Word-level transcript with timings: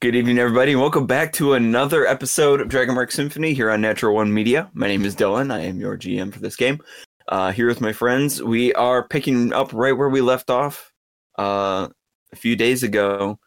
Good 0.00 0.16
evening, 0.16 0.38
everybody, 0.38 0.72
and 0.72 0.80
welcome 0.80 1.06
back 1.06 1.30
to 1.34 1.52
another 1.52 2.06
episode 2.06 2.62
of 2.62 2.70
Dragon 2.70 2.94
Mark 2.94 3.12
Symphony 3.12 3.52
here 3.52 3.70
on 3.70 3.82
Natural 3.82 4.14
One 4.14 4.32
Media. 4.32 4.70
My 4.72 4.86
name 4.86 5.04
is 5.04 5.14
Dylan. 5.14 5.52
I 5.52 5.60
am 5.60 5.78
your 5.78 5.98
GM 5.98 6.32
for 6.32 6.40
this 6.40 6.56
game. 6.56 6.80
Uh, 7.28 7.52
here 7.52 7.66
with 7.66 7.82
my 7.82 7.92
friends, 7.92 8.42
we 8.42 8.72
are 8.72 9.06
picking 9.06 9.52
up 9.52 9.74
right 9.74 9.92
where 9.92 10.08
we 10.08 10.22
left 10.22 10.48
off 10.48 10.90
uh, 11.38 11.88
a 12.32 12.36
few 12.36 12.56
days 12.56 12.82
ago, 12.82 13.38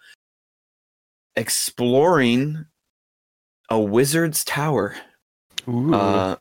exploring 1.35 2.67
a 3.71 3.79
wizard's 3.79 4.43
tower. 4.43 4.95
Uh, 5.67 6.35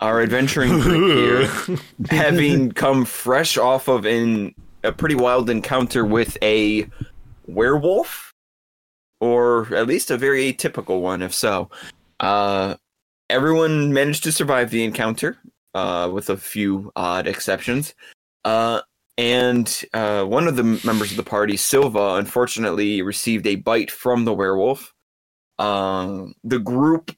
our 0.00 0.22
adventuring 0.22 0.70
group 0.80 1.12
here, 1.12 1.76
having 2.08 2.72
come 2.72 3.04
fresh 3.04 3.58
off 3.58 3.86
of 3.86 4.06
in 4.06 4.54
a 4.82 4.92
pretty 4.92 5.14
wild 5.14 5.50
encounter 5.50 6.06
with 6.06 6.38
a 6.40 6.88
werewolf, 7.46 8.27
or 9.20 9.74
at 9.74 9.86
least 9.86 10.10
a 10.10 10.18
very 10.18 10.52
atypical 10.52 11.00
one, 11.00 11.22
if 11.22 11.34
so. 11.34 11.70
Uh, 12.20 12.74
everyone 13.30 13.92
managed 13.92 14.24
to 14.24 14.32
survive 14.32 14.70
the 14.70 14.84
encounter, 14.84 15.38
uh, 15.74 16.10
with 16.12 16.30
a 16.30 16.36
few 16.36 16.92
odd 16.96 17.26
exceptions. 17.26 17.94
Uh, 18.44 18.80
and 19.16 19.84
uh, 19.94 20.24
one 20.24 20.46
of 20.46 20.56
the 20.56 20.62
members 20.84 21.10
of 21.10 21.16
the 21.16 21.24
party, 21.24 21.56
Sylva, 21.56 22.14
unfortunately 22.14 23.02
received 23.02 23.46
a 23.46 23.56
bite 23.56 23.90
from 23.90 24.24
the 24.24 24.32
werewolf. 24.32 24.94
Uh, 25.58 26.26
the 26.44 26.60
group 26.60 27.14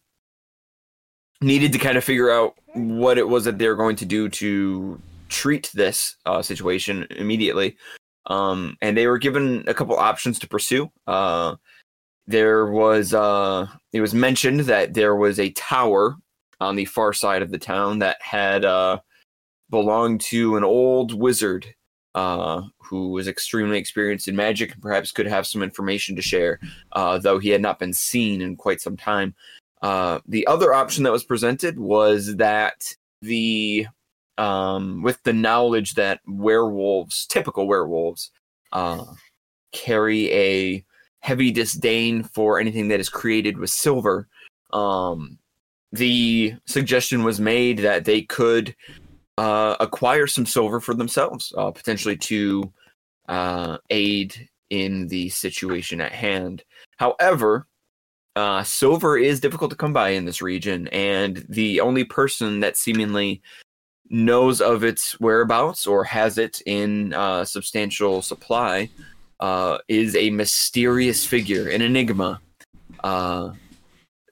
needed 1.42 1.72
to 1.72 1.78
kind 1.78 1.98
of 1.98 2.04
figure 2.04 2.30
out 2.30 2.54
what 2.74 3.18
it 3.18 3.28
was 3.28 3.44
that 3.44 3.58
they 3.58 3.68
were 3.68 3.76
going 3.76 3.96
to 3.96 4.06
do 4.06 4.28
to 4.28 5.00
treat 5.28 5.70
this 5.74 6.16
uh, 6.26 6.40
situation 6.42 7.06
immediately. 7.10 7.76
Um, 8.26 8.76
and 8.80 8.96
they 8.96 9.06
were 9.06 9.18
given 9.18 9.64
a 9.66 9.74
couple 9.74 9.96
options 9.96 10.38
to 10.38 10.48
pursue. 10.48 10.90
Uh, 11.06 11.56
there 12.26 12.66
was 12.66 13.14
uh, 13.14 13.66
it 13.92 14.00
was 14.00 14.14
mentioned 14.14 14.60
that 14.60 14.94
there 14.94 15.16
was 15.16 15.38
a 15.38 15.50
tower 15.52 16.16
on 16.60 16.76
the 16.76 16.84
far 16.84 17.12
side 17.12 17.42
of 17.42 17.50
the 17.50 17.58
town 17.58 17.98
that 18.00 18.16
had 18.20 18.64
uh, 18.64 18.98
belonged 19.70 20.20
to 20.20 20.56
an 20.56 20.64
old 20.64 21.18
wizard 21.18 21.66
uh, 22.14 22.62
who 22.78 23.10
was 23.10 23.28
extremely 23.28 23.78
experienced 23.78 24.28
in 24.28 24.36
magic 24.36 24.72
and 24.72 24.82
perhaps 24.82 25.12
could 25.12 25.26
have 25.26 25.46
some 25.46 25.62
information 25.62 26.16
to 26.16 26.22
share, 26.22 26.58
uh, 26.92 27.18
though 27.18 27.38
he 27.38 27.50
had 27.50 27.62
not 27.62 27.78
been 27.78 27.92
seen 27.92 28.42
in 28.42 28.56
quite 28.56 28.80
some 28.80 28.96
time. 28.96 29.34
Uh, 29.82 30.20
the 30.26 30.46
other 30.46 30.74
option 30.74 31.04
that 31.04 31.12
was 31.12 31.24
presented 31.24 31.78
was 31.78 32.36
that 32.36 32.94
the 33.22 33.86
um, 34.38 35.02
with 35.02 35.22
the 35.22 35.32
knowledge 35.32 35.94
that 35.94 36.20
werewolves, 36.26 37.26
typical 37.26 37.66
werewolves, 37.66 38.30
uh, 38.72 39.04
carry 39.72 40.32
a 40.32 40.84
heavy 41.20 41.50
disdain 41.50 42.22
for 42.22 42.58
anything 42.58 42.88
that 42.88 43.00
is 43.00 43.08
created 43.08 43.58
with 43.58 43.70
silver. 43.70 44.26
Um, 44.72 45.38
the 45.92 46.54
suggestion 46.66 47.24
was 47.24 47.40
made 47.40 47.78
that 47.78 48.04
they 48.04 48.22
could 48.22 48.74
uh, 49.38 49.76
acquire 49.80 50.26
some 50.26 50.46
silver 50.46 50.80
for 50.80 50.94
themselves, 50.94 51.52
uh, 51.56 51.70
potentially 51.70 52.16
to 52.16 52.72
uh, 53.28 53.78
aid 53.90 54.48
in 54.70 55.08
the 55.08 55.28
situation 55.30 56.00
at 56.00 56.12
hand. 56.12 56.64
However, 56.98 57.66
uh, 58.36 58.62
silver 58.62 59.18
is 59.18 59.40
difficult 59.40 59.70
to 59.70 59.76
come 59.76 59.92
by 59.92 60.10
in 60.10 60.24
this 60.24 60.40
region, 60.40 60.88
and 60.88 61.44
the 61.48 61.80
only 61.80 62.04
person 62.04 62.60
that 62.60 62.76
seemingly 62.76 63.42
knows 64.10 64.60
of 64.60 64.84
its 64.84 65.18
whereabouts 65.20 65.86
or 65.86 66.04
has 66.04 66.36
it 66.36 66.60
in 66.66 67.12
uh, 67.14 67.44
substantial 67.44 68.22
supply 68.22 68.90
uh, 69.40 69.78
is 69.88 70.14
a 70.14 70.30
mysterious 70.30 71.26
figure, 71.26 71.68
an 71.68 71.82
enigma 71.82 72.40
uh, 73.02 73.50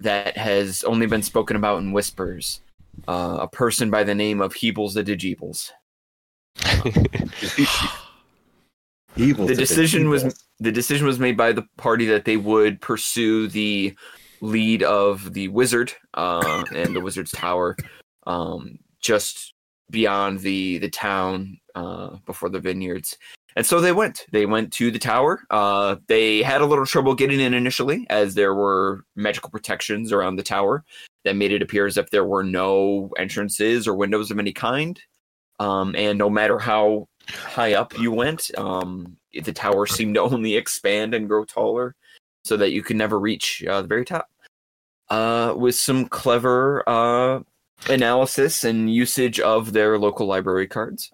that 0.00 0.36
has 0.36 0.84
only 0.84 1.06
been 1.06 1.22
spoken 1.22 1.56
about 1.56 1.78
in 1.78 1.92
whispers. 1.92 2.60
Uh, 3.06 3.38
a 3.40 3.48
person 3.48 3.90
by 3.90 4.02
the 4.02 4.14
name 4.14 4.40
of 4.40 4.52
Heebles 4.54 4.94
the 4.94 5.04
Digibles. 5.04 5.72
The 9.48 9.54
decision 9.54 10.08
was 10.08 10.44
the 10.60 10.70
decision 10.70 11.06
was 11.06 11.18
made 11.18 11.36
by 11.36 11.52
the 11.52 11.64
party 11.76 12.06
that 12.06 12.24
they 12.24 12.36
would 12.36 12.80
pursue 12.80 13.48
the 13.48 13.96
lead 14.40 14.82
of 14.84 15.32
the 15.32 15.48
wizard 15.48 15.92
uh, 16.14 16.64
and 16.74 16.94
the 16.94 17.00
wizard's 17.00 17.32
tower 17.32 17.76
um, 18.26 18.78
just 19.00 19.54
beyond 19.90 20.40
the 20.40 20.78
the 20.78 20.90
town 20.90 21.58
uh, 21.74 22.16
before 22.26 22.48
the 22.48 22.60
vineyards 22.60 23.16
and 23.58 23.66
so 23.66 23.80
they 23.80 23.90
went. 23.90 24.24
They 24.30 24.46
went 24.46 24.72
to 24.74 24.92
the 24.92 25.00
tower. 25.00 25.42
Uh, 25.50 25.96
they 26.06 26.44
had 26.44 26.60
a 26.60 26.64
little 26.64 26.86
trouble 26.86 27.16
getting 27.16 27.40
in 27.40 27.54
initially 27.54 28.06
as 28.08 28.36
there 28.36 28.54
were 28.54 29.04
magical 29.16 29.50
protections 29.50 30.12
around 30.12 30.36
the 30.36 30.44
tower 30.44 30.84
that 31.24 31.34
made 31.34 31.50
it 31.50 31.60
appear 31.60 31.84
as 31.84 31.96
if 31.96 32.08
there 32.10 32.24
were 32.24 32.44
no 32.44 33.10
entrances 33.18 33.88
or 33.88 33.96
windows 33.96 34.30
of 34.30 34.38
any 34.38 34.52
kind. 34.52 35.02
Um, 35.58 35.96
and 35.96 36.16
no 36.16 36.30
matter 36.30 36.60
how 36.60 37.08
high 37.26 37.74
up 37.74 37.98
you 37.98 38.12
went, 38.12 38.48
um, 38.56 39.16
the 39.34 39.52
tower 39.52 39.86
seemed 39.86 40.14
to 40.14 40.20
only 40.22 40.54
expand 40.54 41.12
and 41.12 41.28
grow 41.28 41.44
taller, 41.44 41.96
so 42.44 42.56
that 42.56 42.70
you 42.70 42.84
could 42.84 42.96
never 42.96 43.18
reach 43.18 43.64
uh, 43.68 43.82
the 43.82 43.88
very 43.88 44.04
top. 44.04 44.28
Uh, 45.10 45.52
with 45.56 45.74
some 45.74 46.06
clever 46.06 46.88
uh, 46.88 47.40
analysis 47.88 48.62
and 48.62 48.94
usage 48.94 49.40
of 49.40 49.72
their 49.72 49.98
local 49.98 50.28
library 50.28 50.68
cards, 50.68 51.10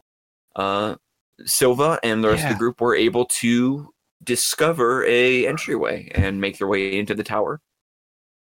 uh, 0.56 0.96
Sylva 1.44 1.98
and 2.02 2.22
the 2.22 2.28
rest 2.28 2.44
of 2.44 2.50
the 2.50 2.58
group 2.58 2.80
were 2.80 2.94
able 2.94 3.26
to 3.26 3.92
discover 4.22 5.04
a 5.04 5.46
entryway 5.46 6.10
and 6.14 6.40
make 6.40 6.58
their 6.58 6.68
way 6.68 6.96
into 6.98 7.14
the 7.14 7.24
tower. 7.24 7.60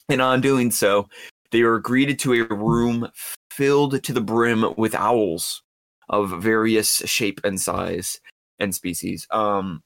And 0.09 0.21
on 0.21 0.41
doing 0.41 0.69
so, 0.71 1.07
they 1.51 1.63
were 1.63 1.79
greeted 1.79 2.19
to 2.19 2.33
a 2.33 2.53
room 2.53 3.09
filled 3.49 4.03
to 4.03 4.13
the 4.13 4.22
brim 4.22 4.73
with 4.77 4.95
owls 4.95 5.63
of 6.09 6.41
various 6.41 6.97
shape 7.05 7.39
and 7.43 7.59
size 7.59 8.19
and 8.59 8.75
species. 8.75 9.27
Um, 9.31 9.83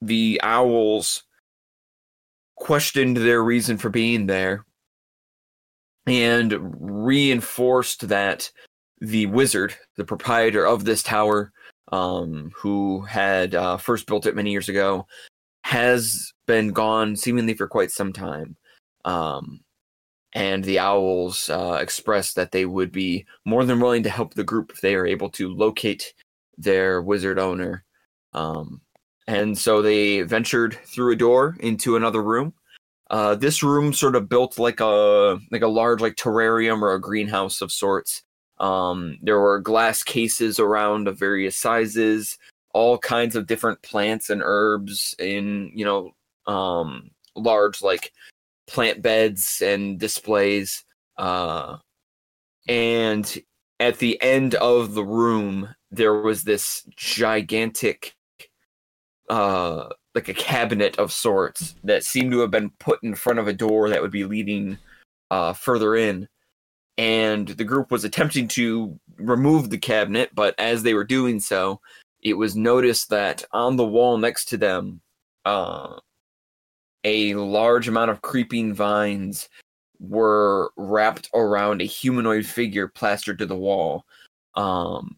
the 0.00 0.40
owls 0.42 1.22
questioned 2.56 3.18
their 3.18 3.42
reason 3.42 3.76
for 3.76 3.90
being 3.90 4.26
there 4.26 4.64
and 6.06 6.54
reinforced 6.80 8.08
that 8.08 8.50
the 9.00 9.26
wizard, 9.26 9.74
the 9.96 10.04
proprietor 10.04 10.66
of 10.66 10.84
this 10.84 11.02
tower, 11.02 11.52
um, 11.92 12.50
who 12.54 13.02
had 13.02 13.54
uh, 13.54 13.76
first 13.76 14.06
built 14.06 14.26
it 14.26 14.36
many 14.36 14.50
years 14.50 14.68
ago, 14.68 15.06
has 15.64 16.32
been 16.46 16.72
gone 16.72 17.16
seemingly 17.16 17.54
for 17.54 17.68
quite 17.68 17.90
some 17.90 18.12
time. 18.12 18.56
Um, 19.04 19.60
and 20.32 20.62
the 20.64 20.78
owls 20.78 21.48
uh, 21.48 21.78
expressed 21.80 22.36
that 22.36 22.52
they 22.52 22.66
would 22.66 22.92
be 22.92 23.24
more 23.44 23.64
than 23.64 23.80
willing 23.80 24.02
to 24.02 24.10
help 24.10 24.34
the 24.34 24.44
group 24.44 24.70
if 24.72 24.80
they 24.80 24.94
are 24.94 25.06
able 25.06 25.30
to 25.30 25.48
locate 25.52 26.12
their 26.58 27.00
wizard 27.00 27.38
owner. 27.38 27.84
Um, 28.32 28.80
and 29.26 29.56
so 29.56 29.82
they 29.82 30.22
ventured 30.22 30.78
through 30.84 31.12
a 31.12 31.16
door 31.16 31.56
into 31.60 31.96
another 31.96 32.22
room. 32.22 32.52
Uh, 33.10 33.34
this 33.34 33.62
room 33.62 33.92
sort 33.92 34.16
of 34.16 34.28
built 34.28 34.58
like 34.58 34.80
a 34.80 35.38
like 35.50 35.62
a 35.62 35.68
large 35.68 36.00
like 36.00 36.16
terrarium 36.16 36.82
or 36.82 36.94
a 36.94 37.00
greenhouse 37.00 37.60
of 37.60 37.72
sorts. 37.72 38.22
Um, 38.58 39.18
there 39.22 39.38
were 39.38 39.60
glass 39.60 40.02
cases 40.02 40.58
around 40.58 41.08
of 41.08 41.18
various 41.18 41.56
sizes, 41.56 42.38
all 42.72 42.98
kinds 42.98 43.36
of 43.36 43.46
different 43.46 43.82
plants 43.82 44.30
and 44.30 44.42
herbs 44.44 45.14
in 45.18 45.70
you 45.74 45.84
know 45.84 46.52
um, 46.52 47.10
large 47.34 47.82
like 47.82 48.12
plant 48.66 49.02
beds 49.02 49.62
and 49.64 49.98
displays. 49.98 50.84
Uh, 51.16 51.78
and 52.68 53.38
at 53.80 53.98
the 53.98 54.20
end 54.22 54.54
of 54.56 54.94
the 54.94 55.04
room, 55.04 55.74
there 55.90 56.14
was 56.14 56.44
this 56.44 56.82
gigantic, 56.96 58.14
uh, 59.30 59.88
like 60.14 60.28
a 60.28 60.34
cabinet 60.34 60.98
of 60.98 61.12
sorts 61.12 61.74
that 61.84 62.04
seemed 62.04 62.32
to 62.32 62.40
have 62.40 62.50
been 62.50 62.70
put 62.78 63.02
in 63.02 63.14
front 63.14 63.38
of 63.38 63.48
a 63.48 63.52
door 63.52 63.88
that 63.88 64.02
would 64.02 64.10
be 64.10 64.24
leading 64.24 64.78
uh, 65.30 65.52
further 65.52 65.94
in. 65.96 66.28
And 66.98 67.48
the 67.48 67.64
group 67.64 67.90
was 67.90 68.04
attempting 68.04 68.48
to 68.48 68.98
remove 69.18 69.70
the 69.70 69.78
cabinet, 69.78 70.30
but 70.34 70.54
as 70.58 70.82
they 70.82 70.94
were 70.94 71.04
doing 71.04 71.40
so, 71.40 71.80
it 72.22 72.34
was 72.34 72.56
noticed 72.56 73.10
that 73.10 73.44
on 73.52 73.76
the 73.76 73.86
wall 73.86 74.18
next 74.18 74.46
to 74.46 74.56
them, 74.56 75.00
uh, 75.44 76.00
a 77.04 77.34
large 77.34 77.86
amount 77.86 78.10
of 78.10 78.22
creeping 78.22 78.74
vines 78.74 79.48
were 80.00 80.72
wrapped 80.76 81.30
around 81.34 81.80
a 81.80 81.84
humanoid 81.84 82.44
figure 82.44 82.88
plastered 82.88 83.38
to 83.38 83.46
the 83.46 83.56
wall, 83.56 84.04
um, 84.54 85.14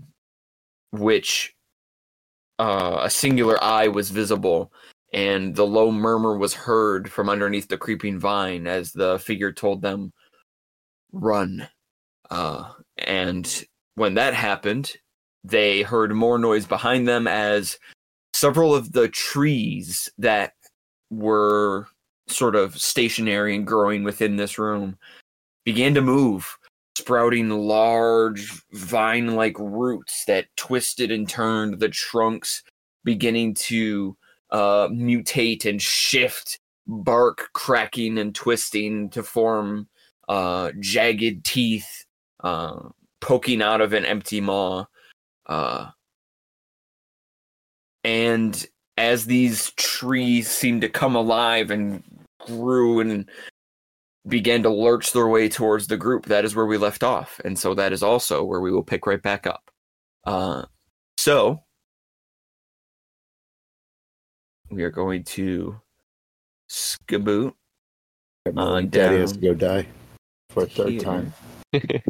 which 0.93 1.55
uh, 2.59 3.01
a 3.03 3.11
singular 3.11 3.63
eye 3.63 3.89
was 3.89 4.11
visible, 4.11 4.73
and 5.13 5.55
the 5.55 5.67
low 5.67 5.91
murmur 5.91 6.37
was 6.37 6.55
heard 6.55 7.11
from 7.11 7.29
underneath 7.29 7.69
the 7.69 7.79
creeping 7.79 8.19
vine 8.19 8.67
as 8.67 8.93
the 8.93 9.19
figure 9.21 9.53
told 9.53 9.81
them, 9.81 10.13
"Run." 11.13 11.69
Uh, 12.31 12.73
and 12.99 13.65
when 13.95 14.15
that 14.15 14.35
happened, 14.35 14.93
they 15.45 15.83
heard 15.83 16.13
more 16.15 16.39
noise 16.39 16.67
behind 16.67 17.09
them 17.09 17.27
as 17.27 17.79
several 18.33 18.75
of 18.75 18.93
the 18.93 19.09
trees 19.09 20.09
that 20.19 20.53
were 21.11 21.87
sort 22.29 22.55
of 22.55 22.79
stationary 22.79 23.55
and 23.55 23.67
growing 23.67 24.05
within 24.05 24.37
this 24.37 24.59
room 24.59 24.99
began 25.65 25.95
to 25.95 26.01
move, 26.01 26.57
sprouting 26.97 27.49
large 27.51 28.63
vine 28.73 29.35
like 29.35 29.59
roots 29.59 30.25
that 30.27 30.47
twisted 30.57 31.11
and 31.11 31.29
turned, 31.29 31.81
the 31.81 31.89
trunks 31.89 32.63
beginning 33.05 33.55
to 33.55 34.17
uh, 34.51 34.89
mutate 34.89 35.65
and 35.65 35.81
shift, 35.81 36.59
bark 36.87 37.49
cracking 37.53 38.19
and 38.19 38.35
twisting 38.35 39.11
to 39.11 39.23
form 39.23 39.89
uh, 40.29 40.73
jagged 40.81 41.45
teeth 41.45 42.05
uh, 42.41 42.89
poking 43.21 43.63
out 43.63 43.81
of 43.81 43.93
an 43.93 44.05
empty 44.05 44.41
maw. 44.41 44.85
Uh, 45.47 45.89
and 48.05 48.67
as 48.97 49.27
these 49.27 49.71
trees 49.73 50.49
seemed 50.49 50.83
to 50.83 50.89
come 50.89 51.15
alive 51.15 51.71
and 51.71 52.03
grew 52.41 53.01
and 53.01 53.29
began 54.27 54.63
to 54.63 54.71
lurch 54.71 55.13
their 55.13 55.29
way 55.29 55.49
towards 55.49 55.87
the 55.87 55.97
group, 55.97 56.27
that 56.27 56.45
is 56.45 56.55
where 56.55 56.67
we 56.67 56.77
left 56.77 57.03
off. 57.03 57.41
And 57.45 57.59
so 57.59 57.75
that 57.75 57.93
is 57.93 58.03
also 58.03 58.45
where 58.45 58.61
we 58.61 58.71
will 58.71 58.83
pick 58.83 59.07
right 59.07 59.23
back 59.23 59.47
up. 59.47 59.71
Uh, 60.25 60.65
so 61.17 61.63
we 64.71 64.83
are 64.83 64.91
going 64.91 65.25
to 65.25 65.81
skaboot 66.71 67.55
My 68.53 68.63
On 68.63 68.89
daddy 68.89 69.19
has 69.19 69.33
to 69.33 69.39
go 69.39 69.55
die 69.55 69.87
for 70.61 70.65
a 70.65 70.69
third 70.69 70.89
here. 70.93 71.01
time. 71.01 71.33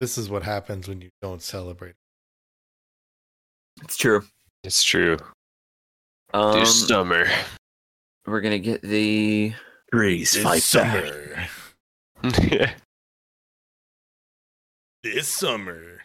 This 0.00 0.16
is 0.16 0.30
what 0.30 0.42
happens 0.42 0.88
when 0.88 1.02
you 1.02 1.10
don't 1.20 1.42
celebrate. 1.42 1.92
It's 3.82 3.98
true. 3.98 4.22
It's 4.64 4.82
true. 4.82 5.18
Um, 6.32 6.60
Do 6.60 6.64
summer. 6.64 7.26
we're 8.26 8.40
gonna 8.40 8.58
get 8.58 8.80
the 8.80 9.52
Trees 9.92 10.32
This 10.32 10.42
fight 10.42 10.62
summer. 10.62 11.46
yeah. 12.42 12.72
This 15.02 15.28
summer. 15.28 16.00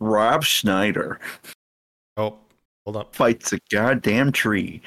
Rob 0.00 0.42
Schneider 0.44 1.20
Oh, 2.16 2.38
hold 2.86 2.96
up. 2.96 3.14
fights 3.14 3.52
a 3.52 3.58
goddamn 3.70 4.32
tree. 4.32 4.80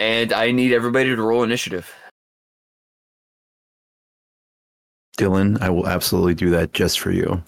And 0.00 0.32
I 0.32 0.50
need 0.50 0.72
everybody 0.72 1.14
to 1.14 1.22
roll 1.22 1.44
initiative. 1.44 1.94
Dylan, 5.18 5.60
I 5.60 5.68
will 5.68 5.86
absolutely 5.86 6.34
do 6.34 6.48
that 6.50 6.72
just 6.72 6.98
for 6.98 7.10
you. 7.10 7.42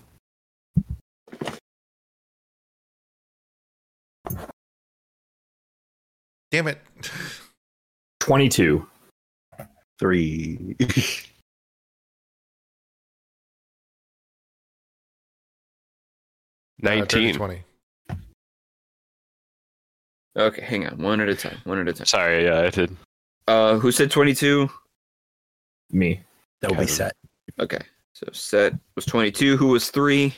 Damn 6.50 6.68
it. 6.68 6.78
22. 8.20 8.86
Three. 9.98 10.76
Uh, 16.84 17.06
dirty 17.06 17.32
19. 17.32 17.34
20. 17.36 17.64
Okay, 20.36 20.62
hang 20.62 20.86
on, 20.86 20.96
one 20.98 21.20
at 21.20 21.28
a 21.28 21.34
time, 21.34 21.58
one 21.64 21.78
at 21.78 21.86
a 21.88 21.92
time. 21.92 22.06
Sorry, 22.06 22.44
yeah, 22.44 22.60
I 22.62 22.70
did. 22.70 22.96
Uh, 23.48 23.76
who 23.78 23.92
said 23.92 24.10
twenty-two? 24.10 24.70
Me. 25.90 26.20
that 26.60 26.70
would 26.70 26.78
be 26.78 26.84
Kevin. 26.86 26.94
set. 26.94 27.12
Okay, 27.60 27.78
so 28.14 28.26
set 28.32 28.72
was 28.94 29.04
twenty-two. 29.04 29.56
Who 29.58 29.68
was 29.68 29.90
three? 29.90 30.34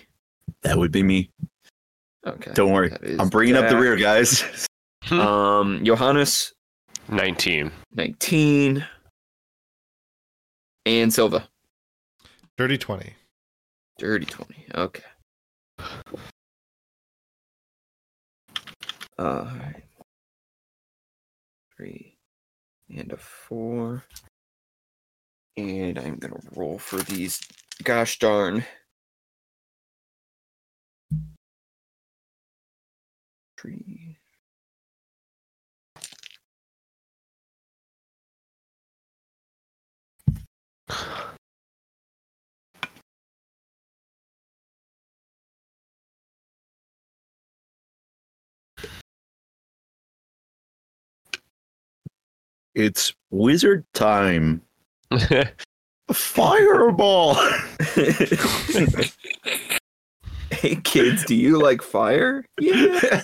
That 0.62 0.76
would 0.78 0.90
be 0.90 1.02
me. 1.02 1.30
Okay, 2.26 2.52
Don't 2.54 2.72
worry. 2.72 2.90
I'm 3.18 3.28
bringing 3.28 3.54
up 3.56 3.68
the 3.68 3.76
rear, 3.76 3.96
guys. 3.96 4.42
Um, 5.10 5.84
Johannes 5.84 6.54
19. 7.10 7.70
nineteen, 7.94 8.86
and 10.86 11.12
Sylva 11.12 11.46
Dirty 12.56 12.78
20. 12.78 13.12
dirty 13.98 14.24
twenty. 14.26 14.64
Okay. 14.74 15.02
All 19.18 19.44
right. 19.44 19.83
Three 21.76 22.18
and 22.90 23.12
a 23.12 23.16
four. 23.16 24.04
And 25.56 25.98
I'm 25.98 26.16
gonna 26.16 26.40
roll 26.54 26.78
for 26.78 26.98
these 26.98 27.40
gosh 27.82 28.18
darn 28.18 28.64
tree. 33.56 34.03
It's 52.74 53.14
wizard 53.30 53.84
time. 53.94 54.60
Fireball. 56.12 57.34
hey 60.50 60.76
kids, 60.82 61.24
do 61.24 61.34
you 61.36 61.58
like 61.60 61.82
fire? 61.82 62.44
Yeah. 62.60 63.22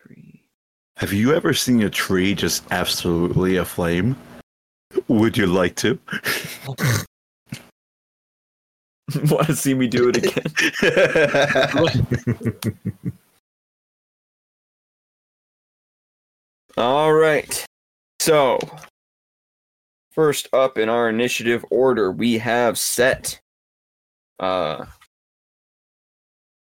Three. 0.00 0.42
Have 0.96 1.12
you 1.12 1.34
ever 1.34 1.54
seen 1.54 1.82
a 1.82 1.90
tree 1.90 2.34
just 2.34 2.64
absolutely 2.72 3.56
aflame? 3.56 4.16
Would 5.08 5.36
you 5.36 5.46
like 5.46 5.76
to? 5.76 5.98
Want 9.30 9.46
to 9.46 9.54
see 9.54 9.74
me 9.74 9.86
do 9.86 10.08
it 10.08 10.16
again? 10.16 10.42
All 16.78 17.14
right. 17.14 17.64
So, 18.20 18.58
first 20.10 20.48
up 20.52 20.76
in 20.76 20.90
our 20.90 21.08
initiative 21.08 21.64
order, 21.70 22.12
we 22.12 22.36
have 22.36 22.78
set. 22.78 23.40
Uh, 24.38 24.84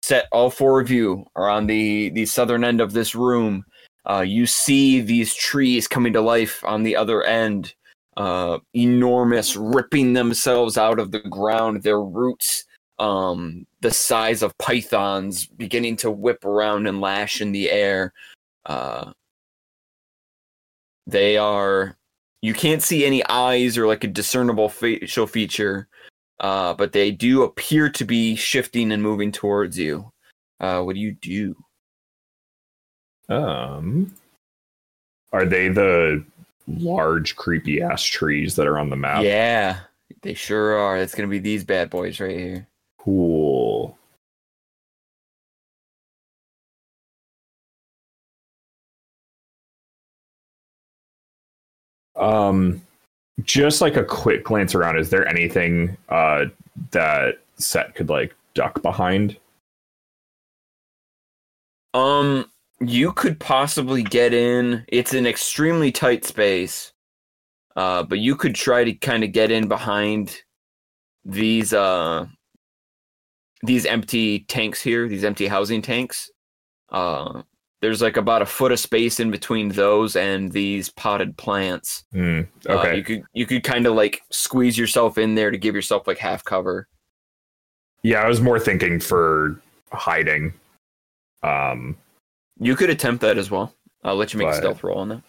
set. 0.02 0.28
All 0.30 0.50
four 0.50 0.80
of 0.80 0.90
you 0.90 1.26
are 1.34 1.48
on 1.48 1.66
the 1.66 2.10
the 2.10 2.24
southern 2.24 2.62
end 2.62 2.80
of 2.80 2.92
this 2.92 3.16
room. 3.16 3.64
Uh, 4.08 4.20
you 4.20 4.46
see 4.46 5.00
these 5.00 5.34
trees 5.34 5.88
coming 5.88 6.12
to 6.12 6.20
life 6.20 6.62
on 6.64 6.84
the 6.84 6.94
other 6.94 7.24
end. 7.24 7.74
Uh, 8.16 8.58
enormous, 8.74 9.56
ripping 9.56 10.12
themselves 10.12 10.78
out 10.78 11.00
of 11.00 11.10
the 11.10 11.20
ground. 11.20 11.82
Their 11.82 12.00
roots, 12.00 12.64
um, 13.00 13.66
the 13.80 13.90
size 13.90 14.42
of 14.42 14.56
pythons, 14.58 15.46
beginning 15.46 15.96
to 15.96 16.12
whip 16.12 16.44
around 16.44 16.86
and 16.86 17.00
lash 17.00 17.40
in 17.40 17.50
the 17.50 17.72
air. 17.72 18.12
Uh, 18.66 19.12
they 21.06 21.36
are 21.36 21.96
you 22.42 22.54
can't 22.54 22.82
see 22.82 23.04
any 23.04 23.24
eyes 23.26 23.78
or 23.78 23.86
like 23.86 24.04
a 24.04 24.08
discernible 24.08 24.68
facial 24.68 25.26
feature 25.26 25.88
uh, 26.40 26.74
but 26.74 26.92
they 26.92 27.10
do 27.10 27.42
appear 27.42 27.88
to 27.88 28.04
be 28.04 28.36
shifting 28.36 28.92
and 28.92 29.02
moving 29.02 29.32
towards 29.32 29.78
you. 29.78 30.12
Uh, 30.60 30.82
what 30.82 30.94
do 30.94 31.00
you 31.00 31.12
do? 31.12 31.56
Um, 33.28 34.14
are 35.32 35.46
they 35.46 35.68
the 35.68 36.24
large, 36.68 37.36
creepy 37.36 37.82
ass 37.82 38.02
trees 38.02 38.54
that 38.56 38.66
are 38.66 38.78
on 38.78 38.90
the 38.90 38.96
map? 38.96 39.22
yeah 39.24 39.80
they 40.22 40.34
sure 40.34 40.76
are. 40.76 40.96
It's 40.98 41.14
gonna 41.14 41.28
be 41.28 41.38
these 41.38 41.64
bad 41.64 41.90
boys 41.90 42.20
right 42.20 42.36
here. 42.36 42.66
Cool. 42.98 43.96
Um, 52.16 52.82
just 53.44 53.80
like 53.80 53.96
a 53.96 54.04
quick 54.04 54.44
glance 54.44 54.74
around, 54.74 54.98
is 54.98 55.10
there 55.10 55.26
anything 55.28 55.96
uh 56.08 56.46
that 56.90 57.38
Set 57.58 57.94
could 57.94 58.08
like 58.08 58.34
duck 58.54 58.82
behind? 58.82 59.36
um 61.94 62.50
you 62.80 63.12
could 63.12 63.40
possibly 63.40 64.02
get 64.02 64.34
in. 64.34 64.84
It's 64.88 65.14
an 65.14 65.26
extremely 65.26 65.90
tight 65.90 66.24
space. 66.26 66.92
Uh, 67.74 68.02
but 68.02 68.18
you 68.18 68.36
could 68.36 68.54
try 68.54 68.84
to 68.84 68.92
kind 68.94 69.24
of 69.24 69.32
get 69.32 69.50
in 69.50 69.68
behind 69.68 70.42
these 71.24 71.72
uh 71.72 72.26
these 73.62 73.86
empty 73.86 74.40
tanks 74.40 74.80
here 74.82 75.08
these 75.08 75.24
empty 75.24 75.46
housing 75.46 75.82
tanks. 75.82 76.30
Uh 76.90 77.42
there's 77.82 78.00
like 78.02 78.16
about 78.16 78.42
a 78.42 78.46
foot 78.46 78.72
of 78.72 78.80
space 78.80 79.20
in 79.20 79.30
between 79.30 79.68
those 79.68 80.16
and 80.16 80.50
these 80.52 80.88
potted 80.90 81.36
plants 81.36 82.04
Hmm, 82.12 82.42
Uh, 82.68 82.72
okay. 82.72 82.96
you 82.96 83.02
could 83.04 83.22
you 83.32 83.46
could 83.46 83.62
kind 83.64 83.86
of 83.86 83.94
like 83.94 84.22
squeeze 84.30 84.76
yourself 84.78 85.18
in 85.18 85.34
there 85.34 85.50
to 85.50 85.58
give 85.58 85.74
yourself 85.74 86.06
like 86.06 86.18
half 86.18 86.42
cover 86.44 86.88
Yeah, 88.02 88.22
I 88.22 88.28
was 88.28 88.40
more 88.40 88.58
thinking 88.60 89.00
for 89.00 89.60
hiding. 89.92 90.52
Um, 91.42 91.96
You 92.58 92.76
could 92.76 92.90
attempt 92.90 93.20
that 93.22 93.36
as 93.38 93.50
well. 93.50 93.72
I'll 94.04 94.16
let 94.16 94.32
you 94.32 94.38
make 94.38 94.48
a 94.48 94.54
stealth 94.54 94.82
roll 94.84 94.98
on 94.98 95.08
that. 95.10 95.22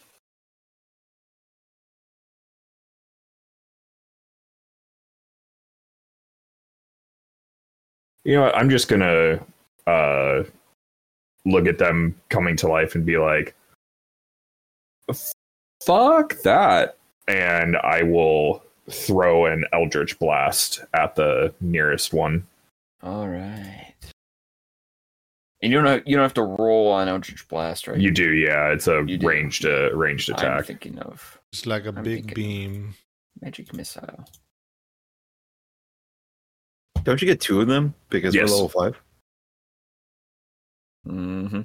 you 8.24 8.34
know, 8.36 8.44
what, 8.44 8.56
I'm 8.58 8.70
just 8.70 8.88
gonna 8.88 9.40
uh, 9.86 10.44
look 11.48 11.68
at 11.68 11.78
them 11.78 12.16
coming 12.30 12.56
to 12.58 12.68
life 12.68 12.96
and 12.96 13.06
be 13.06 13.18
like, 13.18 13.56
"Fuck 15.86 16.36
that!" 16.44 16.98
And 17.28 17.78
I 17.78 18.04
will 18.04 18.64
throw 18.90 19.46
an 19.48 19.66
Eldritch 19.74 20.18
blast 20.20 20.84
at 20.94 21.16
the 21.16 21.54
nearest 21.62 22.14
one. 22.14 22.48
All 23.04 23.28
right. 23.28 23.94
And 25.62 25.72
you 25.72 25.78
don't 25.80 25.88
have, 25.88 26.04
you 26.06 26.16
don't 26.16 26.24
have 26.24 26.36
to 26.36 26.44
roll 26.44 26.92
on 26.92 27.08
Eldritch 27.08 27.48
Blast, 27.48 27.88
right? 27.88 28.00
You 28.00 28.12
do, 28.12 28.32
yeah. 28.34 28.68
It's 28.72 28.88
a 28.88 29.04
You 29.08 29.18
ranged 29.28 29.66
uh, 29.66 29.92
ranged 29.96 30.30
I'm 30.30 30.36
attack. 30.38 30.66
thinking 30.66 31.00
of 31.00 31.40
Just 31.52 31.66
like 31.66 31.86
a 31.86 31.90
I'm 31.90 32.04
big 32.04 32.34
beam. 32.36 32.94
magic 33.42 33.74
missile. 33.74 34.24
Don't 37.04 37.20
you 37.22 37.28
get 37.28 37.42
two 37.42 37.60
of 37.60 37.68
them 37.68 37.96
because 38.10 38.36
Yes. 38.36 38.50
we're 38.50 38.56
level 38.56 38.70
five? 38.70 39.02
Mm-hmm. 41.08 41.62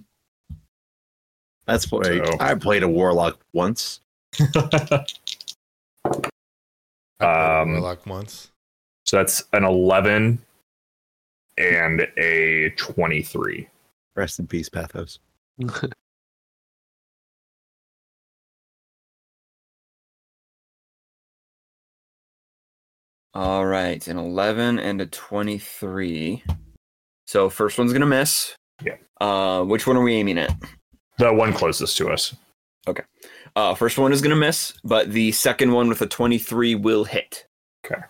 That's 1.67 1.91
right. 1.93 2.27
So- 2.27 2.37
I 2.41 2.55
played 2.55 2.83
a 2.83 2.89
warlock 2.89 3.41
once. 3.53 4.01
I 4.41 4.47
played 4.47 5.07
Um, 7.21 7.73
Warlock 7.73 8.05
once. 8.07 8.51
So 9.05 9.17
that's 9.19 9.45
an 9.53 9.65
11 9.65 10.45
and 11.59 12.09
a 12.17 12.71
23. 12.71 13.69
Rest 14.17 14.39
in 14.41 14.47
peace, 14.47 14.69
Pathos. 14.69 15.19
All 23.35 23.65
right, 23.65 24.07
an 24.09 24.19
11 24.19 24.79
and 24.79 25.01
a 25.01 25.07
23. 25.07 26.45
So 27.27 27.49
first 27.49 27.79
one's 27.79 27.93
gonna 27.93 28.07
miss. 28.07 28.55
Yeah. 28.85 28.97
Uh, 29.21 29.63
which 29.65 29.87
one 29.87 29.97
are 29.97 30.03
we 30.03 30.15
aiming 30.15 30.39
at? 30.39 30.55
The 31.19 31.33
one 31.33 31.53
closest 31.53 31.97
to 31.99 32.11
us. 32.11 32.35
Okay. 32.89 33.03
Uh, 33.55 33.75
first 33.75 33.99
one 33.99 34.13
is 34.13 34.21
gonna 34.23 34.37
miss, 34.37 34.73
but 34.83 35.13
the 35.13 35.31
second 35.33 35.73
one 35.73 35.89
with 35.89 36.01
a 36.03 36.07
23 36.07 36.75
will 36.75 37.05
hit. 37.05 37.47
Okay. 37.85 38.01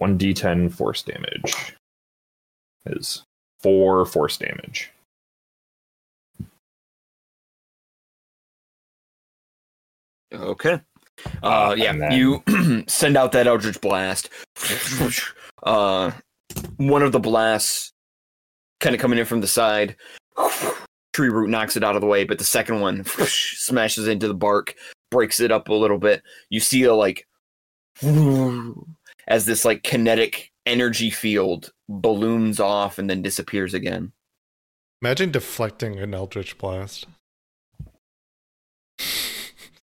1d10 0.00 0.72
force 0.72 1.02
damage 1.02 1.74
is 2.86 3.22
4 3.62 4.04
force 4.06 4.36
damage. 4.36 4.90
Okay. 10.32 10.80
Uh, 11.42 11.46
Uh, 11.70 11.74
yeah, 11.78 11.92
then- 11.96 12.12
you 12.12 12.42
send 12.88 13.16
out 13.16 13.32
that 13.32 13.46
Eldritch 13.46 13.80
Blast. 13.80 14.28
Uh, 15.62 16.10
one 16.76 17.00
of 17.02 17.12
the 17.12 17.18
blasts 17.18 17.93
kind 18.80 18.94
of 18.94 19.00
coming 19.00 19.18
in 19.18 19.24
from 19.24 19.40
the 19.40 19.46
side. 19.46 19.96
Tree 21.12 21.28
root 21.28 21.48
knocks 21.48 21.76
it 21.76 21.84
out 21.84 21.94
of 21.94 22.00
the 22.00 22.06
way, 22.06 22.24
but 22.24 22.38
the 22.38 22.44
second 22.44 22.80
one 22.80 23.04
smashes 23.26 24.08
into 24.08 24.26
the 24.28 24.34
bark, 24.34 24.74
breaks 25.10 25.40
it 25.40 25.52
up 25.52 25.68
a 25.68 25.74
little 25.74 25.98
bit. 25.98 26.22
You 26.50 26.60
see 26.60 26.82
a 26.84 26.94
like 26.94 27.26
as 29.28 29.46
this 29.46 29.64
like 29.64 29.82
kinetic 29.82 30.50
energy 30.66 31.10
field 31.10 31.70
balloons 31.88 32.58
off 32.58 32.98
and 32.98 33.08
then 33.08 33.22
disappears 33.22 33.74
again. 33.74 34.12
Imagine 35.02 35.30
deflecting 35.30 35.98
an 35.98 36.14
Eldritch 36.14 36.56
Blast. 36.58 37.06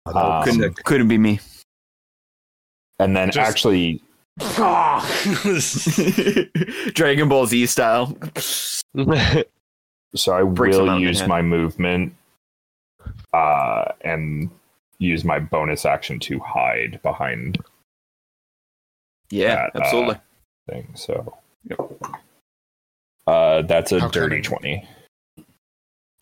Um, 0.07 0.45
couldn't 0.45 0.85
couldn't 0.85 1.09
be 1.09 1.19
me. 1.19 1.41
And 2.99 3.17
then 3.17 3.31
Just- 3.31 3.51
actually, 3.51 4.03
Dragon 6.95 7.29
Ball 7.29 7.47
Z 7.47 7.67
style. 7.67 8.17
so 10.15 10.33
I 10.33 10.43
Breaks 10.43 10.77
will 10.77 11.01
use 11.01 11.27
my 11.27 11.43
movement 11.43 12.15
uh, 13.33 13.85
and 14.03 14.51
use 14.99 15.25
my 15.25 15.39
bonus 15.39 15.85
action 15.85 16.19
to 16.21 16.39
hide 16.41 17.01
behind 17.03 17.59
Yeah, 19.31 19.69
That, 19.73 19.77
uh, 19.77 19.81
absolutely. 19.85 20.17
thing. 20.69 20.89
So, 20.95 21.37
uh, 23.27 23.63
that's 23.63 23.93
a 23.93 24.01
How 24.01 24.09
dirty 24.09 24.43
cunning. 24.43 24.85
20. 24.85 24.89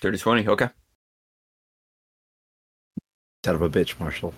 30 0.01 0.19
20. 0.19 0.49
Okay. 0.49 0.69
Son 3.45 3.55
of 3.55 3.63
a 3.63 3.71
bitch, 3.71 3.99
Marshall. 3.99 4.35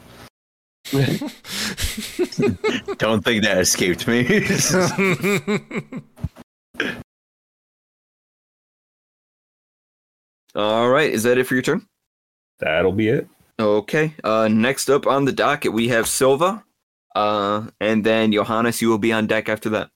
Don't 2.99 3.25
think 3.25 3.44
that 3.44 3.59
escaped 3.59 4.09
me. 4.09 4.25
All 10.54 10.88
right. 10.88 11.11
Is 11.11 11.23
that 11.23 11.38
it 11.38 11.47
for 11.47 11.54
your 11.54 11.62
turn? 11.62 11.87
That'll 12.59 12.92
be 12.92 13.09
it. 13.09 13.28
Okay. 13.61 14.14
Uh, 14.25 14.49
next 14.49 14.90
up 14.90 15.06
on 15.06 15.26
the 15.26 15.32
docket, 15.32 15.73
we 15.73 15.88
have 15.88 16.09
Sylva. 16.09 16.64
Uh, 17.14 17.68
and 17.80 18.04
then 18.04 18.32
Johannes, 18.32 18.82
you 18.82 18.88
will 18.88 18.99
be 18.99 19.12
on 19.12 19.28
deck 19.28 19.49
after 19.49 19.68
that. 19.70 19.90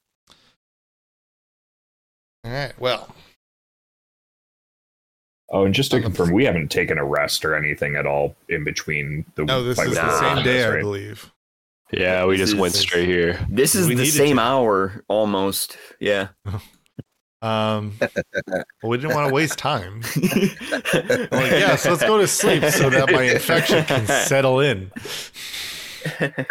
All 2.45 2.53
right. 2.53 2.73
Well, 2.79 3.13
Oh, 5.55 5.65
and 5.65 5.73
just 5.75 5.93
to 5.93 6.01
confirm, 6.01 6.33
we 6.33 6.45
haven't 6.45 6.73
taken 6.73 6.99
a 6.99 7.05
rest 7.05 7.45
or 7.45 7.55
anything 7.55 7.95
at 7.95 8.07
all 8.07 8.35
in 8.49 8.65
between 8.65 9.25
the. 9.37 9.45
no, 9.45 9.63
this 9.63 9.77
fight 9.79 9.87
is 9.87 9.95
the 9.95 10.19
same 10.19 10.43
day, 10.45 10.65
I 10.65 10.81
believe. 10.81 11.31
yeah, 11.93 12.25
we 12.27 12.37
This 12.37 12.51
just 12.51 12.61
went 12.61 12.75
is- 12.75 12.81
straight 12.81 13.07
here. 13.07 13.39
This 13.49 13.77
is 13.77 13.87
We 13.87 13.95
the 13.95 14.05
same 14.07 14.37
to. 14.37 14.43
hour 14.43 15.05
almost. 15.09 15.79
Yeah. 16.01 16.29
Um, 17.43 17.93
well, 18.01 18.65
we 18.85 18.97
didn't 18.97 19.15
want 19.15 19.29
to 19.29 19.35
waste 19.35 19.59
time. 19.59 20.01
I'm 20.17 20.23
like, 21.31 21.51
yes, 21.53 21.85
let's 21.85 22.01
go 22.03 22.17
to 22.17 22.27
sleep 22.27 22.65
so 22.65 22.89
that 22.89 23.11
my 23.13 23.25
infection 23.25 23.85
can 23.85 24.07
settle 24.27 24.61
in. 24.61 24.91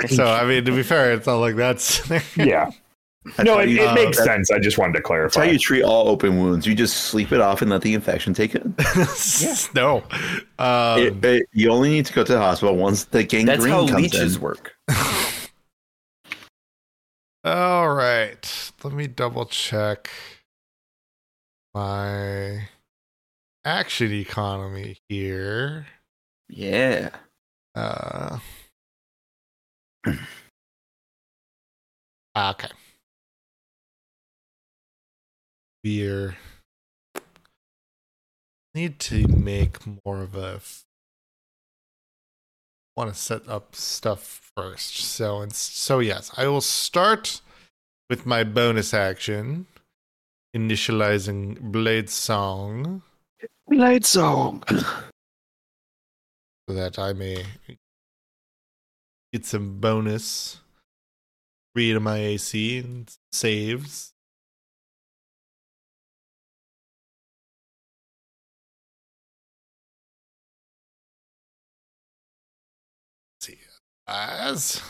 So, 0.07 0.23
I 0.23 0.45
mean, 0.45 0.65
to 0.65 0.71
be 0.71 0.83
fair, 0.83 1.13
it's 1.13 1.25
not 1.25 1.37
like 1.37 1.55
that's. 1.55 2.07
Yeah. 2.37 2.69
That's 3.25 3.39
no, 3.45 3.53
how 3.55 3.59
it, 3.61 3.69
you- 3.69 3.81
it 3.81 3.87
uh, 3.87 3.93
makes 3.95 4.17
that- 4.17 4.25
sense. 4.25 4.51
I 4.51 4.59
just 4.59 4.77
wanted 4.77 5.01
to 5.01 5.07
That's 5.07 5.35
how 5.35 5.43
you 5.43 5.57
treat 5.57 5.83
all 5.83 6.09
open 6.09 6.39
wounds. 6.39 6.67
You 6.67 6.75
just 6.75 7.05
sleep 7.05 7.31
it 7.31 7.39
off 7.39 7.61
and 7.61 7.71
let 7.71 7.81
the 7.81 7.93
infection 7.93 8.33
take 8.33 8.53
it. 8.55 8.63
no. 9.75 10.03
Um, 10.59 10.99
It- 10.99 11.23
it- 11.25 11.47
you 11.53 11.69
only 11.71 11.89
need 11.89 12.05
to 12.07 12.13
go 12.13 12.23
to 12.23 12.31
the 12.33 12.39
hospital 12.39 12.75
once 12.75 13.05
the 13.05 13.23
gangrene 13.23 13.45
That's 13.45 13.65
how 13.65 13.87
comes 13.87 14.01
leeches 14.01 14.35
in. 14.35 14.41
work. 14.41 14.73
All 17.45 17.93
right. 17.93 18.71
Let 18.83 18.93
me 18.93 19.07
double 19.07 19.45
check 19.45 20.09
my 21.73 22.67
action 23.65 24.11
economy 24.13 24.97
here. 25.09 25.87
Yeah. 26.49 27.09
Uh, 27.75 28.39
ah, 32.35 32.51
okay. 32.51 32.67
Beer. 35.83 36.37
Need 38.73 38.99
to 38.99 39.27
make 39.27 39.77
more 40.05 40.21
of 40.21 40.35
a. 40.35 40.61
Want 42.95 43.13
to 43.13 43.19
set 43.19 43.47
up 43.49 43.75
stuff 43.75 44.51
first. 44.55 44.97
So 44.97 45.41
and 45.41 45.53
so 45.53 45.99
yes, 45.99 46.31
I 46.37 46.47
will 46.47 46.61
start 46.61 47.41
with 48.09 48.25
my 48.25 48.43
bonus 48.43 48.93
action, 48.93 49.67
initializing 50.55 51.71
Bladesong, 51.71 53.01
Blade 53.67 54.05
song. 54.05 54.63
so 56.67 56.75
that 56.75 56.97
I 56.97 57.13
may 57.13 57.43
get 59.31 59.45
some 59.45 59.79
bonus 59.79 60.59
read 61.75 61.99
my 61.99 62.17
AC 62.17 62.77
and 62.79 63.11
saves. 63.31 64.12
As 74.07 74.81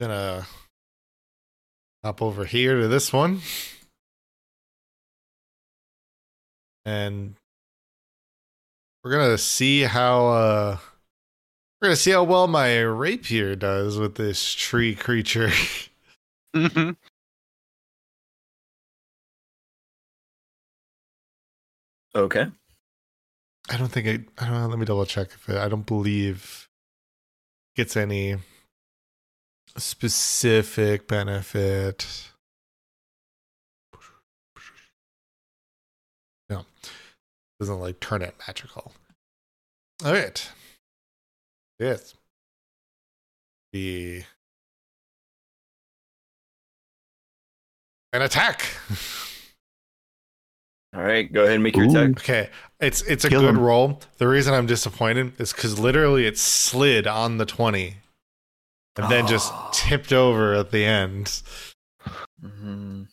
gonna 0.00 0.46
hop 2.04 2.22
over 2.22 2.44
here 2.44 2.80
to 2.80 2.88
this 2.88 3.12
one 3.12 3.40
and 6.84 7.34
we're 9.02 9.10
gonna 9.12 9.38
see 9.38 9.82
how 9.82 10.26
uh 10.26 10.78
We're 11.80 11.88
gonna 11.88 11.96
see 11.96 12.10
how 12.12 12.24
well 12.24 12.46
my 12.48 12.78
rapier 12.80 13.54
does 13.54 13.98
with 13.98 14.14
this 14.16 14.52
tree 14.54 14.94
creature. 14.94 15.50
hmm 16.54 16.90
Okay. 22.14 22.46
I 23.70 23.76
don't 23.76 23.88
think 23.88 24.06
I. 24.06 24.44
I 24.44 24.48
don't 24.48 24.60
know. 24.60 24.68
Let 24.68 24.78
me 24.78 24.84
double 24.84 25.06
check 25.06 25.28
if 25.34 25.48
it, 25.48 25.56
I 25.56 25.68
don't 25.68 25.86
believe 25.86 26.68
gets 27.76 27.96
any 27.96 28.36
specific 29.76 31.08
benefit. 31.08 32.30
No, 36.50 36.66
doesn't 37.58 37.80
like 37.80 38.00
turn 38.00 38.22
it 38.22 38.34
magical. 38.46 38.92
All 40.04 40.12
right. 40.12 40.50
Yes. 41.78 42.14
The 43.72 44.24
an 48.12 48.22
attack. 48.22 48.66
All 50.94 51.02
right. 51.02 51.30
Go 51.32 51.42
ahead 51.42 51.54
and 51.54 51.62
make 51.62 51.76
your 51.76 51.86
Ooh. 51.86 51.90
attack. 51.90 52.10
Okay, 52.20 52.50
it's 52.80 53.02
it's 53.02 53.24
a 53.24 53.28
Kill 53.28 53.40
good 53.40 53.50
him. 53.50 53.58
roll. 53.60 54.00
The 54.18 54.28
reason 54.28 54.54
I'm 54.54 54.66
disappointed 54.66 55.40
is 55.40 55.52
because 55.52 55.78
literally 55.78 56.26
it 56.26 56.38
slid 56.38 57.06
on 57.06 57.38
the 57.38 57.46
twenty, 57.46 57.96
and 58.96 59.10
then 59.10 59.26
just 59.26 59.52
Oh. 59.52 59.70
tipped 59.72 60.12
over 60.12 60.54
at 60.54 60.70
the 60.70 60.84
end. 60.84 61.42
Mhm. 62.44 63.06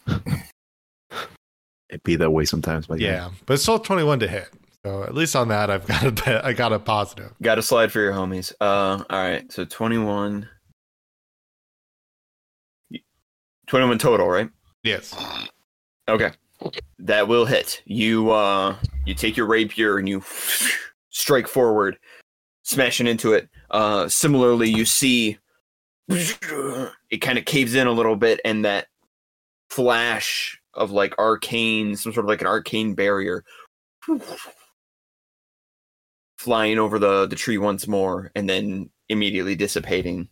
It'd 1.89 2.03
be 2.03 2.15
that 2.17 2.31
way 2.31 2.43
sometimes, 2.45 2.87
but 2.87 2.99
Yeah, 2.99 3.29
but 3.45 3.53
it's 3.53 3.63
still 3.63 3.79
twenty 3.79 4.03
one 4.03 4.19
to 4.19 4.27
hit. 4.27 4.49
So 4.85 5.03
at 5.03 5.13
least 5.15 5.35
on 5.35 5.47
that, 5.49 5.69
I've 5.69 5.85
got 5.87 6.03
a 6.03 6.11
bet. 6.11 6.43
I 6.43 6.53
got 6.53 6.73
a 6.73 6.79
positive. 6.79 7.33
Got 7.41 7.57
a 7.59 7.61
slide 7.61 7.91
for 7.91 7.99
your 8.01 8.11
homies. 8.13 8.51
Uh, 8.59 9.03
all 9.09 9.19
right. 9.21 9.49
So 9.51 9.63
21. 9.63 10.49
21 13.67 13.97
total, 13.99 14.27
right? 14.27 14.49
Yes. 14.83 15.15
Okay. 16.09 16.31
That 16.99 17.27
will 17.27 17.45
hit. 17.45 17.81
You 17.85 18.31
uh 18.31 18.75
you 19.05 19.13
take 19.13 19.35
your 19.37 19.47
rapier 19.47 19.97
and 19.97 20.07
you 20.07 20.23
strike 21.09 21.47
forward, 21.47 21.97
smashing 22.63 23.07
into 23.07 23.33
it. 23.33 23.49
Uh 23.69 24.07
similarly 24.07 24.69
you 24.69 24.85
see 24.85 25.37
it 26.09 27.17
kind 27.21 27.37
of 27.37 27.45
caves 27.45 27.75
in 27.75 27.87
a 27.87 27.91
little 27.91 28.15
bit 28.15 28.39
and 28.43 28.65
that 28.65 28.87
flash 29.69 30.59
of 30.73 30.91
like 30.91 31.17
arcane, 31.17 31.95
some 31.95 32.13
sort 32.13 32.25
of 32.25 32.29
like 32.29 32.41
an 32.41 32.47
arcane 32.47 32.93
barrier 32.93 33.43
flying 36.37 36.79
over 36.79 36.97
the 36.97 37.27
the 37.27 37.35
tree 37.35 37.57
once 37.57 37.87
more 37.87 38.31
and 38.35 38.49
then 38.49 38.89
immediately 39.09 39.55
dissipating. 39.55 40.27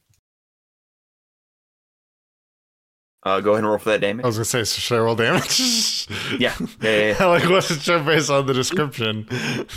Uh, 3.23 3.41
go 3.41 3.51
ahead 3.51 3.59
and 3.59 3.67
roll 3.67 3.77
for 3.77 3.89
that 3.89 4.01
damage. 4.01 4.23
I 4.23 4.27
was 4.27 4.37
gonna 4.37 4.45
say, 4.45 4.63
so 4.63 4.79
should 4.79 4.97
I 4.97 5.01
roll 5.01 5.15
damage? 5.15 6.07
Yeah, 6.39 6.53
yeah, 6.59 6.67
yeah, 6.81 7.15
yeah. 7.19 7.25
like 7.27 7.49
what's 7.49 7.69
it 7.71 7.81
show 7.81 8.03
based 8.03 8.29
on 8.29 8.45
the 8.45 8.53
description? 8.53 9.27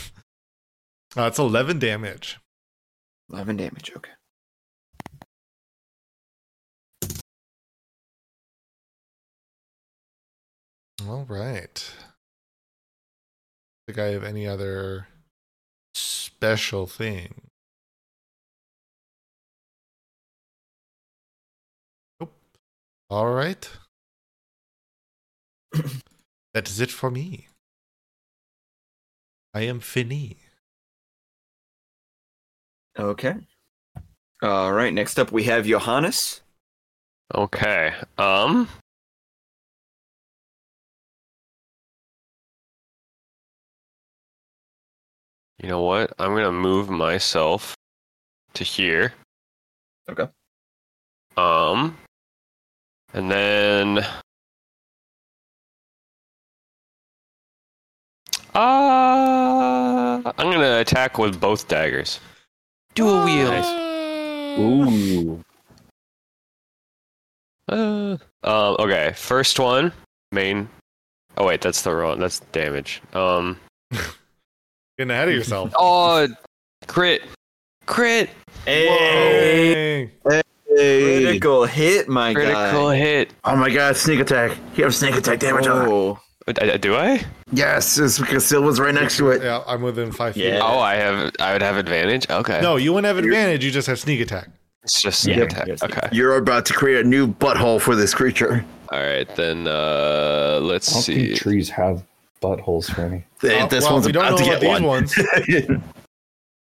Uh, 1.15 1.25
it's 1.25 1.39
eleven 1.39 1.79
damage. 1.79 2.39
11 3.31 3.59
damage. 3.59 3.93
Okay. 3.95 4.13
All 11.07 11.27
right. 11.29 11.93
Think 13.87 13.99
I 13.99 14.05
have 14.07 14.25
any 14.25 14.47
other 14.47 15.09
special 15.95 16.87
thing? 16.87 17.49
All 23.13 23.29
right. 23.29 23.69
that 26.55 26.67
is 26.67 26.81
it 26.81 26.91
for 26.91 27.11
me. 27.11 27.49
I 29.53 29.61
am 29.65 29.81
Finny. 29.81 30.39
Okay. 32.99 33.35
All 34.41 34.73
right. 34.73 34.95
Next 34.95 35.19
up, 35.19 35.31
we 35.31 35.43
have 35.43 35.67
Johannes. 35.67 36.41
Okay. 37.35 37.93
Um. 38.17 38.67
You 45.59 45.69
know 45.69 45.83
what? 45.83 46.15
I'm 46.19 46.35
gonna 46.35 46.51
move 46.51 46.89
myself 46.89 47.77
to 48.55 48.65
here. 48.65 49.13
Okay. 50.09 50.29
Um. 51.37 51.99
And 53.15 53.31
then. 53.31 53.99
Uh, 58.55 60.21
I'm 60.25 60.51
gonna 60.51 60.79
attack 60.81 61.19
with 61.19 61.41
both 61.41 61.69
daggers. 61.69 62.21
Dual 62.95 63.25
wield. 63.25 63.65
Ooh. 64.59 65.43
Uh, 67.69 68.17
um, 68.43 68.77
okay, 68.79 69.13
first 69.17 69.59
one, 69.59 69.93
main. 70.33 70.69
Oh 71.39 71.47
wait, 71.47 71.63
that's 71.63 71.83
the 71.83 71.95
wrong. 71.95 72.19
That's 72.19 72.41
damage. 72.53 73.01
Um. 73.15 73.59
Getting 74.99 75.11
ahead 75.11 75.29
of 75.29 75.35
yourself. 75.35 75.73
Oh, 75.79 76.29
crit, 76.87 77.23
crit, 77.87 78.29
Hey, 78.65 78.87
Whoa. 78.87 80.31
Hey. 80.31 80.43
Critical 80.77 81.65
hit, 81.65 82.09
my 82.09 82.33
critical 82.35 82.55
guy. 82.55 82.69
Critical 82.71 82.91
hit. 82.91 83.35
Oh 83.45 83.57
my 83.57 83.71
god, 83.71 83.97
sneak 83.97 84.21
attack. 84.21 84.57
You 84.77 84.85
have 84.85 84.95
sneak 84.95 85.15
attack 85.17 85.39
damage 85.41 85.67
on 85.67 85.87
it. 85.87 85.91
Oh, 85.91 86.19
Uh, 86.49 86.77
Do 86.77 86.97
I? 86.97 87.25
Yes, 87.53 87.99
it's 87.99 88.19
because 88.19 88.45
Sylva's 88.47 88.81
right 88.81 88.95
next 88.95 89.17
to 89.19 89.31
it. 89.31 89.43
Yeah, 89.43 89.63
I'm 89.67 89.83
within 89.83 90.11
five 90.11 90.35
feet. 90.35 90.45
Yeah. 90.47 90.61
Oh, 90.63 90.79
I 90.81 90.95
have. 90.97 91.33
I 91.39 91.53
would 91.53 91.63
have 91.63 91.77
advantage. 91.77 92.29
Okay. 92.31 92.61
No, 92.61 92.77
you 92.77 92.93
wouldn't 92.93 93.07
have 93.15 93.23
advantage. 93.23 93.65
You 93.65 93.71
just 93.71 93.87
have 93.87 93.99
sneak 94.01 94.21
attack. 94.21 94.49
it's 94.83 95.01
just 95.01 95.25
Yeah, 95.27 95.37
sneak 95.37 95.51
attack. 95.53 95.67
yes, 95.69 95.83
Okay. 95.83 96.09
You're 96.11 96.37
about 96.37 96.67
to 96.67 96.73
create 96.73 97.05
a 97.05 97.09
new 97.09 97.29
butthole 97.29 97.81
for 97.81 97.95
this 97.95 98.13
creature. 98.15 98.65
All 98.91 98.99
right, 99.01 99.29
then. 99.37 99.67
Uh, 99.69 100.59
let's 100.63 100.91
I 100.91 100.95
don't 100.95 101.03
see. 101.03 101.27
think 101.29 101.39
trees 101.39 101.71
have 101.71 102.03
buttholes 102.43 102.93
for 102.93 103.03
any. 103.03 103.25
Uh, 103.45 103.67
this 103.67 103.85
well, 103.85 103.95
one's 103.95 104.07
we 104.07 104.13
don't 104.13 104.25
about 104.27 104.39
know 104.41 104.45
to 104.45 104.51
about 104.51 104.61
get 104.61 104.61
these 104.61 104.81
one. 104.81 105.77
ones. 105.77 105.83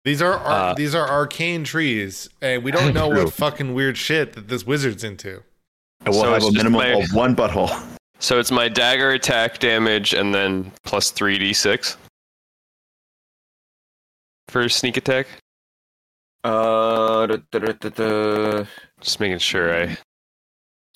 These 0.05 0.21
are 0.23 0.35
ar- 0.35 0.71
Uh, 0.71 0.75
these 0.75 0.95
are 0.95 1.09
arcane 1.09 1.65
trees, 1.65 2.29
and 2.43 2.63
we 2.63 2.71
don't 2.71 2.93
know 2.99 3.11
True. 3.11 3.25
what 3.25 3.33
fucking 3.35 3.75
weird 3.75 3.97
shit 3.97 4.35
that 4.35 4.49
this 4.49 4.67
wizard's 4.67 5.03
into. 5.05 5.43
I 6.05 6.11
will 6.11 6.21
So 6.21 6.29
have 6.33 6.37
it's 6.43 6.49
a 6.49 6.53
minimum 6.53 6.73
my- 6.81 6.89
of 7.03 7.13
one 7.13 7.35
butthole. 7.37 7.71
So 8.21 8.39
it's 8.39 8.51
my 8.53 8.69
dagger 8.71 9.11
attack 9.11 9.59
damage 9.59 10.15
and 10.15 10.35
then 10.35 10.73
plus 10.85 11.11
three 11.11 11.37
d 11.39 11.53
six 11.53 11.99
for 14.49 14.67
sneak 14.69 14.97
attack. 14.97 15.27
uh, 16.45 17.27
da, 17.27 17.37
da, 17.51 17.59
da, 17.59 17.73
da, 17.73 17.89
da. 17.91 18.65
Just 19.01 19.21
making 19.21 19.39
sure 19.39 19.75
I. 19.75 19.99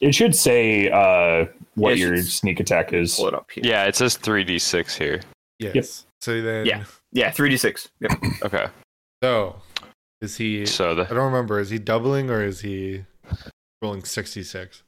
It 0.00 0.14
should 0.14 0.34
say 0.36 0.88
uh, 0.90 1.46
what 1.74 1.98
Yeah, 1.98 2.06
your 2.06 2.16
sneak 2.22 2.60
attack 2.60 2.92
is. 2.92 3.16
pull 3.16 3.28
it 3.28 3.34
up 3.34 3.50
here. 3.50 3.64
Yeah, 3.66 3.84
it 3.84 3.96
says 3.96 4.16
three 4.16 4.44
d 4.44 4.58
six 4.58 4.96
here. 4.96 5.20
Yes. 5.58 5.74
Yep. 5.74 5.84
So 6.20 6.40
then, 6.40 6.66
Yeah. 6.66 6.84
Yeah, 7.12 7.30
three 7.30 7.50
d 7.50 7.56
six. 7.56 7.88
Yep. 8.00 8.12
Okay. 8.44 8.66
So 9.22 9.56
is 10.20 10.36
he? 10.36 10.66
So 10.66 10.94
the 10.94 11.02
I 11.04 11.08
don't 11.08 11.32
remember. 11.32 11.58
Is 11.60 11.70
he 11.70 11.78
doubling 11.78 12.30
or 12.30 12.42
is 12.42 12.60
he 12.60 13.04
rolling 13.82 14.04
sixty 14.04 14.42
six? 14.42 14.82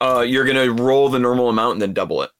Uh, 0.00 0.20
you're 0.26 0.44
gonna 0.44 0.70
roll 0.70 1.08
the 1.08 1.18
normal 1.18 1.48
amount 1.48 1.74
and 1.74 1.82
then 1.82 1.94
double 1.94 2.22
it. 2.22 2.30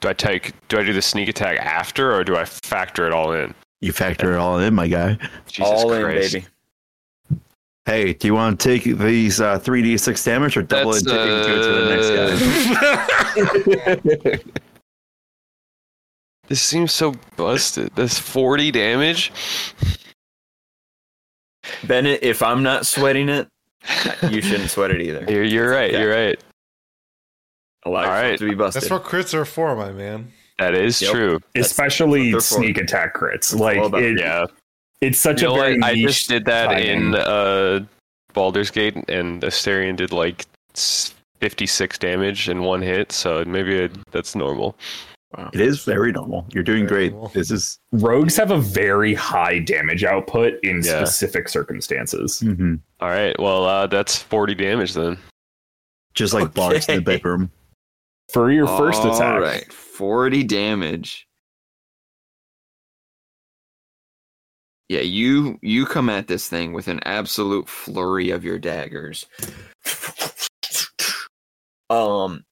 do 0.00 0.08
I 0.08 0.12
take? 0.12 0.52
Do 0.68 0.78
I 0.78 0.84
do 0.84 0.92
the 0.92 1.02
sneak 1.02 1.28
attack 1.28 1.58
after, 1.60 2.12
or 2.14 2.24
do 2.24 2.36
I 2.36 2.44
factor 2.44 3.06
it 3.06 3.12
all 3.12 3.32
in? 3.32 3.54
You 3.80 3.92
factor 3.92 4.32
it 4.32 4.38
all 4.38 4.58
in, 4.58 4.74
my 4.74 4.88
guy. 4.88 5.18
Jesus 5.46 5.70
All 5.70 5.88
Christ. 5.88 6.34
in, 6.34 6.40
baby. 6.40 7.40
Hey, 7.84 8.14
do 8.14 8.26
you 8.26 8.34
want 8.34 8.58
to 8.58 8.68
take 8.68 8.82
these 8.98 9.40
uh, 9.40 9.60
3d6 9.60 10.24
damage 10.24 10.56
or 10.56 10.62
double 10.62 10.92
That's, 10.92 11.06
it 11.06 11.12
and 11.12 11.44
take 11.44 11.56
it 11.56 11.62
to 11.62 11.72
the 13.78 14.34
next 14.34 14.42
guy? 14.42 14.60
This 16.48 16.62
seems 16.62 16.92
so 16.92 17.14
busted. 17.36 17.90
That's 17.96 18.18
forty 18.18 18.70
damage. 18.70 19.32
Bennett, 21.84 22.22
if 22.22 22.42
I'm 22.42 22.62
not 22.62 22.86
sweating 22.86 23.28
it, 23.28 23.48
you 24.30 24.40
shouldn't 24.40 24.70
sweat 24.70 24.90
it 24.92 25.00
either. 25.00 25.24
You're, 25.28 25.42
you're 25.44 25.70
right. 25.70 25.90
okay. 25.90 26.00
You're 26.00 26.14
right. 26.14 26.40
Allow 27.84 27.96
All 27.98 28.02
yourself 28.06 28.22
right. 28.22 28.38
to 28.38 28.48
be 28.48 28.54
busted. 28.54 28.82
That's 28.82 28.90
what 28.90 29.04
crits 29.04 29.34
are 29.34 29.44
for, 29.44 29.74
my 29.76 29.90
man. 29.92 30.32
That 30.58 30.74
is 30.74 31.02
Yep. 31.02 31.12
true. 31.12 31.40
Especially 31.54 32.32
that's 32.32 32.50
what 32.52 32.58
sneak 32.58 32.78
attack 32.78 33.14
crits. 33.16 33.58
Like 33.58 33.78
about. 33.78 34.02
it, 34.02 34.18
Yeah. 34.18 34.46
it's 35.00 35.18
such 35.18 35.42
You 35.42 35.48
know 35.48 35.56
a 35.56 35.60
very 35.60 35.78
what? 35.78 35.84
I 35.90 35.94
just 35.96 36.28
did 36.28 36.44
that 36.46 36.66
timing. 36.66 36.86
in 36.86 37.14
uh, 37.16 37.80
Baldur's 38.32 38.70
Gate, 38.70 38.96
and 39.08 39.42
Astarion 39.42 39.96
did 39.96 40.12
like 40.12 40.46
56 41.40 41.98
damage 41.98 42.48
in 42.48 42.62
one 42.62 42.80
hit, 42.82 43.12
so 43.12 43.44
maybe 43.44 43.76
it, 43.76 43.92
that's 44.12 44.34
normal. 44.34 44.76
Wow. 45.36 45.50
It 45.52 45.60
is 45.60 45.84
very 45.84 46.12
normal. 46.12 46.46
You're 46.52 46.62
doing 46.64 46.86
Very 46.88 47.08
great. 47.08 47.12
normal. 47.12 47.28
This 47.34 47.50
is 47.50 47.78
Rogues 47.92 48.36
have 48.36 48.50
a 48.50 48.58
very 48.58 49.12
high 49.14 49.58
damage 49.58 50.02
output 50.02 50.54
in 50.62 50.76
Yeah. 50.82 51.04
specific 51.04 51.48
circumstances. 51.48 52.40
mhm. 52.42 52.80
All 53.00 53.10
right. 53.10 53.38
Well, 53.38 53.64
uh, 53.64 53.86
that's 53.86 54.16
40 54.16 54.54
damage 54.54 54.94
then. 54.94 55.18
just 56.14 56.32
like 56.32 56.54
bars 56.54 56.88
in 56.88 57.04
the 57.04 57.10
Okay. 57.10 57.16
bedroom. 57.18 57.50
For 58.32 58.50
your 58.50 58.66
first 58.66 59.02
All 59.02 59.14
attack, 59.14 59.40
right, 59.42 59.70
40 59.72 60.42
damage. 60.44 61.28
Yeah, 64.88 65.00
you 65.00 65.58
you 65.62 65.84
come 65.84 66.08
at 66.08 66.26
this 66.28 66.48
thing 66.48 66.72
with 66.72 66.88
an 66.88 67.00
absolute 67.04 67.68
flurry 67.68 68.30
of 68.30 68.44
your 68.44 68.58
daggers. 68.58 69.26
Um 71.90 72.44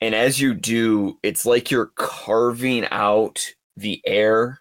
and 0.00 0.14
as 0.14 0.40
you 0.40 0.54
do, 0.54 1.18
it's 1.22 1.44
like 1.44 1.70
you're 1.70 1.92
carving 1.96 2.86
out 2.90 3.54
the 3.76 4.00
air 4.06 4.60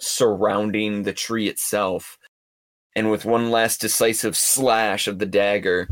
surrounding 0.00 1.02
the 1.02 1.12
tree 1.12 1.48
itself. 1.48 2.18
And 2.94 3.10
with 3.10 3.24
one 3.24 3.50
last 3.50 3.80
decisive 3.80 4.36
slash 4.36 5.06
of 5.08 5.18
the 5.18 5.26
dagger, 5.26 5.88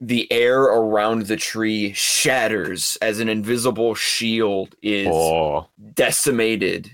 the 0.00 0.30
air 0.32 0.62
around 0.62 1.26
the 1.26 1.36
tree 1.36 1.92
shatters 1.92 2.96
as 3.02 3.20
an 3.20 3.28
invisible 3.28 3.94
shield 3.94 4.74
is 4.82 5.08
Oh, 5.10 5.68
decimated 5.94 6.90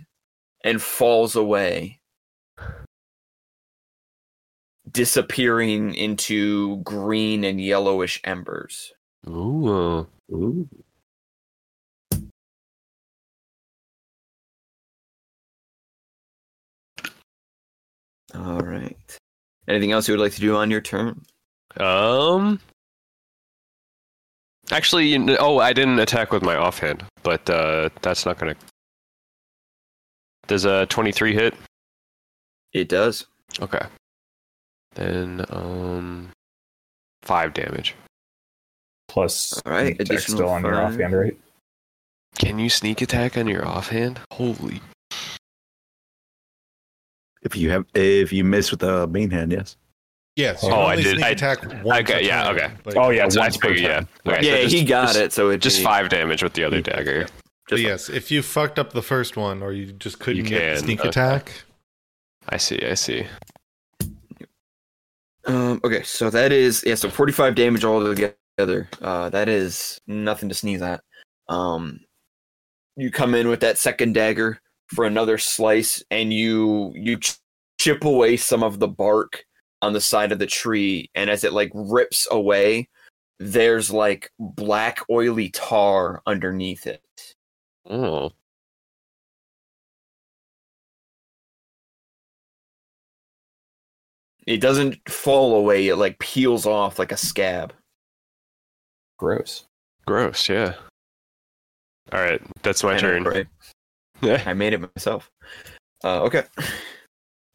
and 0.65 0.83
falls 0.83 1.37
away, 1.37 2.01
disappearing 4.91 5.95
into 5.95 6.79
green 6.79 7.45
and 7.45 7.61
yellowish 7.61 8.21
embers. 8.25 8.93
Ooh. 9.29 10.07
Ooh. 10.33 10.69
All 18.35 18.61
right. 18.61 18.97
Anything 19.69 19.93
else 19.93 20.09
you 20.09 20.13
would 20.15 20.21
like 20.21 20.35
to 20.35 20.41
do 20.41 20.57
on 20.57 20.71
your 20.71 20.81
turn? 20.81 21.25
Um. 21.79 22.61
Actually, 24.73 25.09
you 25.09 25.25
kn- 25.25 25.37
oh, 25.41 25.59
I 25.59 25.73
didn't 25.73 25.99
attack 26.01 26.33
with 26.33 26.43
my 26.43 26.57
offhand, 26.57 27.05
but 27.23 27.49
uh, 27.49 27.89
that's 28.03 28.27
not 28.27 28.39
gonna. 28.39 28.57
Does 30.49 30.65
a 30.65 30.87
23 30.87 31.35
hit? 31.35 31.55
It 32.73 32.89
does. 32.89 33.27
Okay. 33.61 33.85
Then 34.95 35.45
um, 35.51 36.31
five 37.23 37.55
damage. 37.55 37.95
Plus 39.17 39.63
All 39.65 39.73
right, 39.73 39.95
attack 39.95 40.01
additional 40.01 40.37
still 40.37 40.49
on 40.51 40.63
your 40.63 40.79
offhand, 40.79 41.17
right? 41.17 41.37
Can 42.39 42.59
you 42.59 42.69
sneak 42.69 43.01
attack 43.01 43.39
on 43.39 43.47
your 43.47 43.67
offhand? 43.67 44.21
Holy! 44.31 44.83
If 47.41 47.57
you 47.57 47.71
have, 47.71 47.87
if 47.95 48.31
you 48.31 48.45
miss 48.45 48.71
with 48.71 48.81
the 48.81 49.07
main 49.07 49.31
hand, 49.31 49.53
yes. 49.53 49.79
Yes. 50.37 50.63
Oh, 50.63 50.69
you 50.69 50.75
I 50.75 50.97
did- 50.97 51.07
Sneak 51.15 51.25
I- 51.25 51.29
attack 51.31 51.63
once 51.83 52.11
okay, 52.11 52.27
yeah, 52.27 52.43
time, 52.43 52.57
okay. 52.57 52.71
But, 52.85 52.97
Oh 52.99 53.09
yeah, 53.09 53.21
That's- 53.27 53.39
once 53.39 53.57
per 53.57 53.69
figured, 53.69 53.85
yeah. 53.85 54.01
turn. 54.01 54.09
Okay, 54.27 54.43
so 54.43 54.49
yeah, 54.51 54.63
just- 54.65 54.75
he 54.75 54.85
got 54.85 55.07
just- 55.07 55.19
it. 55.19 55.33
So 55.33 55.49
it 55.49 55.63
Just 55.63 55.83
five 55.83 56.11
damage 56.11 56.43
with 56.43 56.53
the 56.53 56.65
other 56.65 56.83
dagger. 56.83 57.25
but 57.25 57.77
Just 57.77 57.83
yes, 57.83 58.09
if 58.11 58.31
you 58.31 58.43
fucked 58.43 58.79
up 58.79 58.93
the 58.93 59.01
first 59.01 59.39
one 59.39 59.63
or 59.63 59.73
you 59.73 59.93
just 59.93 60.19
couldn't 60.19 60.45
You 60.45 60.51
get 60.51 60.81
sneak 60.81 61.01
okay. 61.01 61.09
attack, 61.09 61.53
I 62.51 62.59
see. 62.59 62.85
I 62.85 62.93
see. 62.95 63.27
Um, 65.47 65.81
okay, 65.85 66.03
so 66.03 66.29
that 66.29 66.53
is 66.53 66.85
yeah, 66.87 66.97
so 66.97 67.09
forty-five 67.09 67.55
damage 67.55 67.85
altogether. 68.59 68.89
Uh, 69.01 69.31
that 69.31 69.49
is 69.49 70.01
nothing 70.07 70.49
to 70.49 70.55
sneeze 70.55 70.83
at. 70.83 71.03
Um, 71.49 72.01
you 72.97 73.11
come 73.11 73.35
in 73.35 73.49
with 73.49 73.61
that 73.61 73.79
second 73.79 74.15
dagger 74.15 74.61
for 74.89 75.05
another 75.05 75.39
slice, 75.39 76.03
and 76.11 76.33
you 76.33 76.93
you 76.95 77.19
ch- 77.19 77.39
chip 77.81 78.05
away 78.05 78.37
some 78.37 78.63
of 78.63 78.79
the 78.79 78.89
bark 78.89 79.45
on 79.83 79.93
the 79.93 80.01
side 80.01 80.33
of 80.33 80.39
the 80.39 80.47
tree, 80.47 81.11
and 81.15 81.31
as 81.31 81.45
it 81.45 81.53
like 81.53 81.71
rips 81.75 82.27
away, 82.31 82.89
there's 83.39 83.91
like 83.91 84.31
black 84.39 85.01
oily 85.11 85.51
tar 85.51 86.23
underneath 86.27 86.87
it. 86.87 87.03
Oh, 87.89 88.33
It 94.47 94.59
doesn't 94.61 94.97
fall 95.09 95.57
away; 95.57 95.89
it 95.89 95.97
like 95.97 96.19
peels 96.21 96.67
off 96.67 96.99
like 96.99 97.13
a 97.13 97.17
scab. 97.17 97.73
Gross. 99.19 99.65
gross. 100.07 100.49
Yeah. 100.49 100.75
All 102.13 102.21
right, 102.21 102.41
that's 102.63 102.85
my 102.85 102.93
I 102.93 102.95
know, 102.95 103.01
turn. 103.01 103.25
right? 103.25 103.47
Yeah. 104.23 104.43
I 104.47 104.55
made 104.55 104.73
it 104.73 104.81
myself. 104.81 105.31
Uh, 106.03 106.23
okay. 106.23 106.45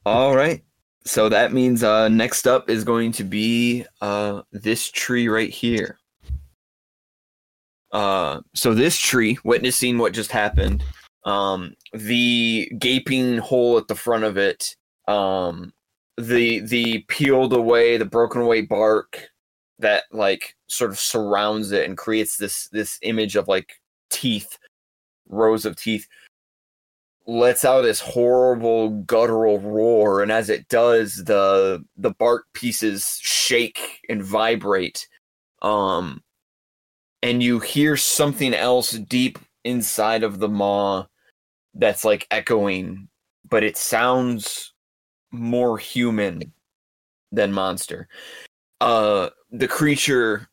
All 0.05 0.35
right. 0.35 0.61
So 1.05 1.27
that 1.27 1.53
means 1.53 1.81
uh, 1.81 2.07
next 2.07 2.45
up 2.47 2.69
is 2.69 2.83
going 2.83 3.11
to 3.13 3.23
be 3.23 3.83
uh, 3.99 4.43
this 4.51 4.91
tree 4.91 5.27
right 5.27 5.49
here. 5.49 5.97
Uh, 7.91 8.41
so 8.53 8.75
this 8.75 8.95
tree, 8.99 9.39
witnessing 9.43 9.97
what 9.97 10.13
just 10.13 10.31
happened, 10.31 10.83
um, 11.25 11.73
the 11.93 12.71
gaping 12.77 13.39
hole 13.39 13.79
at 13.79 13.87
the 13.87 13.95
front 13.95 14.23
of 14.23 14.37
it, 14.37 14.75
um, 15.07 15.73
the 16.17 16.59
the 16.59 16.99
peeled 17.07 17.53
away, 17.53 17.97
the 17.97 18.05
broken 18.05 18.41
away 18.41 18.61
bark 18.61 19.27
that 19.79 20.03
like 20.11 20.55
sort 20.71 20.91
of 20.91 20.99
surrounds 20.99 21.71
it 21.71 21.85
and 21.85 21.97
creates 21.97 22.37
this 22.37 22.67
this 22.69 22.97
image 23.01 23.35
of 23.35 23.47
like 23.47 23.73
teeth, 24.09 24.57
rows 25.27 25.65
of 25.65 25.75
teeth 25.75 26.07
lets 27.27 27.63
out 27.63 27.81
this 27.81 27.99
horrible 27.99 28.89
guttural 28.89 29.59
roar. 29.59 30.21
And 30.21 30.31
as 30.31 30.49
it 30.49 30.67
does 30.67 31.15
the 31.15 31.83
the 31.97 32.11
bark 32.11 32.45
pieces 32.53 33.19
shake 33.21 33.99
and 34.09 34.23
vibrate 34.23 35.07
um 35.61 36.21
and 37.23 37.43
you 37.43 37.59
hear 37.59 37.95
something 37.95 38.53
else 38.53 38.91
deep 38.91 39.37
inside 39.63 40.23
of 40.23 40.39
the 40.39 40.49
maw 40.49 41.05
that's 41.75 42.03
like 42.03 42.27
echoing 42.31 43.07
but 43.47 43.63
it 43.63 43.77
sounds 43.77 44.73
more 45.31 45.77
human 45.77 46.51
than 47.31 47.53
monster. 47.53 48.07
Uh 48.81 49.29
the 49.51 49.67
creature 49.67 50.49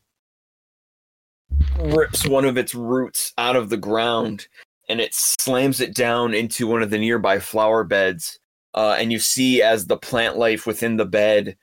rips 1.79 2.27
one 2.27 2.45
of 2.45 2.57
its 2.57 2.75
roots 2.75 3.33
out 3.37 3.55
of 3.55 3.69
the 3.69 3.77
ground 3.77 4.47
and 4.87 4.99
it 4.99 5.13
slams 5.13 5.79
it 5.79 5.93
down 5.93 6.33
into 6.33 6.67
one 6.67 6.81
of 6.81 6.89
the 6.89 6.97
nearby 6.97 7.39
flower 7.39 7.83
beds. 7.83 8.39
Uh, 8.73 8.95
and 8.99 9.11
you 9.11 9.19
see 9.19 9.61
as 9.61 9.85
the 9.85 9.97
plant 9.97 10.37
life 10.37 10.65
within 10.65 10.97
the 10.97 11.05
bed 11.05 11.57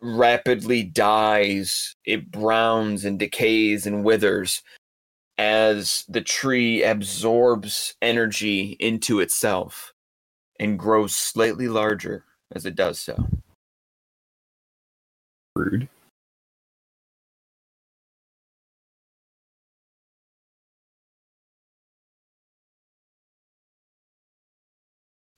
rapidly 0.00 0.82
dies, 0.82 1.96
it 2.04 2.30
browns 2.30 3.04
and 3.04 3.18
decays 3.18 3.86
and 3.86 4.04
withers 4.04 4.62
as 5.38 6.04
the 6.08 6.20
tree 6.20 6.82
absorbs 6.82 7.94
energy 8.02 8.76
into 8.78 9.20
itself 9.20 9.94
and 10.58 10.78
grows 10.78 11.16
slightly 11.16 11.68
larger 11.68 12.24
as 12.52 12.66
it 12.66 12.74
does 12.74 13.00
so. 13.00 13.26
Rude. 15.56 15.88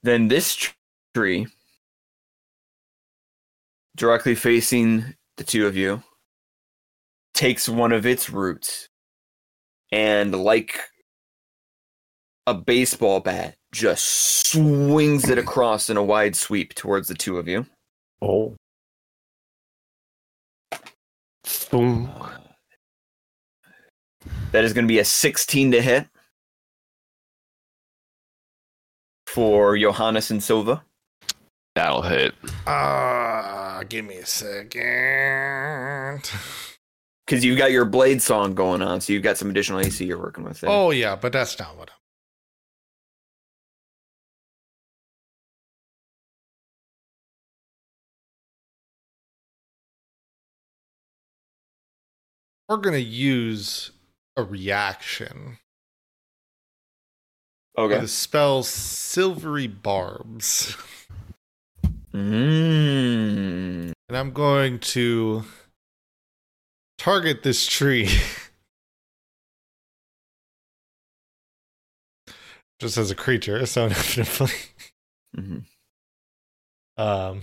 Then 0.02 0.28
this 0.28 0.72
tree, 1.14 1.46
directly 3.96 4.34
facing 4.34 5.14
the 5.36 5.44
two 5.44 5.66
of 5.66 5.76
you, 5.76 6.02
takes 7.34 7.68
one 7.68 7.92
of 7.92 8.06
its 8.06 8.30
roots 8.30 8.88
and, 9.90 10.34
like 10.34 10.78
a 12.46 12.54
baseball 12.54 13.20
bat, 13.20 13.54
just 13.72 14.48
swings 14.48 15.28
it 15.28 15.38
across 15.38 15.88
in 15.88 15.96
a 15.96 16.02
wide 16.02 16.36
sweep 16.36 16.74
towards 16.74 17.08
the 17.08 17.14
two 17.14 17.38
of 17.38 17.46
you. 17.48 17.64
Oh, 18.20 18.56
Boom. 21.70 22.10
That 24.52 24.64
is 24.64 24.72
going 24.72 24.84
to 24.84 24.92
be 24.92 24.98
a 24.98 25.04
16 25.04 25.72
to 25.72 25.82
hit 25.82 26.06
for 29.32 29.78
Johannes 29.78 30.30
and 30.30 30.42
Sylva. 30.42 30.84
That'll 31.74 32.02
hit. 32.02 32.34
Ah, 32.66 33.82
give 33.88 34.04
me 34.04 34.16
a 34.16 34.26
second. 34.26 34.80
Because 37.26 37.42
you've 37.42 37.56
got 37.56 37.72
your 37.72 37.86
bladesong 37.86 38.54
going 38.54 38.82
on, 38.82 39.00
so 39.00 39.14
you've 39.14 39.22
got 39.22 39.38
some 39.38 39.48
additional 39.48 39.80
AC 39.80 40.04
you're 40.04 40.18
working 40.18 40.44
with 40.44 40.60
there. 40.60 40.68
Oh 40.68 40.90
yeah, 40.90 41.16
but 41.16 41.32
that's 41.32 41.58
not 41.58 41.78
what. 41.78 41.88
I'm... 41.88 41.96
We're 52.68 52.76
gonna 52.82 52.98
use 52.98 53.92
a 54.36 54.42
reaction 54.42 55.56
for 55.56 55.61
Okay. 57.76 58.00
the 58.00 58.08
spell 58.08 58.62
Silvery 58.62 59.66
Barbs. 59.66 60.76
Mm. 62.12 63.92
And 64.08 64.16
I'm 64.16 64.32
going 64.32 64.78
to 64.80 65.44
target 66.98 67.42
this 67.42 67.66
tree. 67.66 68.10
Just 72.78 72.98
as 72.98 73.10
a 73.10 73.14
creature, 73.14 73.64
so 73.64 73.88
definitely. 73.90 74.54
Mhm. 75.36 75.64
Um, 76.98 77.40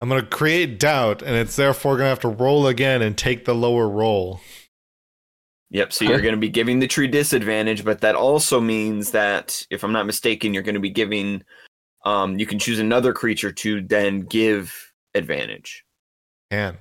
I'm 0.00 0.08
going 0.08 0.22
to 0.22 0.26
create 0.28 0.78
doubt, 0.78 1.22
and 1.22 1.36
it's 1.36 1.56
therefore 1.56 1.96
going 1.96 2.06
to 2.06 2.10
have 2.10 2.20
to 2.20 2.28
roll 2.28 2.66
again 2.66 3.02
and 3.02 3.16
take 3.18 3.44
the 3.44 3.54
lower 3.54 3.88
roll. 3.88 4.40
Yep. 5.70 5.92
So 5.92 6.04
you're 6.04 6.20
going 6.20 6.34
to 6.34 6.40
be 6.40 6.48
giving 6.48 6.78
the 6.78 6.86
tree 6.86 7.08
disadvantage, 7.08 7.84
but 7.84 8.00
that 8.00 8.14
also 8.14 8.60
means 8.60 9.10
that, 9.10 9.66
if 9.70 9.82
I'm 9.82 9.92
not 9.92 10.06
mistaken, 10.06 10.54
you're 10.54 10.62
going 10.62 10.74
to 10.74 10.80
be 10.80 10.90
giving. 10.90 11.42
Um, 12.04 12.38
you 12.38 12.46
can 12.46 12.58
choose 12.58 12.78
another 12.78 13.12
creature 13.12 13.50
to 13.50 13.80
then 13.80 14.20
give 14.20 14.92
advantage. 15.14 15.84
And 16.50 16.76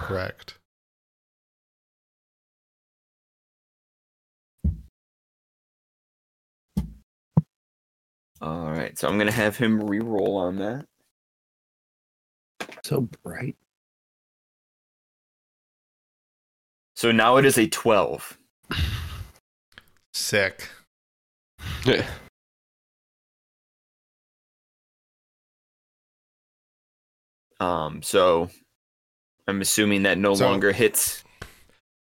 Correct. 0.00 0.58
All 8.40 8.70
right. 8.70 8.98
So 8.98 9.08
I'm 9.08 9.16
going 9.16 9.26
to 9.26 9.32
have 9.32 9.56
him 9.58 9.82
re-roll 9.82 10.36
on 10.38 10.56
that. 10.56 10.86
So 12.82 13.02
bright. 13.22 13.56
So 17.00 17.10
now 17.12 17.38
it 17.38 17.46
is 17.46 17.56
a 17.56 17.66
12. 17.66 18.36
Sick. 20.12 20.68
Um, 27.58 28.02
so 28.02 28.50
I'm 29.46 29.62
assuming 29.62 30.02
that 30.02 30.18
no 30.18 30.34
So- 30.34 30.46
longer 30.46 30.72
hits. 30.72 31.24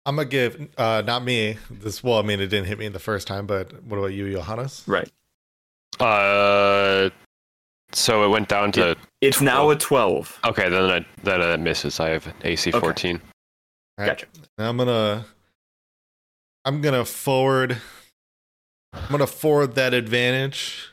I'm 0.06 0.16
gonna 0.16 0.28
give 0.28 0.68
uh 0.78 1.02
not 1.04 1.24
me 1.24 1.58
this 1.70 2.02
well 2.02 2.18
I 2.20 2.22
mean 2.22 2.40
it 2.40 2.46
didn't 2.46 2.66
hit 2.66 2.78
me 2.78 2.88
the 2.88 2.98
first 3.00 3.26
time 3.26 3.44
but 3.46 3.82
what 3.82 3.98
about 3.98 4.14
you 4.14 4.32
Johannes? 4.32 4.82
Right. 4.86 5.10
Uh, 6.00 7.10
so 7.92 8.24
it 8.24 8.28
went 8.28 8.48
down 8.48 8.72
to 8.72 8.96
It's 9.20 9.42
now 9.42 9.68
a 9.68 9.76
12. 9.76 10.38
okay. 10.44 10.70
Then 10.70 10.90
I 10.90 11.06
then 11.22 11.42
it 11.42 11.60
misses. 11.60 12.00
I 12.00 12.10
have 12.10 12.32
AC 12.44 12.70
Okay. 12.70 12.78
14. 12.80 13.20
Gotcha. 13.98 14.26
Now 14.58 14.68
I'm 14.68 14.76
gonna 14.76 15.24
I'm 16.64 16.80
gonna 16.80 17.04
forward 17.04 17.78
I'm 18.92 19.10
gonna 19.10 19.26
forward 19.26 19.74
that 19.76 19.94
advantage. 19.94 20.90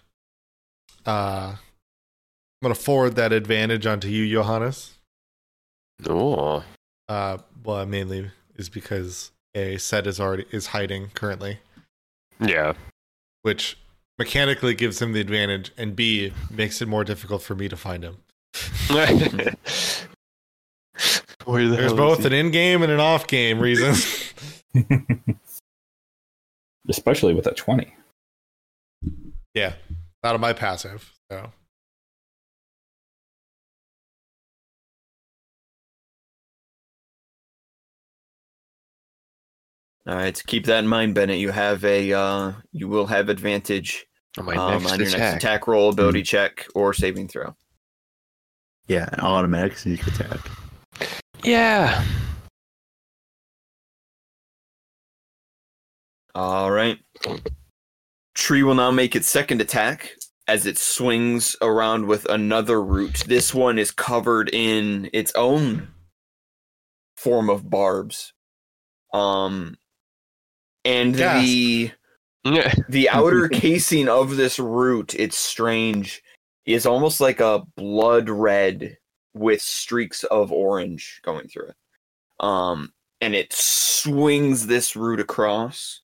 Uh 1.06 1.56
I'm 1.58 2.62
gonna 2.62 2.76
forward 2.76 3.16
that 3.16 3.34
advantage 3.34 3.86
onto 3.86 4.08
you, 4.08 4.30
Johannes. 4.32 4.98
Oh, 6.08 6.64
Uh 7.10 7.40
well 7.64 7.86
mainly 7.86 8.32
is 8.56 8.70
because 8.70 9.32
a 9.56 9.78
set 9.78 10.08
is 10.08 10.20
already 10.20 10.46
is 10.52 10.68
hiding 10.68 11.10
currently, 11.14 11.60
yeah. 12.40 12.74
which 13.42 13.78
mechanically 14.18 14.74
gives 14.76 15.02
him 15.02 15.12
the 15.14 15.20
advantage, 15.22 15.72
and 15.78 15.96
B 15.96 16.34
makes 16.50 16.82
it 16.82 16.88
more 16.88 17.04
difficult 17.04 17.42
for 17.42 17.56
me 17.56 17.68
to 17.68 17.76
find 17.76 18.04
him. 18.04 18.18
Where 21.46 21.68
the 21.68 21.76
There's 21.76 21.94
both 21.94 22.26
an 22.26 22.34
in-game 22.34 22.84
and 22.84 22.92
an 22.92 23.00
off-game 23.00 23.60
reason. 23.60 23.96
Especially 26.90 27.34
with 27.34 27.48
a 27.48 27.54
20. 27.54 27.94
yeah, 29.54 29.74
out 30.24 30.36
of 30.36 30.42
my 30.42 30.54
passive. 30.54 31.14
So 31.32 31.52
All 40.06 40.16
right. 40.16 40.36
So 40.36 40.44
keep 40.46 40.66
that 40.66 40.80
in 40.80 40.88
mind, 40.88 41.16
Bennett. 41.16 41.40
You 41.40 41.52
have 41.52 41.84
a, 41.86 42.12
uh, 42.12 42.52
you 42.72 42.88
will 42.88 43.06
have 43.08 43.30
advantage 43.30 44.06
On 44.38 44.46
my 44.46 44.56
um, 44.56 44.86
on 44.86 45.00
your 45.00 45.10
next 45.10 45.14
attack. 45.14 45.38
attack 45.38 45.68
roll, 45.68 45.90
ability 45.90 46.24
check, 46.24 46.68
or 46.76 46.94
saving 46.94 47.30
throw. 47.30 47.56
Yeah, 48.88 49.08
an 49.14 49.22
automatic 49.22 49.78
sneak 49.78 50.06
attack. 50.06 50.40
Yeah. 51.44 52.04
All 56.36 56.72
right. 56.72 56.98
Tree 58.34 58.64
will 58.64 58.76
now 58.76 58.92
make 58.92 59.16
its 59.16 59.30
second 59.30 59.62
attack 59.62 60.12
as 60.48 60.66
it 60.66 60.78
swings 60.78 61.56
around 61.62 62.08
with 62.08 62.26
another 62.26 62.82
root. 62.82 63.24
This 63.28 63.54
one 63.54 63.78
is 63.78 63.92
covered 63.92 64.50
in 64.54 65.10
its 65.14 65.32
own 65.36 65.90
form 67.18 67.50
of 67.50 67.70
barbs. 67.70 68.34
Um 69.14 69.78
and 70.86 71.16
Gasp. 71.16 71.44
the 71.44 71.92
the 72.90 73.10
outer 73.10 73.48
casing 73.48 74.10
of 74.10 74.36
this 74.36 74.60
root, 74.60 75.14
it's 75.16 75.38
strange, 75.38 76.22
is 76.66 76.86
almost 76.86 77.22
like 77.22 77.40
a 77.40 77.64
blood 77.78 78.30
red 78.30 78.98
with 79.34 79.62
streaks 79.62 80.24
of 80.26 80.52
orange 80.52 81.22
going 81.24 81.48
through 81.48 81.70
it. 81.70 81.76
Um, 82.40 82.94
and 83.22 83.34
it 83.34 83.54
swings 83.54 84.68
this 84.68 84.96
root 84.96 85.20
across. 85.20 86.02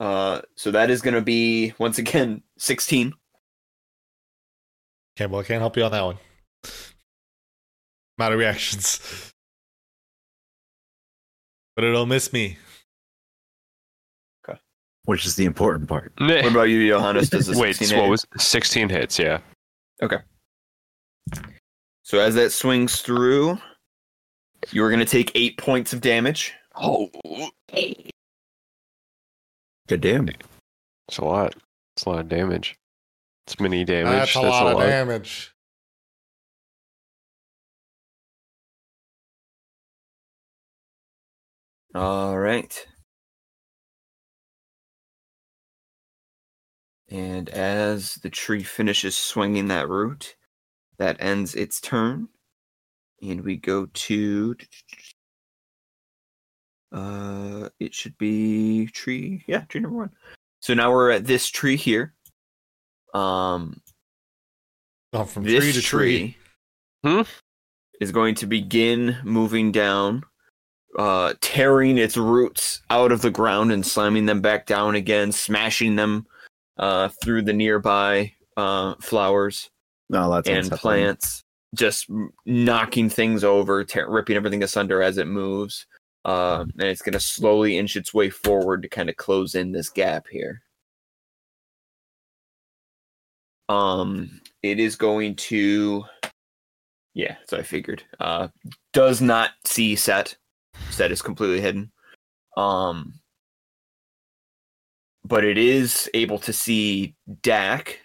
Uh, 0.00 0.42
so 0.56 0.70
that 0.72 0.90
is 0.90 1.00
going 1.00 1.14
to 1.14 1.22
be 1.22 1.72
once 1.78 1.98
again 1.98 2.42
16. 2.58 3.14
okay, 5.16 5.26
well 5.26 5.40
I 5.40 5.44
can't 5.44 5.60
help 5.60 5.76
you 5.76 5.84
on 5.84 5.92
that 5.92 6.04
one. 6.04 6.18
Out 8.20 8.32
of 8.32 8.38
reactions, 8.38 9.32
but 11.74 11.84
it'll 11.84 12.06
miss 12.06 12.32
me. 12.32 12.58
Which 15.04 15.26
is 15.26 15.36
the 15.36 15.44
important 15.44 15.88
part. 15.88 16.12
What 16.20 16.46
about 16.46 16.62
you, 16.64 16.88
Johannes? 16.88 17.28
Does 17.30 17.46
this 17.46 17.58
Wait, 17.60 17.76
16 17.76 17.98
what 17.98 18.04
hit? 18.04 18.10
was 18.10 18.26
16 18.38 18.88
hits? 18.88 19.18
Yeah. 19.18 19.40
Okay. 20.02 20.18
So 22.02 22.18
as 22.20 22.34
that 22.34 22.50
swings 22.52 23.00
through, 23.00 23.58
you 24.70 24.82
are 24.84 24.88
going 24.90 25.00
to 25.00 25.06
take 25.06 25.30
eight 25.34 25.56
points 25.58 25.92
of 25.92 26.00
damage. 26.00 26.52
Oh, 26.76 27.10
Good 29.86 30.00
damn. 30.00 30.28
it's 31.08 31.18
a 31.18 31.24
lot. 31.24 31.54
It's 31.96 32.04
a 32.06 32.10
lot 32.10 32.20
of 32.20 32.28
damage. 32.28 32.76
It's 33.46 33.60
mini 33.60 33.84
damage. 33.84 34.12
That's 34.12 34.34
a 34.36 34.40
lot 34.40 34.72
of 34.72 34.78
damage. 34.80 35.54
All 41.94 42.36
right. 42.38 42.86
And 47.14 47.48
as 47.50 48.16
the 48.16 48.30
tree 48.30 48.64
finishes 48.64 49.16
swinging 49.16 49.68
that 49.68 49.88
root, 49.88 50.34
that 50.98 51.16
ends 51.20 51.54
its 51.54 51.80
turn. 51.80 52.28
And 53.22 53.44
we 53.44 53.56
go 53.56 53.86
to. 53.86 54.56
Uh, 56.90 57.68
it 57.78 57.94
should 57.94 58.18
be 58.18 58.86
tree. 58.88 59.44
Yeah, 59.46 59.60
tree 59.60 59.80
number 59.80 59.96
one. 59.96 60.10
So 60.58 60.74
now 60.74 60.90
we're 60.90 61.12
at 61.12 61.24
this 61.24 61.48
tree 61.50 61.76
here. 61.76 62.14
Um, 63.14 63.80
Gone 65.12 65.26
from 65.26 65.44
this 65.44 65.62
tree 65.62 65.72
to 65.72 65.82
tree. 65.82 66.36
Hmm? 67.04 67.22
is 68.00 68.10
going 68.10 68.34
to 68.34 68.46
begin 68.46 69.16
moving 69.22 69.70
down, 69.70 70.24
uh, 70.98 71.34
tearing 71.40 71.96
its 71.96 72.16
roots 72.16 72.82
out 72.90 73.12
of 73.12 73.22
the 73.22 73.30
ground 73.30 73.70
and 73.70 73.86
slamming 73.86 74.26
them 74.26 74.40
back 74.40 74.66
down 74.66 74.96
again, 74.96 75.30
smashing 75.30 75.94
them 75.94 76.26
uh, 76.78 77.08
through 77.22 77.42
the 77.42 77.52
nearby 77.52 78.32
uh, 78.56 78.94
flowers 79.00 79.70
No, 80.08 80.32
and 80.46 80.70
plants, 80.70 81.42
just 81.74 82.10
knocking 82.46 83.08
things 83.08 83.44
over, 83.44 83.84
tear 83.84 84.08
ripping 84.08 84.36
everything 84.36 84.62
asunder 84.62 85.02
as 85.02 85.18
it 85.18 85.26
moves. 85.26 85.86
Uh, 86.24 86.64
and 86.78 86.88
it's 86.88 87.02
going 87.02 87.12
to 87.12 87.20
slowly 87.20 87.76
inch 87.76 87.96
its 87.96 88.14
way 88.14 88.30
forward 88.30 88.82
to 88.82 88.88
kind 88.88 89.10
of 89.10 89.16
close 89.16 89.54
in 89.54 89.72
this 89.72 89.90
gap 89.90 90.26
here. 90.30 90.62
Um, 93.68 94.40
it 94.62 94.78
is 94.80 94.96
going 94.96 95.36
to, 95.36 96.04
yeah, 97.12 97.36
so 97.46 97.58
I 97.58 97.62
figured. 97.62 98.02
Uh, 98.20 98.48
does 98.92 99.20
not 99.20 99.50
see 99.64 99.96
set. 99.96 100.36
Set 100.90 101.12
is 101.12 101.22
completely 101.22 101.60
hidden. 101.60 101.92
Um, 102.56 103.20
but 105.24 105.44
it 105.44 105.58
is 105.58 106.10
able 106.14 106.38
to 106.38 106.52
see 106.52 107.14
Dak. 107.42 108.00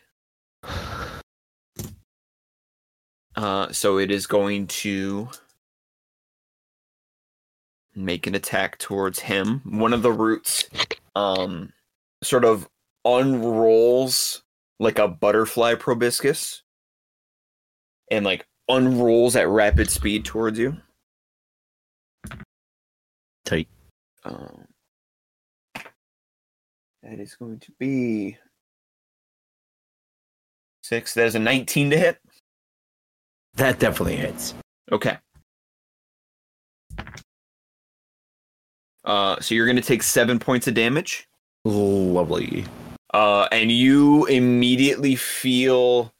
Uh, 3.35 3.71
so 3.71 3.97
it 3.97 4.11
is 4.11 4.27
going 4.27 4.67
to 4.67 5.29
make 7.95 8.27
an 8.27 8.35
attack 8.35 8.77
towards 8.77 9.19
him. 9.19 9.61
One 9.65 9.93
of 9.93 10.01
the 10.01 10.11
roots 10.11 10.65
um 11.15 11.73
sort 12.23 12.45
of 12.45 12.67
unrolls 13.05 14.43
like 14.79 14.99
a 14.99 15.07
butterfly 15.07 15.75
proboscis 15.75 16.61
and 18.11 18.25
like 18.25 18.45
unrolls 18.69 19.35
at 19.35 19.47
rapid 19.47 19.89
speed 19.89 20.25
towards 20.25 20.59
you. 20.59 20.77
Tight. 23.45 23.67
Um, 24.23 24.65
that 27.03 27.19
is 27.19 27.35
going 27.35 27.59
to 27.59 27.71
be 27.79 28.37
six. 30.81 31.13
That 31.13 31.27
is 31.27 31.35
a 31.35 31.39
19 31.39 31.91
to 31.91 31.97
hit. 31.97 32.19
That 33.55 33.79
definitely 33.79 34.17
hits. 34.17 34.53
Okay. 34.91 35.17
Uh, 39.05 39.39
so 39.39 39.55
you're 39.55 39.65
going 39.65 39.75
to 39.75 39.81
take 39.81 40.03
seven 40.03 40.39
points 40.39 40.67
of 40.67 40.73
damage. 40.73 41.27
Lovely. 41.65 42.65
Uh, 43.13 43.47
and 43.51 43.71
you 43.71 44.25
immediately 44.25 45.15
feel 45.15 46.13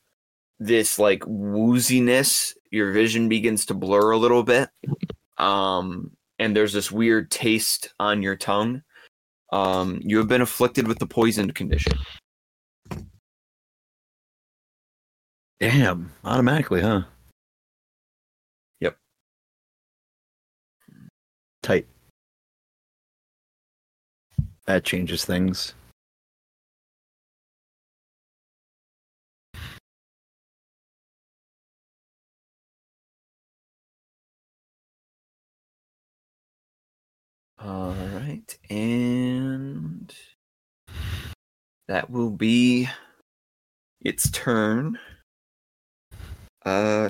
this 0.60 0.98
like 1.00 1.22
wooziness. 1.22 2.54
Your 2.72 2.92
vision 2.92 3.30
begins 3.30 3.66
to 3.68 3.74
blur 3.74 4.12
a 4.12 4.18
little 4.18 4.44
bit. 4.44 4.70
Um, 5.38 6.12
and 6.40 6.56
there's 6.56 6.74
this 6.74 6.92
weird 6.92 7.32
taste 7.32 7.94
on 8.00 8.22
your 8.22 8.36
tongue. 8.36 8.84
Um, 9.52 10.00
you 10.04 10.18
have 10.18 10.28
been 10.28 10.42
afflicted 10.42 10.88
with 10.88 11.00
the 11.00 11.08
poisoned 11.08 11.56
condition. 11.56 11.94
Damn. 15.60 16.12
Automatically, 16.24 16.82
huh? 16.82 17.04
Yep. 18.80 18.98
Tight. 21.64 21.88
That 24.66 24.84
changes 24.84 25.26
things. 25.26 25.74
All 37.62 37.94
right, 38.14 38.58
and 38.70 40.14
that 41.90 42.10
will 42.10 42.30
be 42.30 42.88
its 44.02 44.30
turn. 44.32 44.98
Uh, 46.66 47.10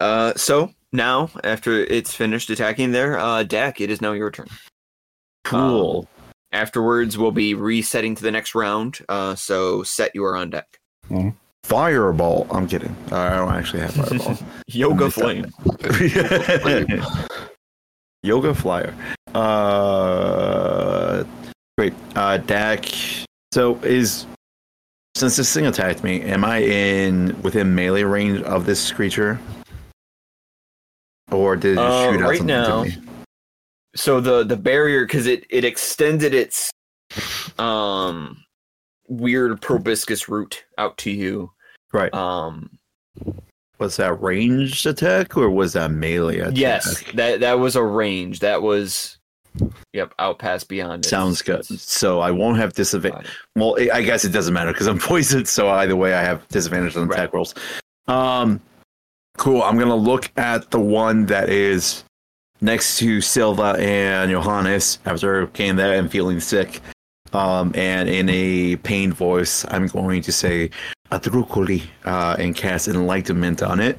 uh, 0.00 0.32
so 0.34 0.70
now 0.92 1.30
after 1.44 1.72
it's 1.72 2.14
finished 2.14 2.48
attacking 2.48 2.92
there, 2.92 3.18
uh, 3.18 3.42
Dak, 3.42 3.80
it 3.80 3.90
is 3.90 4.00
now 4.00 4.12
your 4.12 4.30
turn. 4.30 4.48
Cool. 5.44 6.08
Afterwards, 6.52 7.18
we'll 7.18 7.32
be 7.32 7.52
resetting 7.54 8.14
to 8.14 8.22
the 8.22 8.30
next 8.30 8.54
round. 8.54 9.00
Uh, 9.08 9.34
so 9.34 9.82
set 9.82 10.12
you 10.14 10.24
are 10.24 10.36
on 10.36 10.48
deck. 10.50 10.78
Fireball. 11.64 12.46
I'm 12.50 12.66
kidding. 12.66 12.96
I 13.12 13.36
don't 13.36 13.52
actually 13.52 13.80
have 13.80 13.92
fireball. 13.92 14.38
Yoga 14.68 15.10
flame. 15.10 15.46
Yoga 18.22 18.54
fire. 18.54 18.94
Uh, 19.34 21.24
great. 21.76 21.94
Uh, 22.16 22.38
Dak. 22.38 22.84
So 23.52 23.76
is 23.82 24.26
since 25.14 25.36
this 25.36 25.52
thing 25.52 25.66
attacked 25.66 26.02
me, 26.04 26.20
am 26.22 26.44
I 26.44 26.58
in 26.58 27.40
within 27.42 27.74
melee 27.74 28.02
range 28.02 28.42
of 28.42 28.66
this 28.66 28.90
creature, 28.92 29.38
or 31.30 31.56
did 31.56 31.72
it 31.72 31.78
Uh, 31.78 32.12
shoot 32.12 32.20
out 32.22 32.28
right 32.28 32.38
something 32.38 32.46
now- 32.46 32.84
to 32.84 32.88
me? 32.90 32.96
so 33.96 34.20
the 34.20 34.44
the 34.44 34.56
barrier 34.56 35.06
because 35.06 35.26
it 35.26 35.44
it 35.50 35.64
extended 35.64 36.34
its 36.34 36.70
um 37.58 38.44
weird 39.08 39.60
proboscis 39.62 40.28
root 40.28 40.64
out 40.76 40.96
to 40.98 41.10
you. 41.10 41.50
Right. 41.92 42.12
Um, 42.12 42.70
Was 43.78 43.96
that 43.96 44.20
ranged 44.20 44.86
attack 44.86 45.36
or 45.36 45.48
was 45.50 45.72
that 45.74 45.90
melee 45.90 46.38
attack? 46.40 46.56
yes, 46.56 47.04
that 47.14 47.40
that 47.40 47.58
was 47.60 47.76
a 47.76 47.82
range. 47.82 48.40
That 48.40 48.60
was, 48.62 49.18
yep, 49.92 50.12
out 50.18 50.38
past 50.40 50.68
beyond. 50.68 51.00
its- 51.04 51.10
Sounds 51.10 51.42
good. 51.42 51.64
So 51.64 52.20
I 52.20 52.30
won't 52.32 52.58
have 52.58 52.72
disadvantage. 52.72 53.28
Well, 53.54 53.76
I- 53.92 54.02
guess 54.02 54.24
it 54.24 54.30
doesn't 54.30 54.52
matter 54.54 54.72
because 54.72 54.86
I'm 54.88 54.98
poisoned. 55.12 55.46
So 55.48 55.68
either 55.68 55.94
way, 55.96 56.14
I 56.14 56.22
have 56.22 56.46
disadvantage 56.48 56.96
on 56.96 57.10
attack 57.10 57.32
rolls. 57.32 57.54
Um, 58.08 58.60
cool. 59.36 59.62
I'm 59.62 59.78
gonna 59.78 59.94
look 59.94 60.30
at 60.36 60.70
the 60.72 60.80
one 60.80 61.26
that 61.26 61.48
is 61.48 62.02
next 62.60 62.98
to 62.98 63.20
Sylva 63.20 63.76
and 63.78 64.30
Johannes 64.32 64.98
after 65.06 65.46
getting 65.46 65.76
there 65.76 65.96
and 65.96 66.10
feeling 66.10 66.40
sick. 66.40 66.80
Um, 67.32 67.72
and 67.76 68.08
in 68.08 68.28
a 68.30 68.76
pained 68.76 69.12
voice, 69.14 69.64
I'm 69.68 69.86
going 69.88 70.22
to 70.22 70.32
say 70.32 70.70
Adrukuli 71.10 71.82
uh, 72.04 72.36
and 72.38 72.54
cast 72.54 72.88
enlightenment 72.88 73.62
on 73.62 73.80
it. 73.80 73.98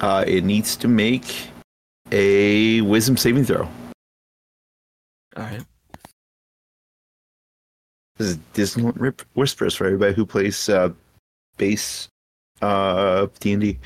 Uh, 0.00 0.24
it 0.26 0.44
needs 0.44 0.76
to 0.76 0.88
make 0.88 1.48
a 2.12 2.80
wisdom 2.82 3.16
saving 3.16 3.44
throw. 3.44 3.68
All 5.36 5.42
right. 5.42 5.64
This 8.16 8.28
is 8.28 8.36
Dissonant 8.54 9.22
Whispers 9.34 9.74
for 9.74 9.86
everybody 9.86 10.14
who 10.14 10.24
plays 10.24 10.68
uh, 10.68 10.90
base 11.58 12.08
uh, 12.62 13.26
D&D. 13.40 13.78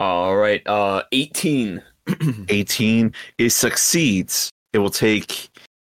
All 0.00 0.36
right. 0.36 0.66
Uh, 0.66 1.04
eighteen. 1.12 1.82
18 2.50 3.14
it 3.38 3.48
succeeds 3.48 4.50
it 4.74 4.78
will 4.78 4.90
take 4.90 5.48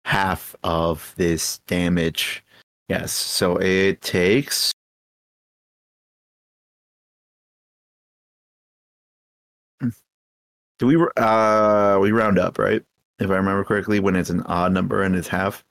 half 0.05 0.55
of 0.63 1.13
this 1.17 1.57
damage 1.65 2.43
yes 2.89 3.11
so 3.11 3.55
it 3.57 4.01
takes 4.01 4.71
do 10.77 10.85
we 10.85 10.95
uh 11.17 11.97
we 11.99 12.11
round 12.11 12.37
up 12.37 12.59
right 12.59 12.83
if 13.19 13.31
i 13.31 13.35
remember 13.35 13.63
correctly 13.63 13.99
when 13.99 14.15
it's 14.15 14.29
an 14.29 14.41
odd 14.43 14.71
number 14.71 15.01
and 15.01 15.15
it's 15.15 15.27
half 15.27 15.63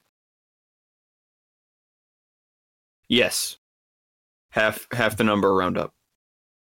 yes. 3.09 3.59
Half 4.51 4.87
half 4.93 5.17
the 5.17 5.25
number 5.25 5.55
round 5.55 5.79
up. 5.79 5.93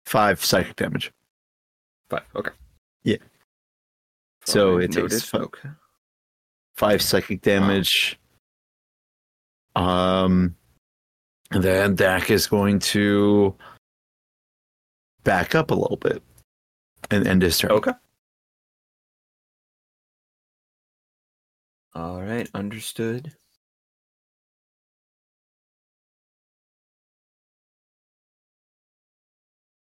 five 0.07 0.45
psychic 0.45 0.77
damage 0.77 1.13
Five. 2.11 2.25
Okay. 2.37 2.51
Yeah. 3.05 3.17
So 4.45 4.75
Five 4.75 4.83
it 4.83 4.93
takes. 4.93 5.35
Okay. 5.35 5.69
Five 6.75 7.03
psychic 7.03 7.43
damage. 7.43 8.19
Um, 9.77 10.55
then 11.51 11.95
Dak 11.95 12.31
is 12.31 12.47
going 12.47 12.79
to 12.81 13.55
back 15.25 15.55
up 15.55 15.71
a 15.71 15.75
little 15.75 15.97
bit 15.97 16.23
and 17.11 17.27
end 17.27 17.43
his 17.43 17.59
turn. 17.59 17.71
Okay. 17.73 17.93
All 21.95 22.21
right, 22.21 22.49
understood. 22.55 23.33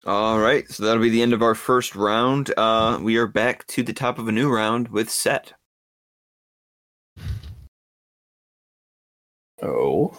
All 0.05 0.39
right, 0.39 0.69
so 0.69 0.83
that'll 0.83 1.01
be 1.01 1.09
the 1.09 1.23
end 1.23 1.33
of 1.33 1.41
our 1.41 1.55
first 1.55 1.95
round. 1.95 2.53
Uh, 2.57 2.99
we 3.01 3.17
are 3.17 3.25
back 3.25 3.65
to 3.67 3.81
the 3.81 3.93
top 3.93 4.19
of 4.19 4.27
a 4.27 4.31
new 4.31 4.53
round 4.53 4.89
with 4.89 5.09
Set. 5.09 5.53
Oh. 9.65 10.11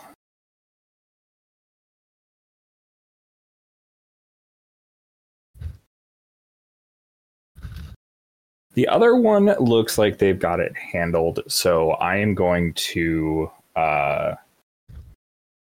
The 8.74 8.88
other 8.88 9.14
one 9.14 9.46
looks 9.60 9.98
like 9.98 10.18
they've 10.18 10.38
got 10.38 10.58
it 10.58 10.76
handled, 10.76 11.40
so 11.46 11.92
I 11.92 12.16
am 12.16 12.34
going 12.34 12.74
to 12.74 13.50
uh, 13.76 14.34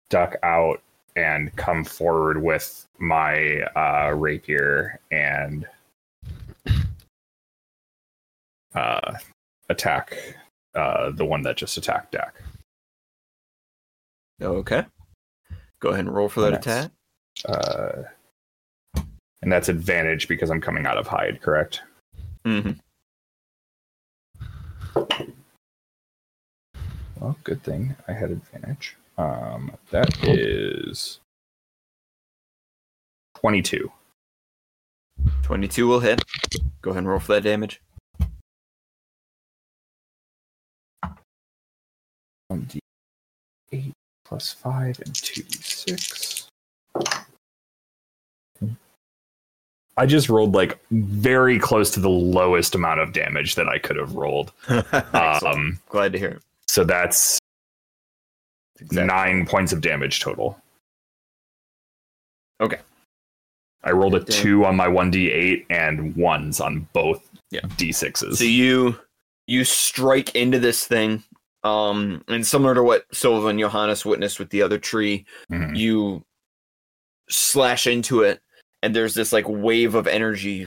duck 0.09 0.35
out 0.43 0.81
and 1.15 1.53
come 1.57 1.83
forward 1.83 2.41
with 2.41 2.87
my 2.99 3.61
uh, 3.75 4.13
rapier 4.15 4.99
and 5.11 5.67
uh, 8.73 9.13
attack 9.69 10.37
uh, 10.73 11.11
the 11.11 11.25
one 11.25 11.43
that 11.43 11.57
just 11.57 11.77
attacked 11.77 12.13
Dak. 12.13 12.33
Okay. 14.41 14.85
Go 15.79 15.89
ahead 15.89 16.05
and 16.05 16.13
roll 16.13 16.29
for 16.29 16.41
that 16.41 16.53
attack. 16.53 16.91
Uh, 17.45 18.03
and 19.41 19.51
that's 19.51 19.69
advantage 19.69 20.27
because 20.27 20.49
I'm 20.49 20.61
coming 20.61 20.85
out 20.85 20.97
of 20.97 21.07
hide, 21.07 21.41
correct? 21.41 21.81
hmm 22.45 22.71
Well, 27.19 27.37
good 27.43 27.63
thing 27.63 27.95
I 28.07 28.13
had 28.13 28.31
advantage. 28.31 28.95
Um, 29.17 29.71
that 29.91 30.25
is 30.27 31.19
22. 33.35 33.91
22 35.43 35.87
will 35.87 35.99
hit. 35.99 36.21
Go 36.81 36.91
ahead 36.91 36.99
and 36.99 37.07
roll 37.09 37.19
for 37.19 37.33
that 37.33 37.43
damage. 37.43 37.81
1d8 42.51 42.82
plus 44.33 44.51
5 44.51 44.99
and 45.05 45.13
2d6. 45.13 46.47
I 49.95 50.07
just 50.07 50.27
rolled 50.27 50.55
like 50.55 50.79
very 50.89 51.59
close 51.59 51.91
to 51.91 51.99
the 51.99 52.09
lowest 52.09 52.73
amount 52.73 52.99
of 52.99 53.13
damage 53.13 53.53
that 53.53 53.69
I 53.69 53.77
could 53.77 53.95
have 53.95 54.15
rolled. 54.15 54.51
Um, 55.13 55.79
Glad 55.89 56.13
to 56.13 56.17
hear 56.19 56.29
it. 56.29 56.41
so 56.67 56.83
that's 56.83 57.37
Exactly. 58.79 59.05
nine 59.05 59.45
points 59.45 59.71
of 59.71 59.81
damage 59.81 60.19
total. 60.19 60.59
Okay. 62.59 62.79
I 63.83 63.91
rolled 63.91 64.15
a 64.15 64.21
Damn. 64.21 64.41
two 64.41 64.65
on 64.65 64.75
my 64.75 64.87
1d8 64.87 65.67
and 65.69 66.15
ones 66.15 66.59
on 66.59 66.87
both 66.93 67.29
Yeah. 67.51 67.61
d6s. 67.77 68.37
So 68.37 68.45
you 68.45 68.97
you 69.45 69.63
strike 69.63 70.33
into 70.35 70.57
this 70.57 70.87
thing, 70.87 71.23
um, 71.63 72.23
and 72.27 72.45
similar 72.45 72.75
to 72.75 72.83
what 72.83 73.05
Sylva 73.13 73.47
and 73.47 73.59
Johannes 73.59 74.05
witnessed 74.05 74.39
with 74.39 74.49
the 74.49 74.61
other 74.61 74.77
tree, 74.79 75.25
Mhm. 75.51 75.77
you 75.77 76.25
slash 77.29 77.87
into 77.87 78.21
it, 78.21 78.41
and 78.81 78.95
there's 78.95 79.13
this 79.13 79.31
like 79.31 79.45
wave 79.47 79.95
of 79.95 80.07
energy 80.07 80.65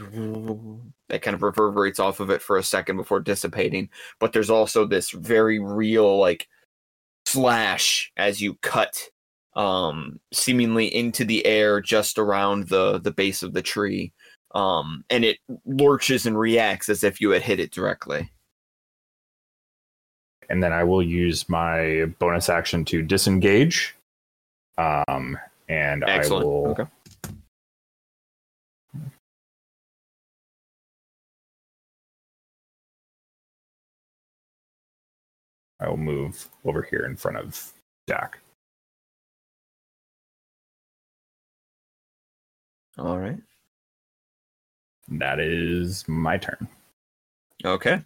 that 1.09 1.22
kind 1.22 1.34
of 1.34 1.42
reverberates 1.42 2.01
off 2.01 2.18
of 2.20 2.30
it 2.30 2.42
for 2.42 2.57
a 2.57 2.62
second 2.62 2.97
before 2.97 3.20
dissipating. 3.20 3.88
But 4.20 4.32
there's 4.32 4.51
also 4.51 4.86
this 4.86 5.11
very 5.11 5.59
real 5.59 6.18
like 6.18 6.49
slash 7.26 8.11
as 8.16 8.40
you 8.40 8.55
cut 8.62 8.97
um 9.57 10.20
seemingly 10.32 10.86
into 10.94 11.24
the 11.24 11.44
air 11.47 11.80
just 11.80 12.18
around 12.18 12.68
the 12.68 12.99
the 13.01 13.11
base 13.11 13.42
of 13.42 13.53
the 13.53 13.62
tree 13.62 14.12
um 14.55 15.03
and 15.11 15.24
it 15.24 15.38
lurches 15.64 16.24
and 16.26 16.38
reacts 16.38 16.88
as 16.88 17.03
if 17.03 17.20
you 17.20 17.30
had 17.30 17.42
hit 17.42 17.59
it 17.59 17.72
directly 17.72 18.30
and 20.51 20.62
then 20.62 20.72
I 20.72 20.84
will 20.84 21.03
use 21.03 21.49
my 21.49 22.07
bonus 22.18 22.49
action 22.49 22.84
to 22.86 23.03
disengage. 23.03 23.94
Um, 24.78 25.38
and 25.68 26.05
excellent 26.07 26.44
I 26.44 26.47
will 26.47 26.68
okay 26.68 26.84
I 35.80 35.88
will 35.88 35.97
move 35.97 36.49
over 36.64 36.82
here 36.82 37.05
in 37.05 37.16
front 37.16 37.36
of 37.36 37.72
Dak. 38.07 38.38
all 42.99 43.18
right 43.18 43.38
That 45.09 45.38
is 45.38 46.07
my 46.09 46.38
turn. 46.38 46.66
okay 47.64 48.03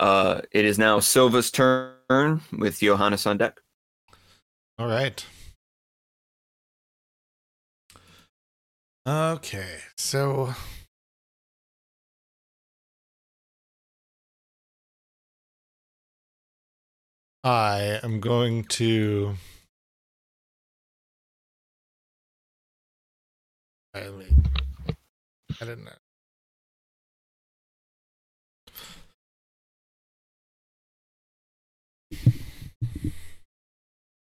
uh 0.00 0.40
it 0.52 0.64
is 0.64 0.78
now 0.78 0.98
sylva's 0.98 1.50
turn 1.50 2.40
with 2.58 2.80
johannes 2.80 3.26
on 3.26 3.38
deck 3.38 3.60
All 4.76 4.88
right. 4.88 5.24
Okay, 9.06 9.78
so 9.96 10.54
I 17.44 18.00
am 18.02 18.18
going 18.20 18.64
to. 18.64 19.34
I 23.94 24.00
didn't 25.60 25.88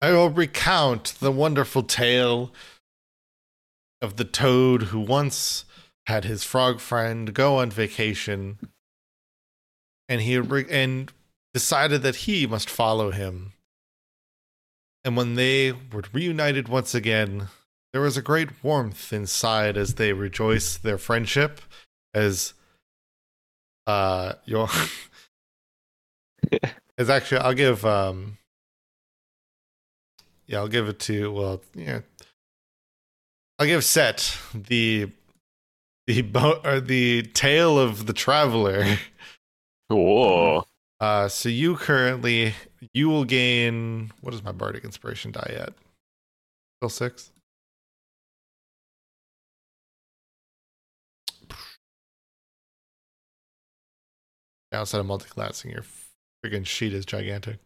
I 0.01 0.13
will 0.13 0.31
recount 0.31 1.15
the 1.21 1.33
wonderful 1.33 1.83
tale 1.83 2.53
of 4.01 4.17
the 4.17 4.25
toad 4.25 4.85
who 4.85 5.01
once 5.01 5.65
had 6.07 6.25
his 6.25 6.45
frog 6.45 6.81
friend 6.81 7.35
go 7.35 7.59
on 7.59 7.71
vacation 7.71 8.59
and 10.09 10.21
he 10.21 10.39
re- 10.39 10.67
and 10.71 11.13
decided 11.53 12.03
that 12.03 12.17
he 12.17 12.47
must 12.47 12.71
follow 12.71 13.11
him. 13.11 13.53
And 15.05 15.17
when 15.17 15.35
they 15.35 15.73
were 15.73 16.05
reunited 16.13 16.69
once 16.69 16.95
again, 16.95 17.49
there 17.93 18.03
was 18.03 18.17
a 18.17 18.23
great 18.23 18.63
warmth 18.63 19.13
inside 19.13 19.77
as 19.77 19.95
they 19.95 20.13
rejoiced 20.13 20.83
their 20.83 20.99
friendship 20.99 21.61
as 22.15 22.55
uh 23.87 24.35
your 24.45 24.69
as 26.99 27.11
actually 27.11 27.39
I'll 27.39 27.55
give 27.55 27.85
um 27.85 28.38
yeah, 30.49 30.59
I'll 30.59 30.69
give 30.69 30.89
it 30.89 30.99
to 31.01 31.31
well, 31.31 31.63
yeah. 31.75 32.01
I'll 33.59 33.67
give 33.67 33.85
Set 33.85 34.37
the 34.55 35.11
the 36.07 36.23
bo- 36.23 36.61
or 36.65 36.81
the 36.81 37.23
tale 37.35 37.79
of 37.79 38.07
the 38.07 38.13
traveler. 38.13 38.97
Whoa. 39.89 40.65
Uh, 41.01 41.29
so 41.29 41.49
you 41.49 41.77
currently 41.77 42.55
you 42.95 43.09
will 43.09 43.25
gain 43.25 44.11
what 44.23 44.35
is 44.35 44.43
my 44.43 44.53
bardic 44.53 44.85
inspiration 44.85 45.33
die 45.33 45.55
at? 45.59 45.75
Still 46.81 46.89
six. 46.89 47.31
Outside 54.73 55.01
of 55.01 55.07
multiclassing, 55.07 55.73
your 55.73 55.85
freaking 56.45 56.67
sheet 56.67 56.93
is 56.93 57.07
gigantic. 57.07 57.59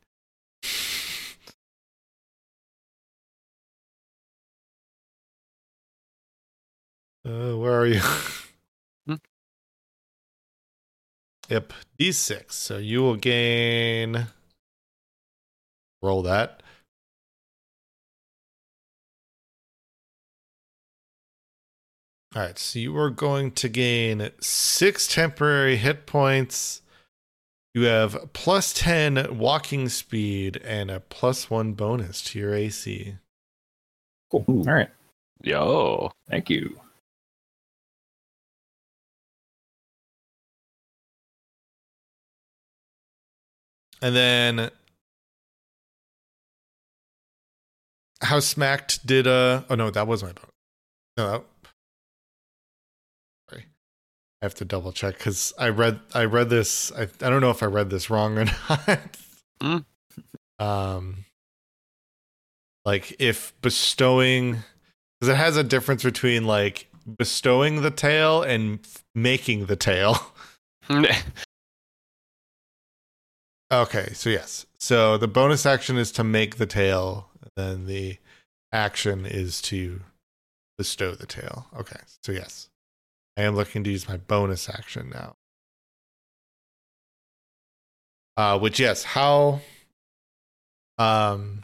Uh, 7.32 7.56
where 7.56 7.80
are 7.80 7.86
you? 7.86 8.00
Hmm. 9.06 9.14
Yep, 11.48 11.72
d6. 11.98 12.52
So 12.52 12.78
you 12.78 13.00
will 13.00 13.16
gain. 13.16 14.26
Roll 16.00 16.22
that. 16.22 16.62
All 22.36 22.42
right, 22.42 22.58
so 22.58 22.78
you 22.78 22.96
are 22.96 23.10
going 23.10 23.50
to 23.52 23.68
gain 23.68 24.30
six 24.40 25.08
temporary 25.08 25.76
hit 25.76 26.06
points. 26.06 26.82
You 27.74 27.84
have 27.84 28.32
plus 28.32 28.72
10 28.74 29.38
walking 29.38 29.88
speed 29.88 30.58
and 30.64 30.90
a 30.90 31.00
plus 31.00 31.50
one 31.50 31.72
bonus 31.72 32.22
to 32.24 32.38
your 32.38 32.54
AC. 32.54 33.16
Cool. 34.30 34.44
All 34.48 34.62
right. 34.64 34.90
Yo. 35.42 36.12
Thank 36.28 36.50
you. 36.50 36.78
And 44.02 44.16
then 44.16 44.70
how 48.20 48.40
smacked 48.40 49.06
did 49.06 49.26
uh 49.26 49.62
oh 49.70 49.74
no 49.74 49.90
that 49.90 50.06
was 50.06 50.22
my 50.22 50.32
bonus. 50.32 50.50
No, 51.16 51.30
that, 51.30 51.44
sorry. 53.48 53.66
I 54.40 54.44
have 54.44 54.54
to 54.56 54.64
double 54.64 54.92
check 54.92 55.18
because 55.18 55.52
I 55.58 55.68
read 55.68 56.00
I 56.14 56.24
read 56.24 56.50
this 56.50 56.90
I 56.92 57.02
I 57.02 57.30
don't 57.30 57.40
know 57.40 57.50
if 57.50 57.62
I 57.62 57.66
read 57.66 57.90
this 57.90 58.10
wrong 58.10 58.38
or 58.38 58.44
not. 58.68 59.16
Mm. 59.60 59.84
Um 60.58 61.24
like 62.84 63.14
if 63.20 63.54
bestowing 63.62 64.58
because 65.20 65.32
it 65.32 65.36
has 65.36 65.56
a 65.56 65.62
difference 65.62 66.02
between 66.02 66.44
like 66.44 66.88
bestowing 67.18 67.82
the 67.82 67.90
tale 67.92 68.42
and 68.42 68.80
f- 68.84 69.04
making 69.14 69.66
the 69.66 69.76
tale. 69.76 70.16
Okay, 73.72 74.12
so 74.12 74.28
yes. 74.28 74.66
So 74.78 75.16
the 75.16 75.26
bonus 75.26 75.64
action 75.64 75.96
is 75.96 76.12
to 76.12 76.24
make 76.24 76.56
the 76.56 76.66
tale, 76.66 77.30
then 77.56 77.86
the 77.86 78.18
action 78.70 79.24
is 79.24 79.62
to 79.62 80.00
bestow 80.76 81.12
the 81.14 81.24
tale. 81.24 81.68
Okay, 81.74 82.00
so 82.22 82.32
yes. 82.32 82.68
I 83.38 83.42
am 83.42 83.56
looking 83.56 83.82
to 83.84 83.90
use 83.90 84.06
my 84.06 84.18
bonus 84.18 84.68
action 84.68 85.08
now. 85.08 85.36
Uh 88.36 88.58
which 88.58 88.78
yes, 88.78 89.04
how 89.04 89.60
um 90.98 91.62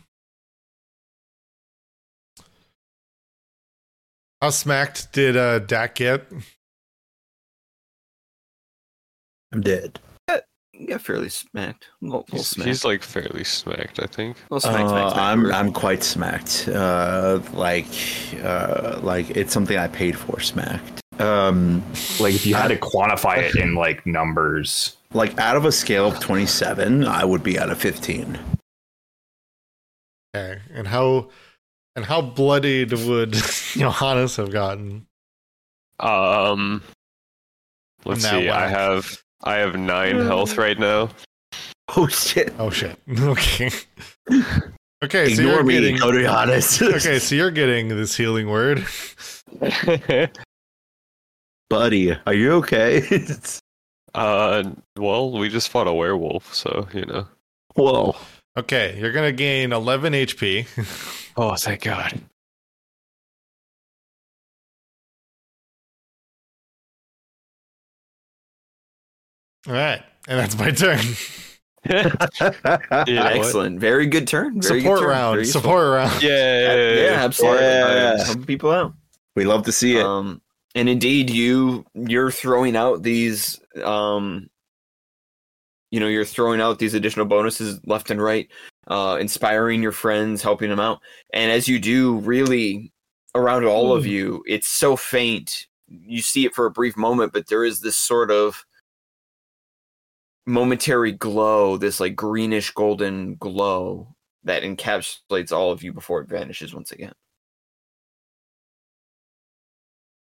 how 4.41 4.49
smacked 4.49 5.13
did 5.13 5.37
uh 5.37 5.59
Dak 5.59 5.97
get? 5.97 6.27
I'm 9.53 9.61
dead. 9.61 10.01
Yeah, 10.81 10.99
fairly 10.99 11.29
smacked. 11.29 11.87
A 12.01 12.05
little, 12.05 12.21
little 12.21 12.39
He's, 12.39 12.47
smacked. 12.47 12.69
he's 12.69 12.85
like 12.85 13.03
fairly 13.03 13.43
smacked, 13.45 14.01
I 14.01 14.07
think. 14.07 14.37
little 14.49 14.61
smack, 14.61 14.85
Uh, 14.85 14.89
smack, 14.89 15.13
smack. 15.13 15.19
I'm 15.23 15.53
I'm 15.53 15.73
quite 15.73 16.03
smacked. 16.05 16.69
Uh, 16.69 17.41
like 17.53 17.87
uh, 18.45 19.01
like 19.03 19.31
it's 19.31 19.53
something 19.53 19.77
I 19.77 19.89
paid 19.89 20.17
for. 20.17 20.39
Smacked. 20.41 21.03
Um, 21.21 21.83
Like 22.21 22.35
if 22.35 22.47
you 22.47 22.55
had 22.55 22.69
to 22.69 22.77
quantify 22.77 23.39
it 23.39 23.57
in 23.61 23.75
like 23.75 24.07
numbers, 24.07 24.97
like 25.13 25.37
out 25.39 25.57
of 25.57 25.65
a 25.65 25.73
scale 25.73 26.07
of 26.07 26.21
27, 26.21 27.05
I 27.05 27.25
would 27.25 27.43
be 27.43 27.59
at 27.59 27.71
a 27.71 27.75
15. 27.75 28.39
Okay. 30.37 30.61
And 30.73 30.87
how 30.87 31.31
and 31.97 32.05
how 32.05 32.21
bloodied 32.23 32.93
would 32.93 33.33
Johannes 33.73 34.37
have 34.37 34.53
gotten? 34.53 35.07
Um, 35.99 36.85
let's 38.05 38.23
that 38.23 38.31
see. 38.31 38.49
I 38.49 38.69
have 38.69 39.21
I 39.43 39.57
have 39.57 39.77
nine 39.77 40.17
health 40.17 40.57
right 40.59 40.79
now. 40.79 41.11
Oh 41.97 42.07
shit! 42.09 42.53
Oh 42.59 42.71
shit. 42.71 42.99
Okay. 43.19 43.71
Okay, 45.03 45.33
so 45.33 45.43
Ignore 45.43 45.55
you're 45.55 45.65
me, 45.65 45.75
getting 45.75 45.97
go. 45.97 46.09
Okay, 46.97 47.19
so 47.21 47.35
you're 47.37 47.53
getting 47.53 47.89
this 47.89 48.17
healing 48.17 48.49
word. 48.49 48.85
buddy, 51.71 52.17
are 52.27 52.35
you 52.35 52.53
okay? 52.55 53.25
uh, 54.15 54.65
well, 54.97 55.31
we 55.39 55.49
just 55.49 55.69
fought 55.69 55.87
a 55.87 55.93
werewolf, 55.93 56.53
so 56.53 56.89
you 56.93 57.07
know. 57.07 57.29
Whoa. 57.77 58.17
Okay, 58.57 58.99
you're 58.99 59.13
gonna 59.13 59.31
gain 59.31 59.73
11 59.73 60.15
HP. 60.15 60.67
Oh, 61.37 61.55
thank 61.55 61.83
God. 61.83 62.21
All 69.69 69.75
right, 69.75 70.03
and 70.27 70.39
that's 70.39 70.59
my 70.59 70.71
turn. 70.71 70.99
You 71.89 73.15
know 73.15 73.23
what? 73.23 73.33
Excellent. 73.33 73.79
Very 73.81 74.07
good 74.07 74.27
turn. 74.27 74.61
Very 74.61 74.81
Support 74.81 74.99
good 74.99 75.05
turn. 75.05 75.11
round. 75.11 75.35
Very 75.35 75.45
useful. 75.45 75.61
Support 75.61 75.93
round. 75.93 76.23
Yeah, 76.23 76.95
Yeah, 76.95 77.25
absolutely. 77.25 77.65
Yeah. 77.65 78.15
Uh, 78.19 78.25
helping 78.25 78.45
people 78.47 78.71
out. 78.71 78.95
We 79.37 79.45
love 79.45 79.65
to 79.65 79.73
see 79.73 79.97
it. 79.97 80.05
Um, 80.05 80.43
and 80.75 80.89
indeed, 80.89 81.31
you 81.31 81.85
you're 81.95 82.31
throwing 82.31 82.77
out 82.77 83.03
these, 83.03 83.61
um, 83.85 84.49
you 85.91 86.01
know, 86.01 86.09
you're 86.09 86.25
throwing 86.25 86.61
out 86.61 86.79
these 86.79 86.95
additional 86.95 87.27
bonuses 87.27 87.81
left 87.87 88.11
and 88.11 88.21
right, 88.23 88.49
uh, 88.89 89.17
inspiring 89.21 89.83
your 89.83 89.93
friends, 89.93 90.43
helping 90.43 90.71
them 90.71 90.81
out. 90.81 91.01
And 91.33 91.51
as 91.53 91.69
you 91.69 91.79
do, 91.79 92.19
really, 92.19 92.93
around 93.35 93.65
all 93.65 93.95
of 93.95 94.07
you, 94.07 94.43
it's 94.47 94.69
so 94.69 94.97
faint. 94.97 95.67
You 95.89 96.21
see 96.21 96.45
it 96.45 96.55
for 96.55 96.67
a 96.67 96.71
brief 96.71 96.97
moment, 96.97 97.33
but 97.33 97.49
there 97.49 97.65
is 97.65 97.81
this 97.81 97.97
sort 97.97 98.31
of 98.31 98.65
momentary 100.49 101.13
glow, 101.13 101.77
this 101.77 102.01
like 102.01 102.17
greenish 102.17 102.71
golden 102.73 103.37
glow 103.37 104.15
that 104.45 104.63
encapsulates 104.63 105.53
all 105.53 105.71
of 105.71 105.83
you 105.83 105.93
before 105.93 106.21
it 106.21 106.29
vanishes 106.29 106.75
once 106.75 106.93
again. 106.93 107.13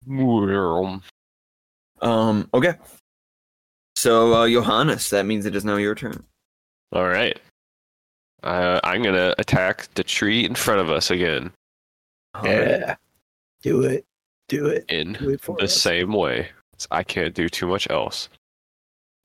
Um, 0.09 1.01
Um. 2.01 2.49
Okay. 2.53 2.75
So, 3.95 4.33
uh, 4.33 4.47
Johannes, 4.47 5.09
that 5.09 5.25
means 5.25 5.45
it 5.45 5.55
is 5.55 5.65
now 5.65 5.77
your 5.77 5.95
turn. 5.95 6.23
All 6.91 7.07
right. 7.07 7.39
Uh, 8.43 8.79
I'm 8.83 9.01
gonna 9.01 9.33
attack 9.39 9.87
the 9.95 10.03
tree 10.03 10.45
in 10.45 10.53
front 10.53 10.79
of 10.81 10.91
us 10.91 11.09
again 11.09 11.51
yeah. 12.43 12.95
Do 13.61 13.83
it. 13.83 14.05
Do 14.47 14.67
it. 14.67 14.85
in 14.89 15.13
Do 15.13 15.29
it 15.29 15.41
the 15.41 15.53
us. 15.63 15.75
same 15.75 16.13
way. 16.13 16.49
I 16.91 17.03
can't 17.03 17.33
do 17.33 17.49
too 17.49 17.67
much 17.67 17.89
else. 17.89 18.29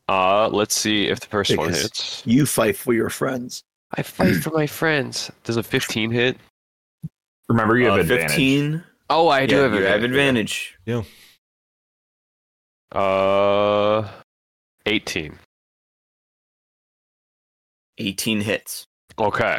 Uh, 0.09 0.49
let's 0.49 0.75
see 0.77 1.07
if 1.09 1.21
the 1.21 1.27
first 1.27 1.57
one 1.57 1.71
hits. 1.73 2.23
You 2.27 2.45
fight 2.47 2.77
for 2.77 2.93
your 2.93 3.09
friends. 3.09 3.63
I 3.97 4.03
fight 4.03 4.37
for 4.37 4.51
my 4.51 4.67
friends. 4.67 5.31
Does 5.45 5.57
a 5.57 5.63
15 5.63 6.11
hit? 6.11 6.37
remember 7.49 7.77
you 7.77 7.85
have 7.87 7.99
Uh, 7.99 8.01
advantage. 8.01 8.29
Fifteen. 8.31 8.85
Oh, 9.11 9.29
I 9.29 9.45
do 9.47 9.57
yeah, 9.57 9.63
have 9.63 9.75
you 9.75 9.83
have 9.83 10.03
advantage. 10.05 10.79
Yeah. 10.87 11.03
Uh, 12.93 14.09
18. 14.87 15.39
Eighteen 17.99 18.41
hits. 18.41 18.87
Okay. 19.19 19.59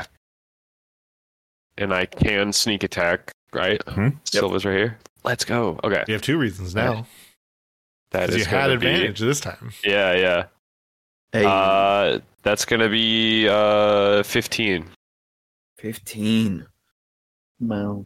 And 1.78 1.94
I 1.94 2.06
can 2.08 2.52
sneak 2.52 2.84
attack, 2.84 3.32
right? 3.54 3.80
Mhm. 3.86 4.18
Sylva's 4.28 4.66
right 4.66 4.76
here. 4.78 5.00
Let's 5.24 5.46
go. 5.46 5.80
Okay. 5.84 6.04
You 6.08 6.14
have 6.14 6.22
two 6.24 6.38
reasons 6.38 6.74
now. 6.76 7.06
That 8.14 8.28
'cause 8.28 8.36
is 8.36 8.42
you 8.42 8.46
had 8.46 8.68
gonna 8.68 8.80
be- 8.80 8.88
advantage 8.88 9.20
this 9.20 9.40
time. 9.40 9.72
Yeah, 9.84 10.14
yeah. 10.16 10.46
Hey. 11.32 11.46
Uh, 11.46 12.20
that's 12.44 12.64
gonna 12.64 12.90
be 12.90 13.48
uh 13.50 14.24
15. 14.24 14.88
Fifteen. 15.78 16.66
Wow. 17.60 18.06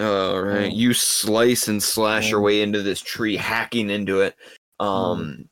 All 0.00 0.42
right. 0.42 0.72
You 0.72 0.92
slice 0.92 1.68
and 1.68 1.82
slash 1.82 2.30
your 2.30 2.40
way 2.40 2.62
into 2.62 2.82
this 2.82 3.00
tree, 3.00 3.36
hacking 3.36 3.90
into 3.90 4.20
it. 4.20 4.34
Um, 4.80 5.48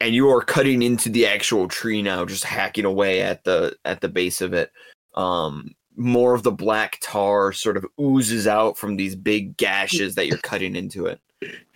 and 0.00 0.14
you 0.14 0.28
are 0.28 0.42
cutting 0.42 0.82
into 0.82 1.08
the 1.08 1.26
actual 1.26 1.66
tree 1.68 2.02
now, 2.02 2.24
just 2.24 2.44
hacking 2.44 2.84
away 2.84 3.22
at 3.22 3.44
the 3.44 3.76
at 3.84 4.00
the 4.00 4.08
base 4.08 4.40
of 4.40 4.52
it. 4.52 4.70
Um, 5.14 5.74
more 5.96 6.34
of 6.34 6.42
the 6.44 6.52
black 6.52 6.98
tar 7.00 7.52
sort 7.52 7.76
of 7.76 7.84
oozes 8.00 8.46
out 8.46 8.76
from 8.78 8.96
these 8.96 9.16
big 9.16 9.56
gashes 9.56 10.14
that 10.14 10.26
you're 10.28 10.38
cutting 10.38 10.76
into 10.76 11.06
it. 11.06 11.20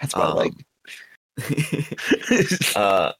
That's 0.01 0.15
what 0.15 0.25
I 0.27 0.31
Um, 0.31 0.37
like. 0.37 0.53
uh, 2.77 3.13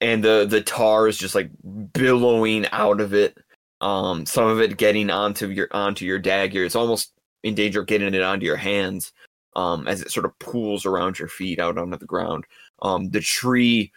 and 0.00 0.24
the 0.24 0.46
the 0.48 0.62
tar 0.64 1.08
is 1.08 1.18
just 1.18 1.34
like 1.34 1.50
billowing 1.92 2.66
out 2.72 3.00
of 3.00 3.14
it. 3.14 3.36
Um, 3.80 4.26
some 4.26 4.46
of 4.46 4.60
it 4.60 4.76
getting 4.76 5.10
onto 5.10 5.48
your 5.48 5.68
onto 5.72 6.04
your 6.04 6.18
dagger. 6.18 6.64
It's 6.64 6.76
almost 6.76 7.12
in 7.42 7.54
danger 7.54 7.80
of 7.80 7.86
getting 7.86 8.14
it 8.14 8.22
onto 8.22 8.46
your 8.46 8.56
hands. 8.56 9.12
Um, 9.56 9.88
as 9.88 10.00
it 10.00 10.12
sort 10.12 10.26
of 10.26 10.38
pools 10.38 10.86
around 10.86 11.18
your 11.18 11.26
feet 11.26 11.58
out 11.58 11.76
onto 11.76 11.96
the 11.96 12.06
ground. 12.06 12.44
Um, 12.82 13.10
the 13.10 13.20
tree 13.20 13.90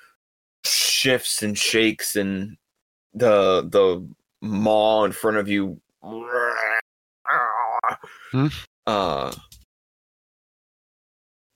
shifts 0.66 1.44
and 1.44 1.58
shakes, 1.58 2.16
and 2.16 2.58
the 3.14 3.62
the 3.70 4.08
maw 4.42 5.04
in 5.04 5.12
front 5.12 5.38
of 5.38 5.48
you. 5.48 5.80
Hmm? 8.32 8.48
Uh, 8.88 9.34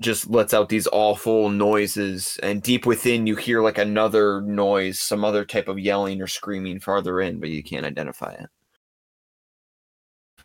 just 0.02 0.30
lets 0.30 0.54
out 0.54 0.70
these 0.70 0.88
awful 0.92 1.50
noises 1.50 2.38
and 2.44 2.62
deep 2.62 2.86
within 2.86 3.26
you 3.26 3.36
hear 3.36 3.62
like 3.62 3.78
another 3.80 4.42
noise 4.42 5.00
some 5.00 5.26
other 5.26 5.44
type 5.44 5.68
of 5.68 5.80
yelling 5.80 6.22
or 6.22 6.28
screaming 6.28 6.80
farther 6.80 7.20
in 7.20 7.40
but 7.40 7.50
you 7.50 7.64
can't 7.64 7.86
identify 7.86 8.32
it 8.34 8.50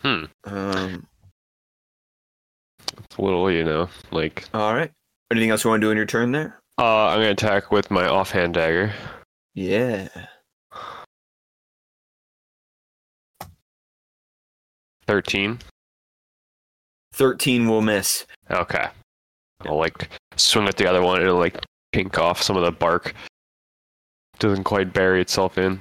Hmm. 0.00 0.24
um 0.44 1.07
It's 3.05 3.16
a 3.16 3.22
little, 3.22 3.50
you 3.50 3.62
know, 3.64 3.88
like 4.11 4.44
all 4.55 4.74
right 4.74 4.90
anything 5.30 5.50
else 5.50 5.64
you 5.64 5.70
want 5.70 5.80
to 5.80 5.86
do 5.86 5.90
in 5.90 5.96
your 5.96 6.07
turn 6.07 6.32
there 6.32 6.59
uh 6.78 7.09
I'm 7.09 7.18
gonna 7.18 7.30
attack 7.30 7.70
with 7.70 7.90
my 7.90 8.07
offhand 8.09 8.55
dagger. 8.55 8.92
yeah 9.55 10.09
13. 15.07 15.59
13 17.12 17.68
will 17.68 17.82
miss 17.82 18.24
Okay. 18.50 18.88
I'll 19.66 19.78
like 19.78 20.08
swing 20.36 20.68
at 20.68 20.76
the 20.76 20.86
other 20.88 21.02
one. 21.02 21.20
It'll 21.22 21.38
like 21.38 21.64
pink 21.92 22.18
off 22.18 22.42
some 22.42 22.56
of 22.56 22.64
the 22.64 22.72
bark. 22.72 23.14
Doesn't 24.38 24.64
quite 24.64 24.92
bury 24.92 25.20
itself 25.20 25.58
in. 25.58 25.80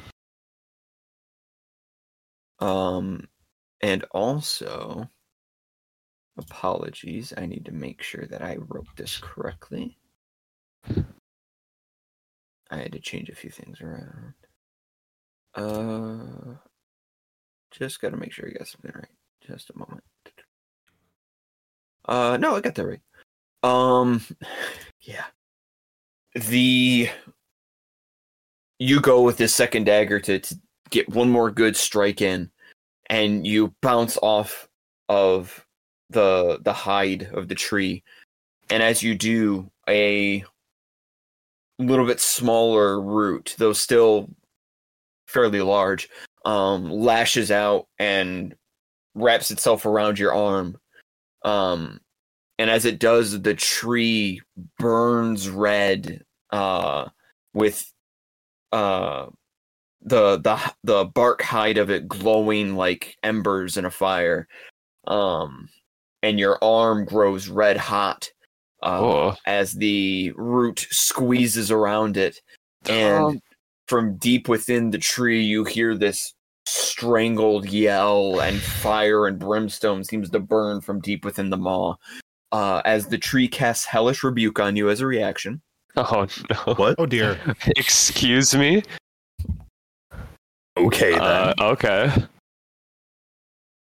um 2.59 3.27
and 3.81 4.03
also 4.11 5.09
apologies. 6.37 7.33
I 7.37 7.45
need 7.47 7.65
to 7.65 7.71
make 7.71 8.01
sure 8.03 8.25
that 8.27 8.41
i 8.41 8.57
wrote 8.69 8.87
this 8.95 9.17
correctly. 9.17 9.97
I 12.69 12.77
had 12.77 12.91
to 12.93 12.99
change 12.99 13.29
a 13.29 13.35
few 13.35 13.49
things 13.49 13.81
around. 13.81 14.33
Uh 15.55 16.55
just 17.71 18.01
gotta 18.01 18.17
make 18.17 18.31
sure 18.33 18.47
you 18.47 18.55
got 18.57 18.67
something 18.67 18.91
right. 18.93 19.07
Just 19.41 19.69
a 19.71 19.77
moment. 19.77 20.03
Uh 22.05 22.37
no 22.37 22.55
i 22.55 22.61
got 22.61 22.75
that 22.75 22.85
right 22.85 23.01
um 23.63 24.21
yeah. 25.01 25.25
The 26.35 27.09
you 28.79 28.99
go 28.99 29.21
with 29.21 29.37
this 29.37 29.53
second 29.53 29.85
dagger 29.85 30.19
to, 30.21 30.39
to 30.39 30.55
get 30.89 31.09
one 31.09 31.29
more 31.29 31.51
good 31.51 31.75
strike 31.75 32.21
in 32.21 32.49
and 33.09 33.45
you 33.45 33.73
bounce 33.81 34.17
off 34.21 34.67
of 35.09 35.65
the 36.09 36.59
the 36.63 36.73
hide 36.73 37.29
of 37.33 37.47
the 37.47 37.55
tree. 37.55 38.03
And 38.69 38.81
as 38.81 39.03
you 39.03 39.15
do 39.15 39.69
a 39.89 40.43
little 41.79 42.05
bit 42.05 42.19
smaller 42.19 43.01
root 43.01 43.55
though 43.57 43.73
still 43.73 44.29
fairly 45.27 45.61
large 45.61 46.09
um 46.45 46.89
lashes 46.89 47.51
out 47.51 47.87
and 47.99 48.55
wraps 49.15 49.51
itself 49.51 49.85
around 49.85 50.17
your 50.17 50.33
arm. 50.33 50.77
Um 51.43 51.99
and 52.59 52.69
as 52.69 52.85
it 52.85 52.99
does 52.99 53.41
the 53.41 53.53
tree 53.53 54.41
burns 54.79 55.49
red 55.49 56.23
uh 56.51 57.07
with 57.53 57.91
uh 58.71 59.27
the 60.01 60.37
the 60.39 60.73
the 60.83 61.05
bark 61.05 61.41
hide 61.41 61.77
of 61.77 61.89
it 61.89 62.07
glowing 62.07 62.75
like 62.75 63.15
embers 63.23 63.77
in 63.77 63.85
a 63.85 63.91
fire. 63.91 64.47
Um 65.07 65.69
and 66.23 66.39
your 66.39 66.57
arm 66.63 67.05
grows 67.05 67.47
red 67.49 67.77
hot 67.77 68.29
uh, 68.83 68.99
Oh. 69.01 69.35
as 69.45 69.73
the 69.73 70.31
root 70.35 70.87
squeezes 70.91 71.71
around 71.71 72.17
it. 72.17 72.39
And 72.87 73.23
Um, 73.25 73.39
from 73.87 74.17
deep 74.17 74.47
within 74.47 74.89
the 74.91 74.97
tree 74.97 75.41
you 75.43 75.65
hear 75.65 75.95
this 75.97 76.33
strangled 76.67 77.67
yell 77.69 78.39
and 78.39 78.59
fire 78.61 79.27
and 79.27 79.37
brimstone 79.39 80.03
seems 80.03 80.29
to 80.29 80.39
burn 80.39 80.79
from 80.81 80.99
deep 81.01 81.25
within 81.25 81.49
the 81.49 81.57
maw 81.57 81.95
uh, 82.51 82.81
as 82.85 83.07
the 83.07 83.17
tree 83.17 83.47
casts 83.47 83.85
hellish 83.85 84.23
rebuke 84.23 84.59
on 84.59 84.75
you 84.75 84.89
as 84.89 85.01
a 85.01 85.05
reaction 85.05 85.61
Oh 85.97 86.25
no. 86.49 86.73
What? 86.75 86.95
Oh 86.99 87.05
dear. 87.05 87.37
Excuse 87.75 88.55
me? 88.55 88.81
Okay 90.77 91.11
then. 91.11 91.21
Uh, 91.21 91.53
okay. 91.59 92.13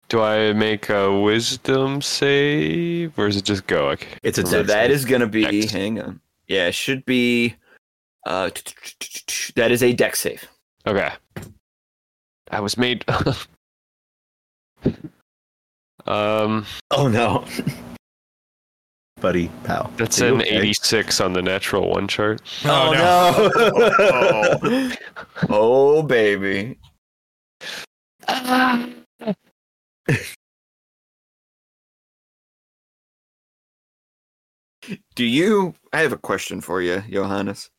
Do 0.07 0.21
I 0.21 0.53
make 0.53 0.89
a 0.89 1.19
wisdom 1.19 2.01
save 2.03 3.17
or 3.17 3.27
is 3.27 3.37
it 3.37 3.43
just 3.43 3.65
go? 3.65 3.89
Okay. 3.89 4.07
It's 4.21 4.37
a 4.37 4.45
so 4.45 4.57
dex 4.61 4.67
that 4.67 4.87
save. 4.87 4.91
is 4.91 5.03
going 5.05 5.21
to 5.21 5.27
be 5.27 5.61
Dex. 5.61 5.71
hang 5.71 5.99
on 5.99 6.21
yeah 6.47 6.67
it 6.67 6.75
should 6.75 7.03
be 7.05 7.55
uh, 8.27 8.51
that 9.55 9.71
is 9.71 9.81
a 9.81 9.91
deck 9.93 10.15
save 10.15 10.47
Okay. 10.85 11.09
I 12.51 12.59
was 12.59 12.77
made. 12.77 13.03
um, 16.05 16.65
Oh 16.91 17.07
no. 17.07 17.43
Buddy, 19.25 19.49
pal. 19.63 19.89
that's 19.97 20.21
Are 20.21 20.35
an 20.35 20.41
okay? 20.43 20.57
86 20.57 21.19
on 21.19 21.33
the 21.33 21.41
natural 21.41 21.89
one 21.89 22.07
chart. 22.07 22.43
Oh, 22.63 22.91
no 24.61 24.91
oh 25.49 26.03
baby 26.03 26.77
Do 35.15 35.25
you? 35.25 35.73
I 35.91 36.01
have 36.01 36.13
a 36.13 36.17
question 36.17 36.61
for 36.61 36.83
you, 36.83 37.01
Johannes. 37.09 37.71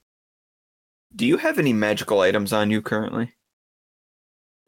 Do 1.14 1.24
you 1.26 1.36
have 1.36 1.60
any 1.60 1.72
magical 1.72 2.22
items 2.22 2.52
on 2.52 2.72
you 2.72 2.82
currently? 2.82 3.34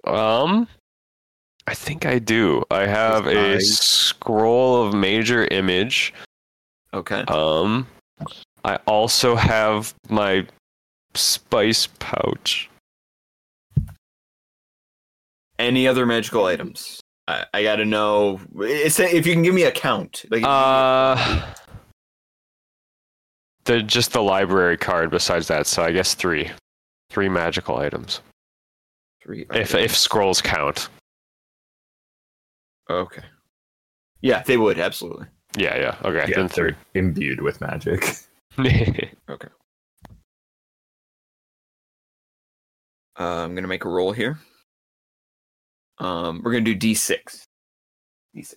Um, 0.07 0.68
I 1.66 1.74
think 1.74 2.07
I 2.07 2.20
do. 2.20 2.62
I 2.70 2.87
have 2.87 3.26
a 3.26 3.61
scroll 3.61 4.87
of 4.87 4.95
major 4.95 5.45
image. 5.47 6.14
Okay. 6.95 7.20
Um, 7.22 7.86
I 8.64 8.76
also 8.86 9.36
have 9.36 9.95
my 10.09 10.47
spice 11.14 11.89
pouch. 11.99 12.70
Any 15.59 15.89
other 15.89 16.07
magical 16.07 16.45
items? 16.47 17.01
I, 17.26 17.45
I 17.53 17.62
got 17.62 17.76
to 17.76 17.84
know. 17.84 18.41
It's, 18.61 18.99
if 19.01 19.26
you 19.26 19.32
can 19.32 19.43
give 19.43 19.55
me 19.55 19.64
a 19.64 19.72
count. 19.72 20.24
Like, 20.30 20.45
Uh, 20.45 21.47
the 23.64 23.82
just 23.82 24.12
the 24.12 24.22
library 24.22 24.76
card. 24.78 25.11
Besides 25.11 25.49
that, 25.49 25.66
so 25.66 25.82
I 25.82 25.93
guess 25.93 26.14
three, 26.14 26.51
three 27.11 27.28
magical 27.28 27.76
items. 27.76 28.20
three. 29.22 29.47
If 29.53 29.74
if 29.74 29.95
scrolls 29.97 30.41
count. 30.41 30.89
okay. 32.89 33.22
Yeah, 34.22 34.43
they 34.43 34.57
would 34.57 34.78
absolutely. 34.78 35.26
Yeah, 35.57 35.76
yeah. 35.76 35.96
Okay, 36.05 36.30
yeah, 36.30 36.36
then 36.36 36.46
they're 36.55 36.76
imbued 36.94 37.40
with 37.40 37.61
magic. 37.61 38.05
Okay. 38.59 39.49
Uh, 43.20 43.44
I'm 43.44 43.55
gonna 43.55 43.68
make 43.68 43.84
a 43.84 43.88
roll 43.88 44.11
here. 44.12 44.38
Um, 45.99 46.40
we're 46.42 46.53
gonna 46.53 46.64
do 46.64 46.76
D6. 46.76 47.44
D6. 48.36 48.55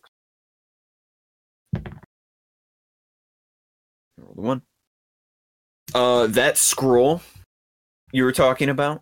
Roll 4.18 4.34
the 4.36 4.42
one. 4.42 4.62
Uh, 5.94 6.28
that 6.28 6.58
scroll 6.58 7.22
you 8.12 8.24
were 8.24 8.32
talking 8.32 8.70
about. 8.70 9.02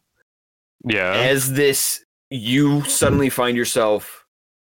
yeah. 0.86 1.14
as 1.14 1.54
this 1.54 2.04
you 2.30 2.84
suddenly 2.84 3.30
find 3.30 3.56
yourself 3.58 4.26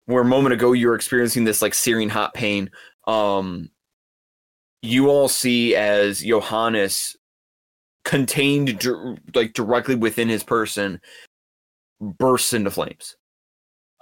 where 0.06 0.22
a 0.22 0.26
moment 0.26 0.54
ago 0.54 0.74
you 0.74 0.88
were 0.88 0.96
experiencing 0.96 1.44
this 1.44 1.62
like 1.62 1.74
searing 1.74 2.10
hot 2.10 2.34
pain 2.34 2.70
um 3.08 3.70
you 4.84 5.10
all 5.10 5.28
see 5.28 5.76
as 5.76 6.22
johannes 6.22 7.18
contained 8.08 8.80
dir- 8.80 9.18
like 9.36 9.52
directly 9.54 9.96
within 9.96 10.30
his 10.30 10.42
person 10.44 11.02
bursts 12.00 12.54
into 12.54 12.72
flames. 12.72 13.18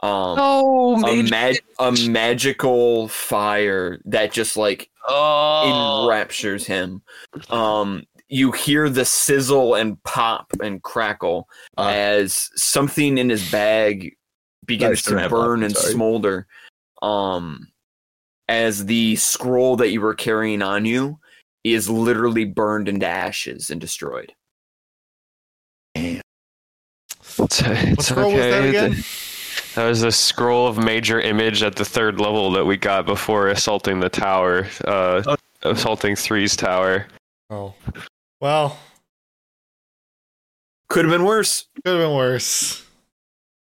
Um 0.03 0.37
Oh, 0.37 1.03
a, 1.03 1.23
mag- 1.23 1.63
a 1.79 1.91
magical 2.07 3.07
fire 3.07 3.99
that 4.05 4.31
just 4.31 4.57
like 4.57 4.91
oh. 5.07 6.03
enraptures 6.03 6.67
him. 6.67 7.01
Um 7.49 8.03
you 8.27 8.51
hear 8.51 8.89
the 8.89 9.05
sizzle 9.05 9.73
and 9.73 10.01
pop 10.03 10.51
and 10.61 10.83
crackle 10.83 11.49
Uh, 11.77 11.91
as 11.95 12.51
something 12.55 13.17
in 13.17 13.29
his 13.29 13.49
bag 13.51 14.15
begins 14.65 15.01
to 15.03 15.29
burn 15.29 15.63
and 15.63 15.75
smolder. 15.75 16.45
Um 17.01 17.69
as 18.47 18.85
the 18.85 19.15
scroll 19.15 19.75
that 19.77 19.89
you 19.89 20.01
were 20.01 20.13
carrying 20.15 20.61
on 20.61 20.85
you 20.85 21.19
is 21.63 21.89
literally 21.89 22.45
burned 22.45 22.87
into 22.87 23.05
ashes 23.07 23.69
and 23.71 23.81
destroyed 23.81 24.33
It's, 25.95 26.21
What 27.37 27.61
it's 27.61 28.07
scroll 28.07 28.31
was 28.31 28.39
that 28.41 28.65
again? 28.69 28.95
That 29.75 29.87
was 29.89 30.03
a 30.03 30.11
scroll 30.11 30.67
of 30.67 30.77
major 30.77 31.19
image 31.19 31.63
at 31.63 31.75
the 31.75 31.83
third 31.83 32.19
level 32.19 32.51
that 32.51 32.63
we 32.65 32.77
got 32.77 33.05
before 33.05 33.49
assaulting 33.49 33.99
the 33.99 34.09
tower. 34.09 34.67
Uh, 34.85 35.21
Oh. 35.27 35.71
assaulting 35.71 36.15
three's 36.15 36.55
tower. 36.55 37.07
Oh. 37.49 37.73
Well, 38.39 38.77
could 40.89 41.05
have 41.05 41.11
been 41.11 41.25
worse 41.25 41.65
could 41.83 41.95
have 41.97 42.07
been 42.07 42.15
worse. 42.15 42.85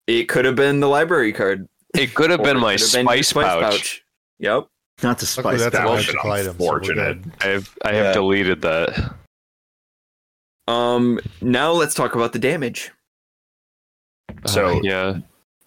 it 0.07 0.25
could 0.27 0.43
have 0.45 0.55
been 0.55 0.81
the 0.81 0.89
library 0.89 1.31
card 1.31 1.67
It 1.95 2.13
could 2.13 2.29
have 2.29 2.43
been 2.43 2.59
my 2.59 2.73
could 2.75 2.81
have 2.81 2.91
been 2.93 3.05
your 3.15 3.23
spice, 3.23 3.33
pouch. 3.33 4.03
yep 4.39 4.67
not 5.03 5.19
to 5.19 5.25
spice. 5.25 5.59
that's 5.59 5.75
a 5.75 5.77
that 5.77 5.85
was 5.89 6.05
magical 6.07 6.31
item. 6.31 6.57
So 6.57 6.65
we're 6.65 6.77
unfortunate. 6.77 7.21
good. 7.23 7.31
I 7.41 7.47
have 7.47 7.77
I 7.85 7.93
have 7.93 8.05
Yeah. 8.07 8.13
deleted 8.13 8.61
that. 8.61 9.13
um 10.67 11.19
now 11.41 11.71
let's 11.71 11.93
talk 11.93 12.15
about 12.15 12.33
the 12.33 12.39
damage 12.39 12.91
So- 14.45 14.77
Uh, 14.77 14.79
yeah, 14.83 15.17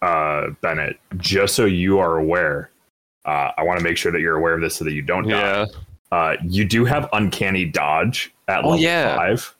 Uh, 0.01 0.49
Bennett, 0.61 0.99
just 1.17 1.55
so 1.55 1.65
you 1.65 1.97
are 1.99 2.17
aware, 2.17 2.69
uh, 3.25 3.51
I 3.57 3.63
want 3.63 3.79
to 3.79 3.83
make 3.83 3.97
sure 3.97 4.11
that 4.11 4.19
you're 4.21 4.35
aware 4.35 4.53
of 4.53 4.61
this 4.61 4.75
so 4.75 4.85
that 4.85 4.91
you 4.93 5.01
don't 5.01 5.27
die. 5.27 5.37
yeah. 5.39 5.65
Uh, 6.11 6.35
you 6.43 6.63
do 6.65 6.85
have 6.85 7.09
uncanny 7.13 7.65
dodge 7.65 8.31
at 8.47 8.63
Oh, 8.63 8.69
level 8.69 8.79
yeah. 8.83 9.15
five, 9.15 9.55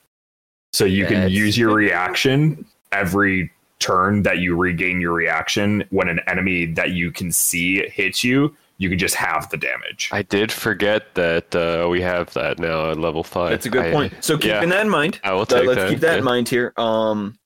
so 0.74 0.86
you 0.86 1.06
can 1.08 1.30
use 1.30 1.58
your 1.58 1.74
reaction 1.74 2.66
every 2.92 3.52
turn 3.80 4.22
that 4.24 4.38
you 4.40 4.56
regain 4.56 5.02
your 5.02 5.14
reaction 5.14 5.84
when 5.90 6.08
an 6.08 6.20
enemy 6.28 6.66
that 6.66 6.92
you 6.92 7.12
can 7.12 7.32
see 7.32 7.88
hits 7.90 8.24
you. 8.24 8.56
You 8.80 8.90
can 8.90 9.00
just 9.00 9.16
have 9.16 9.50
the 9.50 9.58
damage. 9.58 10.10
I 10.12 10.22
did 10.22 10.52
forget 10.52 11.16
that 11.16 11.56
uh, 11.56 11.88
we 11.90 12.00
have 12.02 12.32
that 12.34 12.60
now 12.60 12.92
at 12.92 13.00
level 13.00 13.24
five. 13.24 13.50
That's 13.50 13.66
a 13.66 13.70
good 13.70 13.86
I- 13.86 13.92
point. 13.92 14.14
So 14.22 14.38
keeping 14.38 14.52
yeah. 14.52 14.66
that 14.66 14.82
in 14.82 14.90
mind, 14.90 15.20
I 15.24 15.32
will 15.32 15.40
let- 15.40 15.50
take 15.50 15.66
let's 15.66 15.80
that. 15.80 15.90
keep 15.90 16.00
that 16.02 16.14
yeah. 16.14 16.18
in 16.20 16.24
mind 16.24 16.48
here. 16.48 16.74
Um, 16.78 17.38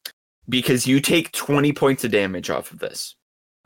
because 0.50 0.86
you 0.86 1.00
take 1.00 1.32
twenty 1.32 1.72
points 1.72 2.04
of 2.04 2.12
damage 2.12 2.50
off 2.50 2.72
of 2.72 2.80
this. 2.80 3.16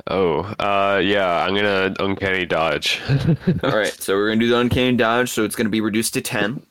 Oh, 0.08 0.42
uh, 0.60 1.02
yeah. 1.04 1.44
I'm 1.44 1.56
gonna 1.56 1.96
uncanny 2.00 2.46
dodge. 2.46 3.02
All 3.64 3.76
right, 3.76 3.94
so 3.94 4.14
we're 4.16 4.30
gonna 4.30 4.42
do 4.42 4.50
the 4.50 4.60
uncanny 4.60 4.96
dodge. 4.96 5.32
So 5.32 5.44
it's 5.44 5.56
gonna 5.56 5.70
be 5.70 5.82
reduced 5.82 6.14
to 6.14 6.22
ten. 6.22 6.62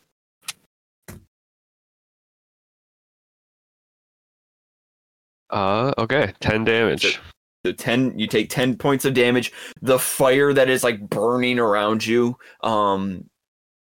Uh, 5.50 5.92
okay. 5.98 6.32
Ten 6.40 6.64
damage. 6.64 7.20
So 7.64 7.72
ten, 7.72 8.18
you 8.18 8.26
take 8.26 8.50
ten 8.50 8.76
points 8.76 9.04
of 9.04 9.14
damage. 9.14 9.52
The 9.80 9.98
fire 9.98 10.52
that 10.52 10.68
is 10.68 10.84
like 10.84 11.08
burning 11.08 11.58
around 11.58 12.06
you, 12.06 12.36
um, 12.62 13.28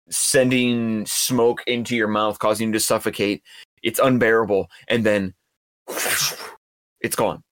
sending 0.10 1.06
smoke 1.06 1.62
into 1.68 1.96
your 1.96 2.08
mouth, 2.08 2.40
causing 2.40 2.68
you 2.68 2.74
to 2.74 2.80
suffocate. 2.80 3.44
It's 3.82 4.00
unbearable, 4.00 4.70
and 4.88 5.06
then 5.06 5.34
it's 7.02 7.16
gone. 7.16 7.44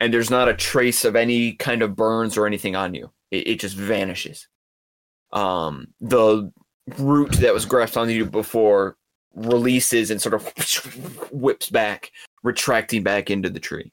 And 0.00 0.12
there's 0.12 0.30
not 0.30 0.48
a 0.48 0.54
trace 0.54 1.04
of 1.04 1.16
any 1.16 1.54
kind 1.54 1.82
of 1.82 1.96
burns 1.96 2.36
or 2.36 2.46
anything 2.46 2.76
on 2.76 2.94
you. 2.94 3.10
It, 3.30 3.46
it 3.46 3.60
just 3.60 3.76
vanishes. 3.76 4.48
Um, 5.32 5.88
the 6.00 6.50
root 6.98 7.32
that 7.40 7.52
was 7.52 7.66
grafted 7.66 7.98
on 7.98 8.10
you 8.10 8.24
before 8.24 8.96
releases 9.34 10.10
and 10.10 10.20
sort 10.20 10.34
of 10.34 11.28
whips 11.30 11.68
back, 11.68 12.10
retracting 12.42 13.02
back 13.02 13.30
into 13.30 13.50
the 13.50 13.60
tree. 13.60 13.92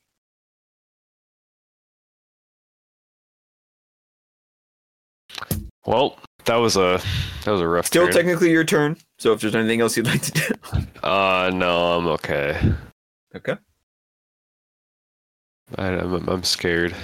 Well, 5.86 6.18
that 6.46 6.56
was 6.56 6.78
a 6.78 7.02
that 7.46 7.52
was 7.52 7.62
a 7.62 7.68
rough. 7.68 7.88
Still 7.88 8.08
technically 8.10 8.52
your 8.52 8.64
turn. 8.64 8.98
So 9.20 9.34
if 9.34 9.42
there's 9.42 9.56
anything 9.56 9.82
else 9.82 9.98
you'd 9.98 10.08
like 10.08 10.22
to 10.22 10.32
do, 10.32 10.86
Uh, 11.04 11.52
no, 11.54 11.98
I'm 11.98 12.08
okay. 12.08 12.74
Okay. 13.36 13.56
I, 15.78 15.88
I'm, 15.88 16.30
I'm 16.30 16.44
scared. 16.44 16.96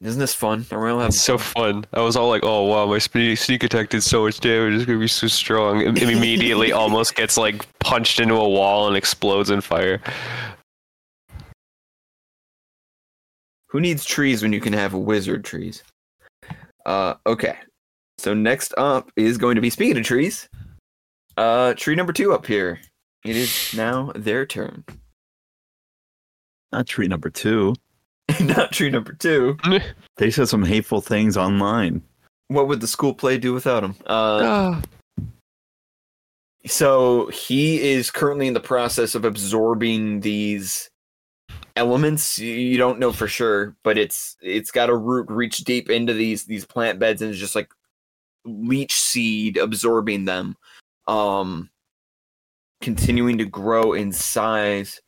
Isn't 0.00 0.20
this 0.20 0.34
fun? 0.34 0.64
All 0.70 0.80
having 0.80 1.06
It's 1.06 1.20
so 1.20 1.38
fun. 1.38 1.84
I 1.92 2.00
was 2.00 2.14
all 2.14 2.28
like, 2.28 2.44
"Oh 2.44 2.64
wow, 2.64 2.86
my 2.86 2.98
sneak 2.98 3.64
attack 3.64 3.88
did 3.88 4.02
so 4.02 4.24
much 4.24 4.38
damage. 4.38 4.74
It's 4.74 4.84
gonna 4.84 4.98
be 4.98 5.08
so 5.08 5.26
strong." 5.26 5.80
It 5.80 6.02
immediately, 6.02 6.70
almost 6.70 7.16
gets 7.16 7.36
like 7.36 7.66
punched 7.80 8.20
into 8.20 8.34
a 8.34 8.48
wall 8.48 8.86
and 8.86 8.96
explodes 8.96 9.50
in 9.50 9.60
fire. 9.60 10.00
Who 13.70 13.80
needs 13.80 14.04
trees 14.04 14.42
when 14.42 14.52
you 14.52 14.60
can 14.60 14.72
have 14.72 14.94
wizard 14.94 15.44
trees? 15.44 15.82
Uh, 16.86 17.14
okay. 17.26 17.56
So 18.18 18.34
next 18.34 18.74
up 18.76 19.10
is 19.16 19.38
going 19.38 19.54
to 19.54 19.60
be 19.60 19.70
speaking 19.70 19.96
of 19.98 20.04
trees. 20.04 20.48
Uh, 21.36 21.74
tree 21.74 21.94
number 21.94 22.12
two 22.12 22.32
up 22.32 22.46
here. 22.46 22.80
It 23.24 23.36
is 23.36 23.72
now 23.76 24.12
their 24.14 24.44
turn. 24.44 24.84
Not 26.72 26.86
tree 26.86 27.08
number 27.08 27.30
two. 27.30 27.74
Not 28.40 28.72
tree 28.72 28.90
number 28.90 29.12
two. 29.14 29.56
They 30.16 30.32
said 30.32 30.48
some 30.48 30.64
hateful 30.64 31.00
things 31.00 31.36
online. 31.36 32.02
What 32.48 32.66
would 32.66 32.80
the 32.80 32.88
school 32.88 33.14
play 33.14 33.38
do 33.38 33.52
without 33.54 33.84
him? 33.84 33.94
Uh, 34.04 34.40
Ah. 34.42 34.82
so 36.66 37.28
he 37.28 37.80
is 37.92 38.10
currently 38.10 38.48
in 38.48 38.54
the 38.54 38.58
process 38.60 39.14
of 39.14 39.24
absorbing 39.24 40.20
these 40.20 40.90
elements. 41.76 42.36
You- 42.38 42.52
You 42.52 42.78
don't 42.78 42.98
know 42.98 43.12
for 43.12 43.28
sure, 43.28 43.76
but 43.84 43.96
it's 43.96 44.36
it's 44.42 44.72
got 44.72 44.90
a 44.90 44.96
root 44.96 45.26
reach 45.30 45.58
deep 45.58 45.88
into 45.88 46.12
these 46.12 46.44
these 46.46 46.64
plant 46.66 46.98
beds 46.98 47.22
and 47.22 47.30
it's 47.30 47.38
just 47.40 47.54
like 47.54 47.70
leech 48.44 48.94
seed 48.94 49.56
absorbing 49.56 50.24
them. 50.24 50.56
Um 51.06 51.70
continuing 52.80 53.38
to 53.38 53.44
grow 53.44 53.92
in 53.92 54.12
size. 54.12 55.00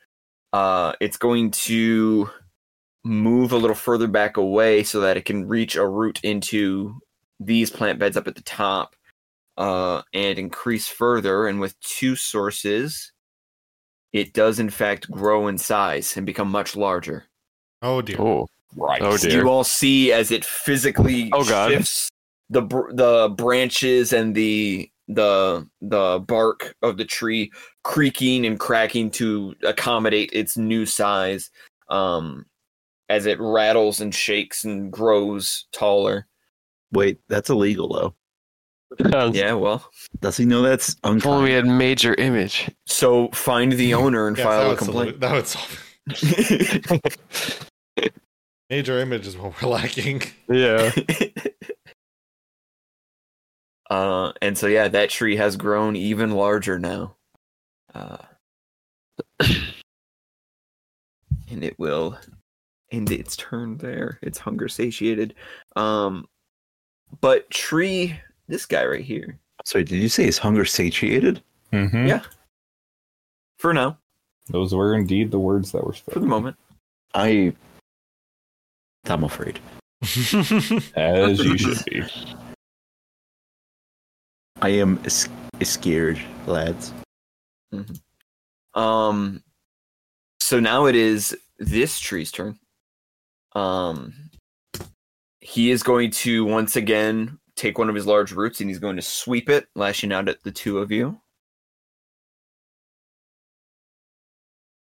Uh 0.52 0.92
it's 1.00 1.16
going 1.16 1.50
to 1.52 2.28
move 3.04 3.52
a 3.52 3.56
little 3.56 3.76
further 3.76 4.06
back 4.06 4.36
away 4.36 4.82
so 4.82 5.00
that 5.00 5.16
it 5.16 5.24
can 5.24 5.48
reach 5.48 5.76
a 5.76 5.86
root 5.86 6.20
into 6.22 7.00
these 7.38 7.70
plant 7.70 7.98
beds 7.98 8.16
up 8.16 8.26
at 8.28 8.34
the 8.34 8.42
top 8.42 8.94
uh, 9.56 10.02
and 10.12 10.38
increase 10.38 10.86
further. 10.86 11.46
And 11.48 11.60
with 11.60 11.78
two 11.80 12.14
sources, 12.14 13.12
it 14.12 14.34
does 14.34 14.58
in 14.58 14.68
fact 14.68 15.10
grow 15.10 15.48
in 15.48 15.56
size 15.56 16.14
and 16.16 16.26
become 16.26 16.50
much 16.50 16.76
larger. 16.76 17.24
Oh 17.80 18.02
dear. 18.02 18.20
Oh, 18.20 18.46
Right. 18.76 19.02
Oh, 19.02 19.16
dear. 19.16 19.42
You 19.42 19.48
all 19.48 19.64
see 19.64 20.12
as 20.12 20.30
it 20.30 20.44
physically 20.44 21.30
Oh, 21.32 21.44
God. 21.44 21.70
shifts 21.72 22.08
the 22.50 22.62
the 22.92 23.32
branches 23.36 24.12
and 24.12 24.34
the 24.34 24.90
the 25.08 25.66
the 25.80 26.22
bark 26.26 26.74
of 26.82 26.96
the 26.96 27.04
tree 27.04 27.50
creaking 27.84 28.44
and 28.46 28.60
cracking 28.60 29.10
to 29.10 29.54
accommodate 29.64 30.30
its 30.32 30.56
new 30.56 30.84
size 30.86 31.50
um 31.88 32.44
as 33.08 33.26
it 33.26 33.40
rattles 33.40 34.00
and 34.00 34.14
shakes 34.14 34.64
and 34.64 34.92
grows 34.92 35.66
taller 35.72 36.26
Wait, 36.92 37.18
that's 37.28 37.50
illegal 37.50 37.88
though. 38.98 39.30
yeah 39.32 39.52
well 39.52 39.88
Does 40.20 40.36
he 40.36 40.44
know 40.44 40.62
that's 40.62 40.90
If 40.90 40.98
only 41.26 41.50
we 41.50 41.54
unkind? 41.54 41.66
had 41.66 41.66
major 41.66 42.14
image. 42.14 42.68
so 42.86 43.28
find 43.28 43.72
the 43.72 43.94
owner 43.94 44.26
and 44.28 44.36
Yes, 44.36 44.44
file 44.46 44.70
a 44.72 44.76
complaint. 44.76 45.20
That 45.20 45.32
would 45.32 45.46
solve 45.46 45.84
it. 46.06 47.66
Major 48.68 48.98
image 49.00 49.26
is 49.26 49.36
what 49.36 49.60
we're 49.62 49.68
lacking. 49.68 50.22
Yeah. 50.48 50.90
uh, 53.90 54.32
and 54.40 54.56
so 54.56 54.66
yeah, 54.66 54.88
that 54.88 55.10
tree 55.10 55.36
has 55.36 55.56
grown 55.56 55.96
even 55.96 56.30
larger 56.30 56.78
now. 56.78 57.14
Uh, 57.94 58.18
and 61.50 61.64
it 61.64 61.78
will 61.78 62.16
end 62.92 63.10
its 63.10 63.36
turn 63.36 63.76
there. 63.78 64.18
It's 64.22 64.38
hunger 64.38 64.68
satiated. 64.68 65.34
Um, 65.76 66.26
but 67.20 67.50
tree, 67.50 68.18
this 68.48 68.66
guy 68.66 68.84
right 68.86 69.04
here, 69.04 69.38
Sorry, 69.64 69.84
did 69.84 69.96
you 70.00 70.08
say 70.08 70.24
his 70.24 70.38
hunger 70.38 70.64
satiated? 70.64 71.42
Mhm. 71.72 72.08
Yeah. 72.08 72.22
for 73.58 73.74
now, 73.74 73.98
Those 74.48 74.74
were 74.74 74.94
indeed 74.94 75.30
the 75.30 75.38
words 75.38 75.70
that 75.72 75.84
were 75.84 75.92
spoken. 75.92 76.14
for 76.14 76.20
the 76.20 76.26
moment, 76.26 76.56
I. 77.14 77.52
I'm 79.06 79.24
afraid. 79.24 79.60
As 80.96 81.38
you 81.44 81.58
should 81.58 81.84
be. 81.86 82.02
I 84.60 84.70
am 84.70 85.02
scared, 85.60 86.20
lads. 86.46 86.92
Um, 88.74 89.42
so 90.40 90.60
now 90.60 90.86
it 90.86 90.94
is 90.94 91.36
this 91.58 91.98
tree's 91.98 92.32
turn. 92.32 92.58
Um, 93.54 94.30
he 95.40 95.70
is 95.70 95.82
going 95.82 96.10
to 96.10 96.44
once 96.44 96.76
again 96.76 97.38
take 97.56 97.78
one 97.78 97.88
of 97.88 97.94
his 97.94 98.06
large 98.06 98.32
roots 98.32 98.60
and 98.60 98.70
he's 98.70 98.78
going 98.78 98.96
to 98.96 99.02
sweep 99.02 99.48
it, 99.48 99.66
lashing 99.74 100.12
out 100.12 100.28
at 100.28 100.42
the 100.42 100.52
two 100.52 100.78
of 100.78 100.90
you. 100.90 101.20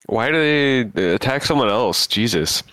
Why 0.07 0.29
do 0.29 0.91
they 0.91 1.13
attack 1.13 1.43
someone 1.43 1.69
else? 1.69 2.07
Jesus. 2.07 2.63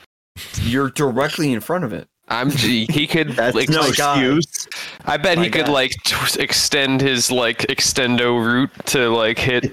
You're 0.62 0.90
directly 0.90 1.52
in 1.52 1.60
front 1.60 1.84
of 1.84 1.92
it. 1.92 2.08
I'm. 2.32 2.50
He 2.50 3.06
could. 3.06 3.28
That's 3.36 3.54
like, 3.54 3.68
no 3.68 3.82
my 3.82 3.90
God. 3.96 4.18
excuse. 4.18 4.68
I 5.04 5.16
bet 5.18 5.36
My 5.38 5.44
he 5.44 5.50
could 5.50 5.66
God. 5.66 5.72
like 5.72 5.92
t- 6.04 6.40
extend 6.42 7.00
his 7.00 7.30
like 7.30 7.58
extendo 7.68 8.44
root 8.44 8.70
to 8.86 9.08
like 9.10 9.38
hit 9.38 9.70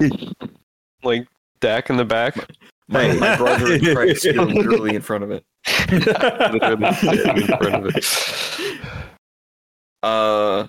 like 1.04 1.28
Dak 1.62 1.90
in 1.90 1.98
the 1.98 2.06
back. 2.06 2.36
My, 2.90 3.14
my 3.14 3.36
brother 3.38 3.74
and 3.74 3.84
Craig's 3.96 4.26
literally 4.26 4.96
in 4.96 5.02
front 5.02 5.24
of 5.24 5.32
it. 5.32 5.44
Literally 5.92 7.42
in 7.42 7.48
front 7.48 7.86
of 7.86 7.96
it. 7.96 8.80
Uh, 10.02 10.68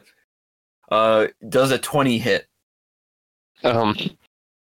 uh, 0.90 1.26
does 1.48 1.70
a 1.70 1.78
twenty 1.78 2.18
hit? 2.18 2.46
Um, 3.64 3.96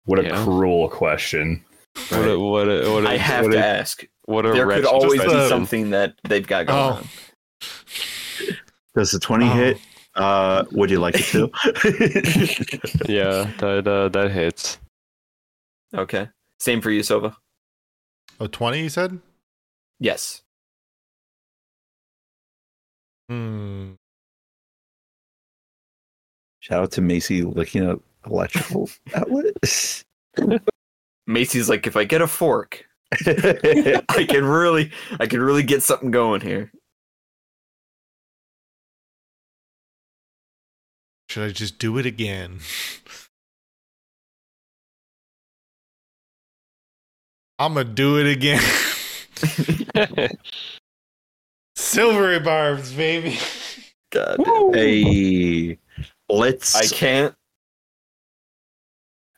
What 0.05 0.19
a 0.19 0.25
Yeah. 0.25 0.45
cruel 0.45 0.89
question. 0.89 1.65
what 2.11 2.29
a 2.29 2.39
what 2.39 2.69
a 2.69 2.91
what 2.93 3.05
a 3.05 3.09
I 3.09 3.17
have 3.17 3.45
what 3.45 3.53
to 3.53 3.59
a, 3.59 3.63
ask. 3.63 4.05
What 4.31 4.47
a 4.47 4.53
There 4.53 4.66
wretched 4.66 4.85
could 4.85 4.91
always 4.95 5.20
be 5.20 5.26
Just, 5.28 5.49
something 5.49 5.91
that 5.91 6.14
they've 6.28 6.47
got 6.47 6.66
going 6.66 6.78
Oh. 6.78 6.97
on. 6.99 7.09
Does 8.95 9.11
the 9.12 9.18
20 9.20 9.45
Oh. 9.47 9.53
hit? 9.53 9.78
Uh, 10.14 10.64
would 10.72 10.91
you 10.91 10.99
like 10.99 11.14
it 11.16 11.24
to? 11.26 11.51
Yeah, 13.12 13.51
that 13.59 13.87
uh, 13.87 14.09
that 14.09 14.31
hits. 14.33 14.78
Okay, 15.95 16.28
same 16.59 16.81
for 16.81 16.91
you, 16.91 17.01
Sova. 17.01 17.35
oh, 18.41 18.47
20 18.47 18.81
you 18.83 18.89
said? 18.89 19.20
Yes. 19.99 20.43
Hmm. 23.28 23.93
Shout 26.61 26.83
out 26.85 26.93
to 26.93 27.01
Macy 27.01 27.43
looking 27.43 27.83
an 27.89 28.01
electrical 28.26 28.91
outlet. 29.14 30.05
Macy's 31.26 31.68
like, 31.68 31.87
if 31.87 31.97
I 31.97 32.05
get 32.05 32.22
a 32.22 32.26
fork, 32.26 32.85
I 34.09 34.27
can 34.29 34.45
really, 34.45 34.93
I 35.19 35.27
can 35.27 35.41
really 35.41 35.63
get 35.63 35.83
something 35.83 36.11
going 36.11 36.41
here. 36.41 36.73
Should 41.29 41.45
I 41.45 41.53
just 41.53 41.79
do 41.79 41.97
it 41.99 42.07
again? 42.07 42.59
I'm 47.61 47.75
gonna 47.75 47.85
do 47.85 48.19
it 48.19 48.27
again. 48.27 48.63
Silvery 51.77 52.41
barbs, 52.41 52.93
baby. 52.93 53.39
God, 54.11 54.41
hey, 54.75 55.79
let's. 56.29 56.75
I 56.75 56.87
can't. 56.87 57.35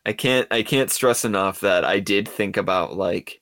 I 0.06 0.12
can't. 0.12 0.46
I 0.50 0.62
can't 0.62 0.90
stress 0.90 1.24
enough 1.26 1.60
that 1.60 1.84
I 1.84 1.98
did 1.98 2.26
think 2.28 2.56
about 2.56 2.96
like, 2.96 3.41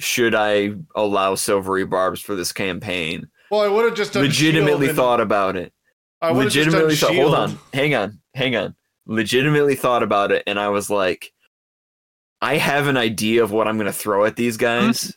should 0.00 0.34
I 0.34 0.70
allow 0.96 1.34
silvery 1.34 1.84
barbs 1.84 2.20
for 2.20 2.34
this 2.34 2.52
campaign? 2.52 3.28
Well, 3.50 3.60
I 3.60 3.68
would 3.68 3.84
have 3.84 3.94
just 3.94 4.12
done 4.14 4.24
Legitimately 4.24 4.88
and- 4.88 4.96
thought 4.96 5.20
about 5.20 5.56
it. 5.56 5.72
I 6.20 6.30
would've 6.32 6.52
just 6.52 6.70
done 6.70 6.84
Legitimately 6.84 6.96
thought. 6.96 7.14
Hold 7.22 7.34
on. 7.34 7.58
Hang 7.74 7.94
on. 7.94 8.20
Hang 8.34 8.54
on. 8.56 8.74
Legitimately 9.06 9.74
thought 9.74 10.02
about 10.04 10.30
it, 10.30 10.44
and 10.46 10.58
I 10.58 10.68
was 10.68 10.88
like, 10.88 11.32
I 12.40 12.56
have 12.58 12.86
an 12.86 12.96
idea 12.96 13.42
of 13.42 13.50
what 13.52 13.66
I'm 13.68 13.76
going 13.76 13.86
to 13.86 13.92
throw 13.92 14.24
at 14.24 14.36
these 14.36 14.56
guys. 14.56 15.16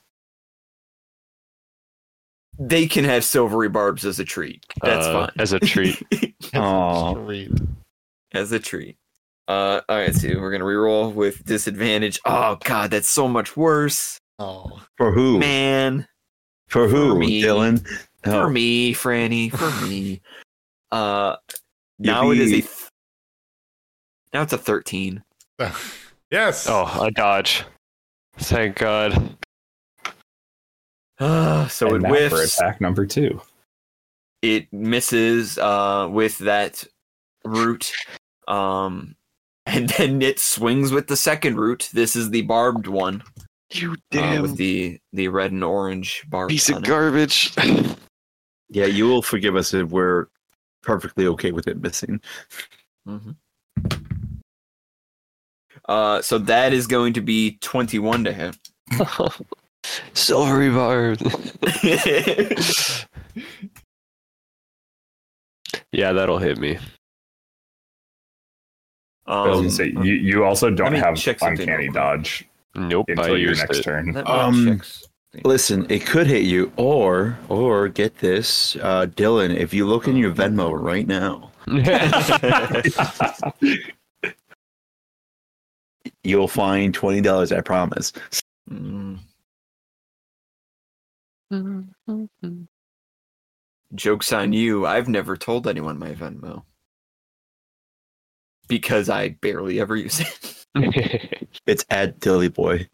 They 2.57 2.87
can 2.87 3.03
have 3.03 3.23
silvery 3.23 3.69
barbs 3.69 4.05
as 4.05 4.19
a 4.19 4.23
treat. 4.23 4.65
That's 4.81 5.05
Uh, 5.05 5.13
fine. 5.27 5.31
as 5.37 5.53
a 5.53 5.59
treat. 5.59 6.01
Aw. 6.55 7.13
Sweet. 7.13 7.51
as 8.33 8.51
a 8.51 8.59
treat. 8.59 8.97
Uh, 9.47 9.81
all 9.87 9.97
right, 9.97 10.15
so 10.15 10.27
we're 10.39 10.51
gonna 10.51 10.63
reroll 10.65 11.13
with 11.13 11.43
disadvantage. 11.45 12.19
Oh 12.25 12.57
god, 12.63 12.89
that's 12.91 13.07
so 13.09 13.27
much 13.27 13.55
worse, 13.55 14.19
Oh, 14.39 14.81
For 14.97 15.11
who? 15.11 15.39
man. 15.39 16.07
For 16.67 16.87
who? 16.87 17.13
For 17.13 17.19
me. 17.19 17.41
Dylan? 17.41 17.85
For 18.23 18.31
Oh, 18.31 18.49
me, 18.49 18.93
Franny. 18.93 19.51
For 19.51 19.85
me. 19.85 20.21
Uh, 20.91 21.35
You 21.99 22.11
now 22.11 22.31
it 22.31 22.37
is 22.37 22.51
a. 22.51 22.61
Th- 22.61 22.69
now 24.33 24.43
it's 24.43 24.53
a 24.53 24.57
thirteen. 24.57 25.23
yes. 26.31 26.67
Oh, 26.69 27.01
a 27.03 27.11
dodge. 27.11 27.65
Thank 28.37 28.77
God. 28.77 29.35
Ah, 31.19 31.67
so 31.71 31.87
and 31.87 31.97
it 31.97 32.01
now 32.07 32.29
for 32.29 32.41
attack 32.41 32.79
number 32.79 33.05
two. 33.05 33.41
It 34.41 34.71
misses 34.71 35.57
uh, 35.57 36.07
with 36.09 36.37
that 36.37 36.85
root. 37.43 37.91
Um, 38.47 39.15
and 39.65 39.89
then 39.89 40.21
it 40.21 40.39
swings 40.39 40.91
with 40.91 41.07
the 41.07 41.17
second 41.17 41.57
root. 41.57 41.89
This 41.91 42.15
is 42.15 42.29
the 42.29 42.43
barbed 42.43 42.87
one 42.87 43.21
You 43.81 43.93
uh, 43.93 43.95
damn 44.11 44.41
with 44.43 44.57
the 44.57 44.99
the 45.13 45.27
red 45.27 45.51
and 45.51 45.63
orange 45.63 46.23
bar 46.27 46.47
piece 46.47 46.69
of 46.69 46.77
it. 46.77 46.83
garbage. 46.83 47.53
Yeah, 48.69 48.85
you 48.87 49.07
will 49.07 49.21
forgive 49.21 49.55
us 49.55 49.75
if 49.75 49.89
we're 49.89 50.25
perfectly 50.81 51.27
okay 51.27 51.51
with 51.51 51.67
it 51.67 51.79
missing. 51.81 52.19
Mhm. 53.07 53.35
Uh, 55.87 56.21
so 56.23 56.39
that 56.39 56.73
is 56.73 56.87
going 56.87 57.13
to 57.13 57.21
be 57.21 57.57
twenty-one 57.61 58.23
to 58.23 58.33
hit. 58.33 58.57
Silvery 60.13 60.71
bar. 60.71 61.15
yeah, 65.91 66.11
that'll 66.11 66.39
hit 66.39 66.57
me. 66.57 66.79
I 69.27 69.47
was 69.47 69.57
um, 69.57 69.63
gonna 69.63 69.69
say 69.69 69.93
you, 70.03 70.13
you 70.15 70.43
also 70.43 70.71
don't 70.71 70.93
me 70.93 70.99
have 70.99 71.15
uncanny 71.41 71.83
real 71.83 71.91
quick. 71.91 71.93
dodge 71.93 72.47
Nope, 72.75 73.05
I 73.09 73.13
until 73.13 73.37
your 73.37 73.49
used 73.49 73.61
next 73.61 73.79
it. 73.79 73.83
turn. 73.83 74.21
Um. 74.25 74.81
Listen, 75.43 75.85
it 75.89 76.05
could 76.05 76.27
hit 76.27 76.43
you, 76.43 76.71
or 76.77 77.37
or 77.49 77.89
get 77.89 78.19
this, 78.19 78.77
uh, 78.77 79.07
Dylan. 79.07 79.53
If 79.53 79.73
you 79.73 79.85
look 79.85 80.07
in 80.07 80.15
your 80.15 80.33
Venmo 80.33 80.71
right 80.71 81.05
now, 81.05 81.51
you'll 86.23 86.47
find 86.47 86.93
twenty 86.93 87.19
dollars. 87.19 87.51
I 87.51 87.59
promise. 87.59 88.13
Mm. 88.71 89.19
Joke's 93.93 94.33
on 94.33 94.53
you. 94.53 94.85
I've 94.85 95.07
never 95.07 95.37
told 95.37 95.67
anyone 95.67 95.99
my 95.99 96.13
Venmo. 96.13 96.63
Because 98.67 99.09
I 99.09 99.29
barely 99.41 99.79
ever 99.79 99.95
use 99.95 100.19
it. 100.21 100.54
It's 101.67 101.85
at 101.89 102.19
Dilly 102.19 102.49
Boy. 102.49 102.87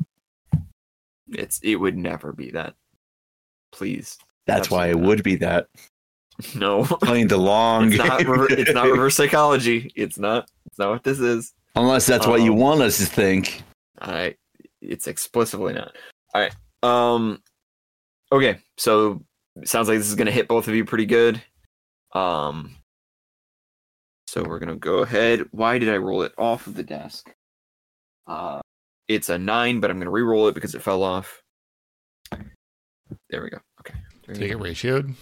It's 1.30 1.60
it 1.64 1.76
would 1.76 1.98
never 1.98 2.32
be 2.32 2.52
that. 2.52 2.74
Please. 3.72 4.18
That's 4.48 4.70
why 4.72 4.88
it 4.88 4.90
Absolutely 4.90 5.02
not. 5.02 5.08
would 5.10 5.24
be 5.24 5.36
that. 5.38 5.68
No. 6.56 6.86
Playing 6.86 7.28
the 7.28 7.38
long 7.38 7.90
It's 7.90 7.98
not, 7.98 8.20
game. 8.20 8.46
it's 8.50 8.74
not 8.74 8.86
reverse 8.90 9.16
psychology. 9.16 9.92
It's 9.96 10.18
not 10.18 10.50
it's 10.66 10.80
not 10.80 10.90
what 10.90 11.04
this 11.04 11.20
is. 11.20 11.54
Unless 11.76 12.08
that's 12.08 12.26
what 12.26 12.42
you 12.42 12.52
Um, 12.54 12.58
want 12.60 12.82
us 12.82 12.98
to 12.98 13.06
think. 13.06 13.62
I 14.00 14.36
it's 14.82 15.08
explicitly 15.08 15.74
not. 15.74 15.96
All 16.34 16.42
right. 16.42 16.56
Um 16.82 17.44
okay, 18.32 18.58
so 18.78 19.22
sounds 19.66 19.88
like 19.88 20.00
this 20.00 20.08
is 20.08 20.16
going 20.16 20.26
to 20.28 20.32
hit 20.32 20.48
both 20.48 20.68
of 20.68 20.74
you 20.74 20.84
pretty 20.86 21.06
good. 21.06 21.42
Um 22.14 22.76
so 24.28 24.44
we're 24.44 24.60
going 24.60 24.70
to 24.70 24.76
go 24.78 25.00
ahead. 25.00 25.46
Why 25.52 25.78
did 25.78 25.90
I 25.90 25.98
roll 25.98 26.24
it 26.24 26.32
off 26.38 26.66
of 26.66 26.74
the 26.76 26.84
desk? 26.84 27.30
Uh 28.28 28.62
it's 29.08 29.30
a 29.30 29.38
9, 29.38 29.82
but 29.82 29.92
I'm 29.92 29.98
going 29.98 30.06
to 30.06 30.12
re-roll 30.12 30.48
it 30.48 30.56
because 30.56 30.74
it 30.74 30.82
fell 30.82 31.04
off. 31.04 31.42
There 33.30 33.44
we 33.44 33.50
go. 33.50 33.58
Okay. 33.82 34.00
Take 34.34 34.52
it 34.52 34.58
ratioed. 34.60 35.14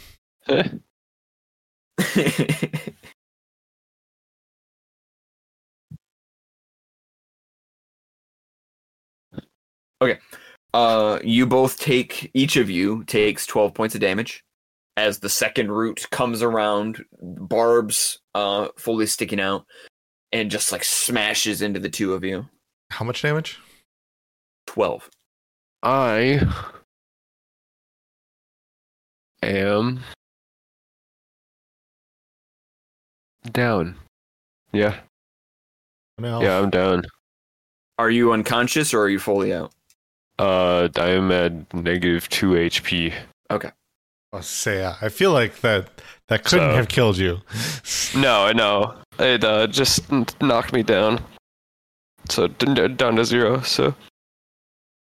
Okay. 10.02 10.20
Uh, 10.74 11.20
you 11.24 11.46
both 11.46 11.80
take 11.80 12.30
each 12.34 12.56
of 12.56 12.70
you 12.70 13.04
takes 13.06 13.46
twelve 13.46 13.74
points 13.74 13.96
of 13.96 14.02
damage 14.02 14.44
as 14.96 15.20
the 15.20 15.30
second 15.30 15.72
root 15.72 16.06
comes 16.12 16.42
around, 16.44 17.04
barbs 17.22 18.20
uh 18.36 18.68
fully 18.78 19.08
sticking 19.08 19.40
out, 19.40 19.66
and 20.32 20.52
just 20.52 20.72
like 20.72 20.84
smashes 20.84 21.62
into 21.62 21.80
the 21.80 21.90
two 21.90 22.14
of 22.14 22.24
you. 22.24 22.46
How 22.92 23.06
much 23.06 23.22
damage? 23.22 23.60
Twelve. 24.68 25.10
I 25.84 26.42
am 29.42 30.02
down. 33.52 33.96
Yeah, 34.72 34.98
No. 36.20 36.42
yeah, 36.42 36.60
I'm 36.60 36.70
down. 36.70 37.04
Are 37.98 38.10
you 38.12 38.32
unconscious 38.34 38.94
or 38.94 39.02
are 39.04 39.10
you 39.10 39.20
fully 39.20 39.54
out? 39.54 39.72
Uh, 40.38 40.90
I 40.96 41.10
am 41.10 41.32
at 41.32 41.74
negative 41.74 42.30
two 42.30 42.52
HP. 42.52 43.14
Okay. 43.52 43.72
I'll 44.32 44.44
say 44.44 44.84
uh, 44.84 44.94
I 45.02 45.10
feel 45.10 45.32
like 45.32 45.62
that 45.62 45.90
that 46.28 46.44
couldn't 46.44 46.70
So- 46.72 46.76
have 46.76 46.88
killed 46.88 47.18
you. 47.18 47.40
No, 48.16 48.44
I 48.46 48.54
know. 48.54 48.96
It 49.18 49.44
uh, 49.44 49.68
just 49.68 50.10
knocked 50.42 50.72
me 50.74 50.84
down. 50.84 51.20
So 52.30 52.48
down 52.48 53.16
to 53.16 53.26
zero. 53.26 53.62
So 53.62 53.96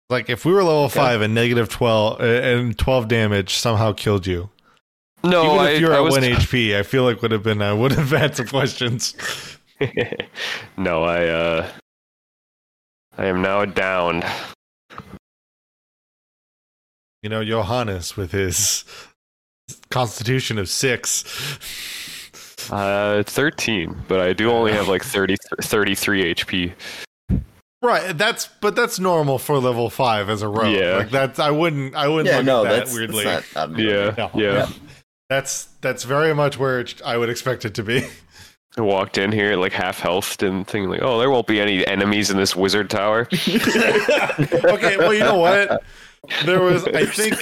Like 0.09 0.29
if 0.29 0.45
we 0.45 0.51
were 0.53 0.63
level 0.63 0.89
five 0.89 1.21
and 1.21 1.33
negative 1.33 1.69
twelve 1.69 2.19
uh, 2.21 2.23
and 2.23 2.77
twelve 2.77 3.07
damage 3.07 3.53
somehow 3.55 3.93
killed 3.93 4.25
you. 4.27 4.49
no, 5.23 5.45
Even 5.53 5.57
I, 5.59 5.69
if 5.71 5.81
you're 5.81 5.93
I 5.93 5.97
at 5.97 6.03
was 6.03 6.11
one 6.13 6.23
HP, 6.23 6.75
I 6.77 6.83
feel 6.83 7.03
like 7.03 7.21
would 7.21 7.31
have 7.31 7.43
been 7.43 7.61
I 7.61 7.73
would 7.73 7.91
have 7.93 8.09
had 8.21 8.35
some 8.35 8.47
questions. 8.47 9.15
no, 10.77 11.03
I 11.03 11.27
uh, 11.27 11.69
I 13.17 13.25
am 13.25 13.41
now 13.41 13.65
down. 13.65 14.23
You 17.23 17.29
know, 17.29 17.43
Johannes 17.45 18.17
with 18.17 18.31
his 18.31 18.83
constitution 19.91 20.57
of 20.57 20.67
six. 20.69 21.23
Uh, 22.69 23.23
thirteen, 23.25 23.95
but 24.07 24.19
I 24.19 24.33
do 24.33 24.51
only 24.51 24.73
have 24.73 24.87
like 24.87 25.03
30, 25.03 25.35
33 25.61 26.35
HP. 26.35 26.73
Right, 27.83 28.15
that's 28.15 28.47
but 28.59 28.75
that's 28.75 28.99
normal 28.99 29.39
for 29.39 29.57
level 29.57 29.89
five 29.89 30.29
as 30.29 30.41
a 30.43 30.47
rogue. 30.47 30.75
Yeah. 30.75 30.97
Like 30.97 31.09
that's 31.09 31.39
I 31.39 31.49
wouldn't 31.49 31.95
I 31.95 32.07
wouldn't 32.07 32.45
look 32.45 32.65
at 32.67 32.87
that 32.87 32.93
weirdly. 32.93 33.23
not, 33.23 33.43
not 33.55 33.79
Yeah, 33.79 34.13
No. 34.17 34.29
yeah. 34.35 34.69
That's 35.29 35.65
that's 35.81 36.03
very 36.03 36.35
much 36.35 36.59
where 36.59 36.81
it, 36.81 37.01
I 37.03 37.17
would 37.17 37.29
expect 37.29 37.65
it 37.65 37.73
to 37.75 37.83
be. 37.83 38.05
I 38.77 38.81
walked 38.81 39.17
in 39.17 39.31
here 39.31 39.55
like 39.55 39.73
half 39.73 39.99
health 39.99 40.41
and 40.43 40.65
thinking 40.67 40.89
like, 40.89 41.01
oh, 41.01 41.19
there 41.19 41.29
won't 41.29 41.47
be 41.47 41.59
any 41.59 41.85
enemies 41.87 42.29
in 42.29 42.37
this 42.37 42.55
wizard 42.55 42.89
tower. 42.89 43.27
okay, 43.47 44.97
well, 44.97 45.13
you 45.13 45.19
know 45.19 45.37
what? 45.39 45.83
There 46.45 46.61
was, 46.63 46.85
I 46.87 47.05
think, 47.05 47.35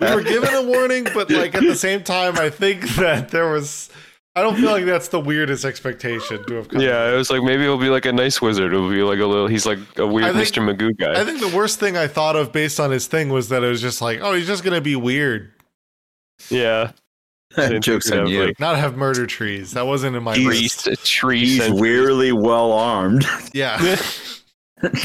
we 0.00 0.14
were 0.14 0.22
given 0.22 0.52
a 0.54 0.62
warning, 0.62 1.04
but 1.14 1.30
like 1.30 1.54
at 1.54 1.62
the 1.62 1.76
same 1.76 2.02
time, 2.02 2.36
I 2.38 2.50
think 2.50 2.82
that 2.96 3.28
there 3.30 3.50
was. 3.50 3.88
I 4.34 4.42
don't 4.42 4.56
feel 4.56 4.70
like 4.70 4.84
that's 4.84 5.08
the 5.08 5.18
weirdest 5.20 5.64
expectation 5.64 6.44
to 6.44 6.54
have 6.56 6.68
come. 6.68 6.82
Yeah, 6.82 7.10
it 7.10 7.16
was 7.16 7.30
like 7.30 7.42
maybe 7.42 7.62
it'll 7.62 7.78
be 7.78 7.88
like 7.88 8.04
a 8.04 8.12
nice 8.12 8.42
wizard. 8.42 8.74
It'll 8.74 8.90
be 8.90 9.02
like 9.02 9.18
a 9.20 9.24
little. 9.24 9.46
He's 9.46 9.64
like 9.64 9.78
a 9.96 10.06
weird 10.06 10.34
think- 10.34 10.48
Mr. 10.48 10.62
Magoo 10.76 10.94
guy. 10.98 11.18
I 11.18 11.24
think 11.24 11.40
the 11.40 11.56
worst 11.56 11.80
thing 11.80 11.96
I 11.96 12.06
thought 12.06 12.36
of 12.36 12.52
based 12.52 12.78
on 12.78 12.90
his 12.90 13.06
thing 13.06 13.30
was 13.30 13.48
that 13.48 13.62
it 13.64 13.68
was 13.68 13.80
just 13.80 14.02
like, 14.02 14.18
oh, 14.20 14.34
he's 14.34 14.46
just 14.46 14.62
gonna 14.62 14.82
be 14.82 14.94
weird, 14.96 15.52
yeah, 16.50 16.90
Jokes 17.80 18.10
on 18.12 18.26
you. 18.26 18.44
like, 18.46 18.60
not 18.60 18.76
have 18.76 18.96
murder 18.96 19.26
trees. 19.26 19.70
That 19.72 19.86
wasn't 19.86 20.16
in 20.16 20.22
my 20.22 20.34
He's- 20.36 20.84
list. 20.84 20.84
tree, 20.84 20.96
tree 20.96 21.40
He's 21.46 21.62
sentry. 21.62 21.80
weirdly 21.80 22.32
well 22.32 22.72
armed. 22.72 23.24
Yeah, 23.54 23.96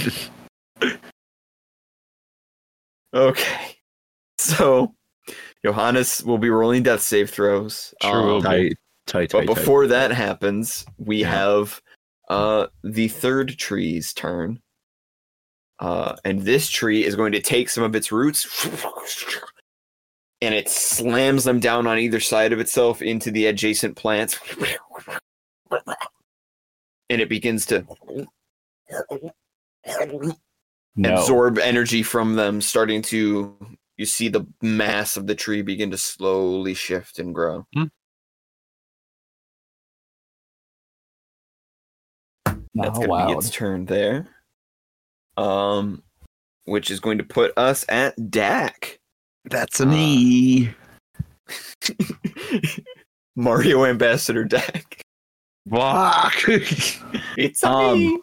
Okay. 3.14 3.76
So 4.40 4.96
Johannes 5.64 6.24
will 6.24 6.40
be 6.40 6.50
rolling 6.50 6.82
death 6.82 7.02
save 7.02 7.30
throws. 7.30 7.94
Sure 8.02 8.26
will 8.26 8.42
be. 8.42 8.48
tight, 8.48 8.74
tight, 9.06 9.32
But 9.32 9.40
tight, 9.42 9.48
tight. 9.48 9.56
before 9.56 9.86
that 9.86 10.10
happens, 10.12 10.84
we 10.98 11.18
Yeah. 11.18 11.30
have 11.30 11.80
uh 12.30 12.66
the 12.84 13.08
third 13.08 13.50
tree's 13.60 14.14
turn. 14.14 14.60
Uh 15.78 16.16
and 16.26 16.42
this 16.42 16.70
tree 16.72 17.06
is 17.06 17.16
going 17.16 17.34
to 17.34 17.40
take 17.42 17.70
some 17.70 17.84
of 17.84 17.96
its 17.96 18.12
roots 18.12 18.48
and 20.42 20.56
it 20.56 20.68
slams 20.68 21.44
them 21.44 21.60
down 21.60 21.86
on 21.86 22.00
either 22.00 22.20
side 22.20 22.52
of 22.52 22.60
itself 22.60 23.04
into 23.04 23.30
the 23.30 23.46
adjacent 23.46 23.96
plants. 23.96 24.40
And 27.12 27.22
it 27.22 27.30
begins 27.30 27.68
to 27.68 27.86
No. 30.96 31.14
absorb 31.16 31.58
energy 31.58 32.04
from 32.04 32.36
them, 32.36 32.62
starting 32.62 33.02
to 33.04 33.56
you 33.98 34.06
see 34.06 34.30
the 34.30 34.46
mass 34.62 35.16
of 35.16 35.28
the 35.28 35.36
tree 35.36 35.62
begin 35.62 35.92
to 35.92 35.98
slowly 35.98 36.74
shift 36.74 37.20
and 37.20 37.36
grow. 37.36 37.66
That's 42.74 42.98
Not 43.00 43.08
gonna 43.08 43.28
be 43.28 43.34
its 43.34 43.50
turn 43.50 43.86
there. 43.86 44.28
Um, 45.38 46.04
which 46.66 46.90
is 46.92 47.00
going 47.00 47.18
to 47.20 47.24
put 47.24 47.58
us 47.58 47.86
at 47.90 48.32
Dak. 48.32 49.00
That's 49.46 49.80
a 49.80 49.86
me. 49.86 50.74
Mario 53.36 53.86
Ambassador 53.86 54.44
Dak. 54.44 55.02
Fuck. 55.70 56.34
It's 57.38 57.64
Um, 57.64 58.00
me. 58.00 58.20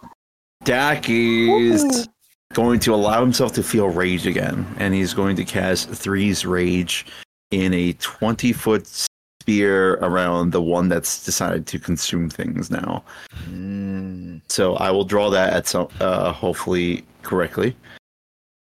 Dak 0.64 1.08
is 1.08 2.08
going 2.54 2.80
to 2.80 2.94
allow 2.94 3.20
himself 3.20 3.52
to 3.52 3.62
feel 3.62 3.88
rage 3.88 4.26
again, 4.26 4.66
and 4.78 4.94
he's 4.94 5.14
going 5.14 5.36
to 5.36 5.44
cast 5.44 5.88
Three's 5.90 6.44
Rage 6.46 7.06
in 7.50 7.72
a 7.74 7.92
20 7.94 8.52
foot 8.52 8.86
sphere 8.86 9.94
around 9.94 10.52
the 10.52 10.62
one 10.62 10.88
that's 10.88 11.24
decided 11.24 11.66
to 11.66 11.78
consume 11.78 12.28
things 12.30 12.70
now. 12.70 13.02
Mm, 13.48 14.40
So 14.48 14.76
I 14.76 14.90
will 14.90 15.04
draw 15.04 15.30
that 15.30 15.52
at 15.52 15.66
some, 15.66 15.88
uh, 16.00 16.32
hopefully 16.32 17.04
correctly. 17.22 17.76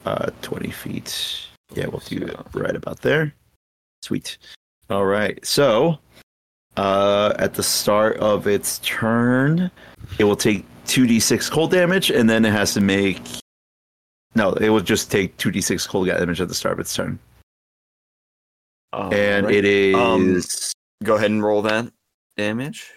Uh, 0.05 0.29
20 0.41 0.71
feet. 0.71 1.47
Yeah, 1.73 1.87
we'll 1.87 2.01
do 2.05 2.17
it 2.25 2.37
right 2.53 2.75
about 2.75 3.01
there. 3.01 3.33
Sweet. 4.01 4.37
All 4.89 5.05
right. 5.05 5.45
So, 5.45 5.99
uh, 6.77 7.33
at 7.37 7.53
the 7.53 7.63
start 7.63 8.17
of 8.17 8.47
its 8.47 8.79
turn, 8.79 9.69
it 10.17 10.23
will 10.23 10.37
take 10.37 10.65
2d6 10.85 11.51
cold 11.51 11.71
damage, 11.71 12.09
and 12.09 12.29
then 12.29 12.45
it 12.45 12.51
has 12.51 12.73
to 12.75 12.81
make. 12.81 13.21
No, 14.35 14.53
it 14.53 14.69
will 14.69 14.79
just 14.81 15.11
take 15.11 15.35
2d6 15.37 15.87
cold 15.87 16.07
damage 16.07 16.39
at 16.41 16.47
the 16.47 16.53
start 16.55 16.73
of 16.73 16.79
its 16.79 16.93
turn. 16.95 17.19
all 18.93 19.13
and 19.13 19.45
right. 19.47 19.55
it 19.55 19.65
is. 19.65 19.95
Um, 19.95 20.41
Go 21.03 21.15
ahead 21.15 21.31
and 21.31 21.43
roll 21.43 21.61
that 21.63 21.91
damage. 22.37 22.91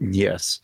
Yes. 0.00 0.60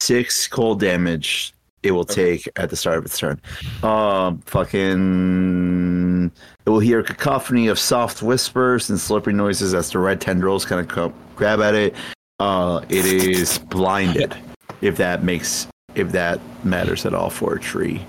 Six 0.00 0.48
cold 0.48 0.80
damage 0.80 1.52
it 1.82 1.92
will 1.92 2.00
Okay. 2.00 2.38
take 2.38 2.48
at 2.56 2.68
the 2.70 2.76
start 2.76 2.98
of 2.98 3.04
its 3.04 3.16
turn. 3.18 3.40
Um 3.82 4.38
fucking 4.46 6.32
it 6.64 6.70
will 6.70 6.80
hear 6.80 6.98
a 6.98 7.04
cacophony 7.04 7.68
of 7.68 7.78
soft 7.78 8.22
whispers 8.22 8.90
and 8.90 8.98
slippery 8.98 9.32
noises 9.34 9.72
as 9.72 9.90
the 9.90 9.98
red 10.00 10.20
tendrils 10.20 10.64
kind 10.64 10.80
of 10.80 10.88
come, 10.88 11.14
grab 11.36 11.60
at 11.60 11.74
it. 11.74 11.94
Uh 12.40 12.80
it 12.88 13.06
is 13.06 13.58
blinded 13.58 14.34
if 14.80 14.96
that 14.96 15.22
makes 15.22 15.66
if 15.94 16.12
that 16.12 16.40
matters 16.64 17.06
at 17.06 17.14
all 17.14 17.30
for 17.30 17.54
a 17.54 17.60
tree. 17.60 18.04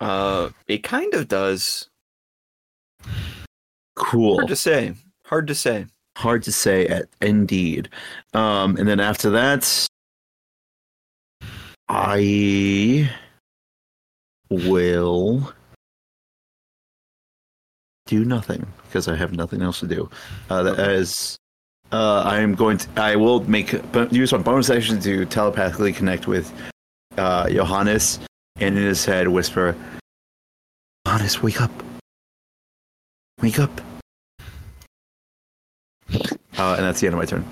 Uh, 0.00 0.50
it 0.68 0.82
kind 0.82 1.12
of 1.14 1.26
does. 1.28 1.88
Cool. 3.96 4.36
Hard 4.36 4.48
to 4.48 4.56
say. 4.56 4.94
Hard 5.24 5.46
to 5.48 5.54
say. 5.54 5.86
hard 6.16 6.42
to 6.42 6.50
say 6.50 6.86
at 6.86 7.04
indeed 7.20 7.90
um 8.32 8.74
and 8.78 8.88
then 8.88 8.98
after 9.00 9.28
that 9.28 9.86
i 11.90 13.10
will 14.50 15.52
do 18.06 18.24
nothing 18.24 18.66
because 18.86 19.08
i 19.08 19.14
have 19.14 19.32
nothing 19.32 19.60
else 19.60 19.80
to 19.80 19.86
do 19.86 20.08
uh 20.48 20.62
that 20.62 20.78
is 20.88 21.36
uh 21.92 22.22
i 22.26 22.38
am 22.38 22.54
going 22.54 22.76
to 22.76 22.88
i 22.96 23.14
will 23.16 23.40
make 23.48 23.72
use 24.10 24.32
my 24.32 24.38
bonus 24.38 24.70
action 24.70 25.00
to 25.00 25.24
telepathically 25.26 25.92
connect 25.92 26.26
with 26.26 26.52
uh 27.16 27.48
johannes 27.48 28.18
and 28.56 28.76
in 28.76 28.82
his 28.82 29.04
head 29.04 29.28
whisper 29.28 29.76
johannes 31.06 31.42
wake 31.42 31.60
up 31.60 31.70
wake 33.42 33.58
up 33.58 33.80
uh, 36.58 36.74
and 36.76 36.86
that's 36.86 37.00
the 37.00 37.06
end 37.06 37.14
of 37.14 37.18
my 37.18 37.26
turn. 37.26 37.44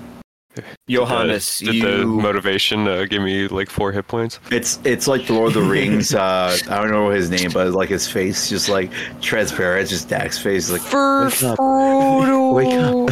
Johannes, 0.87 1.59
did 1.59 1.81
the 1.81 1.99
you. 1.99 2.07
motivation 2.07 2.87
uh, 2.87 3.05
give 3.05 3.21
me 3.21 3.47
like 3.47 3.69
four 3.69 3.91
hit 3.91 4.07
points? 4.07 4.39
It's 4.51 4.79
it's 4.83 5.07
like 5.07 5.27
the 5.27 5.33
Lord 5.33 5.55
of 5.55 5.63
the 5.63 5.69
Rings. 5.69 6.13
Uh, 6.13 6.57
I 6.69 6.81
don't 6.81 6.91
know 6.91 7.09
his 7.09 7.29
name, 7.29 7.51
but 7.51 7.71
like 7.71 7.89
his 7.89 8.07
face, 8.07 8.49
just 8.49 8.69
like 8.69 8.91
transparent. 9.21 9.83
It's 9.83 9.91
just 9.91 10.09
Dak's 10.09 10.37
face, 10.37 10.69
like 10.71 10.81
For 10.81 11.25
wake 11.25 11.43
up, 11.43 11.59
wake 12.53 12.73
up. 12.73 13.09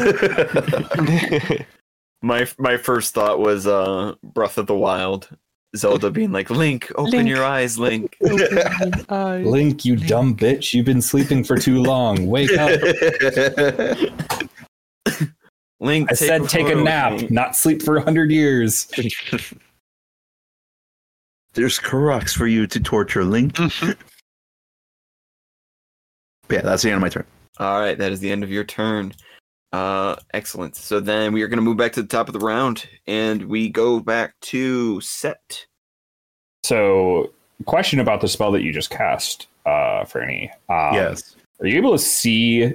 my 2.22 2.48
my 2.58 2.78
first 2.78 3.14
thought 3.14 3.39
was 3.39 3.68
uh 3.68 4.14
Breath 4.24 4.58
of 4.58 4.68
the 4.68 4.76
Wild. 4.76 5.30
Zelda 5.76 6.12
being 6.12 6.32
like, 6.32 6.52
Link, 6.52 6.91
open 6.96 7.12
Link. 7.12 7.30
your 7.30 7.44
eyes, 7.44 7.80
Link. 7.80 8.16
Link, 8.22 9.86
you 9.86 9.96
dumb 9.96 10.36
bitch! 10.36 10.74
You've 10.74 10.86
been 10.86 11.02
sleeping 11.02 11.44
for 11.44 11.58
too 11.58 11.82
long. 11.82 12.28
Wake 12.28 12.52
up! 12.52 12.80
Link, 15.80 16.11
I 16.11 16.15
said 16.15 16.47
take 16.49 16.67
a 16.67 16.71
photo. 16.71 16.84
nap, 16.84 17.30
not 17.30 17.55
sleep 17.55 17.82
for 17.82 17.97
a 17.97 18.01
hundred 18.01 18.32
years. 18.32 18.88
There's 21.53 21.80
Koroks 21.80 22.36
for 22.36 22.47
you 22.47 22.65
to 22.67 22.80
torture, 22.80 23.24
Link. 23.24 23.59
yeah, 23.59 23.65
that's 26.49 26.84
the 26.84 26.89
end 26.89 26.95
of 26.95 27.01
my 27.01 27.09
turn. 27.09 27.26
All 27.59 27.80
right, 27.80 27.97
that 27.97 28.11
is 28.11 28.19
the 28.19 28.32
end 28.32 28.43
of 28.43 28.51
your 28.51 28.63
turn. 28.63 29.13
Uh, 29.71 30.15
excellent. 30.34 30.76
So 30.76 30.99
then 30.99 31.34
we 31.34 31.41
are 31.41 31.47
going 31.47 31.57
to 31.57 31.63
move 31.63 31.78
back 31.78 31.93
to 31.93 32.01
the 32.01 32.07
top 32.07 32.28
of 32.28 32.34
the 32.34 32.39
round, 32.39 32.88
and 33.07 33.43
we 33.45 33.69
go 33.69 33.99
back 33.99 34.34
to 34.41 34.99
set. 35.01 35.65
So, 36.63 37.32
question 37.65 37.99
about 37.99 38.21
the 38.21 38.28
spell 38.28 38.51
that 38.51 38.63
you 38.63 38.71
just 38.71 38.89
cast, 38.89 39.47
uh, 39.65 40.05
Franny. 40.05 40.49
Um, 40.69 40.93
yes. 40.95 41.36
Are 41.59 41.67
you 41.67 41.78
able 41.78 41.91
to 41.91 41.99
see 41.99 42.74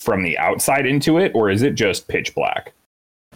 from 0.00 0.22
the 0.22 0.38
outside 0.38 0.86
into 0.86 1.18
it, 1.18 1.32
or 1.34 1.50
is 1.50 1.62
it 1.62 1.74
just 1.74 2.08
pitch 2.08 2.34
black? 2.34 2.72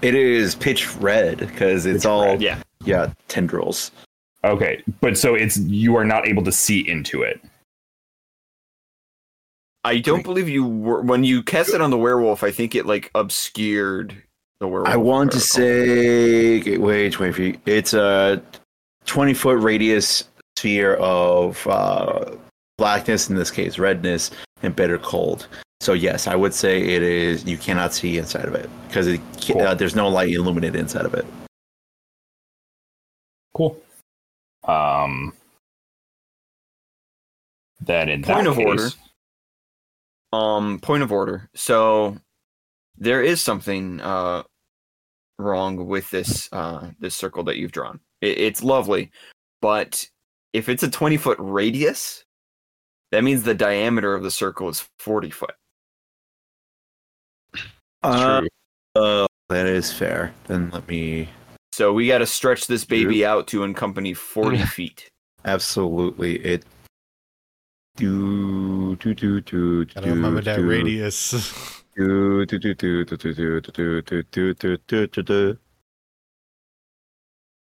It 0.01 0.15
is 0.15 0.55
pitch 0.55 0.95
red 0.97 1.39
because 1.39 1.87
it's 1.87 2.05
Pitch 2.05 2.11
all 2.11 2.25
red. 2.25 2.43
Yeah. 2.43 2.63
yeah 2.85 3.13
tendrils. 3.29 3.91
Okay, 4.45 4.83
but 5.01 5.17
so 5.17 5.35
it's 5.35 5.59
you 5.59 5.97
are 5.97 6.05
not 6.05 6.27
able 6.27 6.43
to 6.45 6.53
see 6.53 6.89
into 6.89 7.23
it. 7.23 7.41
I 9.85 9.99
don't 9.99 10.23
believe 10.23 10.49
you 10.49 10.65
were 10.65 11.01
when 11.03 11.25
you 11.25 11.43
cast 11.43 11.75
it 11.75 11.81
on 11.81 11.91
the 11.91 11.99
werewolf. 11.99 12.45
I 12.45 12.51
think 12.51 12.75
it 12.75 12.87
like 12.87 13.11
obscured 13.15 14.17
the 14.61 14.69
werewolf. 14.69 14.89
I 14.89 14.97
want 14.97 15.33
to 15.33 15.41
say 15.41 16.61
wait, 16.79 17.19
wait 17.19 17.35
for 17.35 17.43
you. 17.43 17.59
It's 17.67 17.95
a 17.95 18.43
twenty 19.07 19.35
foot 19.35 19.61
radius 19.61 20.25
sphere 20.57 20.95
of 20.95 21.67
uh, 21.67 22.37
blackness, 22.79 23.29
in 23.29 23.37
this 23.37 23.51
case 23.51 23.79
redness, 23.79 24.31
and 24.63 24.75
bitter 24.75 24.99
cold. 24.99 25.49
So 25.83 25.95
yes, 25.95 26.29
I 26.29 26.37
would 26.37 26.55
say 26.55 26.81
it 26.81 27.03
is. 27.03 27.45
You 27.45 27.59
cannot 27.59 27.93
see 27.93 28.17
inside 28.17 28.45
of 28.45 28.55
it 28.55 28.71
because 28.87 29.09
it, 29.09 29.21
Cool. 29.41 29.63
uh, 29.63 29.75
there's 29.75 29.97
no 29.97 30.07
light 30.09 30.29
illuminated 30.29 30.77
inside 30.77 31.05
of 31.05 31.13
it. 31.13 31.27
Cool. 33.53 33.83
Um. 34.63 35.33
Then 37.81 38.09
in 38.09 38.23
Point 38.23 38.45
that 38.45 38.51
of 38.51 38.57
case, 38.57 38.65
order. 38.65 38.89
Um, 40.33 40.79
point 40.79 41.03
of 41.03 41.11
order. 41.11 41.51
So 41.57 42.17
there 42.97 43.21
is 43.21 43.41
something 43.41 44.01
uh 44.03 44.45
wrong 45.41 45.89
with 45.89 46.09
this 46.11 46.49
uh 46.53 46.93
this 47.01 47.17
circle 47.17 47.43
that 47.43 47.57
you've 47.57 47.73
drawn. 47.73 47.99
It, 48.21 48.39
it's 48.39 48.63
lovely, 48.63 49.11
but 49.61 50.09
if 50.53 50.69
it's 50.69 50.85
a 50.85 50.91
twenty 50.91 51.17
foot 51.17 51.39
radius, 51.41 52.25
that 53.11 53.25
means 53.25 53.43
the 53.43 53.53
diameter 53.53 54.15
of 54.15 54.23
the 54.23 54.31
circle 54.31 54.69
is 54.69 54.89
forty 55.01 55.31
foot. 55.31 55.55
Uh, 58.03 58.43
uh, 58.97 59.27
that 59.49 59.67
is 59.67 59.93
fair. 59.93 60.33
Then 60.47 60.71
let 60.71 60.87
me 60.89 61.29
So 61.73 61.93
we 61.93 62.07
got 62.09 62.19
to 62.19 62.27
stretch 62.27 62.67
this 62.67 62.85
baby 62.85 63.25
out 63.25 63.47
to 63.49 63.63
accompany 63.65 64.15
forty 64.15 64.59
feet. 64.65 65.09
absolutely 65.45 66.37
it. 66.45 66.65
Do 67.97 68.97
do 68.97 69.15
do 69.15 69.41
do 69.43 69.85
Gotta 69.85 70.09
remember 70.11 70.41
do, 70.41 70.45
that 70.47 70.57
do. 70.57 70.67
radius. 70.67 71.83
Do, 71.95 72.47
do, 72.47 72.59
do, 72.59 72.75
do, 72.75 73.05
do, 73.05 73.17
do, 73.17 73.35
do, 73.35 73.61
do, 73.61 74.01
do, 74.01 74.23
do, 74.23 74.55
do, 74.55 74.77
do, 74.87 75.07
do, 75.09 75.23
do. 75.23 75.59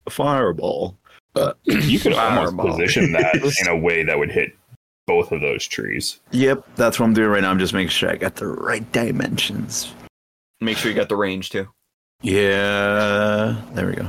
Fireball. 0.08 0.96
you 1.64 1.98
could 1.98 2.14
almost 2.14 2.56
Fireball. 2.56 2.70
position 2.78 3.12
that 3.12 3.34
in 3.60 3.68
a 3.68 3.76
way 3.76 4.04
that 4.04 4.18
would 4.18 4.30
hit 4.30 4.56
both 5.06 5.32
of 5.32 5.40
those 5.42 5.66
trees. 5.66 6.20
Yep, 6.30 6.66
that's 6.76 6.98
what 6.98 7.04
I'm 7.06 7.12
doing 7.12 7.28
right 7.28 7.42
now. 7.42 7.50
I'm 7.50 7.58
just 7.58 7.74
making 7.74 7.90
sure 7.90 8.10
I 8.10 8.16
got 8.16 8.36
the 8.36 8.46
right 8.46 8.90
dimensions. 8.92 9.92
Make 10.60 10.76
sure 10.78 10.90
you 10.90 10.96
got 10.96 11.08
the 11.08 11.16
range 11.16 11.50
too. 11.50 11.68
Yeah, 12.22 13.60
there 13.72 13.86
we 13.86 13.94
go. 13.94 14.08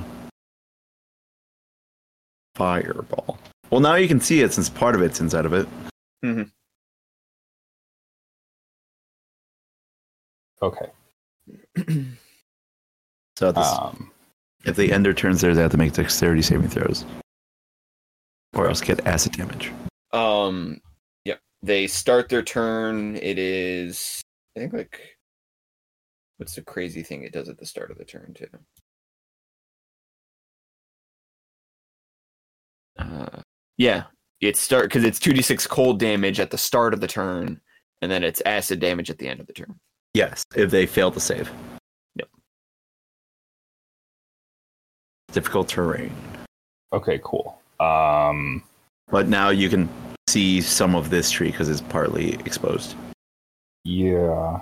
Fireball. 2.56 3.38
Well, 3.70 3.82
now 3.82 3.96
you 3.96 4.08
can 4.08 4.22
see 4.22 4.42
it 4.42 4.54
since 4.54 4.70
part 4.70 4.96
of 4.96 5.02
it's 5.02 5.20
inside 5.20 5.46
of 5.46 5.54
it. 5.54 5.68
Okay. 10.62 10.90
So 13.38 13.52
this, 13.52 13.68
Um, 13.68 14.12
if 14.66 14.76
the 14.76 14.92
ender 14.92 15.14
turns 15.14 15.42
there, 15.42 15.54
they 15.54 15.62
have 15.62 15.72
to 15.72 15.78
make 15.78 15.94
dexterity 15.94 16.42
saving 16.42 16.70
throws, 16.70 17.06
or 18.56 18.68
else 18.68 18.82
get 18.82 19.06
acid 19.06 19.34
damage. 19.34 19.72
Um, 20.14 20.82
yep. 21.26 21.40
They 21.62 21.86
start 21.86 22.30
their 22.30 22.42
turn. 22.42 23.18
It 23.18 23.38
is, 23.38 24.24
I 24.56 24.62
think, 24.62 24.74
like, 24.74 25.17
what's 26.38 26.56
the 26.56 26.62
crazy 26.62 27.04
thing 27.04 27.24
it 27.24 27.34
does 27.34 27.50
at 27.50 27.58
the 27.58 27.66
start 27.66 27.92
of 27.92 27.98
the 27.98 28.06
turn 28.06 28.34
too? 28.34 28.48
Uh, 32.98 33.42
yeah, 33.78 34.04
it 34.42 34.58
start 34.58 34.86
because 34.86 35.04
it's 35.04 35.20
two 35.20 35.34
d 35.34 35.42
six 35.42 35.68
cold 35.68 36.00
damage 36.00 36.40
at 36.40 36.50
the 36.52 36.58
start 36.58 36.94
of 36.94 37.00
the 37.02 37.08
turn, 37.08 37.60
and 38.02 38.12
then 38.12 38.24
it's 38.24 38.42
acid 38.46 38.80
damage 38.80 39.10
at 39.10 39.18
the 39.20 39.28
end 39.28 39.40
of 39.40 39.48
the 39.48 39.54
turn. 39.54 39.76
Yes, 40.14 40.44
if 40.56 40.72
they 40.72 40.86
fail 40.86 41.12
to 41.12 41.20
save. 41.20 41.52
Yep. 42.16 42.28
Difficult 45.32 45.70
terrain. 45.70 46.12
Okay, 46.94 47.20
cool. 47.24 47.60
Um, 47.80 48.64
But 49.10 49.28
now 49.28 49.50
you 49.50 49.70
can 49.70 49.88
see 50.28 50.62
some 50.62 50.96
of 50.96 51.10
this 51.12 51.30
tree 51.30 51.52
because 51.52 51.70
it's 51.70 51.82
partly 51.82 52.34
exposed. 52.46 52.96
yeah. 53.84 54.62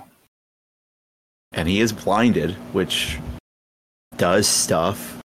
And 1.56 1.66
he 1.68 1.80
is 1.80 1.92
blinded, 1.92 2.52
which 2.72 3.18
does 4.16 4.46
stuff. 4.46 5.20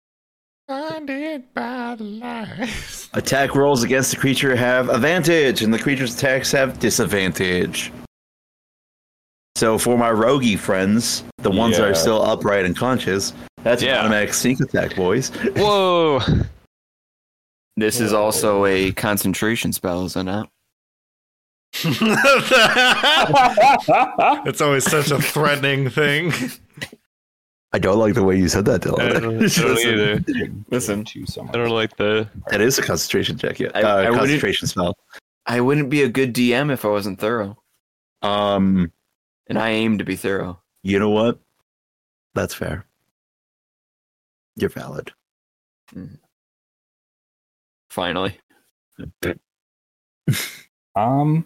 Blinded 0.66 1.52
by 1.54 1.94
the 1.96 2.04
lights. 2.04 3.10
Attack 3.14 3.54
rolls 3.54 3.82
against 3.82 4.10
the 4.10 4.16
creature 4.16 4.56
have 4.56 4.88
advantage, 4.88 5.62
and 5.62 5.72
the 5.72 5.78
creature's 5.78 6.14
attacks 6.14 6.50
have 6.52 6.78
disadvantage. 6.78 7.92
So 9.56 9.76
for 9.76 9.98
my 9.98 10.10
roguey 10.10 10.58
friends, 10.58 11.24
the 11.38 11.50
ones 11.50 11.76
that 11.76 11.86
are 11.86 11.94
still 11.94 12.22
upright 12.22 12.64
and 12.64 12.74
conscious, 12.74 13.34
that's 13.62 13.82
Yeah. 13.82 13.92
an 13.94 14.06
automatic 14.06 14.32
sneak 14.32 14.60
attack, 14.60 14.96
boys. 14.96 15.28
Whoa! 15.56 16.20
This 17.76 18.00
is 18.00 18.12
also 18.14 18.64
a 18.64 18.92
concentration 18.92 19.72
spell, 19.72 20.04
isn't 20.06 20.26
it 20.26 20.30
not? 20.30 20.48
it's 24.46 24.60
always 24.60 24.84
such 24.84 25.10
a 25.10 25.18
threatening 25.20 25.88
thing. 25.90 26.32
I 27.72 27.78
don't 27.78 27.98
like 27.98 28.12
the 28.14 28.22
way 28.22 28.36
you 28.38 28.48
said 28.48 28.66
that, 28.66 28.86
I 28.86 28.90
don't, 28.90 29.00
I 29.16 29.20
don't 29.20 29.78
either. 29.78 30.22
Listen. 30.70 31.04
to 31.06 31.26
so 31.26 31.42
much. 31.42 31.54
I 31.54 31.58
don't 31.58 31.70
like 31.70 31.96
the. 31.96 32.28
that 32.48 32.60
is 32.60 32.78
a 32.78 32.82
concentration 32.82 33.38
check, 33.38 33.58
yeah. 33.58 33.70
I- 33.74 33.82
uh, 33.82 34.02
I 34.12 34.14
concentration 34.16 34.68
spell. 34.68 34.96
I 35.46 35.60
wouldn't 35.60 35.88
be 35.90 36.02
a 36.02 36.08
good 36.08 36.34
DM 36.34 36.70
if 36.72 36.84
I 36.84 36.88
wasn't 36.88 37.18
thorough, 37.18 37.60
Um, 38.22 38.92
and 39.48 39.58
I 39.58 39.70
aim 39.70 39.98
to 39.98 40.04
be 40.04 40.14
thorough. 40.16 40.60
you 40.82 40.98
know 40.98 41.10
what? 41.10 41.38
That's 42.34 42.54
fair. 42.54 42.84
You're 44.56 44.70
valid. 44.70 45.10
Finally, 47.90 48.38
Um, 50.94 51.44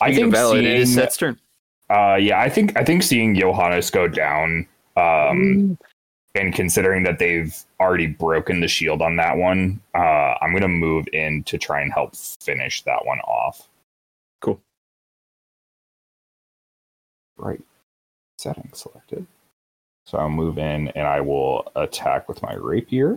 I 0.00 0.14
think 0.14 0.32
valid, 0.32 0.64
it 0.64 0.66
is 0.66 0.88
seeing- 0.92 1.00
Seth's 1.04 1.16
turn. 1.16 1.38
Uh, 1.88 2.16
yeah, 2.16 2.40
I 2.40 2.48
think 2.48 2.76
I 2.76 2.82
think 2.84 3.02
seeing 3.02 3.34
Johannes 3.34 3.90
go 3.90 4.08
down, 4.08 4.66
um, 4.96 5.78
and 6.34 6.52
considering 6.52 7.04
that 7.04 7.18
they've 7.18 7.54
already 7.80 8.06
broken 8.08 8.60
the 8.60 8.68
shield 8.68 9.00
on 9.02 9.16
that 9.16 9.36
one, 9.36 9.80
uh, 9.94 10.34
I'm 10.40 10.52
gonna 10.52 10.68
move 10.68 11.06
in 11.12 11.44
to 11.44 11.58
try 11.58 11.80
and 11.80 11.92
help 11.92 12.16
finish 12.16 12.82
that 12.82 13.06
one 13.06 13.20
off. 13.20 13.68
Cool. 14.40 14.60
Right. 17.36 17.60
Setting 18.38 18.70
selected. 18.74 19.26
So 20.06 20.18
I'll 20.18 20.28
move 20.28 20.58
in 20.58 20.88
and 20.88 21.06
I 21.06 21.20
will 21.20 21.70
attack 21.76 22.28
with 22.28 22.42
my 22.42 22.54
rapier. 22.54 23.16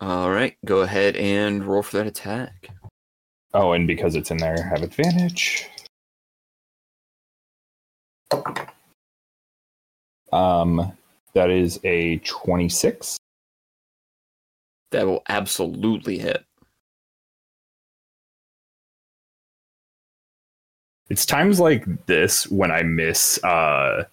All 0.00 0.30
right, 0.30 0.56
go 0.64 0.80
ahead 0.80 1.16
and 1.16 1.64
roll 1.64 1.82
for 1.82 1.98
that 1.98 2.06
attack. 2.06 2.70
Oh, 3.54 3.72
and 3.72 3.86
because 3.86 4.16
it's 4.16 4.30
in 4.30 4.38
there, 4.38 4.56
I 4.58 4.68
have 4.68 4.82
advantage. 4.82 5.68
Um, 10.32 10.92
that 11.34 11.50
is 11.50 11.78
a 11.84 12.18
26. 12.18 13.16
That 14.90 15.06
will 15.06 15.22
absolutely 15.28 16.18
hit. 16.18 16.44
It's 21.08 21.24
times 21.24 21.60
like 21.60 21.84
this 22.06 22.48
when 22.50 22.70
I 22.72 22.82
miss 22.82 23.42
uh 23.44 24.04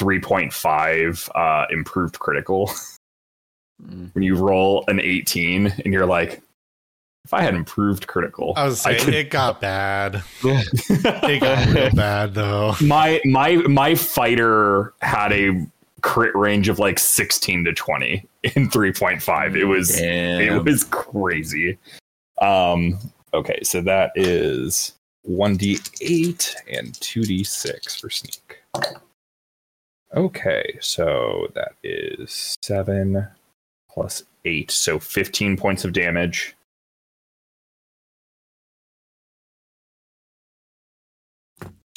3.5 0.00 1.28
uh 1.34 1.66
improved 1.70 2.18
critical. 2.18 2.70
Mm. 3.84 4.14
when 4.14 4.22
you 4.22 4.36
roll 4.36 4.84
an 4.88 5.00
18 5.00 5.66
and 5.84 5.92
you're 5.92 6.06
like, 6.06 6.40
if 7.24 7.32
I 7.34 7.42
had 7.42 7.54
improved 7.54 8.06
critical, 8.06 8.52
I 8.56 8.64
was 8.64 8.80
saying 8.80 9.04
could- 9.04 9.14
it 9.14 9.30
got 9.30 9.60
bad. 9.60 10.22
It 10.44 11.40
got 11.40 11.66
real 11.74 11.90
bad 11.94 12.34
though. 12.34 12.74
my 12.80 13.20
my 13.24 13.56
my 13.56 13.94
fighter 13.94 14.92
had 15.00 15.32
a 15.32 15.66
crit 16.00 16.34
range 16.34 16.68
of 16.68 16.80
like 16.80 16.98
16 16.98 17.64
to 17.64 17.72
20 17.72 18.24
in 18.42 18.68
3.5. 18.68 19.56
It 19.56 19.64
was 19.64 19.96
it 20.00 20.64
was 20.64 20.84
crazy. 20.84 21.78
Um 22.40 22.98
okay, 23.32 23.60
so 23.62 23.80
that 23.82 24.10
is 24.16 24.94
1d8 25.28 26.54
and 26.72 26.92
2d6 26.94 28.00
for 28.00 28.10
sneak. 28.10 28.58
Okay, 30.14 30.76
so 30.80 31.46
that 31.54 31.72
is 31.84 32.56
7 32.62 33.28
plus 33.92 34.22
8, 34.44 34.70
so 34.70 34.98
15 34.98 35.56
points 35.56 35.84
of 35.84 35.92
damage. 35.92 36.54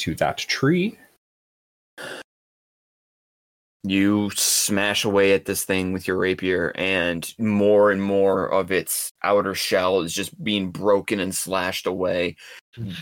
To 0.00 0.14
that 0.16 0.36
tree. 0.38 0.98
You 3.82 4.30
smash 4.34 5.04
away 5.04 5.32
at 5.32 5.44
this 5.44 5.64
thing 5.64 5.92
with 5.92 6.08
your 6.08 6.16
rapier, 6.16 6.72
and 6.74 7.32
more 7.38 7.92
and 7.92 8.02
more 8.02 8.46
of 8.46 8.72
its 8.72 9.12
outer 9.22 9.54
shell 9.54 10.00
is 10.00 10.12
just 10.12 10.42
being 10.42 10.70
broken 10.70 11.20
and 11.20 11.34
slashed 11.34 11.86
away. 11.86 12.36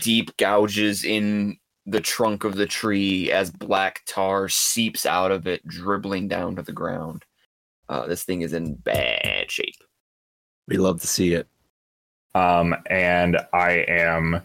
Deep 0.01 0.37
gouges 0.37 1.03
in 1.03 1.57
the 1.87 2.01
trunk 2.01 2.43
of 2.43 2.55
the 2.55 2.67
tree 2.67 3.31
as 3.31 3.51
black 3.51 4.01
tar 4.07 4.47
seeps 4.47 5.05
out 5.05 5.31
of 5.31 5.47
it, 5.47 5.65
dribbling 5.67 6.27
down 6.27 6.55
to 6.55 6.61
the 6.61 6.71
ground. 6.71 7.25
Uh, 7.89 8.07
this 8.07 8.23
thing 8.23 8.41
is 8.41 8.53
in 8.53 8.73
bad 8.75 9.49
shape. 9.51 9.75
We 10.67 10.77
love 10.77 11.01
to 11.01 11.07
see 11.07 11.33
it. 11.33 11.47
Um, 12.33 12.75
and 12.87 13.37
I 13.53 13.85
am 13.87 14.41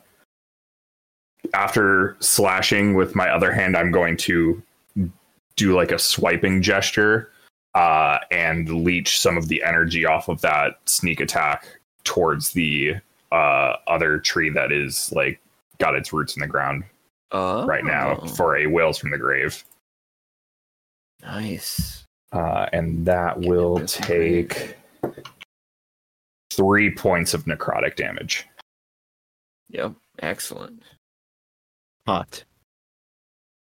after 1.54 2.16
slashing 2.20 2.94
with 2.94 3.14
my 3.14 3.28
other 3.30 3.50
hand, 3.52 3.76
I'm 3.76 3.90
going 3.90 4.16
to 4.18 4.62
do 5.56 5.74
like 5.74 5.90
a 5.90 5.98
swiping 5.98 6.62
gesture 6.62 7.32
uh, 7.74 8.18
and 8.30 8.68
leech 8.84 9.18
some 9.18 9.36
of 9.36 9.48
the 9.48 9.62
energy 9.62 10.04
off 10.06 10.28
of 10.28 10.40
that 10.42 10.78
sneak 10.84 11.20
attack 11.20 11.66
towards 12.04 12.52
the 12.52 12.94
uh, 13.32 13.74
other 13.86 14.18
tree 14.18 14.50
that 14.50 14.70
is 14.72 15.10
like 15.12 15.40
got 15.78 15.94
its 15.94 16.12
roots 16.12 16.36
in 16.36 16.40
the 16.40 16.46
ground 16.46 16.84
Oh, 17.32 17.64
right 17.64 17.84
now 17.84 18.16
for 18.36 18.56
a 18.56 18.66
Wails 18.66 18.98
from 18.98 19.10
the 19.10 19.18
Grave. 19.18 19.64
nice. 21.22 22.04
Uh, 22.32 22.66
and 22.72 23.04
that 23.06 23.40
Get 23.40 23.48
will 23.48 23.74
Wails 23.74 23.96
from 23.96 24.06
the 24.06 24.06
Grave. 24.06 24.48
take 24.50 24.76
three 26.52 26.94
points 26.94 27.34
of 27.34 27.44
necrotic 27.44 27.96
damage. 27.96 28.46
Yep, 29.70 29.94
excellent. 30.20 30.82
Hot. 32.06 32.44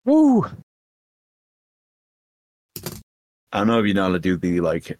Woo! 0.06 0.46
I 3.54 3.58
don't 3.60 3.68
know 3.68 3.80
if 3.80 3.86
you 3.86 3.94
know 3.94 4.04
how 4.06 4.12
to 4.14 4.20
do 4.20 4.38
the 4.38 4.62
like 4.62 4.98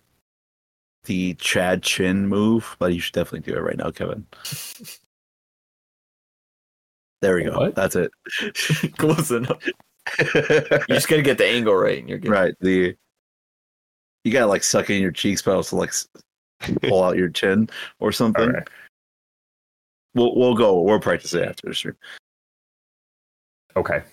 the 1.06 1.34
Chad 1.36 1.82
Chin 1.82 2.28
move, 2.28 2.76
but 2.80 2.94
you 2.94 3.00
should 3.00 3.14
definitely 3.14 3.52
do 3.52 3.58
it 3.58 3.62
right 3.62 3.78
now, 3.78 3.90
Kevin. 3.92 4.28
There 7.22 7.36
we 7.36 7.44
go. 7.46 7.58
What? 7.58 7.76
That's 7.76 7.96
it. 7.96 8.12
Close 8.98 9.32
enough. 9.32 9.64
You 10.20 10.80
just 10.90 11.08
gotta 11.08 11.22
get 11.22 11.38
the 11.38 11.46
angle 11.48 11.76
right, 11.76 12.00
and 12.00 12.10
you're 12.10 12.18
good. 12.20 12.32
right. 12.32 12.54
The 12.60 12.96
you 14.24 14.32
gotta 14.32 14.48
like 14.48 14.64
suck 14.64 14.90
in 14.90 15.02
your 15.02 15.12
cheeks, 15.12 15.42
but 15.42 15.56
also 15.56 15.78
like 15.78 15.94
pull 16.82 17.04
out 17.04 17.18
your 17.18 17.30
chin 17.30 17.70
or 18.00 18.12
something. 18.12 18.44
All 18.44 18.52
right. 18.52 18.68
We'll 20.14 20.36
we'll 20.36 20.56
go. 20.56 20.82
We'll 20.82 21.00
practice 21.00 21.34
it 21.34 21.48
after 21.48 21.68
the 21.68 21.74
stream. 21.74 21.96
Okay. 23.76 24.04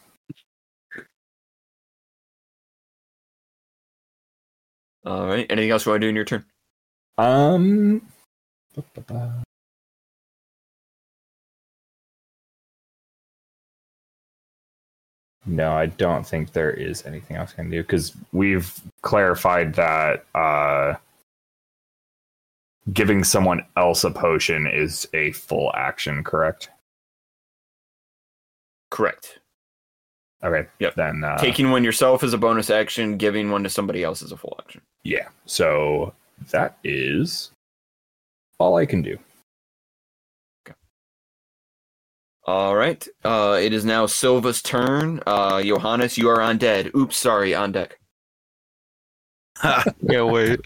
All 5.05 5.26
right. 5.26 5.47
Anything 5.51 5.70
else 5.70 5.86
you 5.86 5.93
want 5.93 6.02
to 6.02 6.06
do 6.06 6.10
in 6.10 6.16
your 6.16 6.24
turn? 6.24 6.44
Um. 7.16 8.02
No, 15.48 15.72
I 15.72 15.86
don't 15.86 16.26
think 16.26 16.52
there 16.52 16.70
is 16.70 17.04
anything 17.06 17.36
else 17.36 17.52
I 17.54 17.62
can 17.62 17.70
do 17.70 17.82
because 17.82 18.12
we've 18.32 18.78
clarified 19.02 19.74
that 19.74 20.26
uh, 20.34 20.94
giving 22.92 23.24
someone 23.24 23.64
else 23.76 24.04
a 24.04 24.10
potion 24.10 24.66
is 24.66 25.08
a 25.14 25.32
full 25.32 25.72
action, 25.74 26.22
correct? 26.22 26.68
Correct. 28.90 29.38
Okay. 30.44 30.68
Yep. 30.78 30.94
Then 30.94 31.24
uh, 31.24 31.38
Taking 31.38 31.70
one 31.70 31.82
yourself 31.82 32.22
is 32.22 32.32
a 32.32 32.38
bonus 32.38 32.70
action. 32.70 33.16
Giving 33.16 33.50
one 33.50 33.62
to 33.64 33.70
somebody 33.70 34.04
else 34.04 34.22
is 34.22 34.30
a 34.32 34.36
full 34.36 34.56
action. 34.62 34.82
yeah. 35.02 35.28
So 35.46 36.12
that 36.50 36.76
is 36.84 37.50
all 38.58 38.76
I 38.76 38.86
can 38.86 39.02
do. 39.02 39.18
All 42.48 42.74
right. 42.74 43.06
Uh, 43.22 43.58
it 43.60 43.74
is 43.74 43.84
now 43.84 44.06
Sylva's 44.06 44.62
turn. 44.62 45.20
Uh, 45.26 45.62
Johannes, 45.62 46.16
you 46.16 46.30
are 46.30 46.40
on 46.40 46.56
dead. 46.56 46.90
Oops, 46.96 47.14
sorry, 47.14 47.54
on 47.54 47.72
deck. 47.72 47.98
Yeah, 50.00 50.22
wait. 50.22 50.58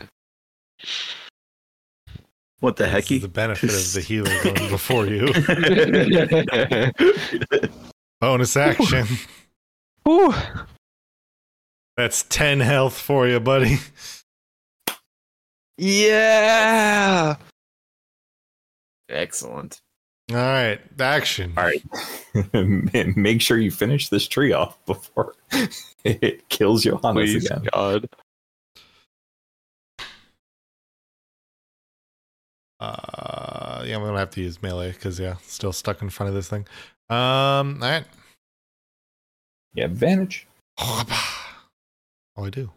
What 2.61 2.77
the 2.77 2.85
This 2.85 3.11
is 3.11 3.11
hecky? 3.11 3.21
the 3.23 3.27
benefit 3.27 3.71
of 3.71 3.93
the 3.95 4.01
healer 4.07 4.31
going 4.45 4.71
before 4.71 5.07
you. 5.07 5.33
Bonus 8.21 8.57
action. 8.57 9.07
Whew. 10.05 10.33
That's 11.97 12.23
10 12.23 12.61
health 12.61 12.97
for 12.97 13.27
you, 13.27 13.41
buddy. 13.41 13.79
Yeah. 15.77 17.35
Excellent. 19.09 19.81
All 20.33 20.39
right, 20.39 20.81
action. 20.99 21.53
All 21.57 21.65
right. 21.65 21.83
Make 23.17 23.43
sure 23.43 23.59
you 23.59 23.71
finish 23.71 24.09
this 24.09 24.27
tree 24.27 24.53
off 24.53 24.83
before 24.87 25.35
it 26.05 26.49
kills 26.49 26.85
Johannes 26.85 27.15
Please, 27.15 27.47
again. 27.47 27.69
God. 27.73 28.09
Uh, 32.81 33.85
yeah, 33.87 33.95
I'm 33.97 34.03
gonna 34.03 34.19
have 34.19 34.31
to 34.31 34.41
use 34.41 34.61
melee 34.63 34.91
because 34.93 35.21
yeah, 35.21 35.37
still 35.43 35.73
stuck 35.73 36.03
in 36.03 36.11
front 36.11 36.29
of 36.29 36.35
this 36.35 36.49
thing. 36.49 36.67
Um, 37.11 37.81
all 37.83 37.91
right. 37.91 38.05
Yeah, 39.75 39.85
advantage. 39.85 40.47
Oh, 40.79 41.05
I 42.37 42.51
do. 42.51 42.71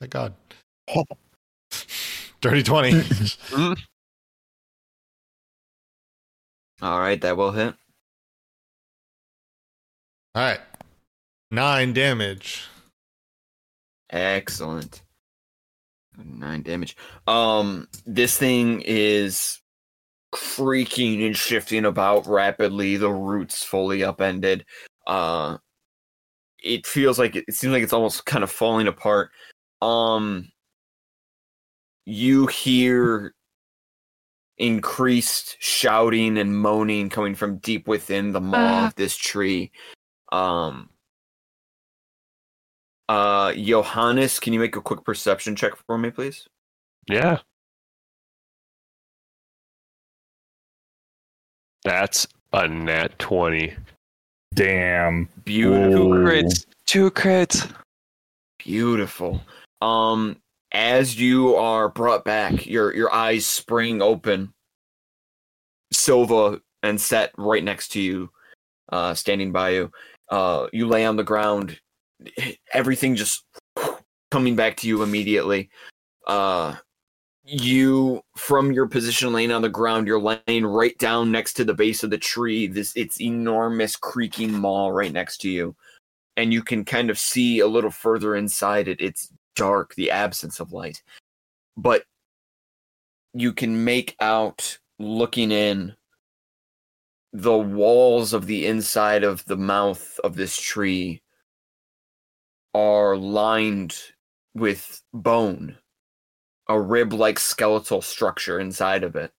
Thank 0.00 0.12
God. 0.12 0.34
Dirty 2.40 2.62
twenty. 2.62 3.02
All 6.82 6.98
right, 6.98 7.20
that 7.20 7.36
will 7.36 7.52
hit. 7.52 7.74
all 10.34 10.42
right, 10.42 10.60
nine 11.52 11.92
damage. 11.92 12.64
Excellent. 14.10 15.02
Nine 16.18 16.62
damage. 16.62 16.96
Um, 17.28 17.86
this 18.04 18.36
thing 18.36 18.82
is 18.84 19.60
creaking 20.32 21.22
and 21.22 21.36
shifting 21.36 21.84
about 21.84 22.26
rapidly. 22.26 22.96
The 22.96 23.10
roots 23.10 23.62
fully 23.62 24.02
upended. 24.02 24.66
Uh, 25.06 25.58
it 26.62 26.84
feels 26.86 27.18
like 27.18 27.36
it, 27.36 27.44
it 27.46 27.54
seems 27.54 27.72
like 27.72 27.82
it's 27.84 27.92
almost 27.92 28.26
kind 28.26 28.42
of 28.42 28.50
falling 28.50 28.88
apart. 28.88 29.30
Um, 29.80 30.48
you 32.04 32.46
hear 32.48 33.34
increased 34.62 35.56
shouting 35.58 36.38
and 36.38 36.56
moaning 36.56 37.08
coming 37.10 37.34
from 37.34 37.58
deep 37.58 37.88
within 37.88 38.30
the 38.30 38.40
maw 38.40 38.86
of 38.86 38.94
this 38.94 39.16
tree. 39.16 39.72
Um, 40.30 40.88
uh, 43.08 43.52
Johannes, 43.54 44.38
can 44.38 44.52
you 44.52 44.60
make 44.60 44.76
a 44.76 44.80
quick 44.80 45.04
perception 45.04 45.56
check 45.56 45.72
for 45.84 45.98
me, 45.98 46.10
please? 46.10 46.46
Yeah. 47.10 47.38
That's 51.84 52.28
a 52.52 52.68
nat 52.68 53.18
20. 53.18 53.74
Damn. 54.54 55.28
Beautiful, 55.44 56.10
Whoa. 56.10 56.16
Crits. 56.18 56.66
Two 56.86 57.10
crits. 57.10 57.68
beautiful. 58.58 59.40
Um, 59.80 60.36
as 60.72 61.18
you 61.18 61.54
are 61.56 61.88
brought 61.88 62.24
back, 62.24 62.66
your 62.66 62.94
your 62.94 63.12
eyes 63.12 63.46
spring 63.46 64.02
open. 64.02 64.52
Sylva 65.92 66.60
and 66.82 67.00
Set 67.00 67.32
right 67.36 67.62
next 67.62 67.88
to 67.88 68.00
you, 68.00 68.30
uh, 68.90 69.14
standing 69.14 69.52
by 69.52 69.70
you. 69.70 69.92
Uh, 70.30 70.66
you 70.72 70.88
lay 70.88 71.04
on 71.04 71.16
the 71.16 71.24
ground. 71.24 71.78
Everything 72.72 73.14
just 73.14 73.44
coming 74.30 74.56
back 74.56 74.76
to 74.78 74.88
you 74.88 75.02
immediately. 75.02 75.70
Uh, 76.26 76.76
you 77.44 78.22
from 78.36 78.72
your 78.72 78.86
position 78.86 79.32
laying 79.32 79.52
on 79.52 79.62
the 79.62 79.68
ground, 79.68 80.06
you're 80.06 80.20
laying 80.20 80.64
right 80.64 80.96
down 80.98 81.30
next 81.30 81.54
to 81.54 81.64
the 81.64 81.74
base 81.74 82.02
of 82.02 82.10
the 82.10 82.18
tree. 82.18 82.66
This 82.66 82.92
it's 82.96 83.20
enormous 83.20 83.96
creaking 83.96 84.52
maw 84.52 84.88
right 84.88 85.12
next 85.12 85.38
to 85.38 85.50
you, 85.50 85.76
and 86.36 86.52
you 86.52 86.62
can 86.62 86.84
kind 86.84 87.10
of 87.10 87.18
see 87.18 87.58
a 87.58 87.66
little 87.66 87.90
further 87.90 88.36
inside 88.36 88.88
it. 88.88 89.00
It's 89.00 89.30
dark, 89.54 89.94
the 89.94 90.10
absence 90.10 90.60
of 90.60 90.72
light, 90.72 91.02
but 91.76 92.04
you 93.34 93.52
can 93.52 93.84
make 93.84 94.16
out 94.20 94.78
looking 94.98 95.50
in 95.50 95.94
the 97.32 97.56
walls 97.56 98.32
of 98.32 98.46
the 98.46 98.66
inside 98.66 99.24
of 99.24 99.44
the 99.46 99.56
mouth 99.56 100.20
of 100.22 100.36
this 100.36 100.60
tree 100.60 101.22
are 102.74 103.16
lined 103.16 103.96
with 104.54 105.02
bone 105.14 105.78
a 106.68 106.80
rib 106.80 107.12
like 107.12 107.38
skeletal 107.38 108.00
structure 108.00 108.58
inside 108.58 109.04
of 109.04 109.16
it. 109.16 109.32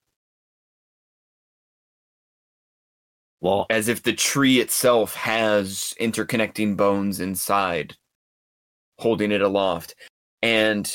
Well, 3.40 3.66
as 3.70 3.88
if 3.88 4.02
the 4.02 4.12
tree 4.12 4.60
itself 4.60 5.14
has 5.14 5.94
interconnecting 6.00 6.76
bones 6.76 7.20
inside 7.20 7.96
holding 8.98 9.32
it 9.32 9.40
aloft. 9.40 9.94
And 10.42 10.92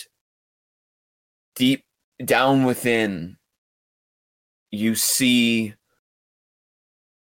deep 1.55 1.83
down 2.23 2.63
within 2.63 3.37
you 4.71 4.95
see 4.95 5.73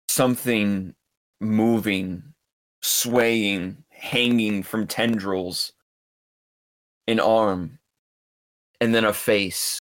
something 0.09 0.95
moving 1.41 2.23
swaying 2.83 3.85
hanging 3.91 4.63
from 4.63 4.87
tendrils 4.87 5.73
an 7.07 7.21
arm 7.21 7.79
and 8.81 8.95
then 8.95 9.05
a 9.05 9.13
face 9.13 9.79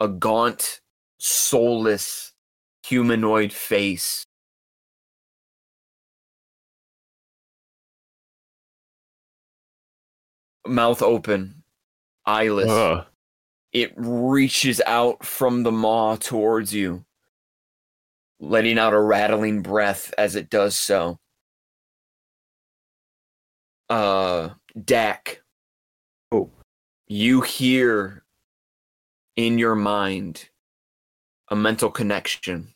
a 0.00 0.08
gaunt 0.08 0.80
soulless 1.18 2.32
humanoid 2.84 3.52
face 3.52 4.24
mouth 10.66 11.02
open, 11.02 11.62
eyeless. 12.26 12.70
Ugh. 12.70 13.06
It 13.72 13.92
reaches 13.96 14.80
out 14.84 15.24
from 15.24 15.62
the 15.62 15.70
maw 15.70 16.16
towards 16.16 16.74
you, 16.74 17.04
letting 18.40 18.78
out 18.78 18.92
a 18.92 19.00
rattling 19.00 19.62
breath 19.62 20.12
as 20.18 20.34
it 20.34 20.50
does 20.50 20.74
so. 20.74 21.18
Uh, 23.88 24.50
Dak. 24.84 25.42
Oh. 26.32 26.50
You 27.06 27.40
hear 27.42 28.24
in 29.36 29.58
your 29.58 29.74
mind 29.74 30.48
a 31.48 31.56
mental 31.56 31.90
connection 31.90 32.74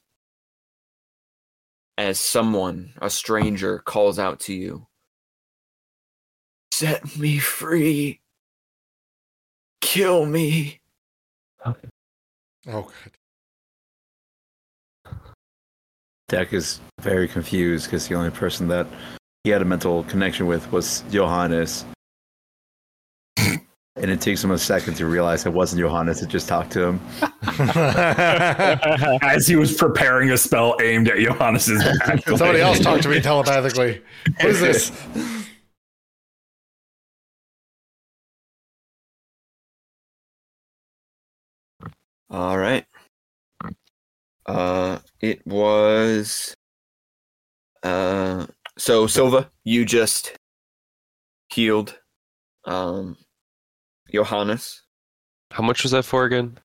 as 1.97 2.19
someone, 2.19 2.94
a 3.01 3.11
stranger, 3.11 3.78
calls 3.78 4.19
out 4.19 4.40
to 4.40 4.55
you. 4.55 4.86
Set 6.77 7.17
me 7.17 7.39
free. 7.39 8.19
Kill 9.81 10.27
me. 10.27 10.81
Oh 11.65 11.73
god. 12.67 13.13
Deck 16.29 16.53
is 16.53 16.81
very 17.01 17.29
confused 17.29 17.87
because 17.87 18.09
the 18.09 18.17
only 18.17 18.31
person 18.31 18.67
that 18.67 18.89
he 19.45 19.51
had 19.51 19.63
a 19.63 19.65
mental 19.65 20.03
connection 20.05 20.47
with 20.47 20.73
was 20.73 21.05
Johannes. 21.13 21.85
and 23.37 23.61
it 23.97 24.21
takes 24.21 24.43
him 24.43 24.51
a 24.51 24.59
second 24.59 24.95
to 24.95 25.07
realize 25.07 25.47
it 25.47 25.53
wasn't 25.53 25.79
Johannes 25.79 26.19
that 26.23 26.29
just 26.29 26.49
talked 26.49 26.73
to 26.73 26.89
him. 26.89 27.01
As 29.23 29.47
he 29.47 29.55
was 29.55 29.77
preparing 29.77 30.33
a 30.33 30.37
spell 30.37 30.75
aimed 30.83 31.07
at 31.07 31.19
Johannes's 31.19 31.85
back. 32.01 32.25
Somebody 32.25 32.63
else 32.63 32.81
talked 32.81 33.05
to 33.05 33.11
me 33.11 33.21
telepathically. 33.21 34.03
What 34.41 34.47
is 34.47 34.61
this? 34.61 35.45
All 42.35 42.59
right. 42.59 42.85
Uh, 44.44 44.98
it 45.20 45.47
was. 45.47 46.52
Uh, 47.85 48.47
so 48.77 49.06
Sylva, 49.06 49.52
you 49.62 49.85
just 49.85 50.36
healed. 51.52 51.97
Um, 52.65 53.16
Johannes. 54.12 54.82
How 55.52 55.62
much 55.62 55.85
was 55.85 55.93
that 55.93 56.05
for 56.05 56.24
again? 56.24 56.59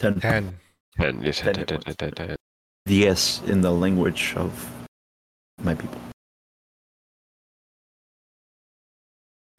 Ten. 0.00 0.20
Ten. 0.20 0.58
10. 1.00 1.22
Yes, 1.22 1.38
Ten 1.38 1.54
10, 1.54 1.58
hit 1.58 1.68
10, 1.68 1.78
points. 1.78 1.96
10, 1.96 2.10
10, 2.12 2.26
10. 2.28 2.36
Yes, 2.84 3.40
in 3.46 3.62
the 3.62 3.70
language 3.70 4.34
of 4.36 4.70
my 5.62 5.74
people. 5.74 5.98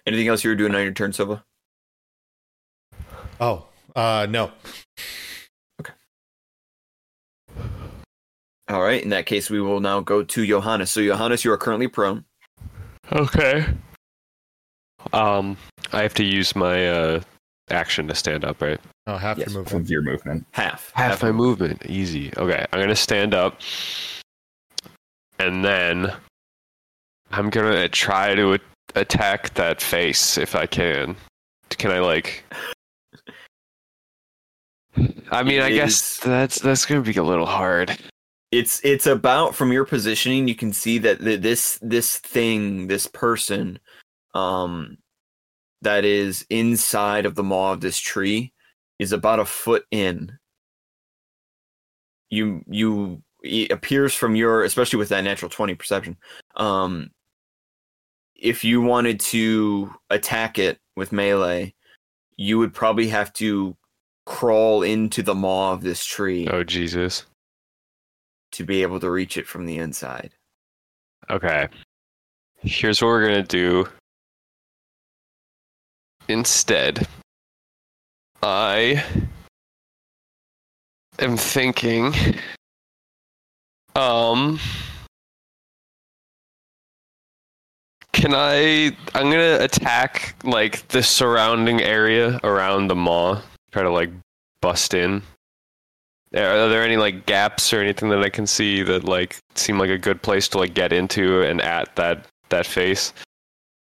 Anything 0.06 0.28
else 0.28 0.44
you 0.44 0.52
were 0.52 0.56
doing 0.56 0.76
on 0.76 0.84
your 0.84 0.92
turn, 0.92 1.14
Sylva? 1.14 1.44
Oh, 3.42 3.67
uh, 3.98 4.26
no. 4.30 4.52
Okay. 5.82 5.94
All 8.70 8.82
right. 8.82 9.04
In 9.04 9.10
that 9.10 9.26
case, 9.26 9.50
we 9.50 9.60
will 9.60 9.80
now 9.80 10.00
go 10.00 10.24
to 10.24 10.46
Johannes. 10.46 10.92
So, 10.92 11.02
Johannes, 11.04 11.44
you 11.44 11.52
are 11.52 11.58
currently 11.58 11.88
prone. 11.88 12.24
Okay. 13.12 13.66
Um, 15.14 15.58
I 15.94 16.02
have 16.02 16.14
to 16.16 16.24
use 16.24 16.56
my 16.56 16.88
uh 16.88 17.22
action 17.70 18.08
to 18.08 18.16
stand 18.16 18.44
up, 18.46 18.62
right? 18.62 18.80
Oh, 19.08 19.18
half 19.18 19.38
Yes, 19.38 19.50
your 19.50 19.60
movement. 19.60 19.86
Of 19.86 19.90
your 19.90 20.02
movement. 20.02 20.46
Half. 20.52 20.92
Half 20.96 21.24
my 21.24 21.32
movement, 21.32 21.86
easy. 21.86 22.32
Okay, 22.38 22.66
I'm 22.72 22.80
gonna 22.80 22.96
stand 22.96 23.34
up, 23.34 23.60
and 25.40 25.64
then 25.64 26.14
I'm 27.32 27.50
gonna 27.50 27.88
try 27.88 28.36
to 28.36 28.56
a- 28.56 28.60
attack 28.96 29.54
that 29.54 29.82
face 29.82 30.38
if 30.38 30.56
I 30.56 30.66
can. 30.66 31.16
Can 31.70 31.92
I 31.92 32.00
like? 32.00 32.44
I 35.32 35.44
mean, 35.44 35.62
I 35.62 35.70
It 35.70 35.76
guess 35.76 36.18
that's 36.18 36.60
that's 36.60 36.86
gonna 36.86 37.02
be 37.02 37.16
a 37.16 37.24
little 37.24 37.46
hard. 37.46 37.98
It's 38.52 38.80
it's 38.84 39.06
about 39.06 39.56
from 39.56 39.72
your 39.72 39.86
positioning. 39.86 40.48
You 40.48 40.56
can 40.56 40.74
see 40.74 40.98
that 41.00 41.20
th- 41.20 41.42
this 41.42 41.80
this 41.82 42.18
thing, 42.18 42.88
this 42.88 43.08
person, 43.08 43.80
um, 44.34 44.98
that 45.82 46.06
is 46.06 46.46
inside 46.50 47.26
of 47.26 47.36
the 47.36 47.44
maw 47.44 47.74
of 47.74 47.82
this 47.82 48.00
tree, 48.00 48.54
is 49.00 49.12
about 49.12 49.40
a 49.40 49.46
foot 49.46 49.86
in. 49.92 50.38
You 52.30 52.64
you 52.68 53.22
it 53.44 53.72
appears 53.72 54.14
from 54.14 54.36
your, 54.36 54.64
especially 54.64 54.98
with 54.98 55.10
that 55.10 55.24
natural 55.24 55.50
twenty 55.50 55.76
perception. 55.76 56.18
Um, 56.56 57.12
if 58.36 58.64
you 58.64 58.82
wanted 58.82 59.20
to 59.20 59.94
attack 60.10 60.58
it 60.60 60.80
with 60.96 61.12
melee, 61.12 61.74
you 62.38 62.60
would 62.60 62.74
probably 62.74 63.08
have 63.10 63.34
to 63.34 63.76
crawl 64.28 64.84
into 64.84 65.24
the 65.24 65.34
maw 65.34 65.72
of 65.74 65.82
this 65.82 66.06
tree 66.06 66.48
Oh 66.52 66.64
Jesus. 66.64 67.26
to 68.52 68.64
be 68.64 68.82
able 68.84 69.00
to 69.00 69.10
reach 69.10 69.38
it 69.38 69.48
from 69.48 69.66
the 69.66 69.78
inside. 69.78 70.32
Okay. 71.30 71.68
Here's 72.62 73.02
what 73.02 73.08
we're 73.08 73.28
gonna 73.28 73.44
do. 73.44 73.88
Instead, 76.28 77.08
I 78.44 79.04
am 81.20 81.38
thinking. 81.38 82.14
Um. 83.96 84.60
Can 88.12 88.34
I? 88.34 88.96
I'm 89.16 89.32
gonna 89.32 89.58
attack 89.62 90.36
like 90.44 90.88
the 90.90 91.02
surrounding 91.02 91.82
area 91.82 92.40
around 92.44 92.88
the 92.90 92.96
maw. 92.96 93.42
Try 93.72 93.84
to 93.84 93.92
like 93.92 94.12
bust 94.62 94.94
in. 94.94 95.22
Are 96.36 96.68
there 96.68 96.84
any 96.84 96.98
like 96.98 97.26
gaps 97.26 97.72
or 97.72 97.80
anything 97.80 98.10
that 98.10 98.22
I 98.22 98.30
can 98.30 98.48
see 98.48 98.84
that 98.84 99.06
like 99.06 99.38
seem 99.56 99.80
like 99.80 99.90
a 99.90 99.98
good 99.98 100.22
place 100.22 100.48
to 100.50 100.58
like 100.58 100.74
get 100.74 100.92
into 100.92 101.42
and 101.42 101.62
at 101.62 101.96
that 101.96 102.28
that 102.50 102.66
face? 102.66 103.14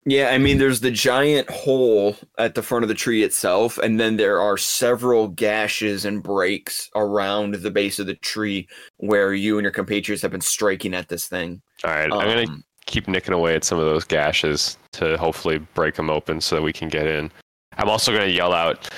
Yeah, 0.06 0.28
I 0.28 0.36
mean, 0.36 0.58
there's 0.58 0.80
the 0.80 0.90
giant 0.90 1.48
hole 1.48 2.16
at 2.36 2.54
the 2.54 2.62
front 2.62 2.84
of 2.84 2.90
the 2.90 2.94
tree 2.94 3.22
itself, 3.22 3.78
and 3.78 3.98
then 3.98 4.18
there 4.18 4.38
are 4.38 4.58
several 4.58 5.28
gashes 5.28 6.04
and 6.04 6.22
breaks 6.22 6.90
around 6.94 7.54
the 7.54 7.70
base 7.70 7.98
of 7.98 8.06
the 8.06 8.14
tree 8.16 8.68
where 8.98 9.32
you 9.32 9.56
and 9.56 9.64
your 9.64 9.72
compatriots 9.72 10.20
have 10.20 10.30
been 10.30 10.42
striking 10.42 10.92
at 10.92 11.08
this 11.08 11.26
thing. 11.26 11.62
All 11.84 11.90
right, 11.90 12.12
I'm 12.12 12.28
gonna 12.28 12.42
Um, 12.42 12.64
keep 12.84 13.08
nicking 13.08 13.32
away 13.32 13.54
at 13.54 13.64
some 13.64 13.78
of 13.78 13.86
those 13.86 14.04
gashes 14.04 14.76
to 14.92 15.16
hopefully 15.16 15.56
break 15.72 15.94
them 15.94 16.10
open 16.10 16.42
so 16.42 16.56
that 16.56 16.62
we 16.62 16.74
can 16.74 16.90
get 16.90 17.06
in. 17.06 17.32
I'm 17.78 17.88
also 17.88 18.12
gonna 18.12 18.26
yell 18.26 18.52
out, 18.52 18.90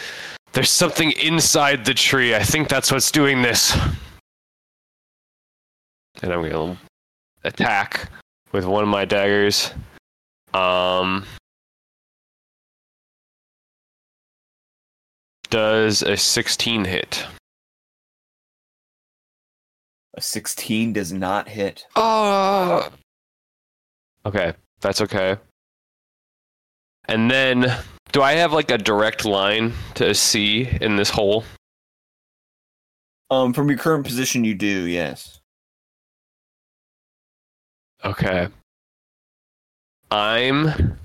"There's 0.56 0.70
something 0.70 1.12
inside 1.12 1.84
the 1.84 1.94
tree. 1.94 2.34
I 2.34 2.42
think 2.42 2.68
that's 2.68 2.90
what's 2.90 3.10
doing 3.10 3.42
this." 3.42 3.76
And 6.22 6.32
I'm 6.32 6.48
gonna 6.48 6.78
attack 7.44 8.10
with 8.52 8.64
one 8.64 8.82
of 8.82 8.88
my 8.88 9.04
daggers. 9.04 9.70
Um, 10.54 11.26
does 15.50 16.02
a 16.02 16.16
16 16.16 16.84
hit? 16.86 17.26
a 20.16 20.20
16 20.20 20.94
does 20.94 21.12
not 21.12 21.48
hit. 21.48 21.86
Oh. 21.94 22.90
Okay, 24.24 24.54
that's 24.80 25.00
okay. 25.02 25.36
And 27.04 27.30
then, 27.30 27.66
do 28.16 28.22
I 28.22 28.32
have 28.32 28.54
like 28.54 28.70
a 28.70 28.78
direct 28.78 29.26
line 29.26 29.74
to 29.96 30.08
a 30.08 30.14
C 30.14 30.66
in 30.80 30.96
this 30.96 31.10
hole? 31.10 31.44
Um, 33.30 33.52
from 33.52 33.68
your 33.68 33.76
current 33.76 34.06
position, 34.06 34.42
you 34.42 34.54
do, 34.54 34.86
yes. 34.86 35.42
Okay. 38.02 38.48
I'm. 40.10 40.96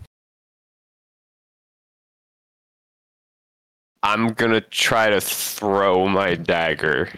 I'm 4.04 4.30
gonna 4.30 4.62
try 4.62 5.10
to 5.10 5.20
throw 5.20 6.08
my 6.08 6.36
dagger 6.36 7.10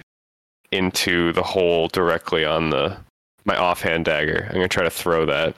into 0.71 1.33
the 1.33 1.43
hole 1.43 1.87
directly 1.89 2.43
on 2.45 2.71
the 2.71 2.97
my 3.45 3.57
offhand 3.57 4.05
dagger. 4.05 4.45
I'm 4.47 4.55
gonna 4.55 4.67
try 4.67 4.85
to 4.85 4.89
throw 4.89 5.27
that. 5.27 5.55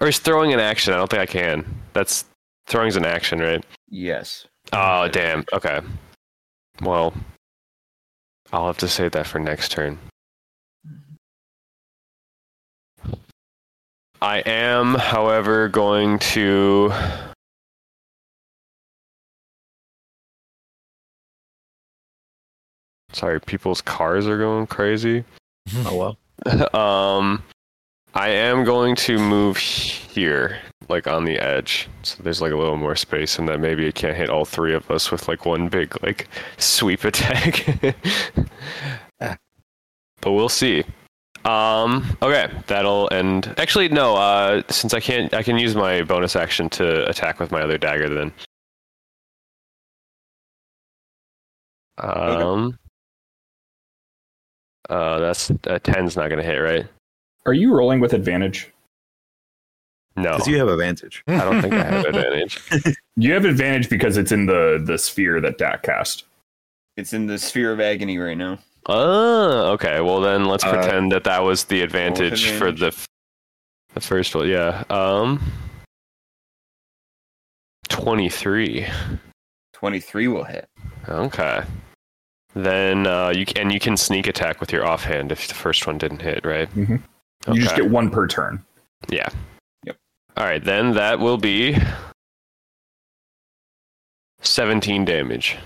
Or 0.00 0.08
is 0.08 0.18
throwing 0.18 0.52
an 0.52 0.60
action? 0.60 0.92
I 0.92 0.98
don't 0.98 1.08
think 1.08 1.22
I 1.22 1.26
can. 1.26 1.64
That's 1.94 2.26
throwing's 2.66 2.96
an 2.96 3.04
action, 3.04 3.38
right? 3.40 3.64
Yes. 3.88 4.46
Oh 4.72 5.08
damn. 5.08 5.44
Okay. 5.52 5.80
Well, 6.80 7.14
I'll 8.52 8.66
have 8.66 8.78
to 8.78 8.88
save 8.88 9.12
that 9.12 9.26
for 9.26 9.38
next 9.38 9.72
turn. 9.72 9.98
I 14.20 14.38
am, 14.46 14.94
however, 14.94 15.68
going 15.68 16.20
to. 16.20 16.92
Sorry, 23.12 23.40
people's 23.40 23.80
cars 23.80 24.28
are 24.28 24.38
going 24.38 24.68
crazy. 24.68 25.24
Oh 25.86 26.16
well. 26.46 26.74
um, 26.74 27.42
I 28.14 28.28
am 28.28 28.64
going 28.64 28.94
to 28.96 29.18
move 29.18 29.56
here, 29.56 30.58
like 30.92 31.08
on 31.08 31.24
the 31.24 31.38
edge, 31.38 31.88
so 32.02 32.22
there's 32.22 32.40
like 32.40 32.52
a 32.52 32.56
little 32.56 32.76
more 32.76 32.94
space, 32.94 33.38
and 33.38 33.48
that 33.48 33.58
maybe 33.60 33.86
it 33.86 33.94
can't 33.94 34.16
hit 34.16 34.30
all 34.30 34.44
three 34.44 34.74
of 34.74 34.88
us 34.90 35.10
with 35.10 35.26
like 35.26 35.44
one 35.44 35.68
big 35.68 36.00
like 36.02 36.28
sweep 36.58 37.04
attack. 37.04 37.66
Ah. 39.20 39.36
but 40.20 40.32
we'll 40.32 40.48
see. 40.48 40.82
Um, 41.44 42.16
okay, 42.22 42.52
that'll 42.66 43.08
end. 43.12 43.54
Actually, 43.56 43.88
no. 43.88 44.16
Uh, 44.16 44.62
since 44.68 44.94
I 44.94 45.00
can't, 45.00 45.32
I 45.32 45.44
can 45.44 45.58
use 45.58 45.76
my 45.76 46.02
bonus 46.02 46.34
action 46.34 46.68
to 46.70 47.08
attack 47.08 47.38
with 47.38 47.52
my 47.52 47.60
other 47.60 47.78
dagger. 47.78 48.08
Then. 48.08 48.32
Um. 51.98 52.76
Uh, 54.90 55.20
that's 55.20 55.50
a 55.64 55.78
ten's 55.78 56.16
not 56.16 56.30
gonna 56.30 56.42
hit, 56.42 56.58
right? 56.58 56.86
Are 57.46 57.52
you 57.52 57.72
rolling 57.72 58.00
with 58.00 58.12
advantage? 58.12 58.72
No, 60.16 60.32
Because 60.32 60.46
you 60.48 60.58
have 60.58 60.68
advantage. 60.68 61.22
I 61.26 61.38
don't 61.38 61.62
think 61.62 61.74
I 61.74 61.84
have 61.84 62.04
advantage. 62.04 62.58
You 63.16 63.34
have 63.34 63.44
advantage 63.44 63.90
because 63.90 64.16
it's 64.16 64.32
in 64.32 64.46
the 64.46 64.82
the 64.82 64.96
sphere 64.96 65.38
that 65.42 65.58
Dak 65.58 65.82
cast. 65.82 66.24
It's 66.96 67.12
in 67.12 67.26
the 67.26 67.38
sphere 67.38 67.70
of 67.72 67.78
agony 67.80 68.16
right 68.18 68.36
now. 68.38 68.58
Oh, 68.86 69.72
okay. 69.72 70.00
Well, 70.00 70.20
then 70.20 70.46
let's 70.46 70.64
Uh, 70.64 70.72
pretend 70.72 71.12
that 71.12 71.24
that 71.24 71.42
was 71.42 71.64
the 71.64 71.82
advantage 71.82 72.50
for 72.52 72.72
the 72.72 72.86
f- 72.88 73.06
the 73.94 74.00
first 74.00 74.34
one. 74.34 74.48
Yeah. 74.48 74.82
Um. 74.90 75.40
Twenty 77.88 78.28
three. 78.28 78.86
23 79.74 80.28
will 80.28 80.44
hit. 80.44 80.68
Okay. 81.08 81.62
Then 82.54 83.06
uh, 83.06 83.28
you 83.34 83.44
c- 83.44 83.54
and 83.56 83.72
you 83.72 83.80
can 83.80 83.96
sneak 83.96 84.26
attack 84.26 84.60
with 84.60 84.72
your 84.72 84.86
offhand 84.86 85.32
if 85.32 85.48
the 85.48 85.54
first 85.54 85.86
one 85.86 85.98
didn't 85.98 86.22
hit, 86.22 86.44
right? 86.44 86.72
Mhm. 86.74 87.02
You 87.52 87.60
just 87.60 87.74
get 87.76 87.90
one 87.90 88.08
per 88.10 88.26
turn. 88.26 88.64
Yeah. 89.08 89.28
All 90.36 90.44
right. 90.44 90.64
Then 90.64 90.94
that 90.94 91.18
will 91.18 91.38
be 91.38 91.76
seventeen 94.40 95.04
damage. 95.04 95.58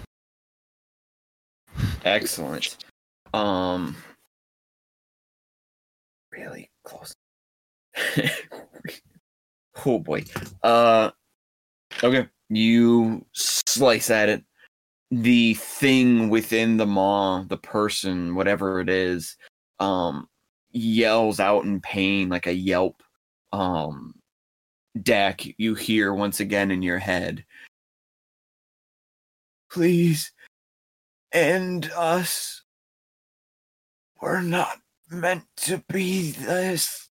Excellent. 2.04 2.76
Um, 3.34 3.96
really 6.32 6.70
close. 6.84 7.14
oh 9.86 9.98
boy. 9.98 10.24
Uh, 10.62 11.10
okay. 12.02 12.28
You 12.48 13.24
slice 13.32 14.10
at 14.10 14.28
it. 14.28 14.44
The 15.10 15.54
thing 15.54 16.30
within 16.30 16.76
the 16.76 16.86
maw, 16.86 17.42
the 17.44 17.56
person, 17.56 18.34
whatever 18.34 18.80
it 18.80 18.88
is, 18.88 19.36
um, 19.78 20.28
yells 20.72 21.40
out 21.40 21.64
in 21.64 21.80
pain 21.80 22.28
like 22.28 22.46
a 22.46 22.52
yelp. 22.52 23.02
Um, 23.52 24.14
Dak, 25.02 25.42
you 25.58 25.74
hear 25.74 26.14
once 26.14 26.40
again 26.40 26.70
in 26.70 26.82
your 26.82 26.98
head. 26.98 27.44
Please 29.70 30.32
end 31.32 31.90
us. 31.96 32.62
We're 34.20 34.40
not 34.40 34.78
meant 35.10 35.44
to 35.58 35.82
be 35.88 36.30
this. 36.32 37.08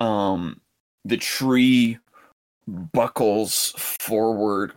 Um, 0.00 0.60
the 1.04 1.16
tree 1.16 1.98
buckles 2.66 3.74
forward, 4.00 4.72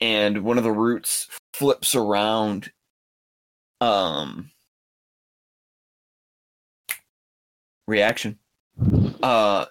and 0.00 0.44
one 0.44 0.58
of 0.58 0.64
the 0.64 0.72
roots 0.72 1.28
flips 1.54 1.94
around. 1.94 2.70
Um, 3.80 4.50
reaction. 7.86 8.38
Uh, 9.22 9.66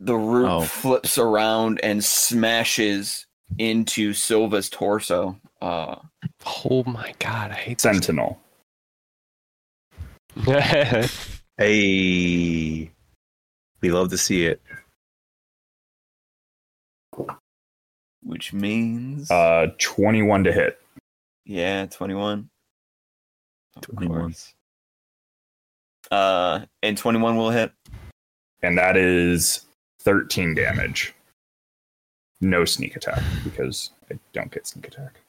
the 0.00 0.14
root 0.16 0.48
Oh. 0.48 0.62
flips 0.62 1.16
around 1.18 1.80
and 1.82 2.04
smashes 2.04 3.26
into 3.58 4.12
Sylva's 4.12 4.68
torso. 4.68 5.38
Uh, 5.60 5.96
Oh 6.66 6.82
my 6.84 7.14
god, 7.18 7.50
I 7.50 7.54
hate 7.54 7.80
Sentinel. 7.80 8.40
this. 10.36 11.30
Hey, 11.56 12.90
we 13.80 13.90
love 13.92 14.10
to 14.10 14.18
see 14.18 14.44
it. 14.46 14.60
which 18.22 18.52
means 18.52 19.30
Uh, 19.30 19.68
21 19.78 20.44
to 20.44 20.52
hit. 20.52 20.80
yeah, 21.44 21.86
twenty-one. 21.86 22.48
Of 23.76 23.82
21. 23.82 24.20
course. 24.20 24.54
Uh, 26.10 26.66
and 26.82 26.96
twenty-one 26.96 27.36
will 27.36 27.50
hit. 27.50 27.72
And 28.62 28.78
that 28.78 28.96
is 28.96 29.66
13 30.00 30.54
damage. 30.54 31.14
No 32.40 32.64
sneak 32.64 32.96
attack 32.96 33.22
because 33.42 33.90
I 34.10 34.18
don't 34.32 34.50
get 34.50 34.66
sneak 34.66 34.86
attack. 34.88 35.20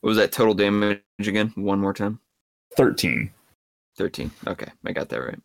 What 0.00 0.08
was 0.08 0.16
that 0.16 0.32
total 0.32 0.54
damage 0.54 1.00
again? 1.20 1.52
One 1.54 1.78
more 1.78 1.92
time. 1.92 2.20
13. 2.76 3.30
Thirteen. 3.96 4.30
Okay, 4.46 4.68
I 4.86 4.92
got 4.92 5.08
that 5.10 5.20
right. 5.20 5.38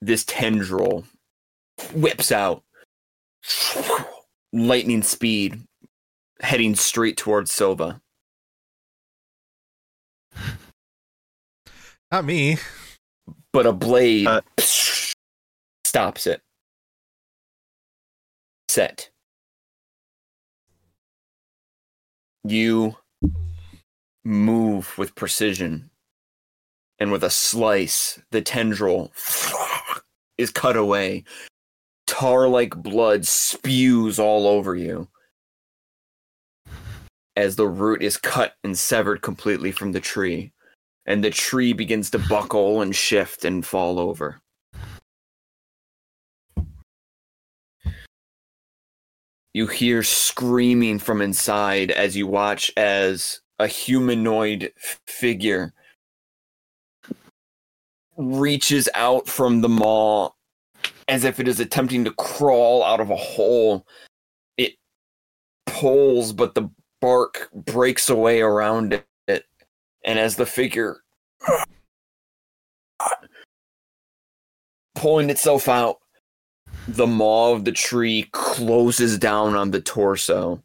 This 0.00 0.24
tendril 0.24 1.04
whips 1.92 2.30
out, 2.32 2.62
lightning 4.52 5.02
speed, 5.02 5.62
heading 6.40 6.74
straight 6.76 7.16
towards 7.16 7.52
Sylva. 7.52 8.00
Not 12.10 12.24
me. 12.24 12.56
but 13.52 13.66
a 13.66 13.72
blade 13.72 14.26
Uh, 14.26 14.40
stops 15.84 16.26
it. 16.26 16.40
Set. 18.68 19.10
You 22.44 22.96
move 24.24 24.96
with 24.96 25.14
precision, 25.14 25.90
and 26.98 27.12
with 27.12 27.24
a 27.24 27.30
slice, 27.30 28.20
the 28.30 28.42
tendril 28.42 29.12
is 30.38 30.50
cut 30.50 30.76
away. 30.76 31.24
Tar 32.06 32.48
like 32.48 32.74
blood 32.76 33.26
spews 33.26 34.18
all 34.18 34.46
over 34.46 34.74
you 34.74 35.08
as 37.36 37.54
the 37.54 37.68
root 37.68 38.02
is 38.02 38.16
cut 38.16 38.54
and 38.64 38.76
severed 38.76 39.22
completely 39.22 39.70
from 39.70 39.92
the 39.92 40.00
tree 40.00 40.52
and 41.08 41.24
the 41.24 41.30
tree 41.30 41.72
begins 41.72 42.10
to 42.10 42.18
buckle 42.18 42.82
and 42.82 42.94
shift 42.94 43.42
and 43.42 43.64
fall 43.64 43.98
over. 43.98 44.42
You 49.54 49.66
hear 49.66 50.02
screaming 50.02 50.98
from 50.98 51.22
inside 51.22 51.90
as 51.90 52.14
you 52.14 52.26
watch 52.26 52.70
as 52.76 53.40
a 53.58 53.66
humanoid 53.66 54.70
figure 55.06 55.72
reaches 58.18 58.88
out 58.94 59.26
from 59.26 59.62
the 59.62 59.68
maw 59.68 60.30
as 61.08 61.24
if 61.24 61.40
it 61.40 61.48
is 61.48 61.60
attempting 61.60 62.04
to 62.04 62.12
crawl 62.12 62.84
out 62.84 63.00
of 63.00 63.10
a 63.10 63.16
hole. 63.16 63.86
It 64.58 64.74
pulls, 65.66 66.32
but 66.32 66.54
the 66.54 66.68
bark 67.00 67.48
breaks 67.54 68.10
away 68.10 68.40
around 68.42 68.92
it 68.92 69.06
and 70.04 70.18
as 70.18 70.36
the 70.36 70.46
figure 70.46 71.02
pulling 74.94 75.30
itself 75.30 75.68
out, 75.68 75.98
the 76.88 77.06
maw 77.06 77.52
of 77.52 77.64
the 77.64 77.72
tree 77.72 78.28
closes 78.32 79.18
down 79.18 79.54
on 79.54 79.70
the 79.70 79.80
torso, 79.80 80.62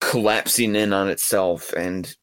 collapsing 0.00 0.76
in 0.76 0.92
on 0.92 1.08
itself 1.08 1.72
and 1.72 2.14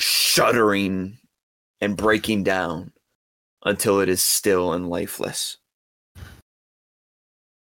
shuddering 0.00 1.18
and 1.80 1.96
breaking 1.96 2.42
down 2.44 2.92
until 3.64 4.00
it 4.00 4.08
is 4.08 4.22
still 4.22 4.72
and 4.72 4.88
lifeless. 4.88 5.58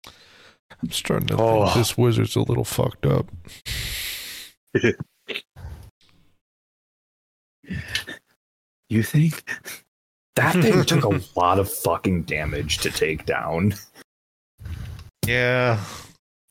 I'm 0.05 0.91
starting 0.91 1.27
to 1.29 1.37
Oh. 1.37 1.63
think 1.65 1.75
this 1.75 1.97
wizard's 1.97 2.35
a 2.35 2.41
little 2.41 2.63
fucked 2.65 3.05
up. 3.05 3.31
You 8.89 9.03
think? 9.03 9.43
That 10.35 10.53
thing 10.61 10.83
took 10.85 11.03
a 11.03 11.21
lot 11.37 11.59
of 11.59 11.69
fucking 11.71 12.23
damage 12.23 12.77
to 12.79 12.91
take 12.91 13.25
down. 13.25 13.73
Yeah, 15.25 15.83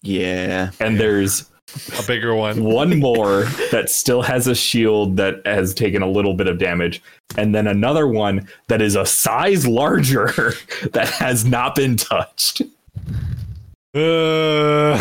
Yeah. 0.02 0.70
And 0.80 1.00
there's 1.00 1.50
a 1.98 2.02
bigger 2.06 2.34
one. 2.34 2.64
one 2.64 2.98
more 2.98 3.44
that 3.70 3.90
still 3.90 4.22
has 4.22 4.46
a 4.46 4.54
shield 4.54 5.16
that 5.16 5.42
has 5.44 5.74
taken 5.74 6.02
a 6.02 6.08
little 6.08 6.34
bit 6.34 6.46
of 6.46 6.58
damage, 6.58 7.02
and 7.36 7.54
then 7.54 7.66
another 7.66 8.06
one 8.06 8.48
that 8.68 8.80
is 8.80 8.94
a 8.94 9.04
size 9.04 9.66
larger 9.66 10.26
that 10.92 11.08
has 11.08 11.44
not 11.44 11.74
been 11.74 11.96
touched. 11.96 12.62
Uh, 13.94 14.98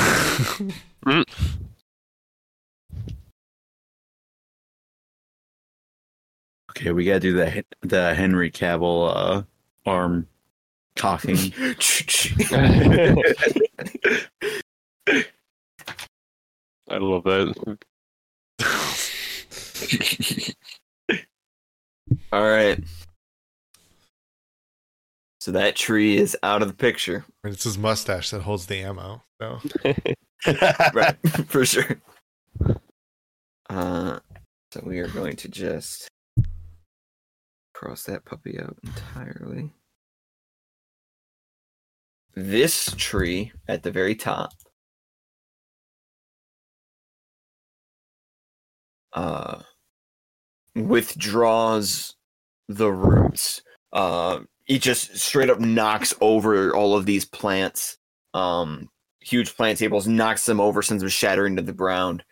Okay, 6.77 6.91
we 6.91 7.05
gotta 7.05 7.21
do 7.21 7.33
the 7.33 7.63
the 7.81 8.13
Henry 8.13 8.51
Cavill 8.51 9.15
uh, 9.15 9.43
arm 9.85 10.27
cocking. 10.97 11.37
I 16.89 16.97
love 16.97 17.23
that. 17.23 17.77
All 22.31 22.43
right. 22.43 22.79
So 25.39 25.51
that 25.51 25.75
tree 25.75 26.17
is 26.17 26.35
out 26.41 26.61
of 26.61 26.67
the 26.67 26.73
picture. 26.73 27.25
it's 27.43 27.63
his 27.65 27.77
mustache 27.77 28.31
that 28.31 28.41
holds 28.41 28.65
the 28.65 28.77
ammo. 28.77 29.21
So 29.39 29.59
right 30.93 31.15
for 31.47 31.65
sure 31.65 31.99
uh 33.69 34.19
so 34.71 34.81
we 34.83 34.99
are 34.99 35.07
going 35.07 35.35
to 35.35 35.47
just 35.47 36.07
cross 37.73 38.03
that 38.03 38.25
puppy 38.25 38.59
out 38.59 38.77
entirely 38.83 39.71
this 42.35 42.93
tree 42.97 43.51
at 43.67 43.83
the 43.83 43.91
very 43.91 44.13
top 44.15 44.51
uh 49.15 49.61
withdraws 50.75 52.15
the 52.67 52.91
roots 52.91 53.61
uh 53.93 54.39
it 54.67 54.81
just 54.81 55.15
straight 55.17 55.49
up 55.49 55.59
knocks 55.59 56.13
over 56.21 56.75
all 56.75 56.95
of 56.95 57.05
these 57.05 57.25
plants 57.25 57.97
um 58.33 58.89
huge 59.25 59.55
plant 59.57 59.79
tables, 59.79 60.07
knocks 60.07 60.45
them 60.45 60.61
over, 60.61 60.81
sends 60.81 61.01
them 61.01 61.09
shattering 61.09 61.55
to 61.55 61.61
the 61.61 61.73
ground. 61.73 62.23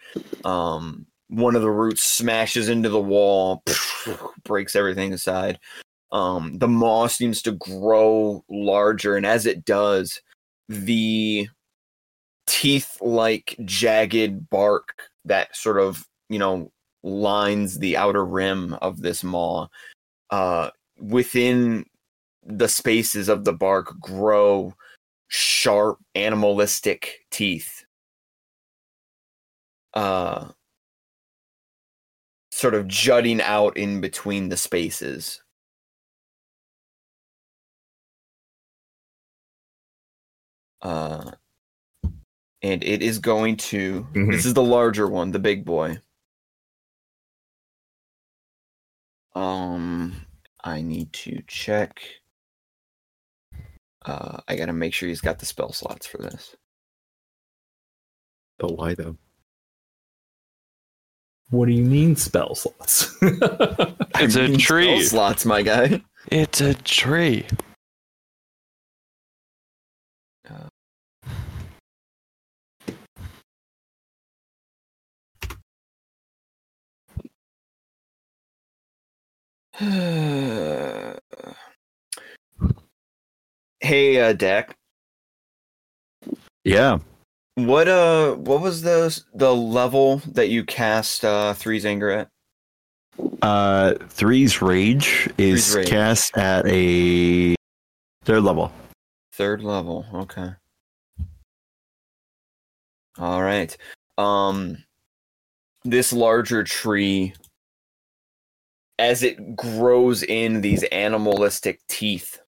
Um, 0.45 1.07
one 1.27 1.55
of 1.55 1.63
the 1.63 1.71
roots 1.71 2.03
smashes 2.03 2.69
into 2.69 2.89
the 2.89 3.01
wall, 3.01 3.63
breaks 4.43 4.75
everything 4.75 5.11
aside. 5.11 5.59
Um, 6.11 6.59
the 6.59 6.67
moss 6.67 7.17
seems 7.17 7.41
to 7.41 7.53
grow 7.53 8.45
larger, 8.49 9.17
and 9.17 9.25
as 9.25 9.47
it 9.47 9.65
does, 9.65 10.21
the 10.69 11.47
teeth 12.45 12.97
like 13.01 13.55
jagged 13.65 14.49
bark 14.49 15.09
that 15.25 15.55
sort 15.55 15.79
of, 15.79 16.07
you 16.29 16.39
know, 16.39 16.71
lines 17.03 17.79
the 17.79 17.97
outer 17.97 18.25
rim 18.25 18.73
of 18.75 19.01
this 19.01 19.23
maw 19.23 19.67
uh, 20.29 20.69
within 20.99 21.85
the 22.45 22.67
spaces 22.67 23.29
of 23.29 23.45
the 23.45 23.53
bark 23.53 23.93
grow 23.99 24.73
sharp 25.27 25.97
animalistic 26.15 27.25
teeth. 27.31 27.85
Uh 29.93 30.49
sort 32.51 32.75
of 32.75 32.87
jutting 32.87 33.41
out 33.41 33.75
in 33.77 33.99
between 33.99 34.47
the 34.49 34.55
spaces. 34.57 35.41
Uh, 40.81 41.31
and 42.61 42.83
it 42.83 43.01
is 43.01 43.19
going 43.19 43.57
to. 43.57 44.07
Mhm. 44.13 44.31
This 44.31 44.45
is 44.45 44.53
the 44.53 44.63
larger 44.63 45.07
one, 45.07 45.31
the 45.31 45.39
big 45.39 45.65
boy. 45.65 45.99
Um, 49.35 50.25
I 50.63 50.81
need 50.81 51.11
to 51.13 51.41
check. 51.47 52.01
Uh, 54.05 54.39
I 54.47 54.55
gotta 54.55 54.73
make 54.73 54.93
sure 54.93 55.07
he's 55.09 55.21
got 55.21 55.39
the 55.39 55.45
spell 55.45 55.71
slots 55.71 56.05
for 56.05 56.17
this. 56.17 56.55
But 58.59 58.77
why 58.77 58.93
though? 58.95 59.17
What 61.49 61.67
do 61.67 61.73
you 61.73 61.83
mean 61.85 62.15
spell 62.15 62.55
slots? 62.55 63.15
It's 64.19 64.35
I 64.37 64.41
a 64.41 64.47
mean, 64.47 64.59
spell 64.59 64.77
tree. 64.77 65.03
slots, 65.03 65.45
my 65.45 65.61
guy. 65.63 66.01
It's 66.31 66.61
a 66.61 66.75
tree. 66.75 67.45
hey, 83.79 84.21
uh, 84.21 84.33
Dak. 84.33 84.75
Yeah. 86.63 86.99
What 87.55 87.87
uh, 87.87 88.33
what 88.33 88.61
was 88.61 88.81
the 88.81 89.21
the 89.33 89.53
level 89.55 90.17
that 90.27 90.49
you 90.49 90.63
cast 90.63 91.23
uh 91.25 91.53
Three's 91.53 91.85
Anger 91.85 92.09
at? 92.11 92.29
Uh, 93.41 93.93
three's 94.07 94.61
rage 94.61 95.29
is 95.37 95.73
Three's 95.73 95.75
Rage. 95.75 95.89
cast 95.89 96.37
at 96.37 96.65
a 96.67 97.55
third 98.23 98.43
level. 98.43 98.71
Third 99.33 99.63
level. 99.63 100.05
Okay. 100.13 100.49
All 103.19 103.41
right. 103.41 103.75
Um, 104.17 104.77
this 105.83 106.13
larger 106.13 106.63
tree, 106.63 107.33
as 109.03 109.21
it 109.21 109.57
grows 109.57 110.23
in 110.23 110.61
these 110.61 110.83
animalistic 110.83 111.81
teeth, 111.89 112.39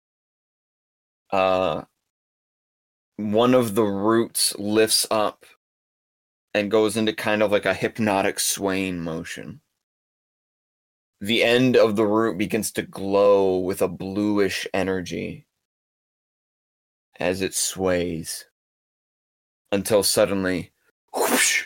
uh, 1.32 1.82
one 3.18 3.54
of 3.54 3.76
the 3.76 3.84
roots 3.84 4.56
lifts 4.58 5.06
up 5.12 5.46
and 6.54 6.72
goes 6.72 6.96
into 6.96 7.12
kind 7.12 7.44
of 7.44 7.52
like 7.52 7.66
a 7.66 7.74
hypnotic 7.74 8.40
swaying 8.40 9.02
motion. 9.02 9.60
The 11.20 11.44
end 11.44 11.76
of 11.76 11.98
the 11.98 12.08
root 12.08 12.38
begins 12.38 12.72
to 12.74 12.84
glow 12.84 13.58
with 13.58 13.82
a 13.82 13.90
bluish 13.90 14.66
energy 14.74 15.48
as 17.20 17.42
it 17.42 17.54
sways 17.54 18.46
until 19.74 20.04
suddenly 20.04 20.72
whoosh, 21.14 21.66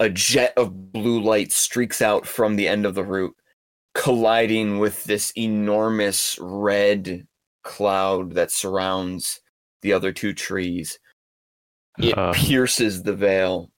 a 0.00 0.08
jet 0.08 0.52
of 0.56 0.92
blue 0.92 1.20
light 1.22 1.52
streaks 1.52 2.02
out 2.02 2.26
from 2.26 2.56
the 2.56 2.66
end 2.68 2.84
of 2.86 2.94
the 2.94 3.04
root 3.04 3.34
colliding 3.94 4.78
with 4.78 5.04
this 5.04 5.30
enormous 5.36 6.36
red 6.40 7.26
cloud 7.62 8.32
that 8.32 8.50
surrounds 8.50 9.40
the 9.82 9.92
other 9.92 10.12
two 10.12 10.32
trees 10.32 10.98
it 11.98 12.18
Uh. 12.18 12.32
pierces 12.34 13.02
the 13.04 13.14
veil 13.14 13.70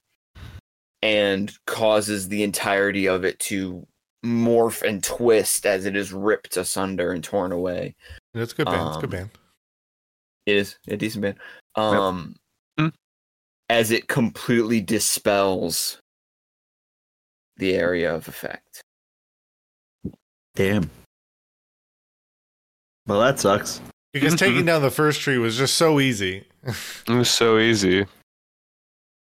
and 1.03 1.53
causes 1.67 2.29
the 2.29 2.43
entirety 2.43 3.07
of 3.07 3.25
it 3.25 3.39
to 3.39 3.87
morph 4.25 4.81
and 4.83 5.05
twist 5.05 5.67
as 5.67 5.85
it 5.85 5.95
is 5.95 6.13
ripped 6.15 6.57
asunder 6.57 7.13
and 7.13 7.23
torn 7.23 7.53
away 7.53 7.95
It's 8.33 8.53
a 8.55 8.57
good 8.57 8.67
band. 8.67 8.89
it's 8.89 8.97
a 8.97 9.01
good 9.01 9.07
Um, 9.15 9.21
band. 9.21 9.31
it 10.47 10.57
is 10.57 10.77
a 10.89 10.97
decent 10.97 11.23
band. 11.23 11.39
Um, 11.75 12.37
Hmm. 12.79 12.89
as 13.69 13.91
it 13.91 14.09
completely 14.09 14.81
dispels 14.81 16.01
the 17.57 17.74
area 17.74 18.15
of 18.15 18.28
effect. 18.28 18.83
Damn. 20.55 20.91
Well, 23.07 23.20
that 23.20 23.39
sucks. 23.39 23.81
Because 24.12 24.35
mm-hmm. 24.35 24.45
taking 24.45 24.65
down 24.65 24.83
the 24.83 24.91
first 24.91 25.20
tree 25.20 25.39
was 25.39 25.57
just 25.57 25.74
so 25.74 26.01
easy. 26.01 26.45
It 27.09 27.12
was 27.12 27.31
so 27.31 27.59
easy. 27.59 28.07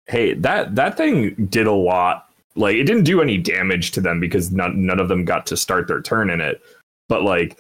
hey, 0.06 0.32
that 0.34 0.74
that 0.76 0.96
thing 0.96 1.34
did 1.50 1.66
a 1.66 1.72
lot. 1.72 2.30
Like 2.54 2.76
it 2.76 2.84
didn't 2.84 3.04
do 3.04 3.20
any 3.20 3.36
damage 3.36 3.90
to 3.92 4.00
them 4.00 4.20
because 4.20 4.50
none 4.50 4.86
none 4.86 4.98
of 4.98 5.08
them 5.08 5.26
got 5.26 5.44
to 5.48 5.56
start 5.56 5.86
their 5.86 6.00
turn 6.00 6.30
in 6.30 6.40
it. 6.40 6.62
But 7.10 7.22
like 7.24 7.58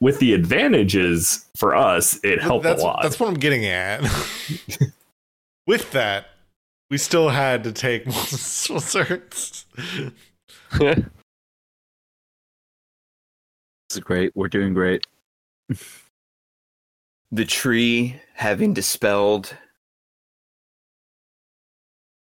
with 0.00 0.18
the 0.18 0.32
advantages 0.32 1.44
for 1.56 1.74
us, 1.74 2.18
it 2.24 2.40
helped 2.40 2.64
that's, 2.64 2.82
a 2.82 2.84
lot. 2.84 3.02
That's 3.02 3.20
what 3.20 3.28
I'm 3.28 3.34
getting 3.34 3.66
at. 3.66 4.02
With 5.66 5.92
that, 5.92 6.26
we 6.90 6.98
still 6.98 7.28
had 7.28 7.64
to 7.64 7.72
take 7.72 8.06
multiple 8.08 8.80
turns. 8.80 9.64
This 13.90 13.96
is 13.96 14.00
great. 14.00 14.32
We're 14.34 14.48
doing 14.48 14.74
great. 14.74 15.06
The 17.32 17.44
tree 17.44 18.20
having 18.34 18.74
dispelled 18.74 19.56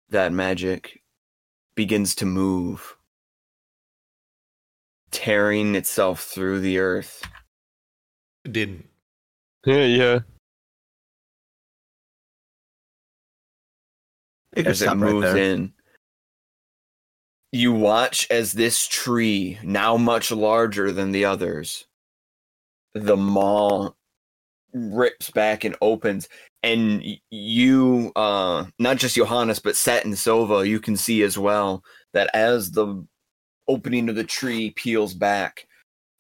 that 0.09 0.33
magic 0.33 1.03
begins 1.75 2.15
to 2.17 2.25
move, 2.25 2.97
tearing 5.11 5.75
itself 5.75 6.23
through 6.23 6.61
the 6.61 6.79
earth. 6.79 7.23
It 8.45 8.53
didn't. 8.53 8.87
Yeah, 9.67 9.85
yeah. 9.85 10.19
As 14.57 14.83
it 14.83 14.85
stop 14.85 14.99
right 14.99 15.13
moves 15.13 15.35
in. 15.35 15.73
You 17.53 17.73
watch 17.73 18.27
as 18.31 18.53
this 18.53 18.87
tree, 18.87 19.59
now 19.63 19.97
much 19.97 20.31
larger 20.31 20.93
than 20.93 21.13
the 21.13 21.25
others, 21.25 21.87
the 22.95 23.17
maw 23.17 23.91
rips 24.73 25.31
back 25.31 25.65
and 25.65 25.77
opens, 25.81 26.29
and 26.63 27.03
you, 27.31 28.13
uh, 28.17 28.67
not 28.79 28.97
just 28.99 29.17
Johannes, 29.17 29.59
but 29.59 29.77
Set 29.77 30.05
and 30.05 30.19
Sylva, 30.19 30.67
you 30.67 30.81
can 30.81 30.97
see 30.97 31.23
as 31.23 31.39
well 31.39 31.83
that 32.13 32.31
as 32.35 32.73
the 32.73 33.07
opening 33.69 34.09
of 34.09 34.17
the 34.17 34.25
tree 34.25 34.71
peels 34.71 35.15
back, 35.15 35.67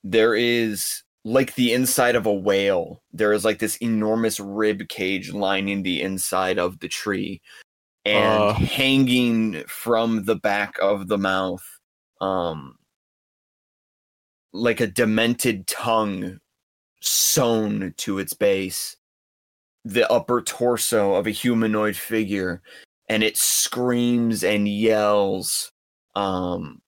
there 0.04 0.34
is 0.34 1.02
like 1.24 1.54
the 1.56 1.72
inside 1.72 2.14
of 2.14 2.26
a 2.26 2.32
whale. 2.32 3.02
There 3.12 3.32
is 3.32 3.44
like 3.44 3.58
this 3.58 3.76
enormous 3.78 4.38
rib 4.38 4.88
cage 4.88 5.32
lining 5.32 5.82
the 5.82 6.00
inside 6.00 6.58
of 6.58 6.78
the 6.78 6.88
tree 6.88 7.42
and 8.06 8.42
Uh. 8.42 8.52
hanging 8.54 9.64
from 9.66 10.24
the 10.24 10.36
back 10.36 10.76
of 10.80 11.08
the 11.08 11.18
mouth 11.18 11.64
um 12.20 12.76
like 14.52 14.80
a 14.80 14.86
demented 14.86 15.66
tongue 15.66 16.38
sewn 17.02 17.92
to 17.98 18.18
its 18.18 18.32
base 18.32 18.96
the 19.84 20.10
upper 20.10 20.40
torso 20.42 21.14
of 21.14 21.26
a 21.26 21.30
humanoid 21.30 21.96
figure 21.96 22.62
and 23.08 23.22
it 23.22 23.36
screams 23.36 24.44
and 24.44 24.68
yells 24.68 25.72
um 26.14 26.80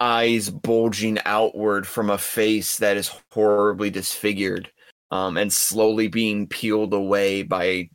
eyes 0.00 0.50
bulging 0.50 1.18
outward 1.24 1.86
from 1.86 2.10
a 2.10 2.18
face 2.18 2.78
that 2.78 2.96
is 2.96 3.10
horribly 3.32 3.90
disfigured 3.90 4.70
um, 5.12 5.36
and 5.36 5.52
slowly 5.52 6.08
being 6.08 6.48
peeled 6.48 6.94
away 6.94 7.42
by 7.42 7.90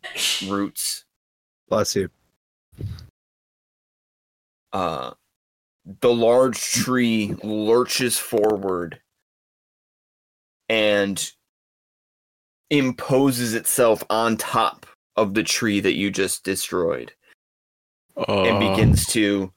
roots. 0.45 1.03
Bless 1.67 1.95
you. 1.95 2.09
Uh, 4.71 5.11
the 6.01 6.13
large 6.13 6.61
tree 6.71 7.35
lurches 7.41 8.19
forward 8.19 9.01
and 10.69 11.31
imposes 12.69 13.55
itself 13.55 14.03
on 14.11 14.37
top 14.37 14.85
of 15.15 15.33
the 15.33 15.43
tree 15.43 15.79
that 15.79 15.95
you 15.95 16.11
just 16.11 16.43
destroyed 16.43 17.13
and 18.15 18.27
Uh, 18.27 18.59
begins 18.59 19.07
to 19.07 19.51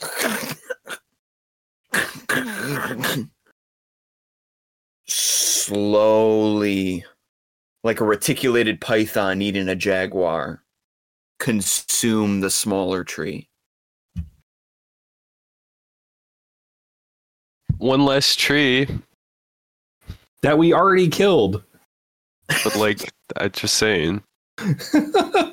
slowly 5.66 7.04
like 7.82 8.00
a 8.00 8.04
reticulated 8.04 8.80
python 8.80 9.42
eating 9.42 9.68
a 9.68 9.74
jaguar 9.74 10.62
consume 11.38 12.40
the 12.40 12.50
smaller 12.50 13.04
tree 13.04 13.48
one 17.78 18.04
less 18.04 18.34
tree, 18.34 18.88
that 20.42 20.56
we 20.58 20.72
already 20.72 21.08
killed. 21.08 21.62
but 22.48 22.76
like 22.76 23.12
I'm 23.36 23.50
just 23.50 23.76
saying. 23.76 24.22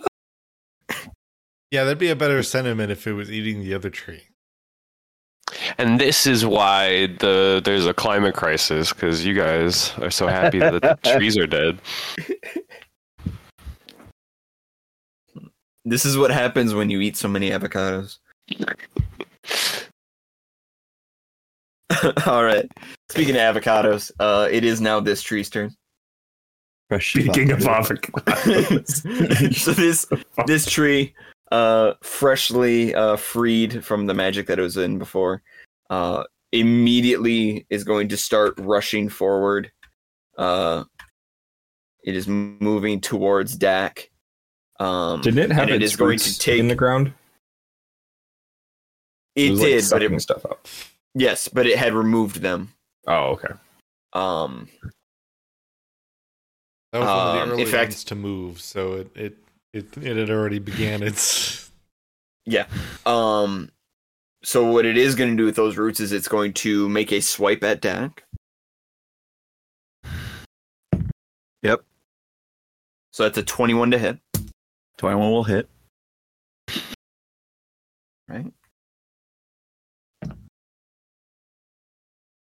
Yeah, 1.71 1.85
that'd 1.85 1.99
be 1.99 2.09
a 2.09 2.17
better 2.17 2.43
sentiment 2.43 2.91
if 2.91 3.07
it 3.07 3.13
was 3.13 3.31
eating 3.31 3.61
the 3.61 3.73
other 3.73 3.89
tree. 3.89 4.23
And 5.77 5.99
this 5.99 6.25
is 6.25 6.45
why 6.45 7.07
the 7.19 7.61
there's 7.63 7.85
a 7.85 7.93
climate 7.93 8.35
crisis 8.35 8.93
because 8.93 9.25
you 9.25 9.33
guys 9.33 9.93
are 9.99 10.11
so 10.11 10.27
happy 10.27 10.59
that 10.59 10.81
the 10.81 10.97
trees 11.17 11.37
are 11.37 11.47
dead. 11.47 11.79
This 15.83 16.05
is 16.05 16.17
what 16.17 16.31
happens 16.31 16.73
when 16.73 16.89
you 16.89 17.01
eat 17.01 17.17
so 17.17 17.27
many 17.27 17.49
avocados. 17.49 18.17
All 22.27 22.43
right. 22.43 22.69
Speaking 23.09 23.35
of 23.35 23.55
avocados, 23.55 24.11
uh, 24.19 24.47
it 24.51 24.63
is 24.63 24.79
now 24.79 24.99
this 24.99 25.21
tree's 25.21 25.49
turn. 25.49 25.75
Fresh 26.89 27.13
Speaking 27.13 27.51
of 27.51 27.59
avocados. 27.59 29.55
so 29.55 29.71
this 29.71 30.05
this 30.45 30.69
tree, 30.69 31.13
uh, 31.51 31.93
freshly 32.01 32.93
uh, 32.93 33.15
freed 33.15 33.83
from 33.83 34.07
the 34.07 34.13
magic 34.13 34.47
that 34.47 34.59
it 34.59 34.61
was 34.61 34.77
in 34.77 34.99
before, 34.99 35.41
uh, 35.91 36.23
immediately 36.51 37.67
is 37.69 37.83
going 37.83 38.07
to 38.07 38.17
start 38.17 38.55
rushing 38.57 39.09
forward. 39.09 39.71
Uh, 40.37 40.85
it 42.03 42.15
is 42.15 42.27
moving 42.27 42.99
towards 43.01 43.55
Dak. 43.55 44.09
Um, 44.79 45.21
Didn't 45.21 45.51
it 45.51 45.51
have 45.51 45.69
it 45.69 45.83
its 45.83 45.95
going 45.95 46.09
roots 46.11 46.33
to 46.33 46.39
take 46.39 46.59
in 46.59 46.67
the 46.67 46.73
ground? 46.75 47.13
It, 49.35 49.51
was, 49.51 49.59
like, 49.59 49.69
did, 49.69 49.89
but 49.91 50.01
it 50.03 50.21
stuff 50.21 50.45
up. 50.45 50.67
yes, 51.13 51.47
but 51.47 51.67
it 51.67 51.77
had 51.77 51.93
removed 51.93 52.37
them. 52.41 52.73
Oh, 53.07 53.33
okay. 53.33 53.53
Um, 54.13 54.67
That 56.91 56.99
was 56.99 57.07
one 57.07 57.17
of 57.17 57.35
Um, 57.43 57.47
the 57.49 57.53
early 57.53 57.63
in 57.63 57.67
fact- 57.69 57.89
ones 57.91 58.03
to 58.05 58.15
move, 58.15 58.59
so 58.59 58.93
it 58.93 59.11
it 59.15 59.37
it, 59.73 59.97
it 59.97 60.17
had 60.17 60.29
already 60.29 60.59
began 60.59 61.03
its. 61.03 61.69
Yeah. 62.47 62.65
Um, 63.05 63.69
so 64.43 64.71
what 64.71 64.85
it 64.85 64.97
is 64.97 65.15
going 65.15 65.29
to 65.29 65.37
do 65.37 65.45
with 65.45 65.55
those 65.55 65.77
roots 65.77 65.99
is 65.99 66.11
it's 66.11 66.27
going 66.27 66.53
to 66.53 66.89
make 66.89 67.11
a 67.11 67.21
swipe 67.21 67.63
at 67.63 67.81
Dak. 67.81 68.23
Yep. 71.63 71.81
So 73.11 73.23
that's 73.23 73.37
a 73.37 73.43
twenty-one 73.43 73.91
to 73.91 73.99
hit, 73.99 74.17
21 74.97 75.31
will 75.31 75.43
hit. 75.43 75.69
right? 78.27 78.51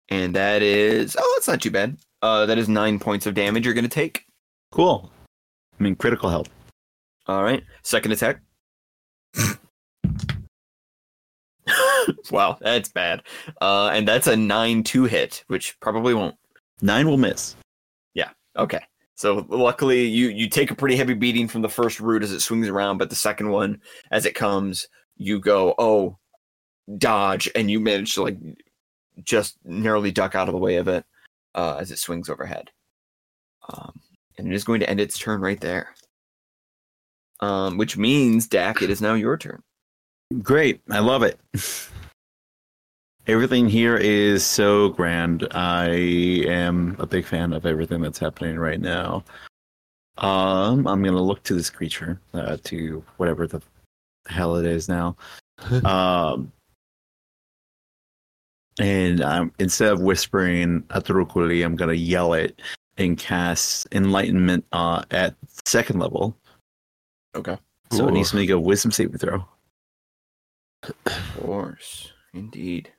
And 0.10 0.36
that 0.36 0.62
is 0.62 1.18
oh, 1.20 1.34
that's 1.36 1.48
not 1.48 1.62
too 1.62 1.72
bad. 1.72 1.98
Uh, 2.22 2.46
that 2.46 2.58
is 2.58 2.70
nine 2.70 3.00
points 3.00 3.26
of 3.26 3.34
damage 3.34 3.66
you're 3.66 3.74
going 3.74 3.84
to 3.84 3.90
take. 3.90 4.26
Cool. 4.72 5.12
I 5.80 5.84
mean, 5.84 5.96
critical 5.96 6.30
help. 6.30 6.48
All 7.28 7.44
right, 7.44 7.64
second 7.84 8.12
attack. 8.12 8.42
wow, 12.32 12.58
that's 12.62 12.90
bad. 12.90 13.24
Uh, 13.62 13.90
and 13.94 14.08
that's 14.08 14.28
a 14.28 14.36
nine-two 14.36 15.06
hit, 15.06 15.44
which 15.48 15.80
probably 15.80 16.14
won't. 16.14 16.36
Nine 16.82 17.08
will 17.08 17.18
miss. 17.18 17.56
Yeah. 18.14 18.32
Okay. 18.58 18.82
So 19.16 19.46
luckily 19.50 20.06
you 20.06 20.30
you 20.30 20.50
take 20.50 20.72
a 20.72 20.76
pretty 20.76 20.96
heavy 20.96 21.14
beating 21.14 21.48
from 21.48 21.62
the 21.62 21.70
first 21.70 22.00
root 22.00 22.24
as 22.24 22.32
it 22.32 22.42
swings 22.42 22.68
around, 22.68 22.98
but 22.98 23.10
the 23.10 23.16
second 23.16 23.50
one 23.50 23.80
as 24.12 24.26
it 24.26 24.36
comes, 24.36 24.88
you 25.18 25.40
go, 25.40 25.76
"Oh, 25.78 26.18
dodge," 26.98 27.50
and 27.56 27.70
you 27.70 27.80
manage 27.80 28.16
to 28.16 28.24
like 28.24 28.38
just 29.24 29.58
narrowly 29.64 30.12
duck 30.12 30.36
out 30.36 30.48
of 30.50 30.54
the 30.54 30.60
way 30.60 30.78
of 30.78 30.88
it 30.88 31.06
uh, 31.56 31.78
as 31.80 31.92
it 31.92 32.00
swings 32.00 32.30
overhead. 32.30 32.72
Um, 33.70 34.02
and 34.38 34.48
it 34.48 34.54
is 34.54 34.64
going 34.64 34.80
to 34.80 34.90
end 34.90 35.00
its 35.00 35.18
turn 35.18 35.42
right 35.42 35.62
there. 35.62 35.94
Um, 37.40 37.78
which 37.78 37.98
means 37.98 38.48
Dak, 38.48 38.82
it 38.82 38.90
is 38.90 39.02
now 39.02 39.16
your 39.16 39.38
turn. 39.38 39.62
Great. 40.42 40.82
I 40.90 41.00
love 41.00 41.24
it. 41.24 41.40
Everything 43.28 43.70
here 43.70 43.96
is 43.96 44.46
so 44.46 44.90
grand. 44.90 45.48
I 45.52 45.88
am 45.88 46.96
a 47.00 47.06
big 47.06 47.26
fan 47.26 47.54
of 47.54 47.66
everything 47.66 48.02
that's 48.02 48.20
happening 48.20 48.60
right 48.60 48.82
now. 48.82 49.24
Um, 50.18 50.86
I'm 50.88 51.02
gonna 51.02 51.22
look 51.22 51.42
to 51.44 51.54
this 51.54 51.70
creature, 51.70 52.20
uh, 52.34 52.58
to 52.66 53.04
whatever 53.18 53.48
the 53.48 53.62
hell 54.28 54.58
it 54.58 54.66
is 54.66 54.90
now. 54.90 55.16
um, 55.86 56.52
and 58.80 59.22
um, 59.22 59.52
instead 59.60 59.94
of 59.94 60.02
whispering 60.02 60.82
Atrukuli, 60.90 61.64
I'm 61.64 61.76
gonna 61.76 61.94
yell 61.94 62.34
it 62.34 62.62
and 62.98 63.18
cast 63.18 63.88
Enlightenment 63.92 64.66
uh, 64.72 65.04
at 65.12 65.36
second 65.66 66.00
level. 66.00 66.36
Okay. 67.36 67.58
So 67.92 68.08
it 68.08 68.12
Ooh. 68.12 68.14
needs 68.14 68.32
to 68.32 68.36
make 68.36 68.50
a 68.50 68.60
Wisdom 68.60 68.92
saving 68.92 69.18
throw. 69.18 69.46
Of 70.84 71.38
course, 71.42 72.12
indeed. 72.34 72.92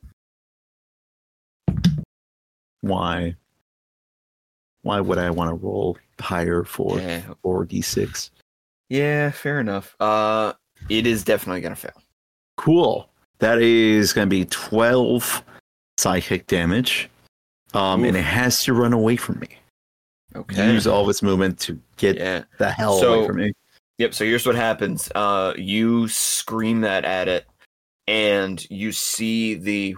why 2.80 3.34
why 4.82 5.00
would 5.00 5.18
I 5.18 5.30
want 5.30 5.48
to 5.50 5.54
roll 5.54 5.96
higher 6.20 6.64
for 6.64 6.98
Yeah, 7.00 7.22
four 7.42 7.64
d 7.64 7.80
six? 7.80 8.30
yeah, 8.90 9.30
fair 9.30 9.60
enough. 9.60 9.96
Uh, 10.00 10.52
it 10.90 11.06
is 11.06 11.24
definitely 11.24 11.60
gonna 11.62 11.76
fail. 11.76 12.00
Cool. 12.56 13.08
That 13.38 13.60
is 13.60 14.12
going 14.12 14.26
to 14.26 14.30
be 14.30 14.44
twelve 14.44 15.42
psychic 15.98 16.46
damage, 16.46 17.08
um, 17.74 18.04
and 18.04 18.16
it 18.16 18.22
has 18.22 18.62
to 18.64 18.72
run 18.74 18.92
away 18.92 19.16
from 19.16 19.40
me. 19.40 19.48
Okay. 20.36 20.72
Use 20.72 20.86
all 20.86 21.02
of 21.04 21.08
its 21.10 21.22
movement 21.22 21.58
to 21.60 21.80
get 21.96 22.16
Yeah. 22.16 22.44
the 22.58 22.70
hell 22.70 22.98
So- 23.00 23.14
away 23.14 23.26
from 23.26 23.36
me. 23.38 23.52
Yep. 23.98 24.14
So 24.14 24.24
here's 24.24 24.46
what 24.46 24.56
happens. 24.56 25.10
Uh, 25.14 25.54
you 25.56 26.08
scream 26.08 26.80
that 26.82 27.04
at 27.04 27.28
it, 27.28 27.46
and 28.06 28.68
you 28.70 28.92
see 28.92 29.54
the. 29.54 29.94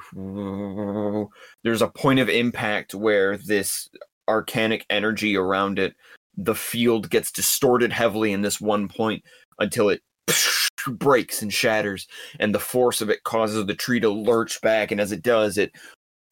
There's 1.65 1.83
a 1.83 1.89
point 1.89 2.21
of 2.21 2.29
impact 2.29 2.95
where 2.95 3.37
this 3.37 3.89
arcanic 4.29 4.83
energy 4.91 5.37
around 5.37 5.79
it, 5.79 5.95
the 6.37 6.55
field 6.55 7.11
gets 7.11 7.33
distorted 7.33 7.93
heavily 7.93 8.33
in 8.33 8.43
this 8.43 8.61
one 8.61 8.89
point 8.89 9.23
until 9.59 9.89
it 9.89 10.03
breaks 10.87 11.43
and 11.43 11.53
shatters, 11.53 12.07
and 12.39 12.55
the 12.55 12.61
force 12.61 13.01
of 13.01 13.11
it 13.11 13.25
causes 13.25 13.67
the 13.67 13.75
tree 13.75 14.01
to 14.01 14.11
lurch 14.11 14.61
back, 14.61 14.91
and 14.91 15.01
as 15.01 15.13
it 15.13 15.23
does, 15.23 15.59
it 15.59 15.73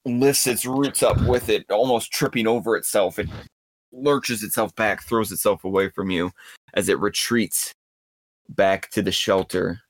lifts 0.05 0.47
its 0.47 0.67
roots 0.67 1.03
up 1.03 1.21
with 1.23 1.49
it, 1.49 1.65
almost 1.71 2.13
tripping 2.13 2.47
over 2.47 2.77
itself. 2.77 3.19
It 3.19 3.29
lurches 3.93 4.43
itself 4.43 4.75
back, 4.75 5.03
throws 5.03 5.33
itself 5.33 5.65
away 5.65 5.89
from 5.89 6.11
you 6.11 6.31
as 6.75 6.89
it 6.89 6.99
retreats 6.99 7.73
back 8.49 8.91
to 8.91 9.01
the 9.01 9.13
shelter 9.13 9.81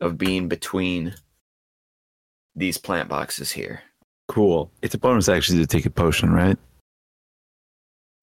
of 0.00 0.18
being 0.18 0.48
between 0.48 1.14
these 2.54 2.78
plant 2.78 3.08
boxes 3.08 3.50
here. 3.50 3.82
Cool. 4.28 4.70
It's 4.82 4.94
a 4.94 4.98
bonus 4.98 5.28
actually 5.28 5.58
to 5.58 5.66
take 5.66 5.86
a 5.86 5.90
potion, 5.90 6.32
right? 6.32 6.58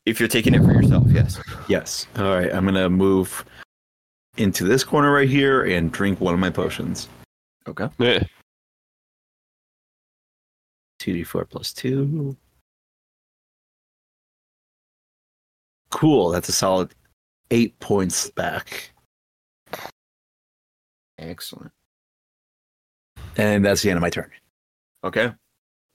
If 0.05 0.19
you're 0.19 0.29
taking 0.29 0.53
it 0.53 0.61
for 0.63 0.71
yourself, 0.71 1.03
yes. 1.07 1.41
Yes. 1.67 2.05
All 2.17 2.35
right. 2.35 2.53
I'm 2.53 2.65
gonna 2.65 2.89
move 2.89 3.43
into 4.37 4.65
this 4.65 4.83
corner 4.83 5.11
right 5.11 5.27
here 5.27 5.63
and 5.63 5.91
drink 5.91 6.21
one 6.21 6.33
of 6.33 6.39
my 6.39 6.49
potions. 6.49 7.07
Okay. 7.67 7.89
Yeah. 7.97 8.23
Two 10.99 11.13
d 11.13 11.23
four 11.23 11.45
plus 11.45 11.73
two. 11.73 12.37
Cool. 15.89 16.29
That's 16.29 16.49
a 16.49 16.53
solid 16.53 16.93
eight 17.49 17.79
points 17.79 18.29
back. 18.29 18.91
Excellent. 21.17 21.71
And 23.37 23.65
that's 23.65 23.81
the 23.81 23.89
end 23.89 23.97
of 23.97 24.01
my 24.01 24.09
turn. 24.09 24.31
Okay. 25.03 25.31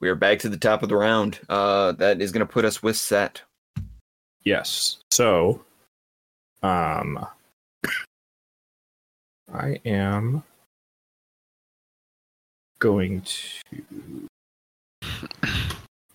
We 0.00 0.08
are 0.08 0.14
back 0.14 0.38
to 0.40 0.48
the 0.48 0.56
top 0.56 0.82
of 0.82 0.88
the 0.88 0.96
round. 0.96 1.40
Uh, 1.48 1.92
that 1.92 2.20
is 2.22 2.32
going 2.32 2.46
to 2.46 2.52
put 2.52 2.64
us 2.64 2.82
with 2.82 2.96
Set. 2.96 3.42
Yes. 4.44 4.98
So, 5.10 5.62
um, 6.62 7.26
I 9.52 9.80
am 9.84 10.42
going 12.78 13.20
to 13.22 14.26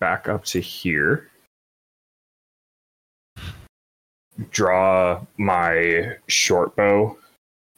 back 0.00 0.28
up 0.28 0.44
to 0.46 0.60
here, 0.60 1.30
draw 4.50 5.24
my 5.36 6.16
short 6.26 6.74
bow, 6.74 7.16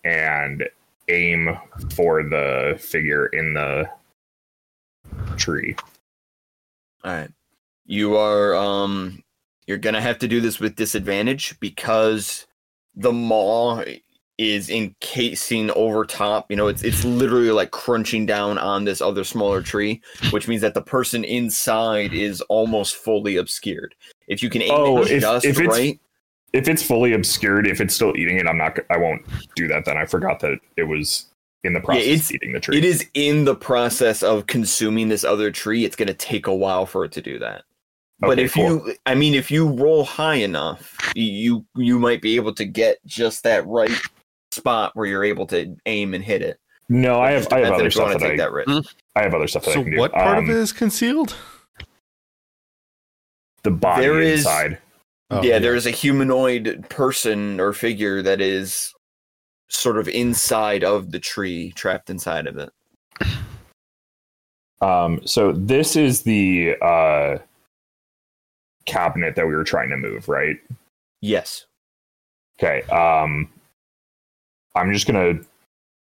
and 0.05 0.67
aim 1.09 1.57
for 1.95 2.23
the 2.23 2.77
figure 2.79 3.27
in 3.27 3.55
the 3.55 3.89
tree. 5.37 5.75
All 7.05 7.13
right. 7.13 7.31
You 7.87 8.17
are 8.17 8.55
um 8.55 9.23
you're 9.67 9.79
going 9.79 9.95
to 9.95 10.01
have 10.01 10.19
to 10.21 10.29
do 10.29 10.41
this 10.41 10.59
with 10.61 10.77
disadvantage 10.77 11.59
because 11.61 12.47
the 12.97 13.13
maw 13.13 13.83
is 14.39 14.71
encasing 14.71 15.71
over 15.73 16.05
top. 16.05 16.51
You 16.51 16.57
know, 16.57 16.69
it's 16.69 16.83
it's 16.83 17.05
literally 17.05 17.51
like 17.51 17.71
crunching 17.71 18.25
down 18.25 18.57
on 18.59 18.85
this 18.85 19.01
other 19.01 19.25
smaller 19.25 19.61
tree, 19.63 20.01
which 20.31 20.49
means 20.49 20.63
that 20.63 20.75
the 20.75 20.83
person 20.83 21.25
inside 21.25 22.13
is 22.15 22.41
almost 22.43 22.97
fully 22.97 23.37
obscured. 23.37 23.95
If 24.27 24.43
you 24.43 24.49
can 24.51 24.63
aim 24.63 24.71
Oh, 24.73 25.03
it 25.03 25.11
if- 25.13 25.21
just 25.23 25.45
if 25.45 25.59
right, 25.59 25.99
if 26.53 26.69
it's 26.69 26.83
fully 26.83 27.13
obscured, 27.13 27.67
if 27.67 27.81
it's 27.81 27.95
still 27.95 28.17
eating 28.17 28.37
it, 28.39 28.47
I'm 28.47 28.59
not. 28.59 28.79
I 28.91 28.97
won't 28.99 29.23
do 29.55 29.69
that. 29.69 29.85
Then 29.85 29.97
I 29.97 30.05
forgot 30.07 30.41
that 30.41 30.59
it 30.77 30.85
was 30.85 31.27
in 31.65 31.73
the 31.73 31.81
process 31.81 32.07
yeah, 32.07 32.13
it's- 32.13 32.31
of 32.31 32.35
eating 32.37 32.53
the 32.53 32.61
tree. 32.61 32.79
It 32.79 32.85
is 32.85 33.07
in 33.15 33.45
the 33.45 33.55
process 33.55 34.23
of 34.23 34.47
consuming 34.47 35.09
this 35.09 35.25
other 35.25 35.51
tree. 35.51 35.85
It's 35.85 35.97
going 35.97 36.07
to 36.09 36.15
take 36.15 36.47
a 36.47 36.55
while 36.55 36.87
for 36.87 37.05
it 37.05 37.13
to 37.13 37.21
do 37.23 37.39
that. 37.41 37.65
But 38.21 38.39
if 38.41 38.55
cool. 38.55 38.65
you, 38.65 38.95
I 39.07 39.15
mean, 39.15 39.35
if 39.35 39.49
you 39.51 39.69
roll 39.69 40.05
high 40.05 40.37
enough, 40.37 40.97
you 41.15 41.65
you 41.77 41.99
might 42.01 42.21
be 42.21 42.35
able 42.37 42.53
to 42.55 42.65
get 42.65 42.99
just 43.07 43.45
that 43.45 43.65
right 43.67 43.93
spot 44.51 44.91
where 44.95 45.07
you're 45.07 45.23
able 45.25 45.47
to 45.49 45.77
aim 45.87 46.15
and 46.15 46.25
hit 46.25 46.43
it. 46.43 46.59
No, 46.89 47.21
I 47.21 47.31
have. 47.33 47.47
I 47.53 47.59
have 47.61 47.75
depends 47.75 47.79
other 47.79 47.87
if 47.87 47.95
you 47.95 48.01
wanna 48.01 48.13
stuff 48.15 48.21
that 48.23 48.27
I. 48.27 48.29
take 48.31 48.39
that 48.39 48.53
risk. 48.53 48.97
I 49.15 49.23
have 49.23 49.35
other 49.35 49.47
stuff 49.47 49.65
that 49.67 49.71
I 49.71 49.75
So 49.75 49.83
can 49.83 49.93
do. 49.93 49.99
what 49.99 50.13
part 50.13 50.39
Um, 50.39 50.45
of 50.45 50.51
it 50.51 50.57
is 50.57 50.73
concealed? 50.73 51.37
The 53.63 53.71
body 53.71 54.03
There 54.03 54.21
is- 54.21 54.41
inside. 54.41 54.79
Oh, 55.31 55.43
yeah, 55.43 55.59
there 55.59 55.75
is 55.75 55.87
a 55.87 55.91
humanoid 55.91 56.87
person 56.89 57.61
or 57.61 57.73
figure 57.73 58.23
that 58.23 58.41
is 58.41 58.95
sort 59.69 59.99
of 59.99 60.09
inside 60.09 60.83
of 60.83 61.13
the 61.13 61.19
tree, 61.19 61.73
trapped 61.73 62.09
inside 62.09 62.47
of 62.47 62.57
it. 62.57 62.71
Um, 64.81 65.21
so 65.27 65.53
this 65.53 65.97
is 65.97 66.23
the 66.23 66.77
uh, 66.81 67.39
cabinet 68.87 69.35
that 69.37 69.47
we 69.47 69.55
were 69.55 69.65
trying 69.65 69.91
to 69.91 69.97
move, 69.97 70.29
right? 70.29 70.57
Yes. 71.21 71.67
Okay. 72.59 72.83
Um, 72.89 73.51
I'm 74.75 74.93
just 74.93 75.07
gonna 75.07 75.41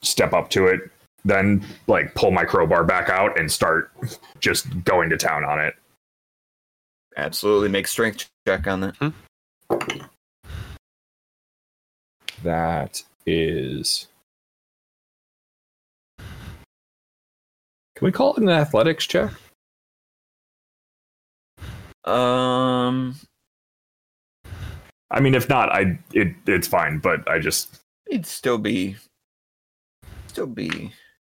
step 0.03 0.33
up 0.33 0.49
to 0.51 0.67
it, 0.67 0.81
then 1.25 1.65
like 1.89 2.15
pull 2.15 2.31
my 2.31 2.45
crowbar 2.45 2.85
back 2.85 3.11
out 3.11 3.39
and 3.39 3.51
start 3.51 3.91
just 4.41 4.67
going 4.85 5.11
to 5.11 5.17
town 5.17 5.45
on 5.45 5.61
it. 5.61 5.75
Absolutely. 7.17 7.69
Make 7.69 7.87
strength 7.87 8.30
check 8.47 8.67
on 8.67 8.81
that. 8.81 9.13
That 12.43 13.03
is. 13.27 14.09
Can 16.19 18.07
we 18.07 18.13
call 18.13 18.35
it 18.35 18.43
an 18.43 18.49
athletics 18.49 19.07
check? 19.07 19.31
Um, 22.05 23.17
I 25.11 25.21
mean, 25.21 25.35
if 25.35 25.51
not, 25.51 25.71
I 25.71 25.99
it 26.15 26.35
it's 26.47 26.67
fine. 26.67 26.99
But 26.99 27.29
I 27.29 27.39
just 27.39 27.81
it'd 28.11 28.25
still 28.25 28.57
be, 28.57 28.97
still 30.29 30.47
be, 30.47 30.93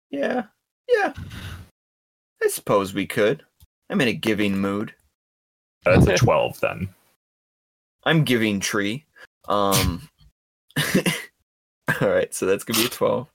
yeah, 0.09 0.45
yeah. 0.89 1.13
I 2.43 2.47
suppose 2.47 2.95
we 2.95 3.05
could. 3.05 3.43
I'm 3.91 4.01
in 4.01 4.07
a 4.07 4.13
giving 4.13 4.57
mood. 4.57 4.95
That's 5.85 6.07
a 6.07 6.17
twelve 6.17 6.59
then. 6.59 6.89
I'm 8.03 8.23
giving 8.23 8.59
tree. 8.59 9.05
Um. 9.47 10.07
all 12.01 12.09
right, 12.09 12.33
so 12.33 12.45
that's 12.45 12.63
gonna 12.63 12.79
be 12.79 12.85
a 12.85 12.89
twelve. 12.89 13.27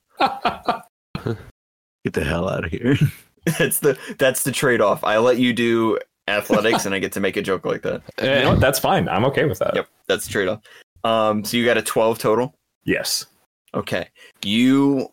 Get 2.04 2.14
the 2.14 2.24
hell 2.24 2.48
out 2.48 2.64
of 2.64 2.70
here. 2.70 2.96
That's 3.58 3.80
the 3.80 3.98
that's 4.18 4.44
the 4.44 4.52
trade 4.52 4.82
off. 4.82 5.02
I 5.02 5.16
let 5.16 5.38
you 5.38 5.54
do 5.54 5.98
athletics, 6.28 6.84
and 6.84 6.94
I 6.94 6.98
get 6.98 7.10
to 7.12 7.20
make 7.20 7.38
a 7.38 7.42
joke 7.42 7.64
like 7.64 7.80
that. 7.82 8.02
You 8.20 8.26
know 8.26 8.50
what? 8.50 8.60
That's 8.60 8.78
fine. 8.78 9.08
I'm 9.08 9.24
okay 9.24 9.46
with 9.46 9.58
that. 9.60 9.74
Yep, 9.74 9.88
that's 10.06 10.26
the 10.26 10.32
trade 10.32 10.48
off. 10.48 10.60
Um, 11.04 11.42
so 11.42 11.56
you 11.56 11.64
got 11.64 11.78
a 11.78 11.82
twelve 11.82 12.18
total. 12.18 12.54
Yes. 12.84 13.24
Okay. 13.72 14.08
You 14.44 15.08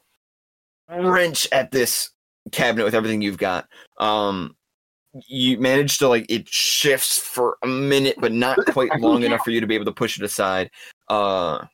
wrench 0.89 1.47
at 1.53 1.71
this 1.71 2.09
cabinet 2.51 2.83
with 2.83 2.93
everything 2.95 3.21
you've 3.21 3.37
got. 3.37 3.69
Um 3.97 4.56
you 5.27 5.59
manage 5.59 5.97
to 5.97 6.07
like 6.07 6.25
it 6.29 6.47
shifts 6.47 7.17
for 7.17 7.57
a 7.63 7.67
minute 7.67 8.15
but 8.19 8.31
not 8.31 8.57
quite 8.67 8.99
long 8.99 9.23
enough 9.23 9.43
for 9.43 9.51
you 9.51 9.61
to 9.61 9.67
be 9.67 9.75
able 9.75 9.85
to 9.85 9.91
push 9.91 10.17
it 10.17 10.23
aside. 10.23 10.69
Uh 11.07 11.65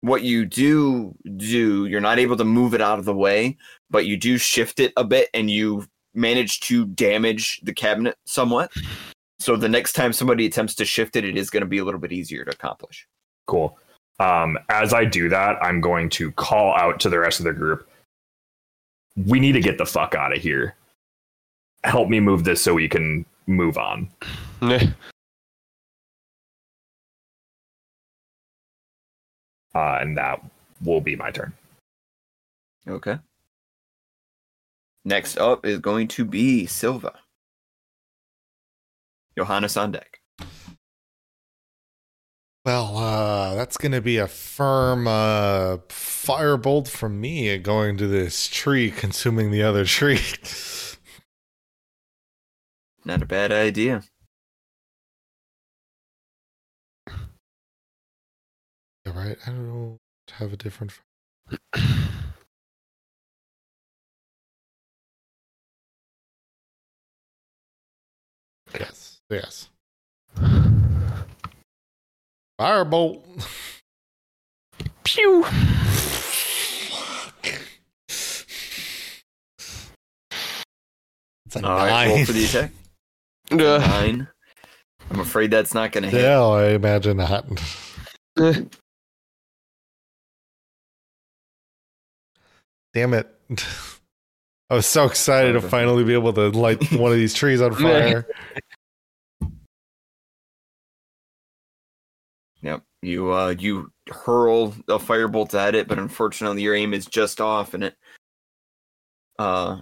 what 0.00 0.22
you 0.22 0.44
do 0.44 1.14
do, 1.36 1.86
you're 1.86 2.00
not 2.00 2.18
able 2.18 2.36
to 2.36 2.44
move 2.44 2.74
it 2.74 2.80
out 2.80 2.98
of 2.98 3.04
the 3.04 3.14
way, 3.14 3.56
but 3.90 4.06
you 4.06 4.16
do 4.16 4.38
shift 4.38 4.78
it 4.78 4.92
a 4.96 5.04
bit 5.04 5.28
and 5.34 5.50
you 5.50 5.86
manage 6.14 6.60
to 6.60 6.86
damage 6.86 7.60
the 7.62 7.72
cabinet 7.72 8.16
somewhat. 8.26 8.72
So 9.40 9.56
the 9.56 9.68
next 9.68 9.92
time 9.92 10.12
somebody 10.12 10.46
attempts 10.46 10.74
to 10.76 10.84
shift 10.84 11.16
it, 11.16 11.24
it 11.24 11.36
is 11.36 11.50
going 11.50 11.62
to 11.62 11.66
be 11.66 11.78
a 11.78 11.84
little 11.84 12.00
bit 12.00 12.12
easier 12.12 12.44
to 12.44 12.50
accomplish. 12.50 13.06
Cool. 13.46 13.78
Um, 14.20 14.58
as 14.68 14.92
I 14.92 15.04
do 15.04 15.28
that, 15.28 15.62
I'm 15.62 15.80
going 15.80 16.10
to 16.10 16.32
call 16.32 16.74
out 16.74 16.98
to 17.00 17.08
the 17.08 17.18
rest 17.18 17.38
of 17.38 17.44
the 17.44 17.52
group. 17.52 17.88
We 19.16 19.38
need 19.38 19.52
to 19.52 19.60
get 19.60 19.78
the 19.78 19.86
fuck 19.86 20.14
out 20.14 20.36
of 20.36 20.42
here. 20.42 20.74
Help 21.88 22.08
me 22.08 22.20
move 22.20 22.44
this 22.44 22.62
so 22.62 22.74
we 22.74 22.88
can 22.88 23.24
move 23.46 23.78
on. 23.78 24.08
Uh, 29.74 29.98
and 30.00 30.16
that 30.16 30.40
will 30.82 31.00
be 31.00 31.14
my 31.14 31.30
turn. 31.30 31.52
Okay. 32.88 33.16
Next 35.04 35.38
up 35.38 35.64
is 35.64 35.78
going 35.78 36.08
to 36.08 36.24
be 36.24 36.66
Sylva. 36.66 37.14
Johannes 39.36 39.76
on 39.76 39.92
deck. 39.92 40.18
Well, 42.64 42.96
uh, 42.98 43.54
that's 43.54 43.76
going 43.76 43.92
to 43.92 44.00
be 44.00 44.18
a 44.18 44.26
firm 44.26 45.06
uh, 45.06 45.76
firebolt 45.88 46.88
from 46.88 47.20
me 47.20 47.56
going 47.58 47.96
to 47.98 48.08
this 48.08 48.48
tree, 48.48 48.90
consuming 48.90 49.50
the 49.50 49.62
other 49.62 49.84
tree. 49.86 50.20
Not 53.08 53.22
a 53.22 53.26
bad 53.26 53.50
idea. 53.52 54.02
All 59.06 59.14
right, 59.14 59.38
I 59.46 59.50
don't 59.50 59.96
have 60.32 60.52
a 60.52 60.58
different. 60.58 60.92
Yes, 68.78 69.22
yes. 69.30 69.70
Firebolt. 72.60 73.22
Pew. 75.04 75.46
It's 81.46 81.56
a 81.56 81.66
All 81.66 81.76
right, 81.78 82.08
roll 82.08 82.26
for 82.26 82.32
the 82.32 82.44
attack. 82.44 82.72
Uh, 83.50 83.56
Nine. 83.56 84.28
I'm 85.10 85.20
afraid 85.20 85.50
that's 85.50 85.72
not 85.74 85.92
going 85.92 86.04
to 86.04 86.10
hit. 86.10 86.22
Yeah, 86.22 86.42
I 86.42 86.70
imagine 86.70 87.16
not. 87.16 87.46
Damn 92.94 93.14
it. 93.14 93.28
I 94.70 94.74
was 94.74 94.86
so 94.86 95.06
excited 95.06 95.52
to 95.54 95.62
finally 95.62 96.04
be 96.04 96.12
able 96.12 96.34
to 96.34 96.50
light 96.50 96.92
one 96.92 97.10
of 97.10 97.16
these 97.16 97.32
trees 97.32 97.62
on 97.62 97.74
fire. 97.82 98.26
Yep. 102.60 102.82
You 103.00 103.32
uh 103.32 103.54
you 103.58 103.90
hurl 104.10 104.74
a 104.88 104.98
firebolt 104.98 105.54
at 105.54 105.74
it, 105.74 105.88
but 105.88 105.98
unfortunately 105.98 106.62
your 106.62 106.74
aim 106.74 106.92
is 106.92 107.06
just 107.06 107.40
off 107.40 107.72
and 107.72 107.84
it 107.84 107.94
uh 109.38 109.80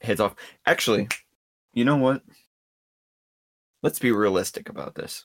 heads 0.00 0.20
off. 0.20 0.34
Actually, 0.64 1.08
you 1.72 1.84
know 1.84 1.96
what? 1.96 2.22
Let's 3.82 3.98
be 3.98 4.12
realistic 4.12 4.68
about 4.68 4.94
this. 4.94 5.24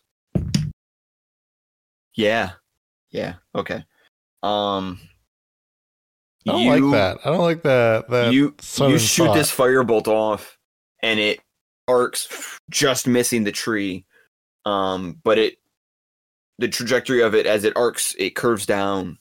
Yeah. 2.15 2.51
Yeah. 3.11 3.35
Okay. 3.55 3.83
Um 4.43 4.99
I 6.47 6.51
don't 6.51 6.61
you- 6.61 6.87
like 6.89 6.93
that. 6.93 7.17
I 7.25 7.29
don't 7.31 7.41
like 7.41 7.63
that. 7.63 8.09
that 8.09 8.33
you 8.33 8.55
you 8.79 8.97
shoot 8.99 9.25
thought. 9.25 9.33
this 9.35 9.51
firebolt 9.51 10.07
off 10.07 10.57
and 11.01 11.19
it 11.19 11.39
arcs 11.87 12.57
just 12.69 13.07
missing 13.07 13.43
the 13.43 13.51
tree 13.51 14.05
um 14.65 15.19
but 15.23 15.37
it 15.37 15.57
the 16.59 16.67
trajectory 16.67 17.21
of 17.21 17.33
it 17.35 17.45
as 17.47 17.63
it 17.63 17.75
arcs 17.75 18.15
it 18.19 18.35
curves 18.35 18.65
down 18.65 19.17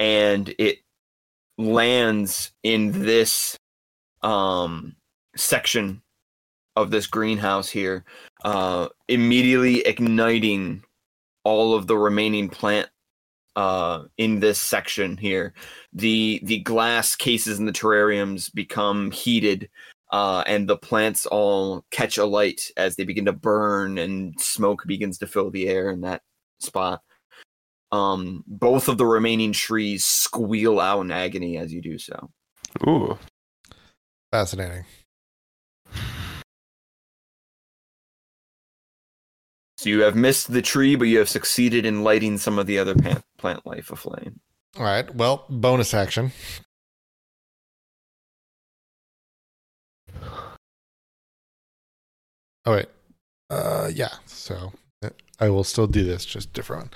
and 0.00 0.54
it 0.58 0.78
lands 1.58 2.52
in 2.62 2.90
this 2.92 3.56
um 4.22 4.96
section 5.36 6.02
of 6.76 6.90
this 6.90 7.06
greenhouse 7.06 7.68
here 7.68 8.04
uh 8.44 8.88
immediately 9.08 9.80
igniting 9.80 10.82
all 11.44 11.74
of 11.74 11.86
the 11.86 11.96
remaining 11.96 12.48
plant 12.48 12.88
uh 13.56 14.02
in 14.16 14.40
this 14.40 14.58
section 14.58 15.16
here 15.16 15.52
the 15.92 16.40
the 16.44 16.60
glass 16.60 17.14
cases 17.14 17.58
in 17.58 17.66
the 17.66 17.72
terrariums 17.72 18.52
become 18.52 19.10
heated 19.10 19.68
uh, 20.10 20.44
and 20.46 20.68
the 20.68 20.76
plants 20.76 21.24
all 21.24 21.86
catch 21.90 22.18
alight 22.18 22.70
as 22.76 22.96
they 22.96 23.04
begin 23.04 23.24
to 23.24 23.32
burn 23.32 23.96
and 23.96 24.38
smoke 24.38 24.82
begins 24.86 25.16
to 25.16 25.26
fill 25.26 25.50
the 25.50 25.66
air 25.66 25.88
in 25.90 26.02
that 26.02 26.20
spot 26.60 27.00
um, 27.92 28.44
both 28.46 28.88
of 28.88 28.98
the 28.98 29.06
remaining 29.06 29.52
trees 29.52 30.04
squeal 30.04 30.80
out 30.80 31.00
in 31.00 31.10
agony 31.10 31.56
as 31.56 31.72
you 31.72 31.80
do 31.80 31.98
so 31.98 32.30
Ooh. 32.86 33.18
Fascinating. 34.30 34.84
So 39.82 39.88
you 39.88 40.02
have 40.02 40.14
missed 40.14 40.52
the 40.52 40.62
tree, 40.62 40.94
but 40.94 41.06
you 41.06 41.18
have 41.18 41.28
succeeded 41.28 41.84
in 41.84 42.04
lighting 42.04 42.38
some 42.38 42.56
of 42.56 42.68
the 42.68 42.78
other 42.78 42.94
plant, 42.94 43.24
plant 43.36 43.66
life 43.66 43.90
aflame. 43.90 44.38
All 44.78 44.84
right. 44.84 45.12
Well, 45.12 45.44
bonus 45.50 45.92
action. 45.92 46.30
Oh 52.64 52.74
wait. 52.74 52.86
Uh 53.50 53.90
yeah. 53.92 54.12
So 54.26 54.72
I 55.40 55.48
will 55.48 55.64
still 55.64 55.88
do 55.88 56.04
this, 56.04 56.24
just 56.24 56.52
different. 56.52 56.94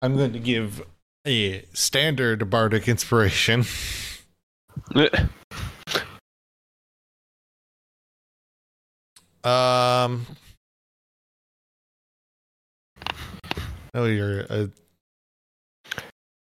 I'm 0.00 0.16
going 0.16 0.32
to 0.32 0.38
give 0.38 0.80
a 1.26 1.66
standard 1.74 2.48
bardic 2.48 2.88
inspiration. 2.88 3.66
Um 9.44 10.26
Oh, 13.96 14.04
you're 14.04 14.40
a 14.40 14.70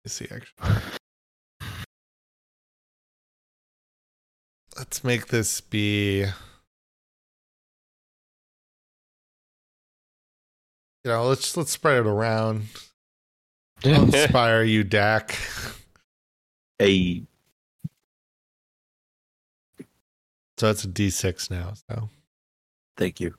Let's 0.05 0.15
see 0.15 0.29
actually. 0.31 0.83
Let's 4.77 5.03
make 5.03 5.29
this 5.29 5.63
be 5.63 6.21
you 6.21 6.31
know, 11.07 11.29
let's 11.29 11.57
let's 11.57 11.71
spread 11.71 11.97
it 11.97 12.07
around. 12.07 12.65
I'll 13.87 14.03
inspire 14.03 14.63
you, 14.63 14.85
Dak. 14.85 15.35
A 16.83 17.23
So 20.59 20.67
that's 20.67 20.85
a 20.85 20.89
D6 20.89 21.51
now. 21.51 21.73
So 21.89 22.11
thank 22.99 23.19
you. 23.19 23.35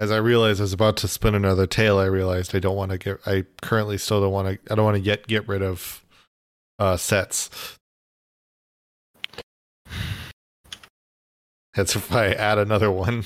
As 0.00 0.10
I 0.10 0.16
realized 0.16 0.60
I 0.60 0.64
was 0.64 0.72
about 0.72 0.96
to 0.98 1.08
spin 1.08 1.34
another 1.34 1.66
tale, 1.66 1.98
I 1.98 2.04
realized 2.04 2.54
I 2.54 2.58
don't 2.58 2.76
want 2.76 2.92
to 2.92 2.98
get. 2.98 3.20
I 3.26 3.44
currently 3.62 3.98
still 3.98 4.20
don't 4.20 4.32
want 4.32 4.48
to. 4.48 4.72
I 4.72 4.74
don't 4.74 4.84
want 4.84 4.96
to 4.96 5.02
yet 5.02 5.26
get 5.26 5.46
rid 5.48 5.62
of 5.62 6.04
uh, 6.78 6.96
sets. 6.96 7.78
That's 11.74 11.94
if 11.94 12.12
I 12.12 12.28
add 12.28 12.58
another 12.58 12.90
one. 12.90 13.24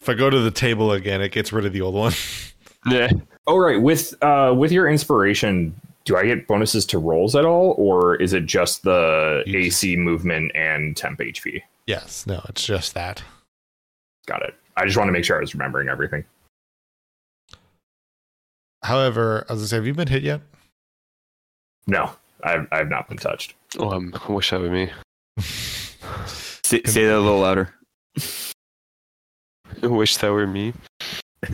If 0.00 0.08
I 0.08 0.14
go 0.14 0.28
to 0.30 0.40
the 0.40 0.50
table 0.50 0.92
again, 0.92 1.20
it 1.20 1.30
gets 1.30 1.52
rid 1.52 1.66
of 1.66 1.72
the 1.72 1.82
old 1.82 1.94
one. 1.94 2.12
yeah. 2.86 3.10
Oh 3.46 3.56
right, 3.56 3.80
with 3.80 4.14
uh 4.22 4.54
with 4.56 4.72
your 4.72 4.88
inspiration, 4.88 5.78
do 6.04 6.16
I 6.16 6.24
get 6.24 6.46
bonuses 6.46 6.84
to 6.86 6.98
rolls 6.98 7.36
at 7.36 7.44
all, 7.44 7.74
or 7.78 8.16
is 8.16 8.32
it 8.32 8.46
just 8.46 8.82
the 8.82 9.44
AC 9.46 9.96
movement 9.96 10.52
and 10.54 10.96
temp 10.96 11.20
HP? 11.20 11.62
yes, 11.86 12.24
no, 12.26 12.40
it's 12.48 12.64
just 12.64 12.94
that. 12.94 13.22
Got 14.26 14.42
it. 14.42 14.54
I 14.80 14.86
just 14.86 14.96
want 14.96 15.08
to 15.08 15.12
make 15.12 15.24
sure 15.26 15.36
I 15.36 15.40
was 15.40 15.54
remembering 15.54 15.88
everything. 15.90 16.24
However, 18.82 19.44
as 19.50 19.62
I 19.62 19.66
say, 19.66 19.76
have 19.76 19.86
you 19.86 19.92
been 19.92 20.08
hit 20.08 20.22
yet? 20.22 20.40
No, 21.86 22.10
I've 22.42 22.66
I've 22.72 22.88
not 22.88 23.08
been 23.08 23.18
touched. 23.18 23.54
Oh, 23.78 23.90
I'm- 23.90 24.14
I 24.26 24.32
wish 24.32 24.48
that 24.50 24.60
were 24.60 24.70
me. 24.70 24.90
Say, 26.62 26.82
say 26.84 27.04
that 27.04 27.16
a 27.16 27.18
little 27.18 27.40
louder. 27.40 27.74
I 29.82 29.86
wish 29.86 30.16
that 30.18 30.30
were 30.30 30.46
me. 30.46 30.72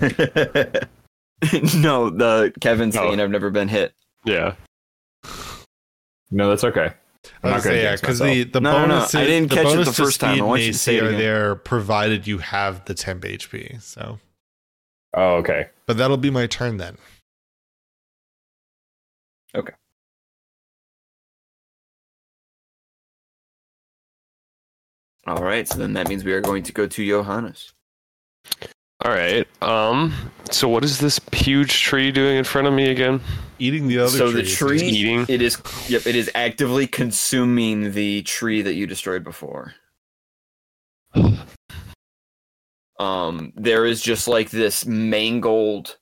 no, 1.80 2.10
the 2.10 2.52
Kevin's 2.60 2.94
No. 2.94 3.00
saying 3.02 3.20
I've 3.20 3.30
never 3.30 3.48
been 3.50 3.68
hit. 3.68 3.94
Yeah. 4.24 4.54
No, 6.30 6.50
that's 6.50 6.64
okay. 6.64 6.92
I'm 7.42 7.50
not 7.50 7.62
gonna 7.62 7.76
say, 7.76 7.82
yeah, 7.82 7.96
because 7.96 8.18
the, 8.18 8.44
the 8.44 8.60
No, 8.60 8.86
no, 8.86 8.86
no, 8.86 9.06
I 9.14 9.24
didn't 9.24 9.50
the 9.50 9.54
catch 9.56 9.66
it 9.66 9.68
the 9.70 9.74
bonus 9.76 9.96
to 9.96 10.02
first 10.04 10.20
time. 10.20 10.30
I 10.30 10.34
speed 10.34 10.42
want 10.42 10.58
and 10.60 10.66
you 10.66 10.72
to 10.72 10.78
say 10.78 10.96
AC 10.96 11.06
are 11.06 11.12
there 11.12 11.54
provided 11.56 12.26
you 12.26 12.38
have 12.38 12.84
the 12.84 12.94
temp 12.94 13.22
HP. 13.24 13.80
So, 13.82 14.18
Oh, 15.14 15.36
okay. 15.36 15.70
but 15.86 15.96
that'll 15.96 16.16
be 16.16 16.30
my 16.30 16.46
turn 16.46 16.76
then. 16.76 16.98
Okay. 19.54 19.72
All 25.26 25.42
right, 25.42 25.66
so 25.66 25.78
then 25.78 25.94
that 25.94 26.08
means 26.08 26.24
we 26.24 26.32
are 26.32 26.40
going 26.40 26.62
to 26.62 26.72
go 26.72 26.86
to 26.86 27.06
Johannes. 27.06 27.72
All 29.04 29.12
right. 29.12 29.46
Um. 29.62 30.12
So 30.50 30.68
what 30.68 30.84
is 30.84 30.98
this 30.98 31.20
huge 31.32 31.82
tree 31.82 32.10
doing 32.10 32.36
in 32.36 32.44
front 32.44 32.66
of 32.66 32.74
me 32.74 32.90
again? 32.90 33.20
Eating 33.58 33.88
the 33.88 33.98
other 33.98 34.08
so 34.08 34.30
the 34.30 34.42
trees. 34.42 34.56
tree, 34.56 34.82
eating? 34.82 35.26
it 35.28 35.42
is, 35.42 35.60
yep, 35.88 36.06
it 36.06 36.14
is 36.14 36.30
actively 36.34 36.86
consuming 36.86 37.92
the 37.92 38.22
tree 38.22 38.62
that 38.62 38.74
you 38.74 38.86
destroyed 38.86 39.24
before. 39.24 39.74
Um, 42.98 43.52
there 43.56 43.84
is 43.84 44.00
just 44.00 44.28
like 44.28 44.50
this 44.50 44.86
mangled, 44.86 45.98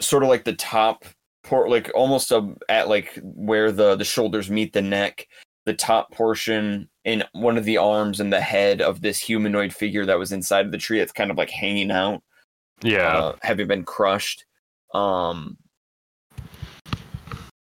sort 0.00 0.22
of 0.22 0.28
like 0.28 0.44
the 0.44 0.54
top 0.54 1.04
port, 1.44 1.70
like 1.70 1.90
almost 1.94 2.30
a, 2.30 2.54
at 2.68 2.88
like 2.88 3.18
where 3.22 3.72
the 3.72 3.96
the 3.96 4.04
shoulders 4.04 4.50
meet 4.50 4.72
the 4.72 4.82
neck, 4.82 5.26
the 5.64 5.74
top 5.74 6.12
portion 6.12 6.88
in 7.08 7.24
one 7.32 7.56
of 7.56 7.64
the 7.64 7.78
arms 7.78 8.20
and 8.20 8.30
the 8.30 8.40
head 8.40 8.82
of 8.82 9.00
this 9.00 9.18
humanoid 9.18 9.72
figure 9.72 10.04
that 10.04 10.18
was 10.18 10.30
inside 10.30 10.66
of 10.66 10.72
the 10.72 10.78
tree. 10.78 11.00
It's 11.00 11.10
kind 11.12 11.30
of 11.30 11.38
like 11.38 11.48
hanging 11.48 11.90
out 11.90 12.22
Yeah. 12.82 13.16
uh, 13.16 13.36
having 13.42 13.66
been 13.66 13.84
crushed. 13.84 14.44
Um, 14.92 15.56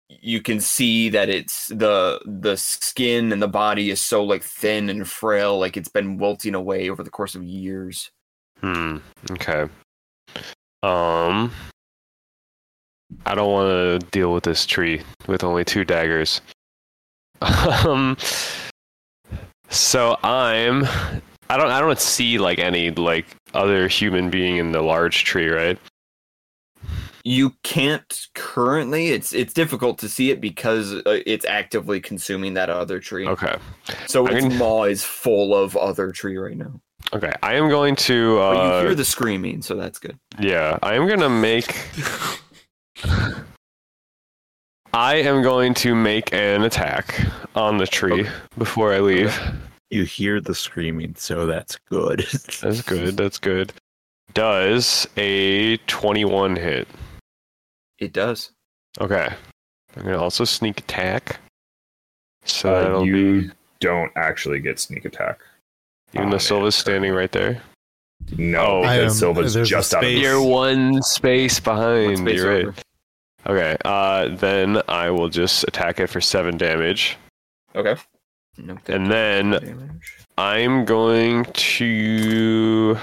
you 0.09 0.41
can 0.41 0.59
see 0.59 1.09
that 1.09 1.29
it's 1.29 1.67
the 1.69 2.21
the 2.25 2.55
skin 2.55 3.31
and 3.31 3.41
the 3.41 3.47
body 3.47 3.89
is 3.89 3.99
so 3.99 4.23
like 4.23 4.43
thin 4.43 4.89
and 4.89 5.07
frail, 5.09 5.57
like 5.59 5.75
it's 5.75 5.89
been 5.89 6.17
wilting 6.19 6.53
away 6.53 6.89
over 6.91 7.01
the 7.03 7.09
course 7.09 7.33
of 7.33 7.43
years. 7.43 8.11
Hmm. 8.59 8.97
Okay. 9.31 9.67
Um. 10.83 11.51
I 13.25 13.33
don't 13.35 13.51
want 13.51 13.67
to 14.01 14.07
deal 14.11 14.31
with 14.33 14.43
this 14.43 14.65
tree 14.65 15.01
with 15.27 15.43
only 15.43 15.65
two 15.65 15.83
daggers. 15.83 16.41
Um. 17.41 18.17
So 19.71 20.17
I'm. 20.23 20.83
I 21.49 21.57
don't. 21.57 21.71
I 21.71 21.79
don't 21.79 21.99
see 21.99 22.37
like 22.37 22.59
any 22.59 22.91
like 22.91 23.25
other 23.53 23.87
human 23.87 24.29
being 24.29 24.57
in 24.57 24.71
the 24.71 24.81
large 24.81 25.23
tree, 25.23 25.49
right? 25.49 25.77
You 27.23 27.53
can't 27.63 28.27
currently. 28.35 29.07
It's 29.09 29.31
it's 29.33 29.53
difficult 29.53 29.97
to 29.99 30.09
see 30.09 30.31
it 30.31 30.41
because 30.41 30.93
uh, 30.93 31.19
it's 31.25 31.45
actively 31.45 31.99
consuming 32.01 32.53
that 32.55 32.69
other 32.69 32.99
tree. 32.99 33.27
Okay. 33.27 33.55
So 34.07 34.27
I 34.27 34.31
its 34.31 34.47
can- 34.47 34.57
maw 34.57 34.83
is 34.85 35.03
full 35.03 35.55
of 35.55 35.75
other 35.77 36.11
tree 36.11 36.37
right 36.37 36.57
now. 36.57 36.79
Okay. 37.13 37.33
I 37.43 37.55
am 37.55 37.67
going 37.69 37.95
to. 37.97 38.35
But 38.37 38.53
you 38.55 38.61
Uh, 38.61 38.81
hear 38.81 38.95
the 38.95 39.05
screaming, 39.05 39.61
so 39.61 39.75
that's 39.75 39.99
good. 39.99 40.17
yeah. 40.39 40.77
I 40.83 40.95
am 40.95 41.07
gonna 41.07 41.29
make. 41.29 41.77
I 44.93 45.15
am 45.15 45.41
going 45.41 45.73
to 45.75 45.95
make 45.95 46.33
an 46.33 46.63
attack 46.63 47.19
on 47.55 47.77
the 47.77 47.87
tree 47.87 48.27
before 48.57 48.93
I 48.93 48.99
leave. 48.99 49.37
You 49.89 50.03
hear 50.03 50.39
the 50.41 50.55
screaming, 50.55 51.15
so 51.17 51.45
that's 51.45 51.77
good. 51.89 52.19
That's 52.61 52.81
good. 52.81 53.17
That's 53.17 53.37
good. 53.37 53.73
Does 54.33 55.05
a 55.17 55.75
21 55.87 56.55
hit? 56.55 56.87
It 57.99 58.13
does. 58.13 58.51
Okay. 59.01 59.27
I'm 59.97 60.03
gonna 60.03 60.17
also 60.21 60.45
sneak 60.45 60.79
attack. 60.79 61.39
So 62.45 62.73
Uh, 62.73 62.81
that'll 62.83 63.05
you 63.05 63.41
be 63.41 63.51
don't 63.81 64.11
actually 64.15 64.59
get 64.59 64.79
sneak 64.79 65.03
attack. 65.03 65.39
even 66.13 66.29
though. 66.29 66.37
Sylva's 66.37 66.75
standing 66.75 67.11
right 67.13 67.31
there. 67.33 67.61
No, 68.37 68.77
Oh. 68.77 68.81
Because 68.83 69.19
Sylva's 69.19 69.53
just 69.67 69.93
out 69.93 70.03
of 70.03 70.07
space. 70.07 70.21
You're 70.21 70.41
one 70.41 71.01
space 71.01 71.59
One 71.65 71.75
behind. 71.75 72.17
space 72.19 72.35
You're 72.37 72.53
right. 72.53 72.65
over. 72.67 72.75
Okay. 73.47 73.75
Uh, 73.83 74.29
then 74.35 74.81
I 74.87 75.09
will 75.09 75.29
just 75.29 75.63
attack 75.67 75.99
it 75.99 76.07
for 76.07 76.21
seven 76.21 76.57
damage, 76.57 77.17
Okay. 77.75 77.95
Note 78.57 78.87
and 78.89 79.09
then 79.11 79.51
damage. 79.51 80.25
I'm 80.37 80.85
going 80.85 81.45
to. 81.45 82.97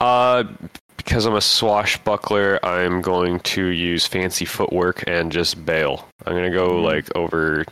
Uh, 0.00 0.44
because 0.96 1.24
I'm 1.24 1.34
a 1.36 1.40
swashbuckler, 1.40 2.64
I'm 2.64 3.00
going 3.00 3.40
to 3.40 3.66
use 3.66 4.06
fancy 4.06 4.44
footwork 4.44 5.04
and 5.06 5.30
just 5.32 5.64
bail. 5.64 6.08
I'm 6.26 6.34
gonna 6.34 6.50
go 6.50 6.68
Mhm. 6.70 6.84
like 6.84 7.16
over. 7.16 7.64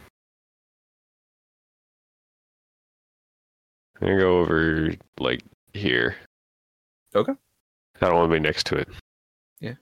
I'm 4.01 4.01
gonna 4.09 4.19
go 4.19 4.39
over 4.39 4.95
like 5.19 5.43
here. 5.75 6.17
Okay. 7.15 7.33
I 8.01 8.07
don't 8.07 8.15
want 8.17 8.31
to 8.31 8.37
be 8.37 8.41
next 8.41 8.67
to 8.67 8.77
it. 8.77 8.89
Yeah. 9.61 9.75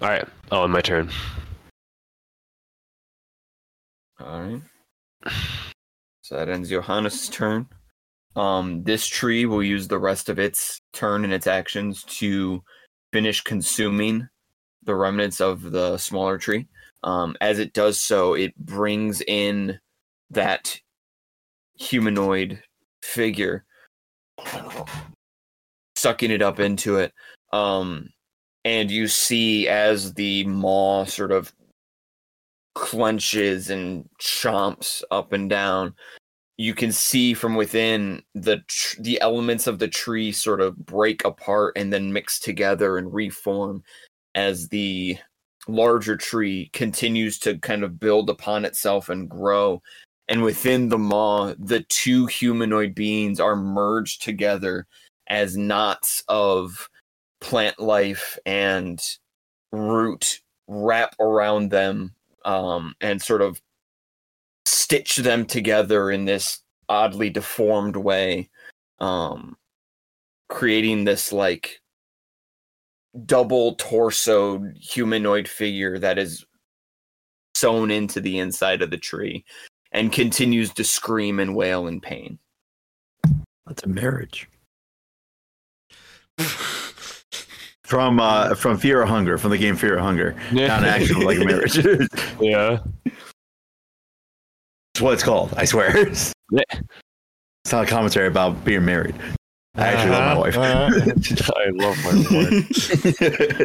All 0.00 0.08
right. 0.08 0.26
Oh, 0.50 0.66
my 0.68 0.80
turn. 0.80 1.10
All 4.20 4.40
right. 4.40 4.62
So 6.22 6.36
that 6.36 6.48
ends 6.48 6.70
Johannes' 6.70 7.28
turn. 7.28 7.66
Um, 8.36 8.84
this 8.84 9.06
tree 9.06 9.44
will 9.44 9.62
use 9.62 9.88
the 9.88 9.98
rest 9.98 10.28
of 10.28 10.38
its 10.38 10.80
turn 10.92 11.24
and 11.24 11.32
its 11.32 11.46
actions 11.46 12.04
to 12.04 12.62
finish 13.12 13.42
consuming 13.42 14.28
the 14.84 14.94
remnants 14.94 15.40
of 15.40 15.72
the 15.72 15.98
smaller 15.98 16.38
tree. 16.38 16.68
Um, 17.04 17.36
as 17.40 17.58
it 17.58 17.72
does 17.72 17.98
so, 18.00 18.34
it 18.34 18.56
brings 18.56 19.20
in 19.22 19.80
that 20.30 20.80
humanoid 21.76 22.62
figure, 23.02 23.64
sucking 26.02 26.32
it 26.32 26.42
up 26.42 26.58
into 26.60 26.96
it. 26.96 27.12
Um, 27.52 28.08
and 28.64 28.90
you 28.90 29.08
see 29.08 29.68
as 29.68 30.14
the 30.14 30.44
maw 30.44 31.04
sort 31.04 31.32
of 31.32 31.52
clenches 32.74 33.70
and 33.70 34.08
chomps 34.20 35.02
up 35.10 35.32
and 35.32 35.48
down 35.48 35.94
you 36.56 36.74
can 36.74 36.92
see 36.92 37.34
from 37.34 37.54
within 37.54 38.22
the 38.34 38.58
tr- 38.68 39.00
the 39.00 39.20
elements 39.20 39.66
of 39.66 39.78
the 39.78 39.88
tree 39.88 40.32
sort 40.32 40.60
of 40.60 40.76
break 40.86 41.24
apart 41.24 41.72
and 41.76 41.92
then 41.92 42.12
mix 42.12 42.38
together 42.38 42.98
and 42.98 43.12
reform 43.12 43.82
as 44.34 44.68
the 44.68 45.16
larger 45.68 46.16
tree 46.16 46.70
continues 46.72 47.38
to 47.38 47.58
kind 47.58 47.84
of 47.84 48.00
build 48.00 48.30
upon 48.30 48.64
itself 48.64 49.08
and 49.10 49.28
grow 49.28 49.82
and 50.28 50.42
within 50.42 50.88
the 50.88 50.98
maw 50.98 51.52
the 51.58 51.80
two 51.88 52.26
humanoid 52.26 52.94
beings 52.94 53.38
are 53.38 53.56
merged 53.56 54.22
together 54.22 54.86
as 55.28 55.56
knots 55.56 56.22
of 56.28 56.88
plant 57.40 57.78
life 57.78 58.38
and 58.46 59.00
root 59.72 60.40
wrap 60.68 61.14
around 61.20 61.70
them 61.70 62.14
um, 62.44 62.94
and 63.00 63.20
sort 63.20 63.42
of 63.42 63.60
stitch 64.64 65.16
them 65.16 65.44
together 65.44 66.10
in 66.10 66.24
this 66.24 66.60
oddly 66.88 67.30
deformed 67.30 67.96
way, 67.96 68.48
um, 69.00 69.56
creating 70.48 71.04
this 71.04 71.32
like 71.32 71.80
double 73.26 73.76
torsoed 73.76 74.76
humanoid 74.76 75.46
figure 75.46 75.98
that 75.98 76.18
is 76.18 76.44
sewn 77.54 77.90
into 77.90 78.20
the 78.20 78.38
inside 78.38 78.82
of 78.82 78.90
the 78.90 78.96
tree 78.96 79.44
and 79.92 80.12
continues 80.12 80.72
to 80.72 80.84
scream 80.84 81.38
and 81.38 81.54
wail 81.54 81.86
in 81.86 82.00
pain. 82.00 82.38
That's 83.66 83.82
a 83.84 83.88
marriage. 83.88 84.48
From 87.84 88.20
uh 88.20 88.54
from 88.54 88.78
Fear 88.78 89.04
& 89.04 89.06
Hunger, 89.06 89.36
from 89.38 89.50
the 89.50 89.58
game 89.58 89.76
Fear 89.76 89.98
& 89.98 90.00
Hunger. 90.00 90.34
Down 90.54 90.82
to 90.82 90.88
actually 90.88 91.24
like 91.26 91.38
a 91.38 91.44
marriage. 91.46 91.76
yeah. 92.40 92.78
It's 94.94 95.00
what 95.00 95.14
it's 95.14 95.22
called, 95.22 95.52
I 95.56 95.64
swear. 95.64 95.94
It's 97.64 97.72
not 97.72 97.84
a 97.84 97.86
commentary 97.86 98.26
about 98.26 98.64
being 98.64 98.84
married. 98.84 99.14
I 99.76 99.86
actually 99.86 100.10
love 100.10 100.24
my 100.24 100.38
wife. 100.38 100.56
Uh-huh, 100.58 101.52
I 101.56 101.70
love 101.70 101.96
my 102.04 102.12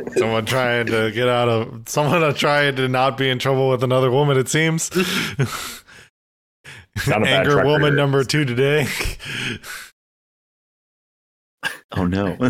wife. 0.05 0.13
someone 0.17 0.45
trying 0.45 0.85
to 0.85 1.11
get 1.11 1.27
out 1.27 1.49
of 1.49 1.83
someone 1.87 2.33
trying 2.35 2.75
to 2.75 2.87
not 2.87 3.17
be 3.17 3.27
in 3.29 3.39
trouble 3.39 3.69
with 3.69 3.83
another 3.83 4.11
woman. 4.11 4.37
It 4.37 4.47
seems. 4.49 4.95
Not 7.07 7.23
a 7.23 7.27
Anger 7.27 7.51
track 7.53 7.65
woman 7.65 7.95
number 7.95 8.23
two 8.23 8.45
today. 8.45 8.87
Oh 11.91 12.05
no. 12.05 12.37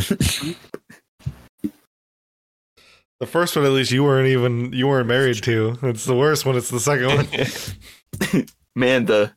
The 3.19 3.25
first 3.25 3.55
one, 3.55 3.65
at 3.65 3.71
least, 3.71 3.91
you 3.91 4.03
weren't 4.03 4.27
even 4.27 4.71
you 4.73 4.87
weren't 4.87 5.07
married 5.07 5.41
to. 5.43 5.75
It's 5.81 6.05
the 6.05 6.15
worst 6.15 6.45
when 6.45 6.55
it's 6.55 6.69
the 6.69 6.79
second 6.79 7.07
one. 7.07 8.45
Man, 8.75 9.05
the 9.05 9.33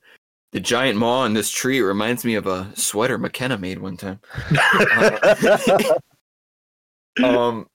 the 0.52 0.60
giant 0.60 0.98
maw 0.98 1.24
in 1.24 1.32
this 1.32 1.50
tree 1.50 1.80
reminds 1.80 2.22
me 2.24 2.34
of 2.34 2.46
a 2.46 2.70
sweater 2.74 3.16
McKenna 3.16 3.56
made 3.56 3.78
one 3.78 3.96
time. 3.96 4.20
um 7.24 7.66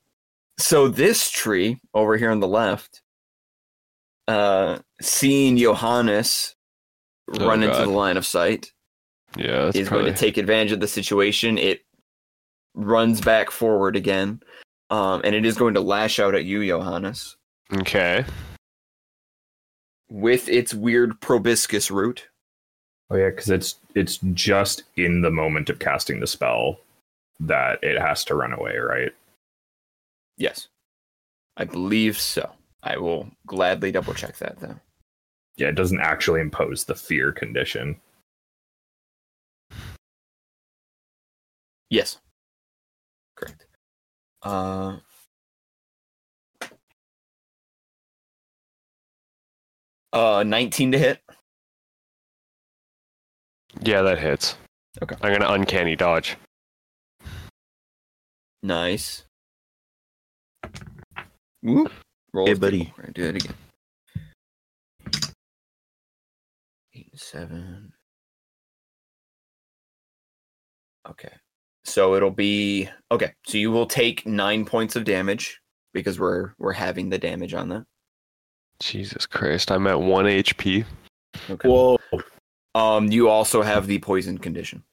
so 0.60 0.88
this 0.88 1.30
tree 1.32 1.80
over 1.94 2.18
here 2.18 2.32
on 2.32 2.40
the 2.40 2.48
left 2.48 3.02
uh 4.28 4.80
seeing 5.02 5.58
Johannes 5.58 6.56
Oh, 7.40 7.48
run 7.48 7.64
into 7.64 7.78
the 7.80 7.90
line 7.90 8.18
of 8.18 8.26
sight 8.26 8.72
Yeah, 9.36 9.66
that's 9.66 9.76
is 9.78 9.88
probably, 9.88 10.06
going 10.06 10.14
to 10.14 10.20
take 10.20 10.38
advantage 10.38 10.72
of 10.72 10.80
the 10.80 10.88
situation 10.88 11.58
it 11.58 11.82
runs 12.76 13.22
back 13.22 13.50
forward 13.50 13.96
again 13.96 14.40
um 14.92 15.22
and 15.24 15.34
it 15.34 15.46
is 15.46 15.58
going 15.58 15.74
to 15.74 15.82
lash 15.82 16.20
out 16.20 16.36
at 16.36 16.46
you 16.46 16.66
Johannes 16.66 17.36
okay. 17.78 18.24
with 20.10 20.48
its 20.50 20.74
weird 20.74 21.20
proboscis 21.22 21.90
root 21.90 22.28
Oh 23.10 23.16
yeah, 23.16 23.30
because 23.30 23.50
it's 23.50 23.76
it's 23.94 24.18
just 24.34 24.84
in 24.98 25.22
the 25.22 25.32
moment 25.32 25.70
of 25.70 25.80
casting 25.80 26.20
the 26.20 26.28
spell 26.28 26.80
that 27.40 27.84
it 27.84 28.00
has 28.02 28.24
to 28.26 28.36
run 28.36 28.52
away, 28.54 28.78
right? 28.78 29.12
yes 30.38 30.68
i 31.56 31.64
believe 31.64 32.20
so 32.20 32.52
i 32.84 32.98
will 32.98 33.30
gladly 33.48 33.90
double 33.90 34.14
check 34.14 34.36
that 34.38 34.60
though 34.60 34.76
Yeah, 35.58 35.70
it 35.70 35.76
doesn't 35.76 36.02
actually 36.02 36.42
impose 36.42 36.84
the 36.84 36.96
fear 36.96 37.32
condition. 37.32 37.96
Yes. 41.90 42.18
Correct. 44.46 45.02
Uh 50.14 50.40
Uh 50.40 50.44
19 50.44 50.94
to 50.94 50.98
hit. 50.98 51.22
Yeah, 53.82 54.02
that 54.04 54.18
hits. 54.20 54.56
Okay. 55.02 55.16
I'm 55.22 55.34
gonna 55.34 55.52
uncanny 55.52 55.96
dodge. 55.96 56.38
Nice. 58.64 59.26
Whoop. 61.62 61.92
Roll 62.34 62.48
Hey, 62.48 62.54
buddy. 62.54 62.94
We're 62.98 63.04
gonna 63.04 63.14
do 63.14 63.26
it 63.26 63.36
again. 63.36 63.56
Eight 66.94 67.10
and 67.12 67.20
seven. 67.20 67.94
Okay. 71.10 71.34
So 71.86 72.16
it'll 72.16 72.32
be 72.32 72.90
okay. 73.12 73.34
So 73.46 73.58
you 73.58 73.72
will 73.72 73.86
take 73.86 74.26
nine 74.26 74.66
points 74.66 74.96
of 74.96 75.06
damage 75.06 75.62
because 75.94 76.20
we're 76.20 76.52
we're 76.58 76.74
having 76.74 77.10
the 77.10 77.18
damage 77.18 77.54
on 77.54 77.70
that. 77.70 77.86
Jesus 78.80 79.26
Christ, 79.26 79.72
I'm 79.72 79.88
at 79.88 80.00
one 80.00 80.26
HP. 80.26 80.84
Okay. 81.50 81.68
Whoa. 81.70 81.98
Um, 82.74 83.12
you 83.12 83.30
also 83.30 83.62
have 83.62 83.88
the 83.88 84.00
poison 84.00 84.38
condition. 84.38 84.84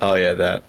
Oh 0.00 0.14
yeah, 0.14 0.32
that. 0.34 0.62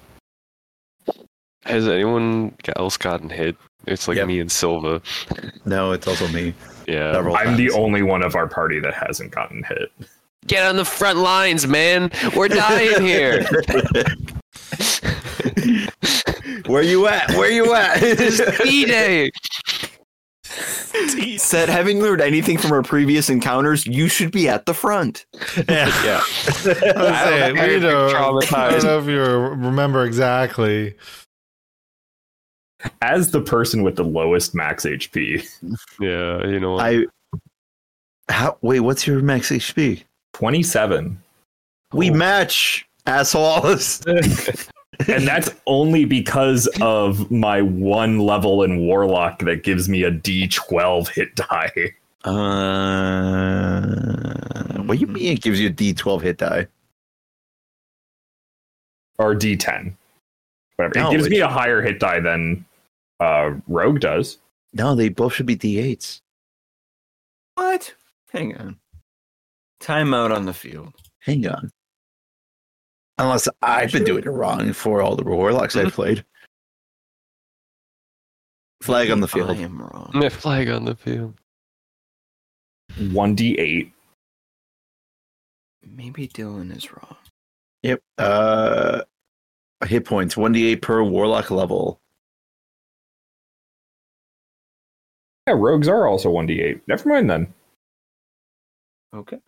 Has 1.65 1.87
anyone 1.87 2.55
else 2.75 2.97
gotten 2.97 3.29
hit? 3.29 3.55
It's 3.85 4.07
like 4.07 4.17
Yep. 4.17 4.27
me 4.27 4.39
and 4.39 4.51
Sylva. 4.51 5.01
No, 5.65 5.91
it's 5.91 6.07
also 6.07 6.27
me. 6.29 6.53
Yeah. 6.87 7.13
Several 7.13 7.35
I'm 7.35 7.55
the 7.57 7.71
only 7.71 8.01
one 8.01 8.23
of 8.23 8.35
our 8.35 8.47
party 8.47 8.79
that 8.79 8.93
hasn't 8.93 9.31
gotten 9.31 9.63
hit. 9.63 9.91
Get 10.45 10.65
on 10.65 10.77
the 10.77 10.85
front 10.85 11.19
lines, 11.19 11.67
man. 11.67 12.09
We're 12.35 12.47
dying 12.47 13.01
here. 13.01 13.45
Where 16.67 16.83
you 16.83 17.07
at? 17.07 17.29
Where 17.31 17.51
you 17.51 17.73
at? 17.73 18.03
It 18.03 18.19
is 18.19 18.41
E 18.65 18.85
day. 18.85 19.31
Said, 21.37 21.69
having 21.69 22.01
learned 22.01 22.21
anything 22.21 22.57
from 22.57 22.71
our 22.71 22.81
previous 22.81 23.29
encounters, 23.29 23.85
you 23.85 24.07
should 24.07 24.31
be 24.31 24.49
at 24.49 24.65
the 24.65 24.73
front. 24.73 25.25
yeah. 25.69 25.87
Yeah. 26.03 26.21
I 26.21 26.21
was 26.21 27.17
saying, 27.23 27.53
we 27.53 27.75
I'm 27.75 27.81
don't, 27.81 28.53
I 28.53 28.71
don't 28.71 28.83
know 28.83 28.99
if 28.99 29.05
you 29.05 29.21
remember 29.21 30.03
exactly. 30.03 30.95
As 33.01 33.31
the 33.31 33.41
person 33.41 33.83
with 33.83 33.95
the 33.95 34.03
lowest 34.03 34.55
max 34.55 34.85
HP, 34.85 35.47
Yeah, 35.99 36.45
you 36.47 36.59
know 36.59 36.73
what? 36.73 36.85
I. 36.85 37.05
How? 38.29 38.57
Wait, 38.61 38.81
what's 38.81 39.07
your 39.07 39.21
max 39.21 39.49
HP? 39.49 40.03
27. 40.33 41.17
We 41.93 42.09
oh. 42.09 42.13
match, 42.13 42.87
assholes. 43.05 44.03
and 45.07 45.27
that's 45.27 45.49
only 45.65 46.05
because 46.05 46.67
of 46.81 47.29
my 47.31 47.61
one 47.61 48.19
level 48.19 48.63
in 48.63 48.79
Warlock 48.79 49.39
that 49.39 49.63
gives 49.63 49.89
me 49.89 50.03
a 50.03 50.11
D12 50.11 51.09
hit 51.09 51.35
die. 51.35 51.93
Uh, 52.23 53.81
what 54.83 54.95
do 54.95 54.99
you 54.99 55.07
mean 55.07 55.33
it 55.33 55.41
gives 55.41 55.59
you 55.59 55.69
a 55.69 55.71
D12 55.71 56.21
hit 56.21 56.37
die? 56.37 56.67
Or 59.17 59.33
D10. 59.35 59.93
Whatever. 60.75 60.99
No, 60.99 61.09
it 61.09 61.11
gives 61.11 61.29
me 61.29 61.39
a 61.39 61.47
higher 61.47 61.81
hit 61.81 61.99
die 61.99 62.19
than 62.19 62.65
uh, 63.19 63.51
Rogue 63.67 63.99
does. 63.99 64.37
No, 64.73 64.95
they 64.95 65.09
both 65.09 65.33
should 65.33 65.45
be 65.45 65.55
D8s. 65.57 66.21
What? 67.55 67.93
Hang 68.31 68.55
on. 68.57 68.77
Timeout 69.81 70.35
on 70.35 70.45
the 70.45 70.53
field. 70.53 70.93
Hang 71.19 71.47
on. 71.47 71.71
Unless 73.19 73.47
I've 73.61 73.91
been 73.91 74.03
doing 74.03 74.23
it 74.23 74.29
wrong 74.29 74.73
for 74.73 75.01
all 75.01 75.15
the 75.15 75.23
warlocks 75.23 75.75
I've 75.75 75.93
played. 75.93 76.23
Flag 78.81 79.09
on 79.09 79.21
the 79.21 79.27
field. 79.27 79.49
I 79.49 79.55
am 79.55 79.81
wrong. 79.81 80.11
Yeah, 80.13 80.29
flag 80.29 80.69
on 80.69 80.85
the 80.85 80.95
field. 80.95 81.33
1D8. 82.99 83.91
Maybe 85.83 86.27
Dylan 86.27 86.75
is 86.75 86.91
wrong. 86.91 87.15
Yep. 87.83 88.01
Uh, 88.17 89.01
hit 89.85 90.05
points 90.05 90.35
1d8 90.35 90.81
per 90.81 91.01
warlock 91.01 91.49
level. 91.49 91.99
Yeah, 95.47 95.53
rogues 95.53 95.87
are 95.87 96.07
also 96.07 96.31
1d8. 96.31 96.81
Never 96.87 97.09
mind 97.09 97.29
then. 97.29 97.53
Okay. 99.15 99.39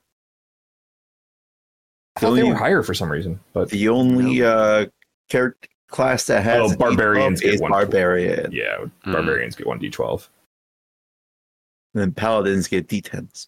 I 2.16 2.20
thought 2.22 2.32
they 2.36 2.42
only- 2.42 2.54
were 2.54 2.58
higher 2.60 2.84
for 2.84 2.94
some 2.94 3.12
reason, 3.12 3.40
but 3.54 3.70
The 3.70 3.88
only 3.90 4.44
uh, 4.44 4.88
character 5.30 5.70
class 5.88 6.26
that 6.26 6.44
has 6.44 6.74
Oh, 6.74 6.78
barbarians 6.78 7.42
get 7.42 7.56
is 7.56 7.62
one. 7.62 7.72
barbarian, 7.72 8.52
yeah, 8.52 8.86
Hmm. 9.04 9.12
barbarians 9.14 9.56
get 9.56 9.68
one 9.68 9.80
d12. 9.80 10.30
and 11.96 12.02
then 12.04 12.12
paladins 12.12 12.68
get 12.68 12.88
D10s. 12.88 13.48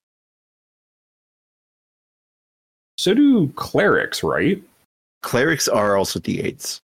So 2.97 3.13
do 3.13 3.47
clerics, 3.49 4.23
right? 4.23 4.61
Clerics 5.21 5.67
are 5.67 5.95
also 5.95 6.19
D8s. 6.19 6.81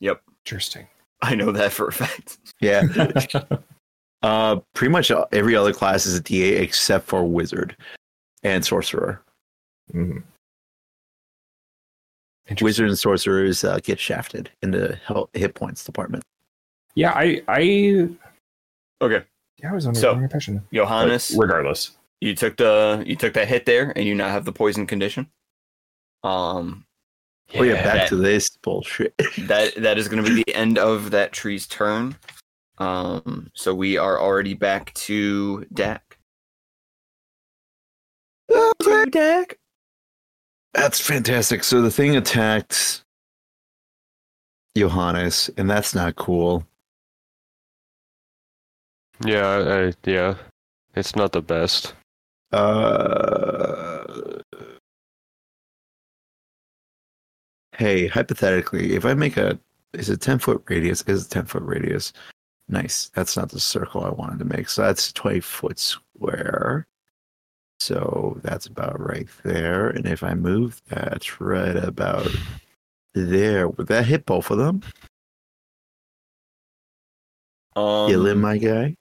Yep, 0.00 0.22
Interesting. 0.46 0.86
I 1.22 1.34
know 1.34 1.52
that 1.52 1.70
for 1.72 1.88
a 1.88 1.92
fact. 1.92 2.38
Yeah, 2.60 2.82
uh, 4.22 4.56
pretty 4.74 4.90
much 4.92 5.10
every 5.32 5.54
other 5.56 5.72
class 5.72 6.06
is 6.06 6.16
a 6.18 6.22
D8 6.22 6.60
except 6.60 7.06
for 7.06 7.24
wizard 7.24 7.76
and 8.42 8.64
sorcerer. 8.64 9.20
Mhm. 9.92 10.22
Interesting. 12.50 12.64
Wizard 12.64 12.88
and 12.88 12.98
sorcerers 12.98 13.62
uh, 13.64 13.78
get 13.82 14.00
shafted 14.00 14.50
in 14.62 14.72
the 14.72 14.98
hel- 15.06 15.30
hit 15.34 15.54
points 15.54 15.84
department. 15.84 16.24
Yeah, 16.96 17.12
I, 17.14 17.40
I, 17.46 18.08
Okay, 19.00 19.24
yeah, 19.58 19.70
I 19.70 19.72
was 19.74 19.86
under 19.86 19.98
So- 19.98 20.14
the 20.14 20.22
impression. 20.22 20.56
But 20.58 20.72
Johannes, 20.76 21.34
regardless, 21.38 21.92
you 22.20 22.34
took 22.34 22.56
the 22.56 23.02
you 23.06 23.14
took 23.16 23.32
that 23.34 23.46
hit 23.48 23.64
there, 23.66 23.92
and 23.96 24.04
you 24.04 24.14
now 24.16 24.28
have 24.28 24.44
the 24.44 24.52
poison 24.52 24.86
condition. 24.86 25.28
Um, 26.24 26.84
oh 27.54 27.62
yeah, 27.62 27.74
back 27.82 27.94
that- 27.94 28.08
to 28.08 28.16
this 28.16 28.50
bullshit. 28.62 29.14
that 29.38 29.74
that 29.76 29.96
is 29.96 30.08
going 30.08 30.22
to 30.24 30.28
be 30.28 30.42
the 30.42 30.54
end 30.54 30.76
of 30.76 31.12
that 31.12 31.32
tree's 31.32 31.66
turn. 31.68 32.16
Um, 32.78 33.50
so 33.54 33.74
we 33.74 33.96
are 33.96 34.18
already 34.20 34.54
back 34.54 34.92
to 34.94 35.64
Dak. 35.72 36.18
To 38.50 39.06
Dak. 39.10 39.56
That's 40.74 41.00
fantastic. 41.00 41.64
So 41.64 41.82
the 41.82 41.90
thing 41.90 42.16
attacked 42.16 43.02
Johannes, 44.76 45.50
and 45.56 45.68
that's 45.68 45.94
not 45.94 46.16
cool. 46.16 46.64
Yeah, 49.24 49.90
I, 49.90 50.08
yeah. 50.08 50.34
It's 50.94 51.14
not 51.16 51.32
the 51.32 51.42
best. 51.42 51.94
Uh, 52.52 54.04
hey, 57.76 58.06
hypothetically, 58.06 58.94
if 58.94 59.04
I 59.04 59.14
make 59.14 59.36
a 59.36 59.58
is 59.92 60.08
it 60.08 60.20
ten 60.20 60.38
foot 60.38 60.62
radius? 60.68 61.02
Is 61.02 61.26
it 61.26 61.30
ten 61.30 61.46
foot 61.46 61.62
radius? 61.64 62.12
Nice. 62.68 63.10
That's 63.14 63.36
not 63.36 63.50
the 63.50 63.60
circle 63.60 64.04
I 64.04 64.10
wanted 64.10 64.38
to 64.38 64.44
make. 64.44 64.68
So 64.68 64.82
that's 64.82 65.12
twenty 65.12 65.40
foot 65.40 65.78
square. 65.78 66.86
So 67.80 68.38
that's 68.42 68.66
about 68.66 69.00
right 69.00 69.28
there. 69.42 69.88
And 69.88 70.06
if 70.06 70.22
I 70.22 70.34
move 70.34 70.80
that 70.88 71.40
right 71.40 71.76
about 71.76 72.28
there, 73.14 73.68
would 73.68 73.86
that 73.88 74.06
hit 74.06 74.26
both 74.26 74.50
of 74.50 74.58
them? 74.58 74.82
Um, 77.76 78.10
Kill 78.10 78.26
him, 78.26 78.40
my 78.40 78.58
guy. 78.58 78.96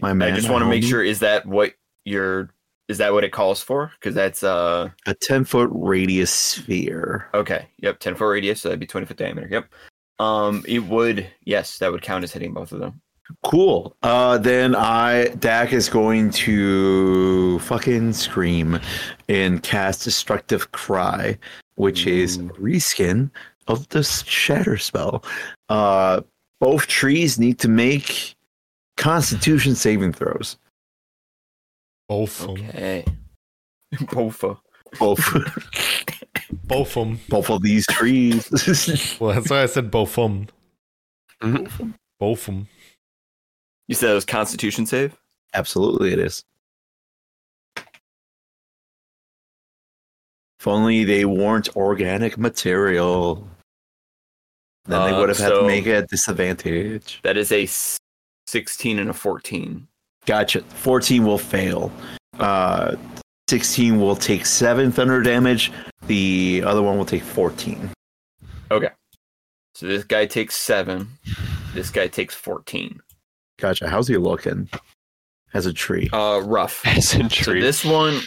my 0.00 0.12
man, 0.12 0.32
I 0.32 0.36
just 0.36 0.48
want 0.48 0.62
to 0.62 0.68
make 0.68 0.82
homie. 0.82 0.88
sure 0.88 1.02
is 1.04 1.20
that 1.20 1.46
what 1.46 1.74
you're 2.04 2.50
is 2.88 2.98
that 2.98 3.12
what 3.12 3.22
it 3.24 3.30
calls 3.32 3.62
for? 3.62 3.92
Because 4.00 4.14
that's 4.14 4.42
uh 4.42 4.90
A 5.06 5.14
ten 5.14 5.44
foot 5.44 5.70
radius 5.72 6.30
sphere. 6.32 7.28
okay. 7.34 7.68
Yep, 7.78 8.00
ten 8.00 8.14
foot 8.16 8.26
radius. 8.26 8.62
So 8.62 8.68
that'd 8.68 8.80
be 8.80 8.86
twenty 8.86 9.06
foot 9.06 9.18
diameter. 9.18 9.48
Yep. 9.50 9.72
Um, 10.18 10.64
it 10.66 10.80
would 10.80 11.28
yes, 11.44 11.78
that 11.78 11.92
would 11.92 12.02
count 12.02 12.24
as 12.24 12.32
hitting 12.32 12.52
both 12.54 12.72
of 12.72 12.80
them. 12.80 13.00
Cool. 13.42 13.96
Uh, 14.02 14.38
then 14.38 14.74
I 14.74 15.28
Dak 15.38 15.72
is 15.72 15.88
going 15.88 16.30
to 16.32 17.58
fucking 17.60 18.12
scream 18.12 18.80
and 19.28 19.62
cast 19.62 20.04
Destructive 20.04 20.72
Cry, 20.72 21.38
which 21.76 22.06
is 22.06 22.36
a 22.36 22.40
reskin 22.40 23.30
of 23.68 23.88
the 23.90 24.02
Shatter 24.02 24.76
spell. 24.78 25.24
Uh, 25.68 26.20
both 26.60 26.86
trees 26.86 27.38
need 27.38 27.58
to 27.60 27.68
make 27.68 28.34
Constitution 28.96 29.74
saving 29.74 30.12
throws. 30.12 30.56
Both 32.08 32.40
of 32.42 32.56
them. 32.56 32.68
Okay. 32.68 33.04
Bofa. 33.94 34.58
Both, 34.98 35.20
Both 36.64 36.96
of 36.96 37.08
them. 37.08 37.20
both 37.30 37.48
of 37.50 37.62
these 37.62 37.86
trees. 37.86 38.48
Well, 39.20 39.32
that's 39.34 39.48
why 39.48 39.62
I 39.62 39.66
said 39.66 39.90
both 39.90 40.18
of 40.18 40.30
them. 41.40 41.64
Both 42.20 42.40
of 42.48 42.54
them. 42.54 42.68
You 43.92 43.96
said 43.96 44.12
it 44.12 44.14
was 44.14 44.24
Constitution 44.24 44.86
save. 44.86 45.14
Absolutely, 45.52 46.14
it 46.14 46.18
is. 46.18 46.42
If 47.76 47.86
only 50.66 51.04
they 51.04 51.26
weren't 51.26 51.76
organic 51.76 52.38
material, 52.38 53.46
then 54.86 55.04
they 55.04 55.14
Uh, 55.14 55.20
would 55.20 55.28
have 55.28 55.36
had 55.36 55.50
to 55.50 55.66
make 55.66 55.84
it 55.84 56.04
a 56.04 56.06
disadvantage. 56.06 57.20
That 57.22 57.36
is 57.36 57.52
a 57.52 57.68
sixteen 58.46 58.98
and 58.98 59.10
a 59.10 59.12
fourteen. 59.12 59.88
Gotcha. 60.24 60.62
14 60.62 61.26
will 61.26 61.36
fail. 61.36 61.92
Uh, 62.38 62.96
16 63.50 64.00
will 64.00 64.16
take 64.16 64.46
7 64.46 64.90
thunder 64.90 65.20
damage. 65.20 65.70
The 66.06 66.62
other 66.64 66.80
one 66.80 66.96
will 66.96 67.04
take 67.04 67.24
14. 67.24 67.90
Okay. 68.70 68.88
So 69.74 69.86
this 69.86 70.04
guy 70.04 70.24
takes 70.24 70.54
seven. 70.54 71.18
This 71.74 71.90
guy 71.90 72.06
takes 72.06 72.34
fourteen. 72.34 73.02
Gotcha. 73.58 73.88
How's 73.88 74.08
he 74.08 74.16
looking? 74.16 74.68
As 75.54 75.66
a 75.66 75.72
tree. 75.72 76.08
Uh, 76.12 76.40
rough. 76.44 76.82
As 76.86 77.14
a 77.14 77.28
tree. 77.28 77.60
So 77.60 77.66
this 77.66 77.84
one, 77.84 78.20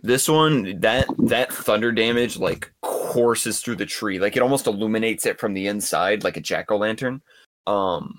this 0.00 0.28
one, 0.28 0.80
that 0.80 1.06
that 1.18 1.52
thunder 1.52 1.92
damage 1.92 2.38
like 2.38 2.72
courses 2.82 3.60
through 3.60 3.76
the 3.76 3.86
tree, 3.86 4.18
like 4.18 4.36
it 4.36 4.42
almost 4.42 4.66
illuminates 4.66 5.26
it 5.26 5.38
from 5.38 5.54
the 5.54 5.66
inside, 5.68 6.24
like 6.24 6.36
a 6.36 6.40
jack 6.40 6.70
o' 6.70 6.76
lantern. 6.76 7.22
Um, 7.66 8.18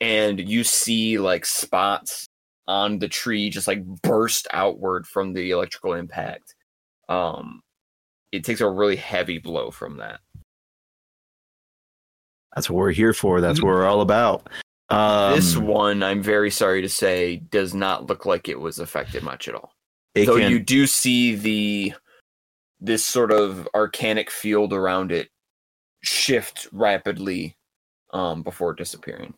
and 0.00 0.40
you 0.40 0.64
see 0.64 1.18
like 1.18 1.46
spots 1.46 2.26
on 2.66 2.98
the 2.98 3.08
tree 3.08 3.50
just 3.50 3.68
like 3.68 3.84
burst 3.84 4.48
outward 4.52 5.06
from 5.06 5.32
the 5.32 5.50
electrical 5.50 5.94
impact. 5.94 6.54
Um, 7.08 7.60
it 8.32 8.44
takes 8.44 8.60
a 8.60 8.68
really 8.68 8.96
heavy 8.96 9.38
blow 9.38 9.70
from 9.70 9.98
that. 9.98 10.20
That's 12.54 12.70
what 12.70 12.78
we're 12.78 12.92
here 12.92 13.12
for. 13.12 13.40
That's 13.40 13.60
what 13.60 13.68
we're 13.68 13.86
all 13.86 14.00
about. 14.00 14.48
Um, 14.90 15.34
this 15.34 15.56
one, 15.56 16.02
I'm 16.02 16.22
very 16.22 16.50
sorry 16.50 16.82
to 16.82 16.88
say, 16.88 17.36
does 17.36 17.74
not 17.74 18.06
look 18.06 18.26
like 18.26 18.48
it 18.48 18.60
was 18.60 18.78
affected 18.78 19.22
much 19.22 19.48
at 19.48 19.54
all. 19.54 19.72
Though 20.14 20.38
can- 20.38 20.50
you 20.50 20.58
do 20.60 20.86
see 20.86 21.34
the 21.34 21.94
this 22.80 23.04
sort 23.04 23.32
of 23.32 23.66
arcanic 23.74 24.28
field 24.30 24.72
around 24.72 25.10
it 25.10 25.30
shift 26.02 26.68
rapidly 26.70 27.56
um, 28.12 28.42
before 28.42 28.74
disappearing. 28.74 29.32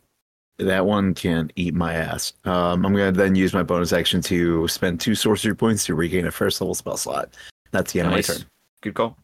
that 0.58 0.84
one 0.84 1.14
can 1.14 1.50
eat 1.54 1.72
my 1.74 1.94
ass. 1.94 2.32
Um, 2.44 2.84
I'm 2.84 2.92
going 2.94 3.14
to 3.14 3.16
then 3.16 3.34
use 3.36 3.52
my 3.54 3.62
bonus 3.62 3.92
action 3.92 4.20
to 4.22 4.66
spend 4.68 5.00
two 5.00 5.14
sorcery 5.14 5.54
points 5.54 5.84
to 5.86 5.94
regain 5.94 6.26
a 6.26 6.30
first 6.32 6.60
level 6.60 6.74
spell 6.74 6.96
slot. 6.96 7.34
That's 7.70 7.92
the 7.92 8.00
end 8.00 8.10
Nice. 8.10 8.28
of 8.30 8.34
my 8.34 8.38
turn. 8.40 8.50
Good 8.82 8.94
call. 8.94 9.16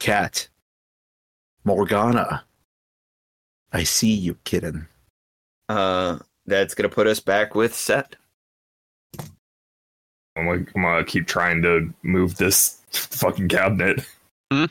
Cat. 0.00 0.48
Morgana. 1.64 2.44
I 3.72 3.84
see 3.84 4.12
you, 4.12 4.36
kitten. 4.44 4.88
Uh, 5.68 6.18
that's 6.46 6.74
gonna 6.74 6.88
put 6.88 7.06
us 7.06 7.20
back 7.20 7.54
with 7.54 7.74
Set. 7.74 8.16
I'm 10.36 10.46
gonna, 10.46 10.64
I'm 10.74 10.82
gonna 10.82 11.04
keep 11.04 11.26
trying 11.26 11.62
to 11.62 11.92
move 12.02 12.36
this 12.36 12.80
fucking 12.90 13.48
cabinet. 13.48 14.06
All 14.50 14.66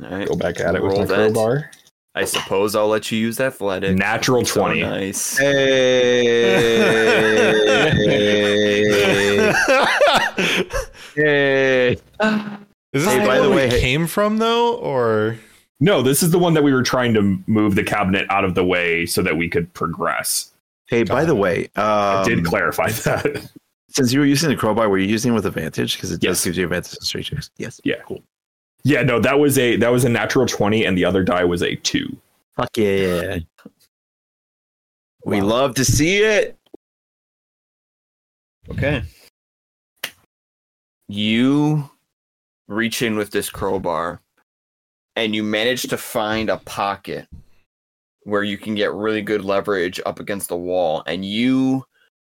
right. 0.00 0.26
Go 0.28 0.34
back 0.36 0.58
at 0.60 0.74
it 0.74 0.82
with 0.82 0.90
Roll 0.92 1.00
my 1.00 1.06
that. 1.06 1.32
crowbar. 1.32 1.70
I 2.14 2.24
suppose 2.26 2.74
I'll 2.76 2.88
let 2.88 3.10
you 3.10 3.18
use 3.18 3.38
that 3.38 3.46
athletic. 3.54 3.96
Natural 3.96 4.44
So 4.44 4.60
20. 4.60 4.82
nice. 4.82 5.38
Hey. 5.38 6.24
hey. 7.94 9.52
hey. 11.14 11.92
Is 11.92 13.04
this 13.04 13.06
Hey, 13.06 13.26
by 13.26 13.38
the 13.40 13.48
we 13.48 13.56
way, 13.56 13.68
hey- 13.70 13.80
came 13.80 14.06
from 14.06 14.36
though, 14.38 14.74
or 14.76 15.38
No, 15.82 16.00
this 16.00 16.22
is 16.22 16.30
the 16.30 16.38
one 16.38 16.54
that 16.54 16.62
we 16.62 16.72
were 16.72 16.84
trying 16.84 17.12
to 17.14 17.36
move 17.48 17.74
the 17.74 17.82
cabinet 17.82 18.24
out 18.30 18.44
of 18.44 18.54
the 18.54 18.64
way 18.64 19.04
so 19.04 19.20
that 19.22 19.36
we 19.36 19.48
could 19.48 19.72
progress. 19.74 20.52
Hey, 20.86 21.02
by 21.02 21.24
the 21.24 21.34
way, 21.34 21.70
I 21.74 22.20
um, 22.20 22.24
did 22.28 22.44
clarify 22.44 22.90
that. 22.90 23.50
since 23.88 24.12
you 24.12 24.20
were 24.20 24.26
using 24.26 24.48
the 24.48 24.54
crowbar, 24.56 24.88
were 24.88 24.98
you 24.98 25.08
using 25.08 25.32
it 25.32 25.34
with 25.34 25.44
advantage? 25.44 25.96
Because 25.96 26.12
it 26.12 26.20
does 26.20 26.38
Yes. 26.38 26.44
give 26.44 26.56
you 26.56 26.64
advantage 26.64 26.94
in 26.94 27.00
straight 27.00 27.24
checks. 27.24 27.50
Yes. 27.56 27.80
Yeah. 27.82 27.96
Cool. 28.06 28.22
yeah, 28.84 29.02
no, 29.02 29.18
that 29.18 29.40
was 29.40 29.58
a 29.58 29.74
that 29.76 29.90
was 29.90 30.04
a 30.04 30.08
natural 30.08 30.46
20 30.46 30.84
and 30.84 30.96
the 30.96 31.04
other 31.04 31.24
die 31.24 31.42
was 31.44 31.62
a 31.62 31.74
2. 31.74 32.16
Fuck 32.56 32.76
yeah. 32.76 33.38
We 35.24 35.40
Wow. 35.40 35.46
love 35.48 35.74
to 35.74 35.84
see 35.84 36.18
it. 36.18 36.56
Okay. 38.70 39.02
You 41.08 41.90
reach 42.68 43.02
in 43.02 43.16
with 43.16 43.32
this 43.32 43.50
crowbar 43.50 44.20
and 45.16 45.34
you 45.34 45.42
manage 45.42 45.82
to 45.82 45.96
find 45.96 46.48
a 46.50 46.58
pocket 46.58 47.28
where 48.24 48.42
you 48.42 48.56
can 48.56 48.74
get 48.74 48.92
really 48.92 49.22
good 49.22 49.44
leverage 49.44 50.00
up 50.06 50.20
against 50.20 50.48
the 50.48 50.56
wall 50.56 51.02
and 51.06 51.24
you 51.24 51.84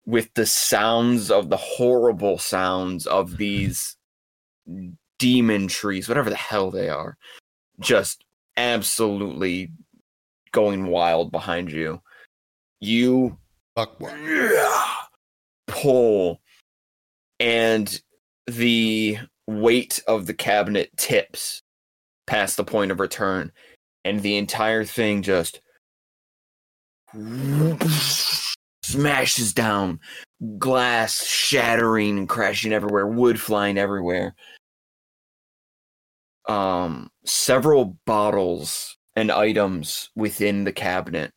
with 0.07 0.33
the 0.35 0.47
sounds 0.47 1.31
of 1.31 1.49
the 1.49 1.57
horrible 1.57 2.39
sounds 2.39 3.07
of 3.07 3.37
these 3.37 3.97
demon 5.19 5.69
trees, 5.69 6.09
whatever 6.09 6.31
the 6.31 6.37
hell 6.37 6.71
they 6.71 6.89
are, 6.89 7.17
just 7.81 8.25
absolutely 8.57 9.73
going 10.53 10.87
wild 10.87 11.33
behind 11.33 11.71
you. 11.73 12.01
You 12.81 13.39
pull, 15.67 16.41
and 17.41 18.01
the 18.47 19.19
weight 19.47 20.03
of 20.07 20.27
the 20.27 20.35
cabinet 20.35 20.91
tips 20.97 21.63
past 22.27 22.57
the 22.57 22.65
point 22.65 22.91
of 22.91 23.01
return, 23.01 23.53
and 24.05 24.21
the 24.21 24.37
entire 24.37 24.85
thing 24.85 25.23
just 25.23 25.61
smashes 28.83 29.53
down, 29.53 30.01
glass 30.59 31.25
shattering 31.25 32.19
and 32.19 32.29
crashing 32.29 32.73
everywhere, 32.73 33.07
wood 33.07 33.41
flying 33.41 33.79
everywhere. 33.79 34.35
Um, 36.47 37.11
several 37.25 37.97
bottles 38.05 38.97
and 39.17 39.31
items 39.31 40.11
within 40.15 40.65
the 40.65 40.73
cabinet 40.73 41.31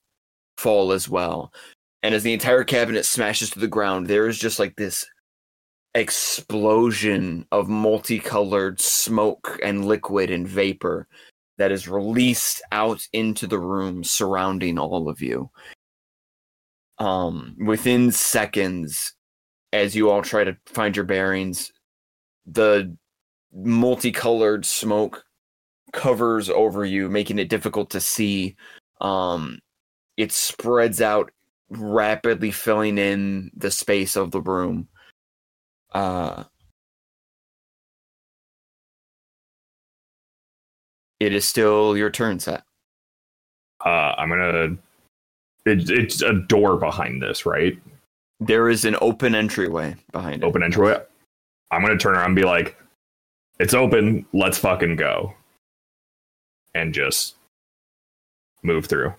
fall 0.57 0.91
as 0.91 1.07
well. 1.07 1.53
And 2.03 2.13
as 2.13 2.23
the 2.23 2.33
entire 2.33 2.63
cabinet 2.63 3.05
smashes 3.05 3.49
to 3.51 3.59
the 3.59 3.67
ground, 3.67 4.07
there 4.07 4.27
is 4.27 4.37
just 4.37 4.59
like 4.59 4.75
this 4.75 5.05
explosion 5.97 7.43
of 7.51 7.67
multicolored 7.67 8.79
smoke 8.79 9.59
and 9.63 9.85
liquid 9.85 10.29
and 10.29 10.47
vapor 10.47 11.07
that 11.57 11.71
is 11.71 11.87
released 11.87 12.61
out 12.71 13.01
into 13.13 13.47
the 13.47 13.57
room 13.57 14.03
surrounding 14.03 14.77
all 14.77 15.09
of 15.09 15.21
you. 15.21 15.49
Um, 16.99 17.55
within 17.65 18.11
seconds, 18.11 19.13
as 19.73 19.95
you 19.95 20.11
all 20.11 20.21
try 20.21 20.43
to 20.43 20.55
find 20.67 20.95
your 20.95 21.05
bearings, 21.05 21.71
the 22.45 22.95
multicolored 23.51 24.67
smoke 24.67 25.23
covers 25.93 26.47
over 26.47 26.85
you, 26.85 27.09
making 27.09 27.39
it 27.39 27.49
difficult 27.49 27.89
to 27.89 27.99
see. 27.99 28.55
Um, 29.01 29.59
it 30.15 30.31
spreads 30.31 31.01
out, 31.01 31.31
rapidly 31.69 32.51
filling 32.51 32.99
in 32.99 33.49
the 33.55 33.71
space 33.71 34.15
of 34.15 34.29
the 34.29 34.41
room. 34.41 34.87
Uh, 35.97 36.43
it 41.19 41.33
is 41.33 41.43
still 41.43 41.97
your 41.97 42.11
turn, 42.11 42.39
Set. 42.39 42.61
Uh, 43.83 44.13
I'm 44.15 44.29
gonna. 44.29 44.77
It, 45.65 45.89
it's 45.89 46.21
a 46.21 46.33
door 46.33 46.77
behind 46.77 47.23
this, 47.23 47.47
right? 47.47 47.79
There 48.39 48.69
is 48.69 48.85
an 48.85 48.95
open 49.01 49.33
entryway 49.33 49.95
behind 50.11 50.43
it. 50.43 50.45
Open 50.45 50.61
entryway. 50.61 51.01
I'm 51.71 51.81
gonna 51.81 51.97
turn 51.97 52.13
around 52.13 52.27
and 52.27 52.35
be 52.35 52.43
like, 52.43 52.77
"It's 53.59 53.73
open. 53.73 54.27
Let's 54.33 54.59
fucking 54.59 54.97
go," 54.97 55.33
and 56.75 56.93
just 56.93 57.37
move 58.61 58.85
through. 58.85 59.15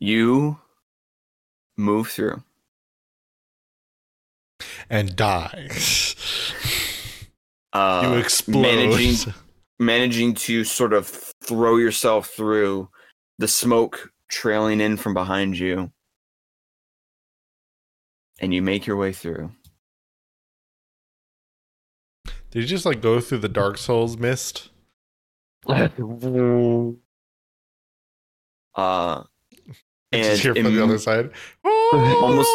You 0.00 0.58
move 1.76 2.08
through. 2.08 2.42
And 4.90 5.16
die. 5.16 5.68
Uh, 7.72 8.08
you 8.10 8.18
explode. 8.18 8.62
Managing, 8.62 9.34
managing 9.78 10.32
to 10.34 10.64
sort 10.64 10.94
of 10.94 11.06
throw 11.44 11.76
yourself 11.76 12.28
through 12.30 12.88
the 13.38 13.46
smoke 13.46 14.12
trailing 14.30 14.80
in 14.80 14.96
from 14.96 15.12
behind 15.12 15.58
you. 15.58 15.92
And 18.40 18.54
you 18.54 18.62
make 18.62 18.86
your 18.86 18.96
way 18.96 19.12
through. 19.12 19.50
Did 22.50 22.62
you 22.62 22.66
just 22.66 22.86
like 22.86 23.02
go 23.02 23.20
through 23.20 23.38
the 23.38 23.48
Dark 23.50 23.76
Souls 23.76 24.16
mist? 24.16 24.70
Uh, 25.68 25.88
And 30.12 30.22
just 30.24 30.42
hear 30.42 30.54
from 30.54 30.74
the 30.74 30.82
other 30.82 30.98
side. 30.98 31.30
Almost- 31.64 32.48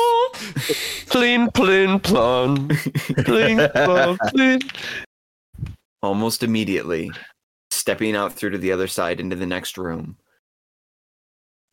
Plin, 1.08 1.52
plin, 1.52 2.00
plon. 2.00 2.70
Plin, 3.26 3.70
plon, 3.74 4.18
plin. 4.30 4.62
almost 6.02 6.44
immediately, 6.44 7.12
stepping 7.70 8.16
out 8.16 8.34
through 8.34 8.52
to 8.52 8.58
the 8.58 8.72
other 8.72 8.88
side 8.88 9.20
into 9.20 9.36
the 9.36 9.46
next 9.46 9.78
room, 9.78 10.18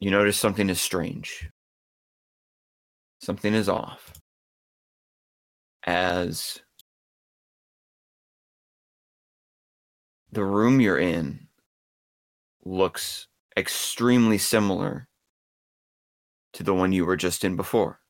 you 0.00 0.10
notice 0.10 0.36
something 0.36 0.70
is 0.70 0.80
strange. 0.80 1.50
Something 3.20 3.54
is 3.54 3.68
off. 3.68 4.12
As 5.84 6.60
the 10.30 10.44
room 10.44 10.80
you're 10.80 10.98
in 10.98 11.48
looks 12.64 13.26
extremely 13.56 14.38
similar 14.38 15.08
to 16.52 16.62
the 16.62 16.74
one 16.74 16.92
you 16.92 17.06
were 17.06 17.16
just 17.16 17.44
in 17.44 17.56
before, 17.56 18.00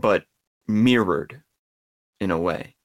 but 0.00 0.24
mirrored 0.66 1.42
in 2.20 2.30
a 2.30 2.38
way. 2.38 2.76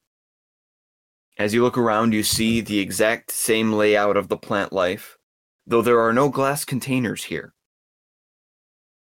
As 1.38 1.54
you 1.54 1.64
look 1.64 1.78
around, 1.78 2.14
you 2.14 2.24
see 2.24 2.62
the 2.62 2.80
exact 2.80 3.32
same 3.32 3.74
layout 3.74 4.18
of 4.18 4.28
the 4.28 4.38
plant 4.38 4.72
life, 4.72 5.18
though 5.66 5.82
there 5.82 6.00
are 6.00 6.14
no 6.14 6.30
glass 6.30 6.66
containers 6.66 7.24
here. 7.24 7.54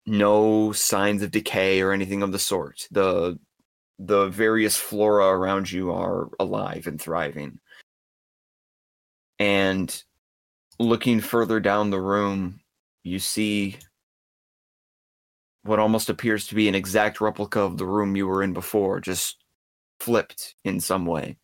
No 0.06 0.72
signs 0.72 1.22
of 1.22 1.30
decay 1.30 1.80
or 1.80 1.92
anything 1.92 2.22
of 2.22 2.32
the 2.32 2.38
sort. 2.38 2.86
The 2.90 3.38
the 3.98 4.28
various 4.28 4.76
flora 4.76 5.26
around 5.28 5.72
you 5.72 5.90
are 5.90 6.28
alive 6.38 6.86
and 6.86 7.00
thriving. 7.00 7.58
And 9.38 10.02
looking 10.78 11.20
further 11.20 11.60
down 11.60 11.90
the 11.90 12.00
room, 12.00 12.60
you 13.02 13.18
see 13.18 13.78
what 15.66 15.78
almost 15.78 16.08
appears 16.08 16.46
to 16.46 16.54
be 16.54 16.68
an 16.68 16.74
exact 16.74 17.20
replica 17.20 17.60
of 17.60 17.78
the 17.78 17.86
room 17.86 18.16
you 18.16 18.26
were 18.26 18.42
in 18.42 18.52
before, 18.52 19.00
just 19.00 19.44
flipped 20.00 20.54
in 20.64 20.80
some 20.80 21.06
way. 21.06 21.38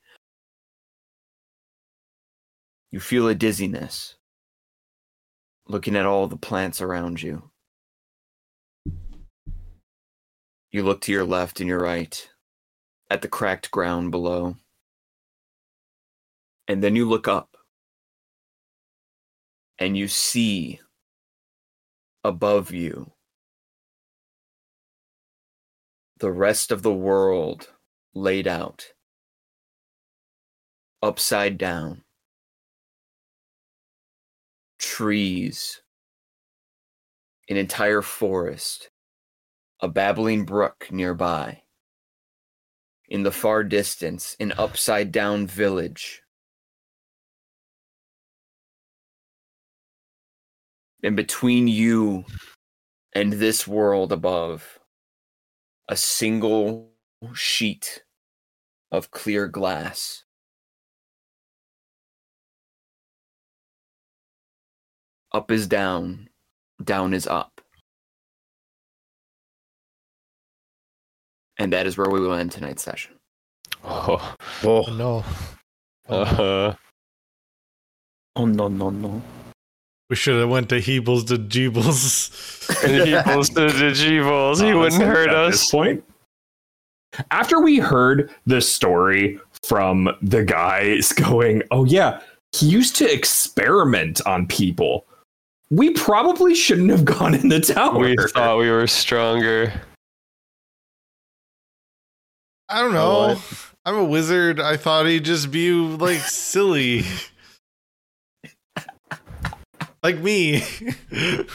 You 2.90 3.00
feel 3.00 3.28
a 3.28 3.34
dizziness 3.34 4.16
looking 5.66 5.96
at 5.96 6.06
all 6.06 6.26
the 6.26 6.36
plants 6.36 6.80
around 6.80 7.22
you. 7.22 7.50
You 10.70 10.82
look 10.82 11.00
to 11.02 11.12
your 11.12 11.24
left 11.24 11.60
and 11.60 11.68
your 11.68 11.80
right 11.80 12.28
at 13.10 13.22
the 13.22 13.28
cracked 13.28 13.70
ground 13.70 14.10
below. 14.10 14.56
And 16.68 16.82
then 16.82 16.96
you 16.96 17.08
look 17.08 17.28
up 17.28 17.56
and 19.78 19.96
you 19.96 20.08
see 20.08 20.80
above 22.24 22.72
you 22.72 23.11
the 26.22 26.30
rest 26.30 26.70
of 26.70 26.82
the 26.82 26.94
world 26.94 27.66
laid 28.14 28.46
out 28.46 28.92
upside 31.02 31.58
down 31.58 32.00
trees, 34.78 35.82
an 37.48 37.56
entire 37.56 38.02
forest, 38.02 38.88
a 39.80 39.88
babbling 39.88 40.44
brook 40.44 40.86
nearby. 40.92 41.60
In 43.08 43.24
the 43.24 43.32
far 43.32 43.64
distance, 43.64 44.36
an 44.38 44.52
upside 44.56 45.10
down 45.10 45.48
village. 45.48 46.22
And 51.02 51.16
between 51.16 51.66
you 51.66 52.26
and 53.12 53.32
this 53.32 53.66
world 53.66 54.12
above, 54.12 54.78
a 55.92 55.96
single 55.96 56.88
sheet 57.34 58.02
of 58.90 59.10
clear 59.10 59.46
glass. 59.46 60.24
Up 65.32 65.50
is 65.50 65.66
down, 65.66 66.30
down 66.82 67.12
is 67.12 67.26
up. 67.26 67.60
And 71.58 71.70
that 71.74 71.86
is 71.86 71.98
where 71.98 72.08
we 72.08 72.20
will 72.20 72.32
end 72.32 72.52
tonight's 72.52 72.82
session. 72.82 73.18
Oh, 73.84 74.34
Oh, 74.64 74.84
Oh, 74.88 74.92
no. 74.94 75.24
uh, 76.08 76.74
oh 78.36 78.46
no, 78.46 78.68
no, 78.68 78.88
no. 78.88 79.22
We 80.12 80.16
should 80.16 80.38
have 80.38 80.50
went 80.50 80.68
to 80.68 80.74
Heebles 80.74 81.26
to 81.28 81.38
Jeebles. 81.38 82.28
he 83.06 83.14
posted 83.22 83.70
the 83.70 83.92
G-Balls. 83.92 84.60
He 84.60 84.74
wouldn't 84.74 85.02
hurt 85.02 85.30
at 85.30 85.34
us. 85.34 85.52
This 85.52 85.70
point, 85.70 86.04
after 87.30 87.62
we 87.62 87.78
heard 87.78 88.30
the 88.44 88.60
story 88.60 89.40
from 89.62 90.10
the 90.20 90.44
guys 90.44 91.12
going, 91.16 91.62
"Oh 91.70 91.86
yeah, 91.86 92.20
he 92.52 92.66
used 92.66 92.94
to 92.96 93.10
experiment 93.10 94.20
on 94.26 94.46
people," 94.46 95.06
we 95.70 95.94
probably 95.94 96.54
shouldn't 96.54 96.90
have 96.90 97.06
gone 97.06 97.32
in 97.32 97.48
the 97.48 97.60
tower. 97.60 97.98
We 97.98 98.14
thought 98.34 98.58
we 98.58 98.70
were 98.70 98.86
stronger. 98.86 99.72
I 102.68 102.82
don't 102.82 102.92
know. 102.92 103.40
I'm 103.86 103.96
a 103.96 104.04
wizard. 104.04 104.60
I 104.60 104.76
thought 104.76 105.06
he'd 105.06 105.24
just 105.24 105.50
be 105.50 105.72
like 105.72 106.18
silly. 106.18 107.04
like 110.02 110.18
me. 110.18 110.62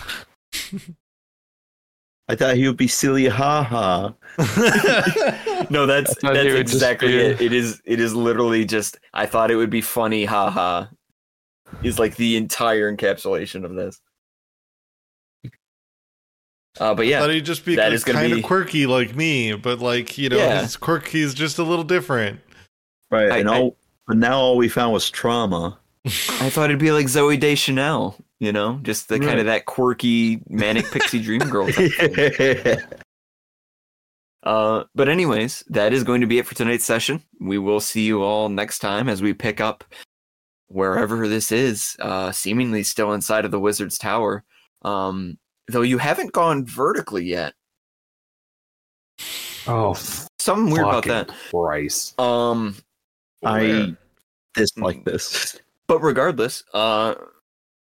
I 2.29 2.35
thought 2.35 2.55
he 2.57 2.67
would 2.67 2.75
be 2.77 2.87
silly, 2.89 3.27
ha 3.27 3.63
ha. 3.63 4.13
No, 5.69 5.85
that's 5.85 6.13
that's 6.21 6.39
he 6.39 6.51
would 6.53 6.67
just 6.67 6.75
exactly 6.75 7.13
it. 7.15 7.41
It 7.41 7.53
is 7.53 7.81
it 7.85 7.99
is 7.99 8.13
literally 8.13 8.63
just 8.65 8.97
I 9.13 9.25
thought 9.25 9.49
it 9.51 9.55
would 9.55 9.69
be 9.69 9.81
funny, 9.81 10.25
haha. 10.25 10.85
Is 11.83 11.99
like 11.99 12.15
the 12.15 12.37
entire 12.37 12.93
encapsulation 12.95 13.65
of 13.65 13.75
this. 13.75 13.99
Uh, 16.79 16.93
but 16.93 17.07
yeah, 17.07 17.19
thought 17.19 17.31
he'd 17.31 17.45
just 17.45 17.65
be 17.65 17.75
that 17.75 17.85
like, 17.85 17.93
is 17.93 18.03
gonna 18.03 18.19
kind 18.19 18.33
be- 18.33 18.39
of 18.39 18.45
quirky 18.45 18.85
like 18.85 19.15
me, 19.15 19.53
but 19.53 19.79
like, 19.79 20.17
you 20.17 20.29
know, 20.29 20.37
Yeah. 20.37 20.61
his 20.61 20.77
quirky 20.77 21.21
is 21.21 21.33
just 21.33 21.57
a 21.57 21.63
little 21.63 21.83
different. 21.83 22.39
Right, 23.09 23.31
I- 23.31 23.37
and 23.39 23.49
I- 23.49 23.59
all, 23.59 23.77
but 24.05 24.17
now 24.17 24.37
all 24.37 24.57
we 24.57 24.69
found 24.69 24.93
was 24.93 25.09
trauma. 25.09 25.79
I 26.05 26.49
thought 26.49 26.65
it'd 26.69 26.79
be 26.79 26.91
like 26.91 27.07
Zooey 27.07 27.39
Deschanel, 27.39 28.15
you 28.39 28.51
know, 28.51 28.79
just 28.83 29.09
the 29.09 29.19
kind 29.19 29.39
of 29.39 29.45
that 29.47 29.65
quirky 29.65 30.41
manic 30.49 30.85
pixie 30.91 31.21
dream 31.21 31.41
girl. 31.41 31.67
thing. 31.71 32.77
Uh, 34.43 34.85
but 34.95 35.09
anyways, 35.09 35.63
that 35.67 35.91
is 35.91 36.03
going 36.05 36.21
to 36.21 36.27
be 36.27 36.39
it 36.39 36.45
for 36.45 36.55
tonight's 36.55 36.85
session. 36.85 37.21
We 37.41 37.57
will 37.57 37.81
see 37.81 38.05
you 38.05 38.23
all 38.23 38.47
next 38.47 38.79
time 38.79 39.09
as 39.09 39.21
we 39.21 39.33
pick 39.33 39.59
up 39.59 39.83
wherever 40.67 41.27
this 41.27 41.51
is, 41.51 41.97
uh, 41.99 42.31
seemingly 42.31 42.83
still 42.83 43.11
inside 43.13 43.43
of 43.43 43.51
the 43.51 43.59
Wizard's 43.59 43.97
Tower. 43.97 44.45
Um, 44.83 45.37
though 45.67 45.81
you 45.81 45.97
haven't 45.97 46.31
gone 46.31 46.65
vertically 46.65 47.25
yet. 47.25 47.55
Oh, 49.67 49.95
Something 50.39 50.71
weird 50.71 50.87
about 50.87 51.05
that. 51.05 51.27
Christ. 51.49 52.17
Um, 52.17 52.77
I 53.43 53.95
dislike 54.53 55.03
this. 55.03 55.59
but 55.87 55.99
regardless, 55.99 56.63
uh, 56.73 57.15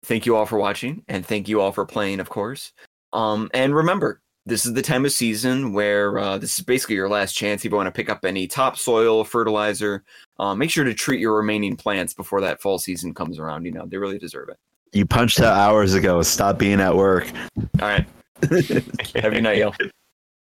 thank 0.04 0.26
you 0.26 0.36
all 0.36 0.46
for 0.46 0.58
watching 0.58 1.04
and 1.08 1.26
thank 1.26 1.48
you 1.48 1.62
all 1.62 1.72
for 1.72 1.86
playing, 1.86 2.20
of 2.20 2.30
course. 2.30 2.72
Um, 3.14 3.50
and 3.54 3.76
remember, 3.76 4.22
this 4.46 4.66
is 4.66 4.74
the 4.74 4.82
time 4.82 5.06
of 5.06 5.12
season 5.12 5.74
where 5.74 6.18
uh, 6.18 6.38
this 6.38 6.58
is 6.58 6.66
basically 6.66 6.96
your 6.96 7.10
last 7.10 7.34
chance. 7.34 7.64
If 7.64 7.72
you 7.72 7.78
want 7.78 7.88
to 7.88 7.92
pick 7.92 8.10
up 8.10 8.26
any 8.26 8.48
topsoil, 8.48 9.24
fertilizer, 9.24 10.04
uh, 10.40 10.56
make 10.56 10.72
sure 10.72 10.84
to 10.84 10.94
treat 10.94 11.20
your 11.20 11.36
remaining 11.36 11.76
plants 11.76 12.14
before 12.14 12.42
that 12.42 12.62
fall 12.62 12.80
season 12.80 13.14
comes 13.14 13.40
around. 13.40 13.66
You 13.66 13.72
know, 13.72 13.86
they 13.86 13.98
really 13.98 14.18
deserve 14.18 14.50
it. 14.50 14.58
You 14.92 15.06
punched 15.06 15.40
out 15.40 15.56
hours 15.56 15.94
ago. 15.94 16.22
Stop 16.24 16.58
being 16.58 16.82
at 16.82 16.96
work. 16.96 17.32
All 17.80 17.88
right. 17.88 18.08
Have 18.42 18.52
a 18.52 19.30
good 19.30 19.44
night, 19.44 19.58
y'all. 19.58 19.76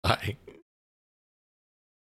I 0.03 0.38